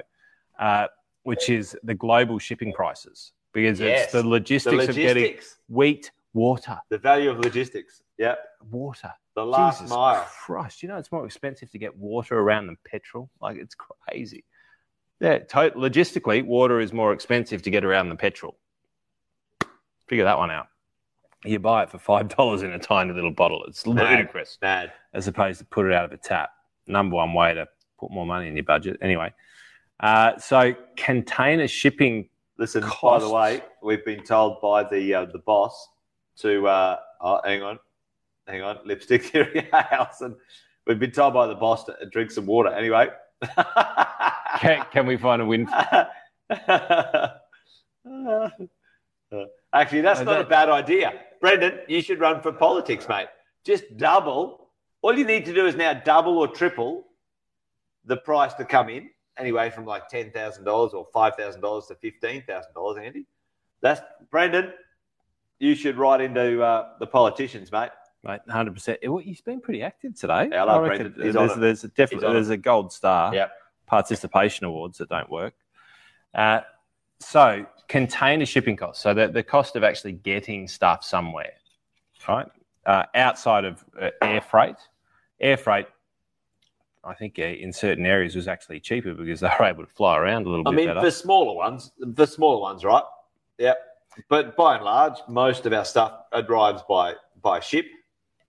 uh, 0.59 0.87
which 1.27 1.49
is 1.49 1.75
the 1.83 1.93
global 1.93 2.39
shipping 2.39 2.71
prices 2.71 3.33
because 3.53 3.79
Yes. 3.81 4.03
it's 4.05 4.11
the 4.13 4.21
the 4.21 4.27
logistics, 4.29 4.87
of 4.87 4.95
getting 4.95 5.37
wheat, 5.67 6.11
water, 6.33 6.79
the 6.89 6.97
value 6.97 7.29
of 7.29 7.39
logistics. 7.39 8.01
Yeah, 8.17 8.35
water. 8.71 9.11
the 9.35 9.45
last 9.45 9.79
Jesus 9.81 9.91
mile. 9.91 10.25
Christ, 10.45 10.81
you 10.81 10.87
know 10.89 10.97
it's 10.97 11.11
more 11.11 11.25
expensive 11.25 11.69
to 11.71 11.77
get 11.77 11.95
water 11.97 12.39
around 12.39 12.67
than 12.67 12.77
petrol. 12.85 13.29
Like 13.41 13.57
it's 13.57 13.75
crazy. 13.75 14.45
Yeah, 15.19 15.39
to- 15.39 15.71
logistically, 15.71 16.45
water 16.45 16.79
is 16.79 16.93
more 16.93 17.11
expensive 17.11 17.61
to 17.63 17.69
get 17.69 17.83
around 17.83 18.07
than 18.09 18.17
petrol. 18.17 18.57
Figure 20.07 20.23
that 20.25 20.37
one 20.37 20.51
out. 20.51 20.67
You 21.43 21.59
buy 21.59 21.83
it 21.83 21.89
for 21.91 21.99
five 21.99 22.29
dollars 22.29 22.61
in 22.63 22.71
a 22.71 22.79
tiny 22.79 23.11
little 23.13 23.31
bottle. 23.33 23.63
It's 23.67 23.85
ludicrous, 23.85 24.57
Mad. 24.61 24.93
as 25.13 25.27
opposed 25.27 25.59
to 25.59 25.65
put 25.65 25.85
it 25.87 25.93
out 25.93 26.05
of 26.05 26.11
a 26.13 26.17
tap. 26.17 26.51
Number 26.87 27.15
one 27.17 27.33
way 27.33 27.53
to 27.53 27.67
put 27.99 28.11
more 28.11 28.25
money 28.25 28.47
in 28.47 28.55
your 28.55 28.63
budget. 28.63 28.97
Anyway, 29.01 29.33
uh, 29.99 30.37
so 30.37 30.73
container 30.95 31.67
shipping. 31.67 32.29
Listen, 32.57 32.83
by 33.01 33.19
the 33.19 33.29
way, 33.29 33.61
we've 33.83 34.05
been 34.05 34.23
told 34.23 34.61
by 34.61 34.83
the 34.83 35.13
uh, 35.13 35.25
the 35.25 35.39
boss 35.39 35.89
to 36.37 36.67
uh, 36.67 36.97
oh, 37.21 37.39
hang 37.43 37.61
on, 37.63 37.79
hang 38.47 38.61
on, 38.61 38.79
lipstick 38.85 39.23
theory, 39.25 39.69
Alison. 39.71 40.35
We've 40.85 40.99
been 40.99 41.11
told 41.11 41.33
by 41.33 41.47
the 41.47 41.55
boss 41.55 41.83
to 41.85 41.95
drink 42.11 42.31
some 42.31 42.45
water. 42.45 42.69
Anyway, 42.69 43.09
Can, 44.59 44.85
can 44.91 45.05
we 45.05 45.17
find 45.17 45.41
a 45.41 45.45
win? 45.45 45.67
Actually, 49.73 50.01
that's 50.01 50.21
not 50.21 50.41
a 50.41 50.45
bad 50.45 50.69
idea. 50.69 51.13
Brendan, 51.41 51.79
you 51.87 52.01
should 52.01 52.19
run 52.19 52.41
for 52.41 52.51
politics, 52.51 53.07
mate. 53.07 53.27
Just 53.63 53.97
double. 53.97 54.69
All 55.01 55.15
you 55.17 55.25
need 55.25 55.45
to 55.45 55.53
do 55.53 55.67
is 55.67 55.75
now 55.75 55.93
double 55.93 56.39
or 56.39 56.47
triple 56.47 57.05
the 58.05 58.17
price 58.17 58.53
to 58.55 58.65
come 58.65 58.89
in, 58.89 59.09
anyway, 59.37 59.69
from 59.69 59.85
like 59.85 60.09
$10,000 60.09 60.93
or 60.93 61.07
$5,000 61.15 61.87
to 61.87 61.95
$15,000, 61.95 63.05
Andy. 63.05 63.25
That's 63.81 64.01
Brendan. 64.31 64.73
You 65.59 65.75
should 65.75 65.97
write 65.97 66.21
into 66.21 66.61
uh, 66.61 66.89
the 66.99 67.07
politicians, 67.07 67.71
mate. 67.71 67.89
Mate, 68.23 68.41
hundred 68.49 68.73
percent. 68.73 68.99
Well 69.03 69.17
he's 69.17 69.41
been 69.41 69.61
pretty 69.61 69.83
active 69.83 70.19
today. 70.19 70.49
Yeah, 70.51 70.63
I 70.63 70.65
love 70.65 70.83
I 70.83 70.87
Brendan. 70.87 71.13
There's, 71.15 71.55
there's 71.55 71.83
a 71.83 71.87
definitely 71.89 72.33
there's 72.33 72.49
a 72.49 72.57
gold 72.57 72.91
star. 72.91 73.33
Yep. 73.33 73.51
Participation 73.85 74.65
awards 74.65 74.97
that 74.97 75.09
don't 75.09 75.29
work. 75.29 75.53
Uh, 76.33 76.61
so 77.19 77.65
container 77.87 78.45
shipping 78.45 78.75
costs. 78.75 79.01
So 79.01 79.13
the, 79.13 79.27
the 79.27 79.43
cost 79.43 79.75
of 79.75 79.83
actually 79.83 80.13
getting 80.13 80.67
stuff 80.67 81.03
somewhere, 81.03 81.53
right? 82.27 82.47
Uh, 82.85 83.03
outside 83.15 83.65
of 83.65 83.83
uh, 83.99 84.09
air 84.21 84.41
freight, 84.41 84.75
air 85.39 85.57
freight. 85.57 85.87
I 87.07 87.13
think 87.13 87.39
uh, 87.39 87.43
in 87.43 87.71
certain 87.71 88.05
areas 88.05 88.35
was 88.35 88.47
actually 88.47 88.79
cheaper 88.79 89.13
because 89.13 89.39
they 89.41 89.49
were 89.59 89.65
able 89.65 89.85
to 89.85 89.91
fly 89.91 90.17
around 90.17 90.45
a 90.45 90.49
little 90.49 90.65
bit. 90.65 90.69
I 90.69 90.75
bit 90.75 90.77
mean, 90.77 90.87
better. 90.89 91.01
for 91.01 91.11
smaller 91.11 91.55
ones, 91.55 91.91
the 91.99 92.27
smaller 92.27 92.61
ones, 92.61 92.83
right? 92.83 93.03
Yeah. 93.57 93.73
But 94.29 94.57
by 94.57 94.75
and 94.75 94.85
large, 94.85 95.15
most 95.27 95.65
of 95.65 95.73
our 95.73 95.85
stuff 95.85 96.11
arrives 96.33 96.81
by 96.89 97.13
by 97.41 97.59
ship. 97.59 97.85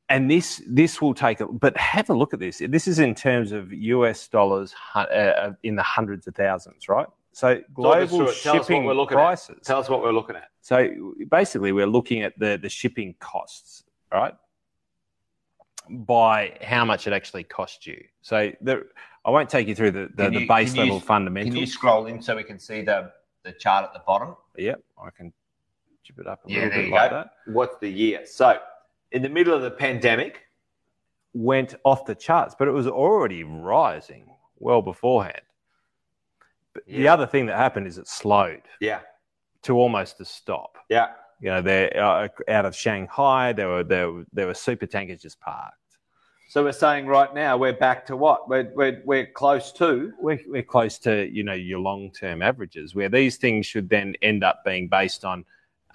and 0.09 0.31
this 0.31 0.63
this 0.67 1.01
will 1.03 1.15
take 1.15 1.41
a 1.41 1.47
but 1.47 1.77
have 1.77 2.09
a 2.09 2.15
look 2.15 2.33
at 2.33 2.41
this 2.41 2.63
this 2.69 2.89
is 2.89 2.99
in 2.99 3.15
terms 3.15 3.53
of 3.53 3.71
us 3.73 4.27
dollars 4.29 4.75
uh, 4.95 5.51
in 5.63 5.77
the 5.77 5.83
hundreds 5.83 6.27
of 6.27 6.35
thousands 6.35 6.89
right 6.89 7.07
so 7.33 7.61
global 7.75 8.07
through. 8.07 8.19
Tell 8.19 8.27
us 8.27 8.45
what 8.45 8.67
shipping 8.67 8.85
we're 8.85 8.95
looking 8.95 9.19
at. 9.19 9.21
prices 9.21 9.67
Tell 9.67 9.79
us 9.79 9.89
what 9.91 10.01
we're 10.01 10.13
looking 10.13 10.37
at. 10.37 10.49
so 10.63 11.15
basically 11.31 11.73
we're 11.73 11.87
looking 11.87 12.23
at 12.23 12.33
the 12.39 12.59
the 12.61 12.71
shipping 12.71 13.15
costs 13.21 13.85
right 14.11 14.35
by 15.91 16.57
how 16.63 16.85
much 16.85 17.07
it 17.07 17.13
actually 17.13 17.45
cost 17.45 17.87
you 17.87 18.03
so 18.23 18.51
the, 18.61 18.87
i 19.25 19.31
won't 19.31 19.49
take 19.49 19.67
you 19.69 19.75
through 19.75 19.91
the, 19.91 20.09
the, 20.15 20.25
Can 20.25 20.35
the 20.35 20.41
you- 20.43 20.49
base 20.49 20.71
can 20.75 20.77
you- 20.87 20.93
level 20.93 21.01
fundamentals 21.01 21.73
scroll 21.73 22.07
in 22.07 22.21
so 22.23 22.37
we 22.37 22.45
can 22.45 22.59
see 22.59 22.83
the, 22.83 23.13
the 23.45 23.53
chart 23.53 23.85
at 23.85 23.93
the 23.93 24.03
bottom? 24.07 24.37
yep 24.57 24.81
i 25.03 25.09
can 25.11 25.33
chip 26.05 26.19
it 26.19 26.27
up 26.27 26.41
a 26.47 26.51
Yeah, 26.51 26.57
little 26.65 26.71
bit 26.79 26.87
you 26.89 26.95
like 26.95 27.11
go. 27.11 27.17
that 27.17 27.31
What's 27.53 27.77
the 27.81 27.89
year? 27.89 28.25
So, 28.27 28.59
in 29.13 29.23
the 29.23 29.29
middle 29.29 29.55
of 29.55 29.63
the 29.63 29.71
pandemic, 29.71 30.43
went 31.35 31.75
off 31.85 32.05
the 32.07 32.15
charts, 32.15 32.55
but 32.59 32.67
it 32.69 32.71
was 32.73 32.87
already 32.87 33.43
rising 33.45 34.27
well 34.59 34.81
beforehand. 34.83 35.41
But 36.75 36.85
the 36.87 37.09
other 37.09 37.27
thing 37.27 37.47
that 37.47 37.57
happened 37.57 37.87
is 37.87 37.99
it 37.99 38.07
slowed 38.09 38.63
yeah, 38.81 39.01
to 39.63 39.77
almost 39.77 40.21
a 40.21 40.25
stop. 40.25 40.79
yeah. 40.89 41.09
You 41.41 41.51
know, 41.51 41.63
they're 41.63 41.97
uh, 41.97 42.29
out 42.49 42.67
of 42.67 42.75
Shanghai. 42.75 43.53
There 43.53 43.69
were 43.69 43.85
there 43.85 44.11
were, 44.11 44.25
there 44.33 44.47
were 44.47 44.55
super 44.55 44.87
tankers 44.87 45.23
just 45.23 45.41
parked. 45.41 45.75
So 46.51 46.65
we're 46.65 46.73
saying 46.73 47.07
right 47.07 47.33
now 47.35 47.59
we're 47.59 47.75
back 47.75 48.07
to 48.07 48.17
what? 48.17 48.49
We're 48.49 48.73
we're, 48.75 49.03
we're 49.05 49.27
close 49.27 49.71
to. 49.73 50.13
We're, 50.19 50.41
we're 50.47 50.63
close 50.63 50.99
to 51.01 51.29
you 51.31 51.45
know 51.45 51.53
your 51.53 51.79
long 51.79 52.11
term 52.11 52.43
averages, 52.43 52.95
where 52.95 53.09
these 53.09 53.37
things 53.37 53.67
should 53.67 53.89
then 53.89 54.15
end 54.23 54.43
up 54.43 54.65
being 54.65 54.89
based 54.89 55.25
on 55.25 55.45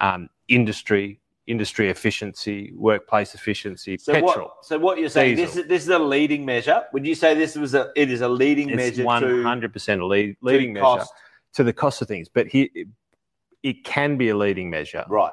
um, 0.00 0.28
industry 0.48 1.20
industry 1.46 1.90
efficiency, 1.90 2.72
workplace 2.74 3.34
efficiency, 3.34 3.98
So 3.98 4.14
petrol. 4.14 4.46
what? 4.46 4.64
So 4.64 4.78
what 4.78 4.98
you're 4.98 5.08
saying? 5.08 5.36
This 5.36 5.56
is 5.56 5.66
this 5.66 5.82
is 5.82 5.88
a 5.88 5.98
leading 5.98 6.44
measure. 6.44 6.84
Would 6.92 7.06
you 7.06 7.14
say 7.14 7.34
this 7.34 7.54
was 7.56 7.74
a? 7.74 7.90
It 7.96 8.10
is 8.10 8.20
a 8.20 8.28
leading 8.28 8.70
It's 8.70 8.76
measure 8.98 9.26
to 9.26 9.42
hundred 9.42 9.72
percent 9.72 10.00
a 10.00 10.06
lead, 10.06 10.36
to 10.40 10.46
leading 10.46 10.72
measure 10.72 10.84
cost. 10.84 11.12
to 11.54 11.64
the 11.64 11.72
cost 11.72 12.00
of 12.00 12.08
things, 12.08 12.28
but 12.28 12.46
he, 12.46 12.86
it 13.64 13.82
can 13.82 14.16
be 14.16 14.28
a 14.28 14.36
leading 14.36 14.70
measure. 14.70 15.04
Right. 15.08 15.32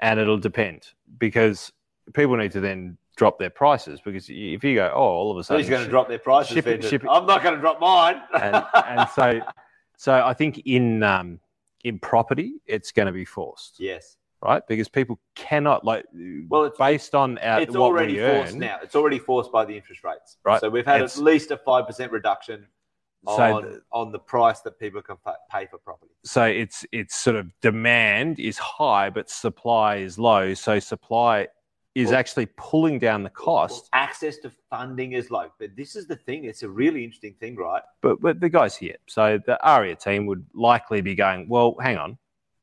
and 0.00 0.20
it'll 0.20 0.36
depend 0.38 0.88
because 1.18 1.72
people 2.12 2.36
need 2.36 2.52
to 2.52 2.60
then 2.60 2.98
drop 3.16 3.38
their 3.38 3.50
prices 3.50 4.00
because 4.04 4.26
if 4.28 4.62
you 4.62 4.74
go, 4.74 4.92
oh, 4.94 5.00
all 5.00 5.30
of 5.32 5.38
a 5.38 5.42
sudden, 5.44 5.60
Who's 5.62 5.70
going 5.70 5.84
to 5.84 5.90
drop 5.90 6.08
their 6.08 6.18
prices? 6.18 6.54
ship 6.54 6.66
it- 6.66 6.84
ship 6.84 7.02
it- 7.04 7.08
I'm 7.10 7.26
not 7.26 7.42
going 7.42 7.54
to 7.54 7.60
drop 7.60 7.80
mine. 7.80 8.20
and, 8.40 8.64
and 8.86 9.08
so, 9.10 9.40
so 9.96 10.12
I 10.24 10.34
think 10.34 10.62
in 10.66 11.02
um, 11.02 11.40
in 11.84 11.98
property, 11.98 12.54
it's 12.66 12.92
going 12.92 13.06
to 13.06 13.12
be 13.12 13.24
forced, 13.24 13.80
yes, 13.80 14.16
right? 14.42 14.62
Because 14.68 14.88
people 14.88 15.18
cannot 15.34 15.84
like, 15.84 16.04
Well, 16.48 16.64
it's- 16.64 16.78
based 16.78 17.14
on 17.16 17.38
our, 17.38 17.60
it's 17.60 17.74
already 17.76 18.18
forced 18.18 18.52
earn. 18.54 18.58
now. 18.60 18.78
It's 18.82 18.94
already 18.94 19.18
forced 19.18 19.50
by 19.50 19.64
the 19.64 19.74
interest 19.76 20.04
rates. 20.04 20.36
Right. 20.44 20.60
So 20.60 20.68
we've 20.68 20.86
had 20.86 20.96
It's- 21.02 21.16
at 21.18 21.24
least 21.24 21.50
a 21.50 21.56
five 21.56 21.86
percent 21.86 22.12
reduction 22.12 22.66
So 23.36 23.56
on, 23.56 23.62
the- 23.64 23.82
on 23.92 24.12
the 24.12 24.18
price 24.18 24.60
that 24.60 24.78
people 24.78 25.02
can 25.02 25.16
pay 25.50 25.66
for 25.66 25.78
property. 25.78 26.12
So 26.24 26.44
it's 26.44 26.84
it's 26.92 27.14
sort 27.16 27.36
of 27.36 27.46
demand 27.60 28.38
is 28.40 28.58
high, 28.58 29.10
but 29.10 29.28
supply 29.30 29.96
is 29.96 30.18
low. 30.18 30.54
So 30.54 30.78
supply 30.78 31.48
is 31.94 32.08
Well- 32.10 32.18
actually 32.18 32.46
pulling 32.56 32.98
down 32.98 33.22
the 33.22 33.30
cost. 33.30 33.88
Access 33.92 34.38
to 34.38 34.50
funding 34.70 35.12
is 35.12 35.30
low. 35.30 35.50
But 35.58 35.76
this 35.76 35.96
is 35.96 36.06
the 36.06 36.16
thing. 36.16 36.44
It's 36.44 36.62
a 36.62 36.68
really 36.68 37.04
interesting 37.04 37.34
thing, 37.34 37.56
right? 37.56 37.82
but 38.00 38.20
but 38.20 38.40
the 38.40 38.48
guys 38.48 38.76
here, 38.76 38.96
so 39.06 39.38
the 39.44 39.62
ARIA 39.66 39.96
team 39.96 40.26
would 40.26 40.44
likely 40.54 41.00
be 41.00 41.14
going, 41.14 41.48
well, 41.48 41.76
hang 41.80 41.98
on, 41.98 42.16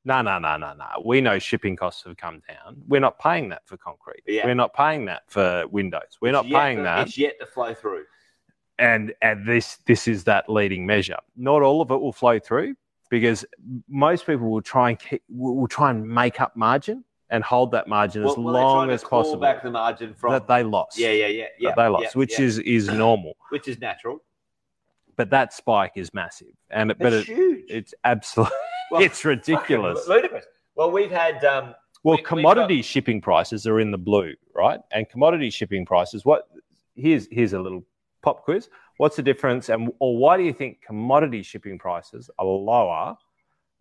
no, 0.06 0.22
no, 0.22 0.38
no, 0.40 0.56
no, 0.58 0.74
no. 0.74 0.86
We 1.04 1.20
know 1.22 1.40
shipping 1.40 1.76
costs 1.76 2.04
have 2.06 2.16
come 2.18 2.42
down. 2.48 2.82
We're 2.88 3.02
not 3.02 3.18
paying 3.20 3.50
that 3.50 3.64
for 3.68 3.76
concrete. 3.76 4.22
Yeah. 4.28 4.46
We're 4.46 4.54
not 4.54 4.74
paying 4.74 5.06
that 5.06 5.24
for 5.28 5.66
windows. 5.68 6.18
We're 6.22 6.32
not 6.32 6.46
It's 6.46 6.54
paying 6.54 6.78
to- 6.78 6.84
that. 6.84 7.08
It's 7.08 7.18
yet 7.18 7.40
to 7.40 7.46
flow 7.48 7.74
through. 7.74 8.06
And 8.78 9.14
and 9.22 9.48
this 9.48 9.78
this 9.86 10.08
is 10.08 10.26
that 10.26 10.50
leading 10.50 10.86
measure. 10.86 11.18
Not 11.38 11.62
all 11.62 11.82
of 11.82 11.92
it 11.92 12.00
will 12.02 12.12
flow 12.12 12.40
through 12.40 12.76
because 13.10 13.46
most 13.88 14.26
people 14.26 14.50
will 14.50 14.62
try 14.62 14.90
and 14.90 15.00
keep, 15.00 15.24
will, 15.30 15.68
try 15.68 15.92
and 15.92 16.06
make 16.08 16.42
up 16.42 16.56
margin 16.58 17.04
and 17.30 17.44
hold 17.44 17.72
that 17.72 17.88
margin 17.88 18.24
as 18.24 18.36
Well, 18.36 18.44
well, 18.46 18.54
they're 18.54 18.64
long 18.64 18.90
as 18.92 19.04
possible 19.04 19.38
back 19.40 19.64
the 19.64 19.72
margin 19.72 20.14
from. 20.14 20.34
that 20.34 20.48
they 20.48 20.64
lost. 20.64 20.98
yeah, 20.98 21.12
yeah, 21.12 21.28
yeah, 21.28 21.46
yeah. 21.60 21.74
they 21.76 21.88
lost, 21.88 22.04
yeah, 22.04 22.10
which 22.16 22.38
yeah. 22.38 22.46
is 22.46 22.60
is 22.60 22.88
normal. 23.06 23.38
which 23.50 23.68
is 23.68 23.80
natural. 23.80 24.22
But 25.16 25.30
that 25.30 25.54
spike 25.54 25.94
is 25.96 26.14
massive, 26.14 26.50
and 26.70 26.92
it, 26.92 26.98
but 27.00 27.14
It's 27.14 27.30
it, 27.30 27.36
huge. 27.36 27.66
it's 27.70 27.94
absolutely 28.04 28.58
Well, 28.92 29.02
it's 29.02 29.24
ridiculous. 29.24 30.06
ludicrous. 30.10 30.46
Well, 30.76 30.92
we've 30.92 31.10
had. 31.12 31.44
Um, 31.46 31.74
Well, 32.04 32.18
We- 32.18 32.24
commodity 32.24 32.82
shipping 32.82 33.22
prices 33.22 33.66
are 33.66 33.80
in 33.80 33.92
the 33.92 33.98
blue, 33.98 34.34
right? 34.54 34.82
And 34.92 35.08
commodity 35.08 35.50
shipping 35.52 35.86
prices, 35.86 36.26
what? 36.26 36.50
Here's 36.96 37.28
here's 37.32 37.54
a 37.54 37.60
little 37.60 37.84
pop 38.26 38.44
quiz. 38.44 38.70
What's 38.98 39.16
the 39.16 39.22
difference, 39.22 39.70
and 39.70 39.92
or 40.00 40.18
why 40.18 40.36
do 40.36 40.44
you 40.44 40.54
think 40.54 40.82
commodity 40.82 41.44
shipping 41.44 41.78
prices 41.78 42.30
are 42.40 42.46
lower 42.46 43.16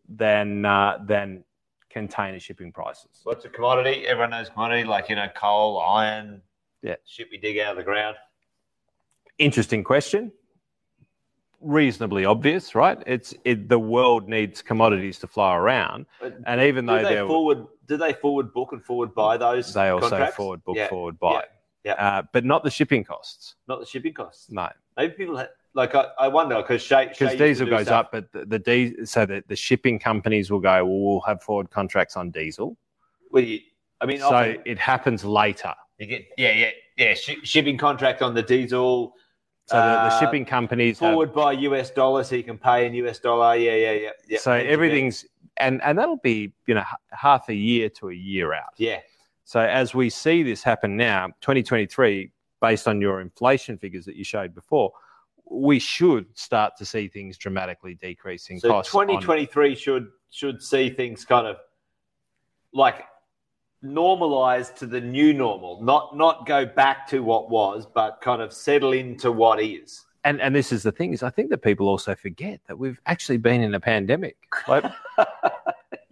than 0.08 0.64
uh, 0.64 0.98
than 1.04 1.44
container 1.90 2.38
shipping 2.38 2.70
prices? 2.70 3.20
what's 3.24 3.44
a 3.44 3.48
commodity? 3.48 4.06
Everyone 4.06 4.30
knows 4.30 4.50
commodity, 4.50 4.84
like 4.84 5.08
you 5.08 5.16
know, 5.16 5.28
coal, 5.34 5.80
iron. 5.80 6.42
Yeah. 6.82 6.96
Shit 7.06 7.28
we 7.32 7.38
dig 7.38 7.58
out 7.58 7.72
of 7.72 7.76
the 7.78 7.82
ground. 7.82 8.16
Interesting 9.38 9.82
question. 9.82 10.30
Reasonably 11.60 12.26
obvious, 12.26 12.74
right? 12.74 13.02
It's 13.06 13.34
it, 13.44 13.70
the 13.70 13.78
world 13.78 14.28
needs 14.28 14.60
commodities 14.60 15.18
to 15.20 15.26
flow 15.26 15.52
around, 15.52 16.04
But 16.20 16.36
and 16.46 16.60
even 16.60 16.84
though 16.84 17.02
they 17.02 17.26
forward? 17.26 17.66
Do 17.86 17.96
they 17.96 18.12
forward 18.12 18.52
book 18.52 18.72
and 18.72 18.84
forward 18.84 19.14
buy 19.14 19.38
those? 19.38 19.72
they 19.72 19.88
also 19.88 20.10
contracts? 20.10 20.36
forward 20.36 20.62
book 20.64 20.76
Yeah, 20.76 20.88
forward 20.88 21.18
buy, 21.18 21.32
yeah, 21.32 21.40
Uh, 21.92 22.22
but 22.32 22.44
not 22.44 22.64
the 22.64 22.70
shipping 22.70 23.04
costs. 23.04 23.56
Not 23.68 23.80
the 23.80 23.86
shipping 23.86 24.14
costs. 24.14 24.50
No, 24.50 24.68
Maybe 24.96 25.12
people 25.14 25.36
ha- 25.36 25.48
like 25.74 25.94
I, 25.94 26.06
I 26.18 26.28
wonder 26.28 26.56
because 26.56 26.82
because 26.88 27.36
diesel 27.36 27.66
goes 27.66 27.86
stuff- 27.86 28.06
up, 28.06 28.12
but 28.12 28.32
the, 28.32 28.46
the 28.46 28.58
diesel, 28.58 29.06
so 29.06 29.26
the, 29.26 29.44
the 29.48 29.56
shipping 29.56 29.98
companies 29.98 30.50
will 30.50 30.60
go, 30.60 30.84
well, 30.84 31.00
we'll 31.00 31.20
have 31.20 31.42
forward 31.42 31.70
contracts 31.70 32.16
on 32.16 32.30
diesel. 32.30 32.76
Well, 33.30 33.42
you, 33.42 33.60
I 34.00 34.06
mean, 34.06 34.20
So 34.20 34.26
often 34.28 34.62
it 34.64 34.78
happens 34.78 35.24
later. 35.24 35.74
you 35.98 36.06
get 36.06 36.26
yeah, 36.38 36.52
yeah, 36.52 36.70
yeah. 36.96 37.14
Shi 37.14 37.38
shipping 37.44 37.76
contract 37.76 38.22
on 38.22 38.34
the 38.34 38.42
diesel. 38.42 39.14
So 39.66 39.76
the, 39.76 39.82
the 39.82 39.88
uh, 39.88 40.20
shipping 40.20 40.44
companies 40.44 40.98
have, 40.98 41.10
forward 41.10 41.32
by 41.32 41.52
US 41.52 41.90
dollar, 41.90 42.22
so 42.22 42.36
you 42.36 42.42
can 42.44 42.58
pay 42.58 42.86
in 42.86 42.94
US 43.06 43.18
dollar. 43.18 43.56
Yeah, 43.56 43.74
yeah, 43.74 43.92
yeah. 43.92 44.10
yeah. 44.28 44.38
so 44.38 44.52
everything's 44.52 45.24
and 45.56 45.82
and 45.82 45.98
that'll 45.98 46.18
be 46.18 46.52
you 46.66 46.74
know 46.74 46.84
half 47.10 47.48
a 47.48 47.54
year 47.54 47.88
to 47.90 48.10
a 48.10 48.14
year 48.14 48.52
out. 48.52 48.74
Yeah, 48.76 49.00
So 49.44 49.60
as 49.60 49.94
we 49.94 50.10
see 50.10 50.42
this 50.42 50.62
happen 50.62 50.96
now, 50.96 51.28
2023, 51.40 52.30
based 52.60 52.88
on 52.88 53.00
your 53.00 53.20
inflation 53.20 53.76
figures 53.78 54.04
that 54.06 54.16
you 54.16 54.24
showed 54.24 54.54
before, 54.54 54.92
we 55.50 55.78
should 55.78 56.26
start 56.36 56.76
to 56.78 56.84
see 56.84 57.08
things 57.08 57.36
dramatically 57.36 57.94
decreasing. 57.94 58.58
so 58.58 58.68
costs. 58.68 58.94
on- 58.94 59.06
2023 59.06 59.74
should 59.74 60.08
should 60.30 60.60
see 60.62 60.90
things 60.90 61.24
kind 61.24 61.46
of 61.46 61.56
like 62.72 63.04
normalize 63.84 64.74
to 64.76 64.86
the 64.86 65.00
new 65.00 65.34
normal, 65.34 65.82
not 65.82 66.16
not 66.16 66.46
go 66.46 66.64
back 66.64 67.06
to 67.08 67.22
what 67.22 67.50
was, 67.50 67.86
but 67.86 68.20
kind 68.22 68.40
of 68.40 68.52
settle 68.52 68.92
into 68.94 69.30
what 69.30 69.60
is. 69.60 70.06
And 70.24 70.40
and 70.40 70.54
this 70.56 70.72
is 70.72 70.82
the 70.82 70.90
thing 70.92 71.12
is, 71.12 71.22
I 71.22 71.28
think 71.30 71.50
that 71.50 71.58
people 71.58 71.86
also 71.88 72.14
forget 72.14 72.60
that 72.66 72.78
we've 72.78 72.98
actually 73.04 73.36
been 73.36 73.60
in 73.60 73.74
a 73.74 73.80
pandemic. 73.80 74.36
Like 74.68 74.84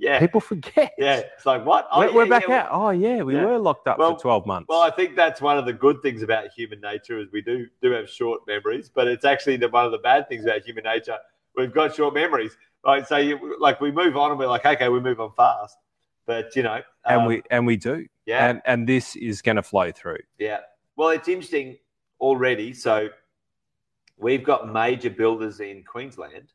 Yeah, 0.02 0.18
people 0.18 0.40
forget. 0.40 0.92
yeah. 0.98 1.18
It's 1.36 1.46
like 1.46 1.64
what? 1.64 1.86
Oh, 1.92 2.00
we're, 2.00 2.06
yeah, 2.08 2.14
we're 2.14 2.26
back 2.26 2.48
yeah. 2.48 2.62
out. 2.62 2.68
Oh 2.72 2.90
yeah, 2.90 3.22
we 3.22 3.34
Yeah. 3.36 3.44
were 3.44 3.58
locked 3.58 3.86
up 3.86 3.98
Well- 3.98 4.16
for 4.16 4.20
twelve 4.22 4.46
months. 4.46 4.66
Well, 4.68 4.82
I 4.82 4.90
think 4.90 5.14
that's 5.14 5.40
one 5.40 5.56
of 5.58 5.64
the 5.64 5.72
good 5.72 6.02
things 6.02 6.22
about 6.22 6.48
human 6.56 6.80
nature 6.80 7.20
is 7.20 7.28
we 7.32 7.40
do 7.40 7.68
do 7.80 7.92
have 7.92 8.10
short 8.10 8.40
memories, 8.48 8.90
but 8.92 9.06
it's 9.06 9.24
actually 9.24 9.58
the 9.58 9.68
one 9.68 9.84
of 9.86 9.92
the 9.92 9.98
bad 9.98 10.28
things 10.28 10.44
about 10.44 10.62
human 10.62 10.82
nature. 10.84 11.18
We've 11.56 11.72
got 11.72 11.94
short 11.94 12.14
memories. 12.14 12.56
Right. 12.84 13.06
so, 13.06 13.16
you, 13.18 13.56
like 13.60 13.80
we 13.80 13.92
move 13.92 14.16
on 14.16 14.30
and 14.30 14.38
we're 14.40 14.48
like, 14.48 14.66
okay, 14.66 14.88
we 14.88 14.98
move 14.98 15.20
on 15.20 15.30
fast, 15.36 15.76
but 16.26 16.56
you 16.56 16.64
know, 16.64 16.80
and 17.04 17.20
um, 17.20 17.26
we 17.26 17.42
and 17.48 17.64
we 17.64 17.76
do. 17.76 18.06
yeah, 18.26 18.48
And 18.48 18.60
and 18.64 18.88
this 18.88 19.14
is 19.14 19.40
going 19.40 19.54
to 19.56 19.62
flow 19.62 19.92
through. 19.92 20.18
Yeah. 20.36 20.58
Well, 20.96 21.10
it's 21.10 21.28
interesting 21.28 21.78
already. 22.20 22.72
So 22.72 23.08
we've 24.18 24.42
got 24.42 24.72
major 24.72 25.10
builders 25.10 25.60
in 25.60 25.84
Queensland 25.84 26.52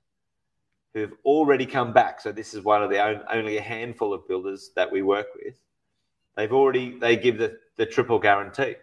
who've 0.97 1.13
already 1.25 1.65
come 1.65 1.93
back. 1.93 2.19
So 2.19 2.31
this 2.31 2.53
is 2.53 2.63
one 2.63 2.81
of 2.81 2.89
the 2.89 2.99
on, 2.99 3.21
only 3.31 3.57
a 3.57 3.61
handful 3.61 4.13
of 4.13 4.27
builders 4.27 4.71
that 4.75 4.91
we 4.91 5.03
work 5.03 5.27
with. 5.43 5.55
They've 6.35 6.51
already 6.51 6.97
they 6.97 7.15
give 7.15 7.37
the, 7.37 7.57
the 7.77 7.85
triple 7.85 8.19
guarantee. 8.19 8.75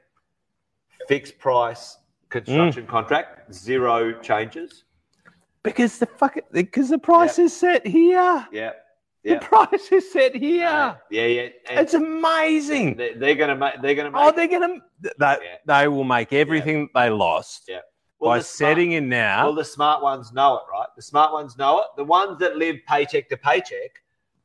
Fixed 1.09 1.39
price 1.39 1.99
construction 2.31 2.85
mm. 2.85 2.89
contract, 2.89 3.53
zero 3.53 4.21
changes. 4.21 4.85
Because 5.63 5.99
the 5.99 6.07
fuck 6.07 6.37
because 6.53 6.89
the 6.89 6.99
price 6.99 7.39
is 7.39 7.55
set 7.55 7.87
here. 7.87 8.47
Yeah. 8.53 8.73
The 9.25 9.39
price 9.39 9.91
is 9.91 10.13
set 10.13 10.37
here. 10.37 10.61
Yeah, 10.61 10.97
yeah. 11.11 11.27
yeah. 11.27 11.49
And 11.71 11.81
It's 11.81 11.95
amazing. 11.95 12.97
they- 12.97 13.15
they're 13.15 13.35
gonna 13.35 13.55
oh, 13.55 13.57
make 13.57 13.83
they're 13.83 13.95
gonna 13.95 14.11
make 14.11 14.23
Oh, 14.23 14.31
they're 14.31 14.49
gonna 14.49 14.81
they, 15.01 15.11
Yeah. 15.19 15.37
they 15.67 15.89
will 15.89 16.05
make 16.05 16.33
everything 16.33 16.91
they 16.95 17.11
lost 17.11 17.65
Yeah. 17.67 17.81
Well, 18.19 18.31
by 18.31 18.39
the 18.39 18.45
smart- 18.45 18.71
setting 18.71 18.93
in 18.93 19.09
now. 19.09 19.45
Well, 19.45 19.55
the 19.55 19.65
smart 19.65 20.03
ones 20.03 20.33
know 20.33 20.57
it, 20.57 20.63
right? 20.71 20.89
The 20.97 21.03
smart 21.03 21.33
ones 21.33 21.59
know 21.59 21.81
it. 21.81 21.87
The 21.97 22.05
ones 22.05 22.39
that 22.39 22.57
live 22.57 22.77
paycheck 22.89 23.29
to 23.29 23.37
paycheck 23.37 24.03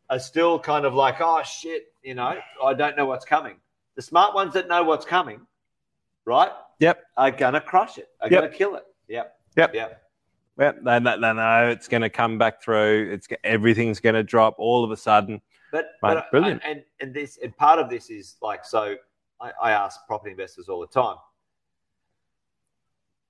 are 0.10 0.20
still 0.20 0.60
kind 0.60 0.86
of 0.86 0.94
like, 0.94 1.22
oh 1.22 1.42
shit, 1.44 1.94
you 2.04 2.16
know, 2.16 2.36
I 2.64 2.74
don't 2.74 2.98
know 2.98 3.06
what's 3.06 3.26
coming. 3.26 3.58
The 3.96 4.02
smart 4.02 4.34
ones 4.34 4.54
that 4.54 4.68
know 4.68 4.84
what's 4.84 5.06
coming, 5.06 5.42
right? 6.26 6.52
Yep. 6.80 7.04
Are 7.18 7.32
gonna 7.32 7.62
crush 7.62 7.98
it. 7.98 8.10
Are 8.22 8.30
Yep. 8.30 8.42
gonna 8.42 8.54
kill 8.54 8.76
it. 8.76 8.86
Yep. 9.08 9.40
Yep. 9.56 9.74
Yep. 9.74 10.04
Yep, 10.60 10.84
they, 10.84 11.00
they, 11.00 11.34
know 11.34 11.70
it's 11.70 11.88
going 11.88 12.02
to 12.02 12.10
come 12.10 12.38
back 12.38 12.62
through. 12.62 13.12
It's 13.14 13.30
everything's 13.46 14.02
going 14.02 14.16
to 14.16 14.24
drop 14.24 14.56
all 14.58 14.84
of 14.84 14.92
a 14.92 14.98
sudden. 14.98 15.42
But, 15.72 15.86
Mate, 16.04 16.10
but 16.10 16.18
uh, 16.18 16.24
brilliant. 16.32 16.62
And 16.66 16.84
and 17.00 17.14
this 17.14 17.40
and 17.42 17.56
part 17.56 17.80
of 17.80 17.90
this 17.90 18.10
is 18.10 18.36
like 18.42 18.66
so. 18.66 18.96
I, 19.40 19.52
I 19.62 19.72
ask 19.72 20.06
property 20.06 20.32
investors 20.32 20.68
all 20.68 20.82
the 20.82 20.88
time, 20.88 21.16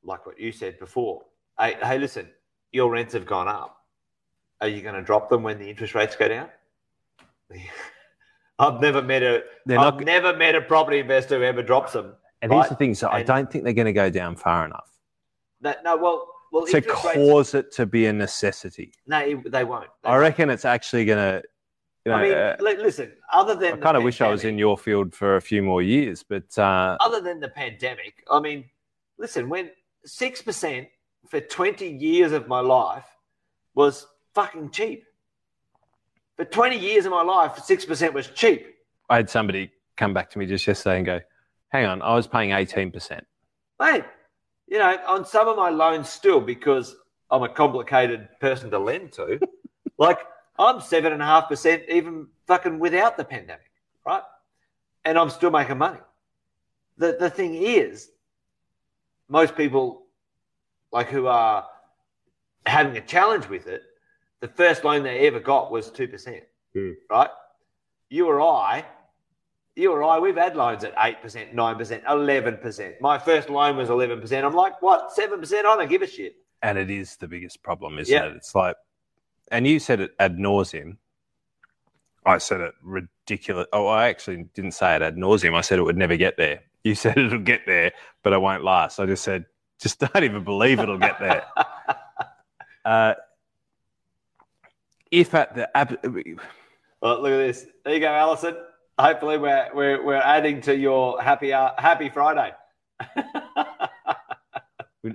like 0.03 0.25
what 0.25 0.39
you 0.39 0.51
said 0.51 0.79
before. 0.79 1.23
Hey, 1.59 1.77
hey, 1.81 1.97
listen, 1.97 2.29
your 2.71 2.91
rents 2.91 3.13
have 3.13 3.25
gone 3.25 3.47
up. 3.47 3.77
Are 4.61 4.67
you 4.67 4.81
going 4.81 4.95
to 4.95 5.01
drop 5.01 5.29
them 5.29 5.43
when 5.43 5.57
the 5.59 5.69
interest 5.69 5.95
rates 5.95 6.15
go 6.15 6.27
down? 6.27 6.49
I've 8.59 8.81
never 8.81 9.01
met 9.01 9.23
a 9.23 9.43
have 9.69 10.01
never 10.01 10.35
met 10.35 10.53
a 10.53 10.61
property 10.61 10.99
investor 10.99 11.37
who 11.37 11.43
ever 11.43 11.63
drops 11.63 11.93
them. 11.93 12.13
And 12.41 12.51
here's 12.51 12.63
right? 12.63 12.69
the 12.69 12.75
thing: 12.75 12.93
so 12.93 13.09
I 13.09 13.23
don't 13.23 13.49
think 13.49 13.63
they're 13.63 13.73
going 13.73 13.85
to 13.85 13.93
go 13.93 14.09
down 14.09 14.35
far 14.35 14.65
enough 14.65 14.89
That, 15.61 15.83
no, 15.83 15.95
well, 15.95 16.27
well, 16.51 16.65
to 16.65 16.77
interest 16.77 17.03
rates. 17.05 17.15
cause 17.15 17.53
it 17.53 17.71
to 17.73 17.85
be 17.85 18.07
a 18.07 18.13
necessity. 18.13 18.91
No, 19.07 19.19
it- 19.19 19.51
they 19.51 19.63
won't. 19.63 19.87
They 20.03 20.09
I 20.09 20.11
won't. 20.11 20.21
reckon 20.21 20.49
it's 20.49 20.65
actually 20.65 21.05
going 21.05 21.17
to. 21.41 21.43
You 22.05 22.11
know, 22.11 22.17
I 22.17 22.23
mean, 22.23 22.33
uh, 22.33 22.55
listen. 22.81 23.11
Other 23.31 23.55
than 23.55 23.73
I 23.73 23.77
kind 23.77 23.97
of 23.97 24.03
wish 24.03 24.21
I 24.21 24.29
was 24.29 24.43
in 24.45 24.57
your 24.57 24.77
field 24.77 25.13
for 25.13 25.35
a 25.35 25.41
few 25.41 25.61
more 25.61 25.81
years, 25.81 26.23
but 26.23 26.57
uh, 26.57 26.97
other 27.01 27.21
than 27.21 27.39
the 27.39 27.49
pandemic, 27.49 28.25
I 28.31 28.39
mean, 28.39 28.65
listen, 29.17 29.49
when 29.49 29.69
six 30.05 30.41
percent 30.41 30.87
for 31.29 31.39
twenty 31.39 31.89
years 31.89 32.31
of 32.31 32.47
my 32.47 32.59
life 32.59 33.05
was 33.75 34.07
fucking 34.33 34.71
cheap. 34.71 35.03
For 36.35 36.45
twenty 36.45 36.77
years 36.77 37.05
of 37.05 37.11
my 37.11 37.23
life, 37.23 37.59
six 37.59 37.85
percent 37.85 38.13
was 38.13 38.27
cheap. 38.27 38.75
I 39.09 39.17
had 39.17 39.29
somebody 39.29 39.71
come 39.97 40.13
back 40.13 40.29
to 40.31 40.39
me 40.39 40.45
just 40.45 40.65
yesterday 40.65 40.97
and 40.97 41.05
go, 41.05 41.19
"Hang 41.69 41.85
on, 41.85 42.01
I 42.01 42.15
was 42.15 42.27
paying 42.27 42.51
eighteen 42.51 42.91
percent." 42.91 43.25
Mate, 43.79 44.05
you 44.67 44.77
know, 44.77 44.97
on 45.07 45.25
some 45.25 45.47
of 45.47 45.57
my 45.57 45.69
loans 45.69 46.09
still 46.09 46.39
because 46.39 46.95
I'm 47.31 47.43
a 47.43 47.49
complicated 47.49 48.27
person 48.39 48.69
to 48.71 48.79
lend 48.79 49.11
to, 49.13 49.39
like 49.97 50.19
I'm 50.57 50.81
seven 50.81 51.13
and 51.13 51.21
a 51.21 51.25
half 51.25 51.47
percent 51.47 51.83
even 51.89 52.27
fucking 52.47 52.79
without 52.79 53.17
the 53.17 53.23
pandemic, 53.23 53.71
right? 54.05 54.23
And 55.05 55.17
I'm 55.17 55.29
still 55.29 55.51
making 55.51 55.77
money. 55.77 55.99
The 56.97 57.17
the 57.19 57.29
thing 57.29 57.55
is, 57.55 58.11
most 59.29 59.55
people 59.55 60.03
like 60.91 61.07
who 61.07 61.27
are 61.27 61.65
having 62.65 62.97
a 62.97 63.01
challenge 63.01 63.47
with 63.47 63.67
it, 63.67 63.83
the 64.41 64.47
first 64.47 64.83
loan 64.83 65.03
they 65.03 65.27
ever 65.27 65.39
got 65.39 65.71
was 65.71 65.89
two 65.91 66.07
percent. 66.07 66.43
Hmm. 66.73 66.91
Right? 67.09 67.29
You 68.09 68.27
or 68.27 68.41
I, 68.41 68.85
you 69.75 69.91
or 69.91 70.03
I, 70.03 70.19
we've 70.19 70.35
had 70.35 70.55
loans 70.55 70.83
at 70.83 70.93
eight 70.99 71.21
percent, 71.21 71.53
nine 71.53 71.77
percent, 71.77 72.03
eleven 72.09 72.57
percent. 72.57 72.95
My 73.01 73.17
first 73.17 73.49
loan 73.49 73.77
was 73.77 73.89
eleven 73.89 74.19
percent. 74.19 74.45
I'm 74.45 74.53
like, 74.55 74.81
what, 74.81 75.11
seven 75.13 75.39
percent? 75.39 75.65
I 75.65 75.77
don't 75.77 75.89
give 75.89 76.01
a 76.01 76.07
shit. 76.07 76.35
And 76.61 76.77
it 76.77 76.89
is 76.89 77.15
the 77.15 77.27
biggest 77.27 77.63
problem, 77.63 77.99
isn't 77.99 78.13
Yeah. 78.13 78.25
it? 78.25 78.35
It's 78.35 78.53
like, 78.53 78.75
and 79.51 79.65
you 79.65 79.79
said 79.79 80.01
it 80.01 80.11
ad 80.19 80.37
nauseum. 80.37 80.97
I 82.25 82.37
said 82.37 82.61
it 82.61 82.73
ridiculous. 82.83 83.67
Oh, 83.71 83.87
I 83.87 84.09
actually 84.09 84.43
didn't 84.53 84.73
say 84.73 84.95
it 84.95 85.01
ad 85.01 85.15
nauseum. 85.15 85.55
I 85.55 85.61
said 85.61 85.79
it 85.79 85.83
would 85.83 85.97
never 85.97 86.17
get 86.17 86.35
there. 86.35 86.61
You 86.83 86.95
said 86.95 87.17
it'll 87.17 87.39
get 87.39 87.61
there, 87.65 87.91
but 88.23 88.33
it 88.33 88.41
won't 88.41 88.63
last. 88.63 88.99
I 88.99 89.05
just 89.05 89.23
said, 89.23 89.45
just 89.81 89.99
don't 90.13 90.23
even 90.23 90.43
believe 90.43 90.79
it'll 90.79 90.97
get 90.97 91.19
there. 91.19 91.43
Uh, 92.85 93.13
if 95.11 95.35
at 95.35 95.53
the 95.53 95.77
ab- 95.77 95.99
Well, 97.01 97.21
look 97.21 97.31
at 97.33 97.37
this. 97.37 97.65
There 97.83 97.93
you 97.93 97.99
go, 97.99 98.07
Alison. 98.07 98.55
Hopefully, 98.97 99.37
we're 99.37 99.69
we're, 99.75 100.03
we're 100.03 100.15
adding 100.15 100.61
to 100.61 100.75
your 100.75 101.21
happy 101.21 101.53
uh, 101.53 101.71
happy 101.77 102.09
Friday. 102.09 102.53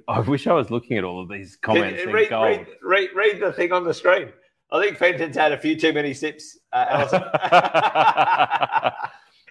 I 0.08 0.20
wish 0.20 0.46
I 0.46 0.52
was 0.52 0.70
looking 0.70 0.98
at 0.98 1.04
all 1.04 1.20
of 1.22 1.28
these 1.28 1.56
comments 1.56 2.02
in 2.02 2.12
read, 2.12 2.30
gold. 2.30 2.44
read, 2.44 2.66
read, 2.82 3.10
read 3.14 3.40
the 3.40 3.52
thing 3.52 3.72
on 3.72 3.82
the 3.84 3.94
screen. 3.94 4.28
I 4.70 4.80
think 4.82 4.96
Fenton's 4.96 5.36
had 5.36 5.52
a 5.52 5.58
few 5.58 5.76
too 5.78 5.92
many 5.92 6.14
sips, 6.14 6.58
uh, 6.72 6.86
Alison. 6.88 7.22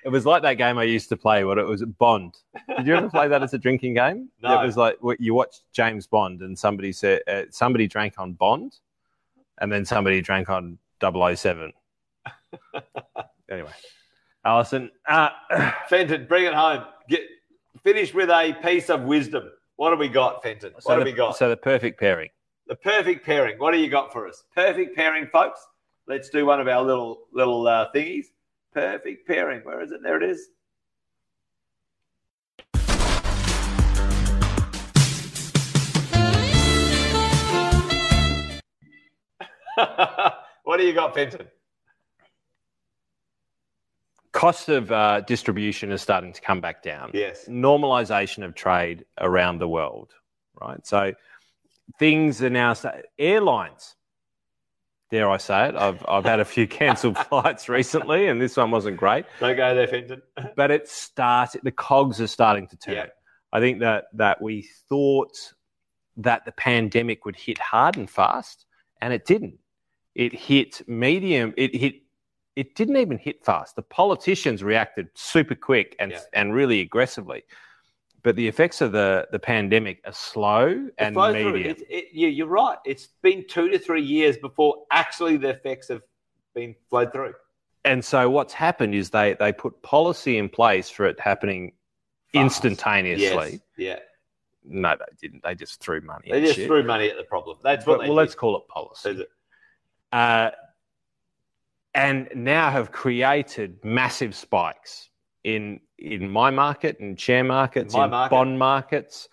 It 0.06 0.10
was 0.10 0.26
like 0.26 0.42
that 0.42 0.56
game 0.56 0.78
I 0.78 0.84
used 0.84 1.10
to 1.10 1.18
play. 1.18 1.44
What 1.44 1.58
it 1.58 1.66
was 1.66 1.84
Bond. 1.84 2.36
Did 2.78 2.88
you 2.88 2.96
ever 2.96 3.10
play 3.10 3.28
that 3.28 3.42
as 3.42 3.54
a 3.54 3.58
drinking 3.58 3.96
game? 3.96 4.30
No. 4.42 4.62
It 4.62 4.66
was 4.66 4.76
like 4.76 4.98
you 5.20 5.34
watched 5.34 5.64
James 5.72 6.06
Bond, 6.06 6.42
and 6.42 6.58
somebody 6.58 6.92
said 6.92 7.22
uh, 7.28 7.44
somebody 7.50 7.88
drank 7.88 8.16
on 8.18 8.34
Bond, 8.34 8.76
and 9.60 9.72
then 9.72 9.86
somebody 9.86 10.22
drank 10.22 10.50
on 10.50 10.78
007. 11.02 11.72
anyway, 13.50 13.72
Alison, 14.44 14.92
uh, 15.08 15.30
Fenton, 15.88 16.26
bring 16.28 16.46
it 16.46 16.54
home. 16.54 16.84
Get 17.08 17.22
finish 17.84 18.14
with 18.14 18.30
a 18.30 18.54
piece 18.62 18.90
of 18.90 19.04
wisdom. 19.04 19.50
What 19.78 19.92
have 19.92 20.00
we 20.00 20.10
got, 20.10 20.44
Fenton? 20.44 20.74
What 20.74 20.84
so 20.84 20.90
have 20.92 21.00
the, 21.00 21.06
we 21.06 21.14
got? 21.14 21.38
So 21.38 21.50
the 21.50 21.58
perfect 21.58 22.00
pairing. 22.00 22.30
the 22.68 22.76
perfect 22.76 23.26
pairing. 23.26 23.58
What 23.58 23.72
do 23.72 23.78
you 23.80 23.90
got 23.90 24.12
for 24.12 24.28
us? 24.28 24.44
Perfect 24.54 24.96
pairing, 24.96 25.28
folks. 25.28 25.66
Let's 26.08 26.30
do 26.30 26.46
one 26.46 26.60
of 26.60 26.68
our 26.68 26.82
little 26.82 27.28
little 27.32 27.66
uh, 27.66 27.88
thingies. 27.96 28.26
Perfect 28.74 29.28
pairing. 29.28 29.62
Where 29.62 29.82
is 29.82 29.92
it? 29.92 30.02
There 30.02 30.18
it 30.18 30.24
is. 30.24 30.50
what 40.64 40.78
do 40.78 40.84
you 40.86 40.94
got, 40.94 41.14
Fenton? 41.14 41.48
Cost 44.32 44.70
of 44.70 44.92
uh, 44.92 45.22
distribution 45.22 45.92
is 45.92 46.02
starting 46.02 46.34
to 46.34 46.42
come 46.42 46.60
back 46.60 46.82
down. 46.82 47.12
Yes. 47.14 47.46
normalization 47.48 48.44
of 48.44 48.56
trade 48.56 49.06
around 49.20 49.60
the 49.60 49.68
world, 49.68 50.14
right? 50.60 50.86
So 50.86 51.14
things 52.00 52.42
are 52.42 52.50
now 52.50 52.74
airlines. 53.20 53.96
Dare 55.14 55.30
I 55.30 55.38
say 55.38 55.70
it? 55.70 55.76
I've 55.76 56.04
I've 56.08 56.26
had 56.26 56.40
a 56.40 56.46
few 56.46 56.66
cancelled 56.82 57.20
flights 57.20 57.70
recently, 57.70 58.30
and 58.30 58.42
this 58.42 58.58
one 58.58 58.72
wasn't 58.72 58.98
great. 58.98 59.26
Don't 59.40 59.56
go 59.56 59.76
there, 59.76 59.88
Fenton. 59.88 60.24
But 60.56 60.72
it 60.72 60.90
started. 60.90 61.62
The 61.64 61.72
cogs 61.72 62.20
are 62.20 62.26
starting 62.26 62.66
to 62.70 62.76
turn. 62.78 62.96
Yeah. 62.96 63.06
I 63.52 63.60
think 63.60 63.80
that 63.82 64.06
that 64.14 64.42
we 64.42 64.68
thought 64.90 65.38
that 66.18 66.46
the 66.46 66.52
pandemic 66.54 67.26
would 67.26 67.36
hit 67.36 67.60
hard 67.60 67.96
and 67.96 68.10
fast, 68.10 68.66
and 69.02 69.14
it 69.14 69.24
didn't. 69.26 69.60
It 70.16 70.34
hit 70.34 70.82
medium. 70.88 71.54
It 71.58 71.76
hit. 71.76 71.94
It 72.56 72.74
didn't 72.74 72.98
even 72.98 73.20
hit 73.20 73.46
fast. 73.46 73.76
The 73.76 73.84
politicians 73.84 74.64
reacted 74.64 75.10
super 75.14 75.54
quick 75.54 75.96
and 76.00 76.12
Yeah. 76.14 76.22
and 76.34 76.56
really 76.56 76.82
aggressively. 76.82 77.44
But 78.24 78.38
the 78.38 78.48
effects 78.48 78.80
of 78.82 78.94
the, 78.94 79.28
the 79.32 79.40
pandemic 79.40 80.02
are 80.06 80.14
slow 80.14 80.88
and 80.98 81.16
medium. 81.16 81.76
It, 81.90 82.08
you, 82.14 82.30
you're 82.30 82.48
right. 82.48 82.78
It's 82.86 83.10
been 83.22 83.46
two 83.48 83.68
to 83.70 83.78
three 83.78 84.02
years 84.02 84.38
before 84.38 84.86
actually 84.92 85.36
the 85.38 85.50
effects 85.50 85.90
have 85.90 86.02
been 86.56 86.74
flowed 86.90 87.12
through. 87.12 87.34
and 87.84 88.04
so 88.04 88.30
what's 88.30 88.54
happened 88.54 88.96
is 88.96 89.10
they 89.10 89.34
they 89.40 89.52
put 89.52 89.82
policy 89.82 90.38
in 90.38 90.48
place 90.48 90.90
for 90.90 91.06
it 91.06 91.20
happening 91.20 91.74
Fast. 92.32 92.44
instantaneously. 92.44 93.62
Yes. 93.78 93.78
Yeah. 93.78 94.00
No, 94.66 94.96
they 94.98 95.28
didn't. 95.28 95.44
They 95.44 95.56
just 95.56 95.82
threw 95.82 96.00
money. 96.00 96.30
They 96.32 96.40
just 96.42 96.56
shit. 96.56 96.68
threw 96.68 96.84
money 96.84 97.10
at 97.10 97.18
the 97.18 97.24
problem. 97.24 97.58
That's 97.62 97.86
what 97.86 97.98
But- 97.98 98.04
they 98.04 98.10
well, 98.10 98.16
did. 98.18 98.22
let's 98.22 98.36
call 98.36 98.56
it 98.58 98.68
policy. 98.70 99.10
Is 99.10 99.20
it- 99.20 99.30
uh, 100.14 100.52
and 101.94 102.30
now 102.36 102.72
have 102.72 102.92
created 102.92 103.84
massive 103.84 104.34
spikes 104.36 105.10
in 105.44 105.80
in 106.04 106.30
my 106.30 106.52
market 106.52 107.00
and 107.00 107.20
share 107.20 107.44
markets, 107.44 107.94
My 107.94 108.06
in 108.06 108.12
market. 108.12 108.32
bond 108.36 108.60
markets. 108.60 109.30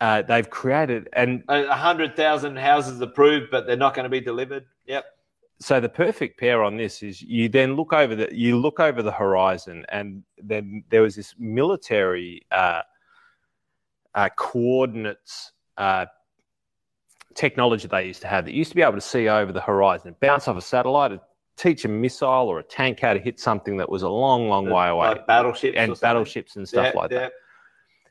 Uh, 0.00 0.22
they've 0.22 0.50
created, 0.50 1.08
and 1.14 1.42
A 1.48 1.74
hundred 1.74 2.16
thousand 2.16 2.56
houses 2.58 3.00
approved, 3.00 3.50
but 3.50 3.66
they're 3.66 3.76
not 3.76 3.94
going 3.94 4.04
to 4.04 4.10
be 4.10 4.20
delivered. 4.20 4.64
Yep. 4.86 5.04
so 5.58 5.80
the 5.80 5.88
perfect 5.88 6.38
pair 6.38 6.62
on 6.62 6.76
this 6.76 7.02
is 7.02 7.22
you 7.22 7.48
then 7.48 7.76
look 7.76 7.92
over 7.94 8.14
the 8.14 8.28
you 8.30 8.58
look 8.58 8.78
over 8.78 9.02
the 9.02 9.12
horizon, 9.12 9.86
and 9.88 10.22
then 10.42 10.84
there 10.90 11.00
was 11.02 11.16
this 11.16 11.34
military 11.38 12.42
uh, 12.50 12.82
uh, 14.14 14.28
coordinates 14.36 15.52
uh, 15.78 16.04
technology 17.34 17.88
they 17.88 18.06
used 18.06 18.20
to 18.22 18.28
have 18.28 18.44
that 18.44 18.52
used 18.54 18.70
to 18.70 18.76
be 18.76 18.82
able 18.82 18.94
to 18.94 19.00
see 19.00 19.28
over 19.28 19.50
the 19.52 19.60
horizon, 19.62 20.14
bounce 20.20 20.46
off 20.48 20.56
a 20.58 20.60
satellite, 20.62 21.18
teach 21.56 21.84
a 21.84 21.88
missile 21.88 22.48
or 22.48 22.58
a 22.58 22.62
tank 22.62 23.00
how 23.00 23.14
to 23.14 23.18
hit 23.18 23.40
something 23.40 23.76
that 23.78 23.88
was 23.88 24.02
a 24.02 24.08
long, 24.08 24.48
long 24.48 24.68
way 24.68 24.88
away, 24.88 25.08
Like 25.08 25.26
battleships 25.26 25.76
and 25.76 25.98
battleships 26.00 26.56
and 26.56 26.68
stuff 26.68 26.92
Yeah, 26.94 27.00
like 27.00 27.10
yeah. 27.10 27.18
that. 27.18 27.32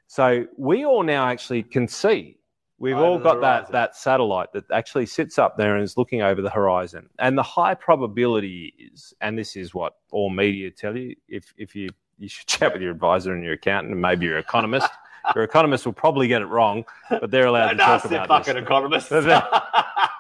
So 0.08 0.46
we 0.58 0.86
all 0.86 1.04
now 1.04 1.28
actually 1.28 1.64
can 1.64 1.88
see. 1.88 2.38
We've 2.78 2.96
Over 2.96 3.06
all 3.06 3.20
got 3.20 3.42
that, 3.42 3.72
that 3.72 3.96
satellite 3.96 4.52
that 4.54 4.66
actually 4.72 5.06
sits 5.06 5.40
up 5.40 5.58
there 5.58 5.76
and 5.76 5.84
is 5.84 5.96
looking 5.98 6.22
over 6.22 6.42
the 6.42 6.50
horizon. 6.50 7.10
And 7.20 7.38
the 7.38 7.44
high 7.44 7.74
probability 7.74 8.74
is, 8.78 9.14
and 9.22 9.38
this 9.38 9.56
is 9.56 9.74
what 9.74 9.94
all 10.12 10.30
media 10.30 10.72
tell 10.72 10.98
you, 10.98 11.16
if, 11.30 11.54
if 11.58 11.74
you, 11.76 11.90
you 12.18 12.28
should 12.28 12.48
chat 12.56 12.74
with 12.74 12.82
your 12.82 12.92
advisor 12.92 13.34
and 13.34 13.44
your 13.44 13.54
accountant 13.54 13.94
and 13.94 14.02
maybe 14.02 14.26
your 14.26 14.38
economist. 14.40 14.90
your 15.36 15.44
economist 15.44 15.86
will 15.86 15.94
probably 15.94 16.28
get 16.28 16.42
it 16.42 16.48
wrong, 16.48 16.86
but 17.10 17.32
they're 17.32 17.48
allowed 17.48 17.72
to 17.72 17.78
talk 17.78 18.06
about 18.06 18.28
fucking 18.28 18.56
this. 18.56 18.64
economist. 18.64 19.10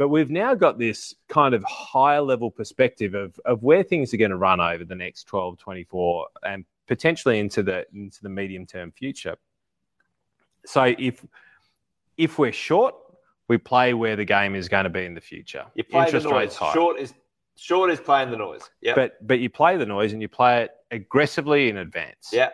But 0.00 0.08
we've 0.08 0.30
now 0.30 0.54
got 0.54 0.78
this 0.78 1.14
kind 1.28 1.54
of 1.54 1.62
higher 1.64 2.22
level 2.22 2.50
perspective 2.50 3.12
of, 3.12 3.38
of 3.44 3.62
where 3.62 3.82
things 3.82 4.14
are 4.14 4.16
going 4.16 4.30
to 4.30 4.38
run 4.38 4.58
over 4.58 4.82
the 4.82 4.94
next 4.94 5.24
12, 5.24 5.58
24, 5.58 6.26
and 6.42 6.64
potentially 6.88 7.38
into 7.38 7.62
the 7.62 7.84
into 7.92 8.22
the 8.22 8.30
medium 8.30 8.64
term 8.64 8.92
future. 8.92 9.36
So 10.64 10.94
if 10.98 11.22
if 12.16 12.38
we're 12.38 12.50
short, 12.50 12.94
we 13.48 13.58
play 13.58 13.92
where 13.92 14.16
the 14.16 14.24
game 14.24 14.54
is 14.54 14.70
going 14.70 14.84
to 14.84 14.90
be 14.90 15.04
in 15.04 15.12
the 15.12 15.20
future. 15.20 15.66
you 15.74 15.84
play 15.84 16.06
Interest 16.06 16.24
the 16.24 16.30
noise. 16.30 16.58
rates. 16.58 16.72
Short 16.72 16.98
is 16.98 17.12
short 17.56 17.90
is 17.90 18.00
playing 18.00 18.30
the 18.30 18.38
noise. 18.38 18.62
Yeah. 18.80 18.94
But 18.94 19.26
but 19.26 19.38
you 19.40 19.50
play 19.50 19.76
the 19.76 19.84
noise 19.84 20.14
and 20.14 20.22
you 20.22 20.28
play 20.28 20.62
it 20.62 20.70
aggressively 20.90 21.68
in 21.68 21.76
advance. 21.76 22.30
Yeah. 22.32 22.48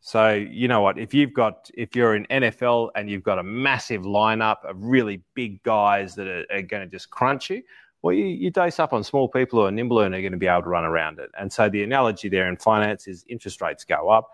So 0.00 0.32
you 0.32 0.66
know 0.66 0.80
what? 0.80 0.98
If 0.98 1.12
you've 1.12 1.34
got 1.34 1.70
if 1.74 1.94
you're 1.94 2.16
in 2.16 2.26
NFL 2.26 2.90
and 2.94 3.10
you've 3.10 3.22
got 3.22 3.38
a 3.38 3.42
massive 3.42 4.02
lineup 4.02 4.64
of 4.64 4.82
really 4.82 5.22
big 5.34 5.62
guys 5.62 6.14
that 6.14 6.26
are, 6.26 6.46
are 6.50 6.62
going 6.62 6.82
to 6.82 6.88
just 6.88 7.10
crunch 7.10 7.50
you, 7.50 7.62
well, 8.02 8.14
you, 8.14 8.24
you 8.24 8.50
dose 8.50 8.78
up 8.78 8.94
on 8.94 9.04
small 9.04 9.28
people 9.28 9.60
who 9.60 9.66
are 9.66 9.70
nimble 9.70 10.00
and 10.00 10.14
are 10.14 10.20
going 10.20 10.32
to 10.32 10.38
be 10.38 10.46
able 10.46 10.62
to 10.62 10.68
run 10.68 10.84
around 10.84 11.18
it. 11.18 11.30
And 11.38 11.52
so 11.52 11.68
the 11.68 11.82
analogy 11.82 12.30
there 12.30 12.48
in 12.48 12.56
finance 12.56 13.06
is 13.06 13.26
interest 13.28 13.60
rates 13.60 13.84
go 13.84 14.08
up, 14.08 14.30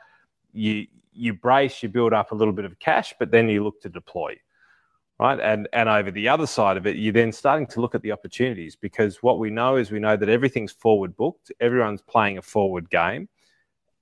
you 0.53 0.87
you 1.13 1.33
brace, 1.33 1.83
you 1.83 1.89
build 1.89 2.13
up 2.13 2.31
a 2.31 2.35
little 2.35 2.53
bit 2.53 2.67
of 2.67 2.79
cash, 2.79 3.15
but 3.19 3.31
then 3.31 3.49
you 3.49 3.65
look 3.65 3.81
to 3.81 3.89
deploy. 3.89 4.37
Right. 5.19 5.41
And 5.41 5.67
and 5.73 5.89
over 5.89 6.13
the 6.13 6.29
other 6.29 6.47
side 6.47 6.77
of 6.77 6.87
it, 6.87 6.97
you're 6.97 7.13
then 7.13 7.33
starting 7.33 7.67
to 7.69 7.81
look 7.81 7.95
at 7.95 8.03
the 8.03 8.13
opportunities 8.13 8.77
because 8.77 9.23
what 9.23 9.41
we 9.41 9.51
know 9.51 9.77
is 9.77 9.91
we 9.91 9.99
know 9.99 10.17
that 10.17 10.29
everything's 10.29 10.73
forward 10.73 11.17
booked, 11.17 11.51
everyone's 11.59 12.03
playing 12.03 12.39
a 12.39 12.43
forward 12.43 12.89
game. 12.89 13.29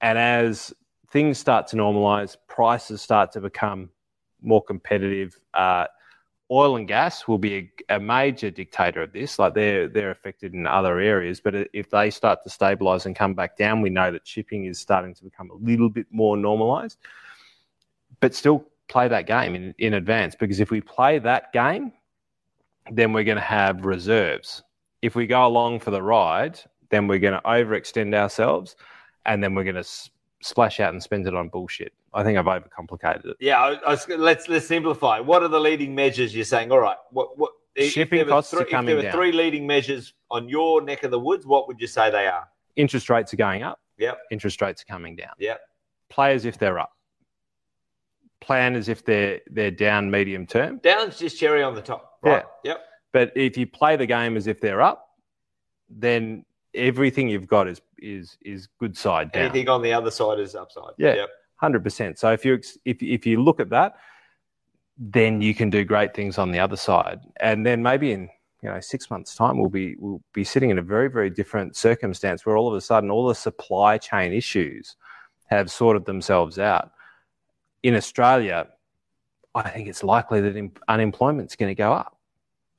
And 0.00 0.18
as 0.18 0.74
things 1.14 1.38
start 1.38 1.68
to 1.68 1.76
normalize, 1.76 2.36
prices 2.48 3.00
start 3.00 3.30
to 3.30 3.40
become 3.40 3.88
more 4.42 4.60
competitive. 4.60 5.38
Uh, 5.54 5.86
oil 6.50 6.76
and 6.76 6.88
gas 6.88 7.28
will 7.28 7.38
be 7.38 7.70
a, 7.88 7.94
a 7.94 8.00
major 8.00 8.50
dictator 8.50 9.00
of 9.00 9.12
this. 9.12 9.38
Like 9.38 9.54
they're 9.54 9.88
they're 9.88 10.10
affected 10.10 10.54
in 10.54 10.66
other 10.66 10.98
areas, 10.98 11.40
but 11.40 11.54
if 11.72 11.88
they 11.88 12.10
start 12.10 12.42
to 12.42 12.50
stabilize 12.50 13.06
and 13.06 13.14
come 13.14 13.32
back 13.32 13.56
down, 13.56 13.80
we 13.80 13.90
know 13.90 14.10
that 14.10 14.26
shipping 14.26 14.64
is 14.66 14.80
starting 14.80 15.14
to 15.14 15.24
become 15.24 15.50
a 15.50 15.54
little 15.54 15.88
bit 15.88 16.08
more 16.10 16.36
normalized. 16.36 16.98
But 18.18 18.34
still 18.34 18.66
play 18.88 19.06
that 19.06 19.28
game 19.28 19.54
in, 19.54 19.72
in 19.78 19.94
advance 19.94 20.34
because 20.34 20.58
if 20.58 20.72
we 20.72 20.80
play 20.80 21.20
that 21.20 21.52
game, 21.52 21.92
then 22.90 23.12
we're 23.12 23.24
going 23.24 23.38
to 23.38 23.42
have 23.60 23.84
reserves. 23.84 24.64
If 25.00 25.14
we 25.14 25.28
go 25.28 25.46
along 25.46 25.78
for 25.78 25.92
the 25.92 26.02
ride, 26.02 26.58
then 26.90 27.06
we're 27.06 27.20
going 27.20 27.34
to 27.34 27.46
overextend 27.46 28.14
ourselves, 28.14 28.74
and 29.26 29.42
then 29.42 29.54
we're 29.54 29.64
going 29.64 29.76
to 29.76 30.10
splash 30.44 30.78
out 30.78 30.92
and 30.92 31.02
spend 31.02 31.26
it 31.26 31.34
on 31.34 31.48
bullshit. 31.48 31.92
I 32.12 32.22
think 32.22 32.38
I've 32.38 32.44
overcomplicated 32.44 33.24
it. 33.26 33.36
Yeah, 33.40 33.58
I, 33.58 33.94
I 33.94 34.14
let's 34.16 34.48
let's 34.48 34.66
simplify. 34.66 35.18
What 35.18 35.42
are 35.42 35.48
the 35.48 35.58
leading 35.58 35.94
measures 35.94 36.34
you're 36.34 36.44
saying? 36.44 36.70
All 36.70 36.80
right, 36.80 36.98
what 37.10 37.38
what 37.38 37.52
if 37.74 37.92
Shipping 37.92 38.26
costs 38.26 38.52
are 38.54 38.58
three, 38.58 38.78
if 38.78 38.86
there 38.86 38.96
were 38.96 39.02
down. 39.02 39.12
three 39.12 39.32
leading 39.32 39.66
measures 39.66 40.14
on 40.30 40.48
your 40.48 40.80
neck 40.82 41.02
of 41.02 41.10
the 41.10 41.18
woods, 41.18 41.46
what 41.46 41.66
would 41.66 41.80
you 41.80 41.86
say 41.86 42.10
they 42.10 42.26
are? 42.26 42.46
Interest 42.76 43.08
rates 43.10 43.32
are 43.32 43.36
going 43.36 43.62
up. 43.62 43.80
Yep. 43.98 44.18
Interest 44.30 44.60
rates 44.60 44.82
are 44.82 44.92
coming 44.92 45.16
down. 45.16 45.32
Yep. 45.38 45.60
Play 46.10 46.34
as 46.34 46.44
if 46.44 46.58
they're 46.58 46.78
up. 46.78 46.92
Plan 48.40 48.76
as 48.76 48.88
if 48.88 49.04
they're 49.04 49.40
they're 49.50 49.70
down 49.70 50.10
medium 50.10 50.46
term. 50.46 50.78
Down's 50.82 51.18
just 51.18 51.38
cherry 51.38 51.62
on 51.62 51.74
the 51.74 51.82
top. 51.82 52.18
Right. 52.22 52.44
Yep. 52.64 52.80
But 53.12 53.32
if 53.36 53.56
you 53.56 53.66
play 53.66 53.96
the 53.96 54.06
game 54.06 54.36
as 54.36 54.46
if 54.46 54.60
they're 54.60 54.82
up, 54.82 55.08
then 55.88 56.44
everything 56.74 57.28
you've 57.28 57.46
got 57.46 57.68
is 57.68 57.80
is 58.04 58.36
is 58.42 58.68
good 58.78 58.96
side 58.96 59.32
down. 59.32 59.44
Anything 59.44 59.68
on 59.68 59.82
the 59.82 59.92
other 59.92 60.10
side 60.10 60.38
is 60.38 60.54
upside. 60.54 60.92
Yeah. 60.98 61.14
Yep. 61.14 61.28
Hundred 61.56 61.84
percent. 61.84 62.18
So 62.18 62.32
if 62.32 62.44
you 62.44 62.60
if 62.84 63.02
if 63.02 63.26
you 63.26 63.42
look 63.42 63.60
at 63.60 63.70
that, 63.70 63.94
then 64.98 65.40
you 65.40 65.54
can 65.54 65.70
do 65.70 65.84
great 65.84 66.14
things 66.14 66.38
on 66.38 66.50
the 66.50 66.58
other 66.58 66.76
side, 66.76 67.20
and 67.40 67.64
then 67.64 67.82
maybe 67.82 68.12
in 68.12 68.28
you 68.62 68.68
know 68.68 68.80
six 68.80 69.10
months' 69.10 69.34
time 69.34 69.58
we'll 69.58 69.70
be 69.70 69.96
we'll 69.98 70.22
be 70.32 70.44
sitting 70.44 70.70
in 70.70 70.78
a 70.78 70.82
very 70.82 71.08
very 71.08 71.30
different 71.30 71.76
circumstance 71.76 72.44
where 72.44 72.56
all 72.56 72.68
of 72.68 72.74
a 72.74 72.80
sudden 72.80 73.10
all 73.10 73.26
the 73.28 73.34
supply 73.34 73.98
chain 73.98 74.32
issues 74.32 74.96
have 75.46 75.70
sorted 75.70 76.04
themselves 76.04 76.58
out. 76.58 76.92
In 77.82 77.94
Australia, 77.94 78.66
I 79.54 79.68
think 79.68 79.88
it's 79.88 80.02
likely 80.02 80.40
that 80.40 80.70
unemployment's 80.88 81.54
going 81.54 81.70
to 81.70 81.74
go 81.74 81.92
up 81.92 82.14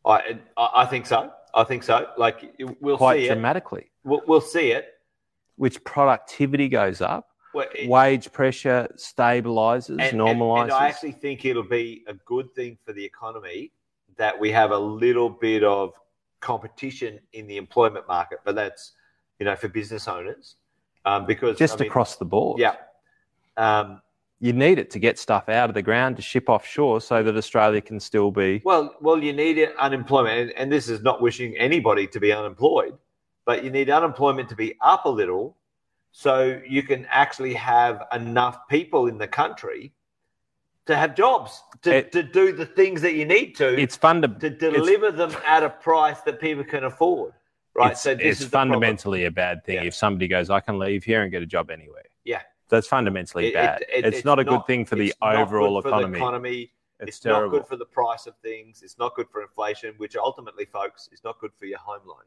I 0.05 0.37
I 0.57 0.85
think 0.85 1.05
so. 1.05 1.31
I 1.53 1.63
think 1.63 1.83
so. 1.83 2.07
Like 2.17 2.55
we'll 2.79 2.97
quite 2.97 3.19
see 3.19 3.25
it. 3.25 3.29
dramatically, 3.29 3.91
We'll, 4.03 4.21
we'll 4.27 4.41
see 4.41 4.71
it. 4.71 4.93
Which 5.57 5.83
productivity 5.83 6.67
goes 6.67 7.01
up, 7.01 7.29
Well, 7.53 7.67
it- 7.73 7.89
wage 7.89 8.31
pressure 8.31 8.87
stabilizes, 8.97 9.89
and, 9.89 10.01
and- 10.01 10.19
normalizes. 10.19 10.63
and 10.63 10.71
I 10.73 10.87
actually 10.89 11.13
think 11.13 11.45
it'll 11.45 11.63
be 11.63 12.03
a 12.07 12.13
good 12.13 12.53
thing 12.53 12.77
for 12.85 12.93
the 12.93 13.03
economy 13.03 13.71
that 14.17 14.37
we 14.39 14.51
have 14.51 14.71
a 14.71 14.77
little 14.77 15.29
bit 15.29 15.63
of 15.63 15.93
competition 16.39 17.19
in 17.33 17.47
the 17.47 17.57
employment 17.57 18.07
market, 18.07 18.39
but 18.45 18.55
that's 18.55 18.93
you 19.39 19.45
know 19.45 19.55
for 19.55 19.67
business 19.67 20.07
owners 20.07 20.55
um, 21.05 21.25
because 21.25 21.57
just 21.57 21.75
I 21.75 21.79
mean, 21.83 21.89
across 21.89 22.15
the 22.15 22.25
board. 22.25 22.59
Yeah. 22.59 22.75
Um, 23.57 24.01
you 24.39 24.53
need 24.53 24.79
it 24.79 24.89
to 24.91 24.99
get 24.99 25.17
stuff 25.17 25.47
out 25.49 25.69
of 25.69 25.73
the 25.73 25.81
ground 25.81 26.17
to 26.17 26.21
ship 26.21 26.49
offshore 26.49 26.99
so 27.01 27.23
that 27.23 27.35
Australia 27.37 27.81
can 27.81 27.99
still 27.99 28.31
be. 28.31 28.61
well, 28.65 28.95
well, 29.01 29.21
you 29.21 29.33
need 29.33 29.57
it- 29.57 29.75
unemployment, 29.77 30.39
and, 30.39 30.51
and 30.51 30.71
this 30.71 30.87
is 30.89 31.01
not 31.01 31.21
wishing 31.21 31.55
anybody 31.57 32.05
to 32.07 32.19
be 32.19 32.31
unemployed, 32.31 32.97
but 33.45 33.63
you 33.63 33.69
need 33.69 33.89
unemployment 33.89 34.49
to 34.49 34.55
be 34.55 34.75
up 34.81 35.05
a 35.05 35.09
little, 35.09 35.55
so 36.11 36.59
you 36.67 36.83
can 36.83 37.05
actually 37.09 37.53
have 37.53 38.03
enough 38.11 38.67
people 38.67 39.07
in 39.07 39.17
the 39.17 39.27
country 39.27 39.93
to 40.85 40.95
have 40.95 41.15
jobs 41.15 41.63
to, 41.81 41.97
It- 41.97 42.11
to 42.11 42.23
do 42.23 42.51
the 42.51 42.65
things 42.65 43.01
that 43.01 43.13
you 43.13 43.25
need 43.25 43.55
to. 43.55 43.79
It's 43.79 43.95
funda- 43.95 44.27
to 44.39 44.49
deliver 44.49 45.11
them 45.11 45.35
at 45.45 45.63
a 45.63 45.69
price 45.69 46.21
that 46.21 46.39
people 46.39 46.63
can 46.63 46.83
afford. 46.83 47.33
Right. 47.73 47.91
It's, 47.91 48.01
so 48.01 48.15
this 48.15 48.25
it's 48.25 48.41
is 48.41 48.47
fundamentally 48.47 49.25
a 49.25 49.31
bad 49.31 49.65
thing 49.65 49.75
Yeah. 49.75 49.83
if 49.83 49.95
somebody 49.95 50.27
goes, 50.27 50.49
I 50.49 50.59
can 50.61 50.79
leave 50.79 51.03
here 51.03 51.23
and 51.23 51.31
get 51.31 51.41
a 51.41 51.45
job 51.45 51.69
anywhere. 51.71 52.03
Yeah. 52.23 52.41
That's 52.69 52.87
fundamentally 52.87 53.47
It- 53.47 53.53
bad. 53.53 53.81
it- 53.81 54.05
it- 54.05 54.13
it's, 54.13 54.25
not 54.25 54.39
a 54.39 54.43
good 54.43 54.65
thing 54.65 54.85
for 54.85 54.95
the 54.95 55.07
it's 55.09 55.17
overall 55.21 55.81
for 55.81 55.89
the 55.89 55.97
economy. 55.97 56.17
economy. 56.19 56.71
It's, 57.01 57.17
It's, 57.17 57.25
not 57.25 57.49
good 57.49 57.67
for 57.67 57.75
the 57.75 57.85
price 57.85 58.25
of 58.25 58.37
things. 58.37 58.81
It's 58.81 58.97
not 58.97 59.15
good 59.15 59.29
for 59.29 59.41
inflation, 59.41 59.95
which 59.97 60.15
ultimately, 60.15 60.63
folks, 60.63 61.09
is 61.11 61.23
not 61.25 61.39
good 61.39 61.51
for 61.59 61.65
your 61.65 61.79
home 61.79 61.99
loan. 62.05 62.23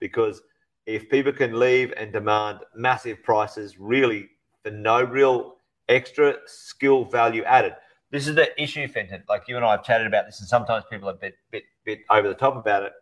Because 0.00 0.42
if 0.88 1.10
people 1.10 1.32
can 1.32 1.58
leave 1.58 1.92
and 1.98 2.14
demand 2.14 2.60
massive 2.74 3.22
prices, 3.22 3.78
really 3.78 4.30
for 4.62 4.70
no 4.70 5.02
real 5.02 5.56
extra 5.90 6.36
skill 6.46 7.04
value 7.04 7.44
added. 7.44 7.74
This 8.10 8.26
is 8.26 8.34
the 8.34 8.60
issue, 8.60 8.88
Fenton. 8.88 9.22
Like 9.28 9.42
you 9.48 9.56
and 9.56 9.66
I 9.66 9.72
have 9.72 9.84
chatted 9.84 10.06
about 10.06 10.24
this, 10.24 10.40
and 10.40 10.48
sometimes 10.48 10.84
people 10.90 11.10
are 11.10 11.12
a 11.12 11.16
bit, 11.16 11.34
bit, 11.50 11.64
bit 11.84 12.00
over 12.08 12.26
the 12.26 12.34
top 12.34 12.56
about 12.56 12.84
it. 12.84 12.92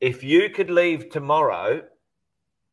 If 0.00 0.24
you 0.24 0.50
could 0.50 0.68
leave 0.68 1.08
tomorrow 1.08 1.84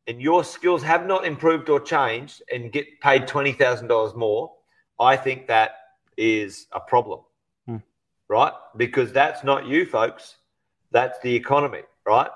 and 0.08 0.20
your 0.20 0.42
skills 0.42 0.82
have 0.82 1.06
not 1.06 1.24
improved 1.24 1.68
or 1.68 1.78
changed 1.78 2.42
and 2.52 2.72
get 2.72 3.00
paid 3.00 3.28
$20,000 3.28 4.16
more, 4.16 4.52
I 4.98 5.16
think 5.16 5.46
that 5.46 5.76
is 6.16 6.66
a 6.72 6.80
problem, 6.80 7.20
Hmm. 7.66 7.76
right? 8.26 8.52
Because 8.76 9.12
that's 9.12 9.44
not 9.44 9.66
you, 9.66 9.86
folks. 9.86 10.38
That's 10.90 11.16
the 11.20 11.34
economy, 11.36 11.82
right? 12.04 12.30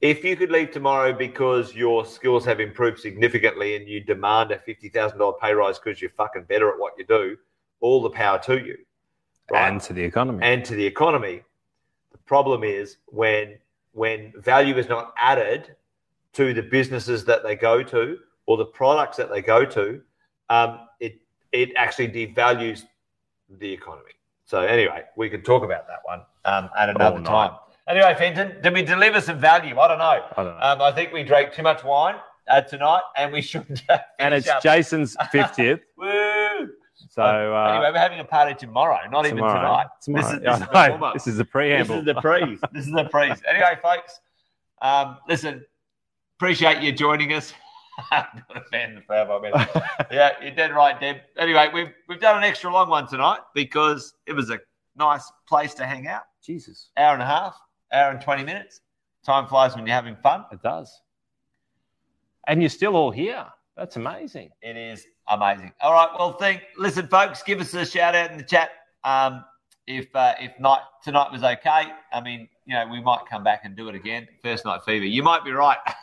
If 0.00 0.22
you 0.24 0.36
could 0.36 0.50
leave 0.50 0.70
tomorrow 0.70 1.12
because 1.12 1.74
your 1.74 2.04
skills 2.04 2.44
have 2.44 2.60
improved 2.60 3.00
significantly 3.00 3.76
and 3.76 3.88
you 3.88 4.00
demand 4.00 4.52
a 4.52 4.58
fifty 4.58 4.88
thousand 4.88 5.18
dollar 5.18 5.36
pay 5.40 5.52
rise 5.52 5.78
because 5.78 6.00
you're 6.00 6.10
fucking 6.10 6.44
better 6.44 6.68
at 6.68 6.78
what 6.78 6.94
you 6.98 7.04
do, 7.04 7.36
all 7.80 8.00
the 8.02 8.10
power 8.10 8.38
to 8.40 8.58
you, 8.58 8.76
right? 9.50 9.68
And 9.68 9.80
to 9.82 9.92
the 9.92 10.02
economy. 10.02 10.38
and 10.42 10.64
to 10.64 10.74
the 10.74 10.86
economy. 10.86 11.42
The 12.12 12.18
problem 12.18 12.62
is 12.62 12.98
when 13.06 13.58
when 13.92 14.32
value 14.36 14.76
is 14.76 14.88
not 14.88 15.14
added 15.16 15.74
to 16.34 16.54
the 16.54 16.62
businesses 16.62 17.24
that 17.24 17.42
they 17.42 17.56
go 17.56 17.82
to 17.82 18.18
or 18.46 18.56
the 18.56 18.66
products 18.66 19.16
that 19.16 19.30
they 19.30 19.42
go 19.42 19.64
to, 19.64 20.00
um, 20.48 20.80
it 21.00 21.20
it 21.52 21.72
actually 21.76 22.08
devalues 22.08 22.84
the 23.58 23.72
economy. 23.72 24.12
So 24.44 24.62
anyway, 24.62 25.04
we 25.16 25.28
could 25.28 25.44
talk 25.44 25.64
about 25.64 25.86
that 25.88 26.00
one 26.04 26.22
um, 26.44 26.70
at 26.78 26.88
another 26.88 27.20
time. 27.22 27.52
Anyway, 27.88 28.14
Fenton, 28.18 28.60
did 28.62 28.74
we 28.74 28.82
deliver 28.82 29.20
some 29.20 29.38
value? 29.38 29.78
I 29.78 29.88
don't 29.88 29.98
know. 29.98 30.04
I 30.04 30.42
don't 30.42 30.44
know. 30.58 30.60
Um, 30.60 30.82
I 30.82 30.92
think 30.92 31.12
we 31.12 31.22
drank 31.22 31.52
too 31.54 31.62
much 31.62 31.82
wine 31.84 32.16
uh, 32.48 32.60
tonight, 32.60 33.00
and 33.16 33.32
we 33.32 33.40
shouldn't. 33.40 33.82
and 34.18 34.34
it's 34.34 34.46
up. 34.48 34.62
Jason's 34.62 35.16
50th. 35.32 35.80
Woo! 35.96 36.68
So 37.10 37.22
uh, 37.22 37.70
anyway, 37.70 37.90
we're 37.92 37.98
having 37.98 38.20
a 38.20 38.24
party 38.24 38.54
tomorrow, 38.54 38.98
not 39.10 39.24
even 39.24 39.38
tonight. 39.38 39.86
Tomorrow. 40.02 40.24
This 40.24 40.34
is, 40.34 40.40
this 40.42 40.54
is 40.54 40.66
the 40.68 41.10
This 41.14 41.26
is 41.26 41.36
the 41.36 41.44
This 41.44 41.50
preamble. 41.50 41.98
is 42.00 42.04
the 42.04 42.14
prees. 42.20 42.60
this 42.72 42.86
is 42.86 42.92
the 42.92 43.04
prees. 43.04 43.40
Anyway, 43.48 43.78
folks, 43.82 44.20
um, 44.82 45.16
listen, 45.28 45.64
appreciate 46.38 46.82
you 46.82 46.92
joining 46.92 47.32
us. 47.32 47.54
I'm 48.12 48.26
not 48.48 48.58
a 48.58 48.64
fan 48.70 48.96
of 48.98 49.02
the 49.08 49.24
moment. 49.26 49.54
yeah, 50.10 50.32
you're 50.42 50.50
dead 50.54 50.72
right, 50.74 51.00
Deb. 51.00 51.16
Anyway, 51.38 51.68
we've 51.72 51.92
we've 52.08 52.20
done 52.20 52.36
an 52.36 52.44
extra 52.44 52.70
long 52.70 52.90
one 52.90 53.08
tonight 53.08 53.40
because 53.54 54.14
it 54.26 54.34
was 54.34 54.50
a 54.50 54.58
nice 54.96 55.30
place 55.48 55.74
to 55.74 55.86
hang 55.86 56.06
out. 56.06 56.22
Jesus, 56.44 56.90
Hour 56.96 57.14
and 57.14 57.22
a 57.22 57.26
half, 57.26 57.56
hour 57.92 58.10
and 58.10 58.20
twenty 58.20 58.44
minutes. 58.44 58.80
Time 59.24 59.46
flies 59.46 59.74
when 59.74 59.86
you're 59.86 59.94
having 59.94 60.16
fun. 60.16 60.44
it 60.52 60.62
does. 60.62 61.02
And 62.46 62.62
you're 62.62 62.70
still 62.70 62.96
all 62.96 63.10
here. 63.10 63.44
That's 63.76 63.96
amazing. 63.96 64.50
It 64.62 64.76
is 64.76 65.06
amazing. 65.28 65.72
All 65.80 65.92
right. 65.92 66.08
Well, 66.18 66.32
think. 66.32 66.62
Listen, 66.76 67.06
folks, 67.06 67.42
give 67.42 67.60
us 67.60 67.74
a 67.74 67.84
shout 67.84 68.14
out 68.14 68.30
in 68.30 68.38
the 68.38 68.44
chat. 68.44 68.70
Um, 69.04 69.44
if 69.86 70.14
uh, 70.14 70.34
if 70.40 70.58
night 70.58 70.80
tonight 71.02 71.30
was 71.30 71.42
okay, 71.42 71.92
I 72.12 72.20
mean, 72.22 72.48
you 72.66 72.74
know, 72.74 72.86
we 72.90 73.00
might 73.00 73.20
come 73.30 73.44
back 73.44 73.60
and 73.64 73.76
do 73.76 73.88
it 73.88 73.94
again. 73.94 74.26
First 74.42 74.64
night 74.64 74.80
fever. 74.84 75.04
You 75.04 75.22
might 75.22 75.44
be 75.44 75.52
right. 75.52 75.78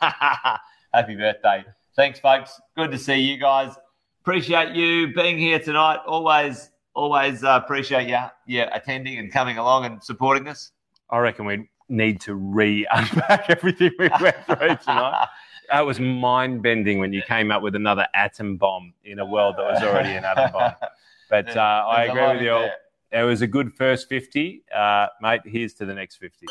Happy 0.92 1.16
birthday. 1.16 1.64
Thanks, 1.94 2.18
folks. 2.18 2.60
Good 2.76 2.90
to 2.90 2.98
see 2.98 3.16
you 3.16 3.38
guys. 3.38 3.74
Appreciate 4.22 4.74
you 4.74 5.14
being 5.14 5.38
here 5.38 5.58
tonight. 5.58 5.98
Always, 6.06 6.70
always 6.94 7.44
uh, 7.44 7.60
appreciate 7.62 8.08
you, 8.08 8.18
yeah, 8.46 8.68
attending 8.74 9.18
and 9.18 9.32
coming 9.32 9.58
along 9.58 9.84
and 9.84 10.02
supporting 10.02 10.48
us. 10.48 10.72
I 11.10 11.18
reckon 11.18 11.46
we 11.46 11.68
need 11.88 12.20
to 12.22 12.34
re 12.34 12.86
unpack 12.92 13.46
everything 13.48 13.92
we 13.98 14.08
went 14.20 14.36
through 14.46 14.76
tonight. 14.76 15.28
That 15.68 15.84
was 15.84 15.98
mind 15.98 16.62
bending 16.62 17.00
when 17.00 17.12
you 17.12 17.22
came 17.22 17.50
up 17.50 17.60
with 17.60 17.74
another 17.74 18.06
atom 18.14 18.56
bomb 18.56 18.94
in 19.02 19.18
a 19.18 19.26
world 19.26 19.56
that 19.58 19.64
was 19.64 19.82
already 19.82 20.10
an 20.10 20.24
atom 20.24 20.52
bomb. 20.52 20.74
But 21.28 21.56
uh, 21.56 21.60
I 21.60 22.04
agree 22.04 22.34
with 22.34 22.42
you. 22.42 22.52
all. 22.52 22.70
It 23.10 23.24
was 23.24 23.42
a 23.42 23.48
good 23.48 23.74
first 23.74 24.08
50. 24.08 24.62
Uh, 24.72 25.08
mate, 25.20 25.40
here's 25.44 25.74
to 25.74 25.84
the 25.84 25.92
next 25.92 26.18
50. 26.18 26.46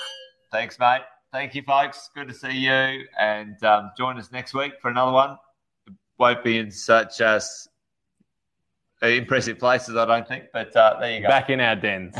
Thanks, 0.51 0.77
mate. 0.79 1.03
Thank 1.31 1.55
you, 1.55 1.61
folks. 1.61 2.09
Good 2.13 2.27
to 2.27 2.33
see 2.33 2.57
you. 2.57 3.05
And 3.17 3.63
um, 3.63 3.91
join 3.97 4.17
us 4.17 4.33
next 4.33 4.53
week 4.53 4.73
for 4.81 4.89
another 4.89 5.13
one. 5.13 5.37
It 5.87 5.93
won't 6.17 6.43
be 6.43 6.57
in 6.57 6.69
such 6.69 7.21
uh, 7.21 7.39
impressive 9.01 9.59
places, 9.59 9.95
I 9.95 10.03
don't 10.03 10.27
think. 10.27 10.47
But 10.51 10.75
uh, 10.75 10.99
there 10.99 11.13
you 11.13 11.21
go. 11.21 11.29
Back 11.29 11.49
in 11.49 11.61
our 11.61 11.77
dens. 11.77 12.15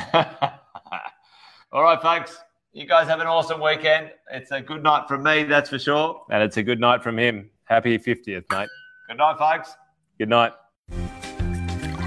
All 1.74 1.84
right, 1.84 2.02
folks. 2.02 2.38
You 2.76 2.86
guys 2.86 3.08
have 3.08 3.22
an 3.22 3.28
awesome 3.28 3.62
weekend. 3.62 4.12
It's 4.30 4.52
a 4.52 4.60
good 4.60 4.84
night 4.84 5.08
from 5.08 5.24
me, 5.24 5.44
that's 5.44 5.70
for 5.70 5.80
sure. 5.80 6.26
And 6.30 6.44
it's 6.44 6.58
a 6.58 6.64
good 6.64 6.82
night 6.82 7.02
from 7.02 7.18
him. 7.18 7.50
Happy 7.64 7.98
50th, 7.98 8.44
mate. 8.52 8.68
Good 9.08 9.18
night, 9.18 9.38
folks. 9.38 9.74
Good 10.20 10.28
night. 10.28 10.52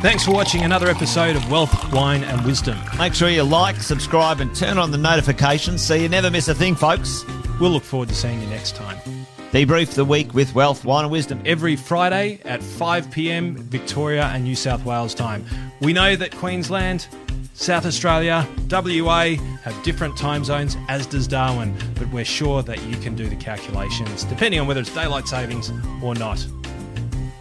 Thanks 0.03 0.27
for 0.27 0.33
watching 0.33 0.65
another 0.65 0.89
episode 0.89 1.37
of 1.37 1.51
Wealth, 1.51 1.91
Wine 1.91 2.23
and 2.23 2.45
Wisdom. 2.45 2.77
Make 2.99 3.15
sure 3.15 3.31
you 3.31 3.45
like, 3.45 3.77
subscribe, 3.77 4.41
and 4.41 4.55
turn 4.55 4.77
on 4.77 4.91
the 4.91 4.99
notifications 4.99 5.83
so 5.83 5.95
you 5.95 6.11
never 6.11 6.31
miss 6.31 6.49
a 6.49 6.55
thing, 6.55 6.75
folks. 6.75 7.25
We'll 7.59 7.71
look 7.71 7.83
forward 7.83 8.11
to 8.11 8.15
seeing 8.15 8.39
you 8.39 8.49
next 8.49 8.77
time. 8.77 8.99
Debrief 9.53 9.95
the 9.95 10.05
week 10.05 10.35
with 10.35 10.55
wealth, 10.55 10.85
wine, 10.85 11.05
and 11.05 11.11
wisdom. 11.11 11.41
Every 11.47 11.77
Friday 11.77 12.41
at 12.45 12.63
5 12.63 13.11
p.m. 13.11 13.57
Victoria 13.57 14.27
and 14.35 14.45
New 14.45 14.55
South 14.55 14.85
Wales 14.85 15.15
time. 15.15 15.47
We 15.81 15.95
know 15.95 16.15
that 16.15 16.37
Queensland, 16.37 17.09
South 17.59 17.85
Australia, 17.87 18.47
WA 18.71 19.35
have 19.63 19.83
different 19.83 20.17
time 20.17 20.45
zones, 20.45 20.77
as 20.89 21.07
does 21.07 21.27
Darwin, 21.27 21.75
but 21.97 22.09
we're 22.13 22.25
sure 22.25 22.63
that 22.63 22.81
you 22.85 22.97
can 22.99 23.17
do 23.17 23.29
the 23.29 23.35
calculations 23.35 24.23
depending 24.25 24.61
on 24.61 24.69
whether 24.69 24.81
it's 24.81 24.95
daylight 24.95 25.27
savings 25.27 25.73
or 26.01 26.15
not. 26.15 26.47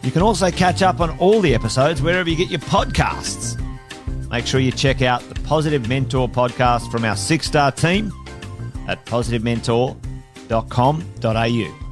You 0.01 0.09
can 0.09 0.23
also 0.23 0.49
catch 0.49 0.81
up 0.81 1.01
on 1.01 1.15
all 1.19 1.39
the 1.39 1.53
episodes 1.53 2.01
wherever 2.01 2.27
you 2.27 2.35
get 2.35 2.49
your 2.49 2.61
podcasts. 2.61 3.61
Make 4.31 4.47
sure 4.47 4.59
you 4.59 4.71
check 4.71 5.03
out 5.03 5.21
the 5.29 5.35
Positive 5.41 5.87
Mentor 5.87 6.27
podcast 6.27 6.91
from 6.91 7.05
our 7.05 7.15
six 7.15 7.45
star 7.45 7.71
team 7.71 8.11
at 8.87 9.05
positivementor.com.au. 9.05 11.86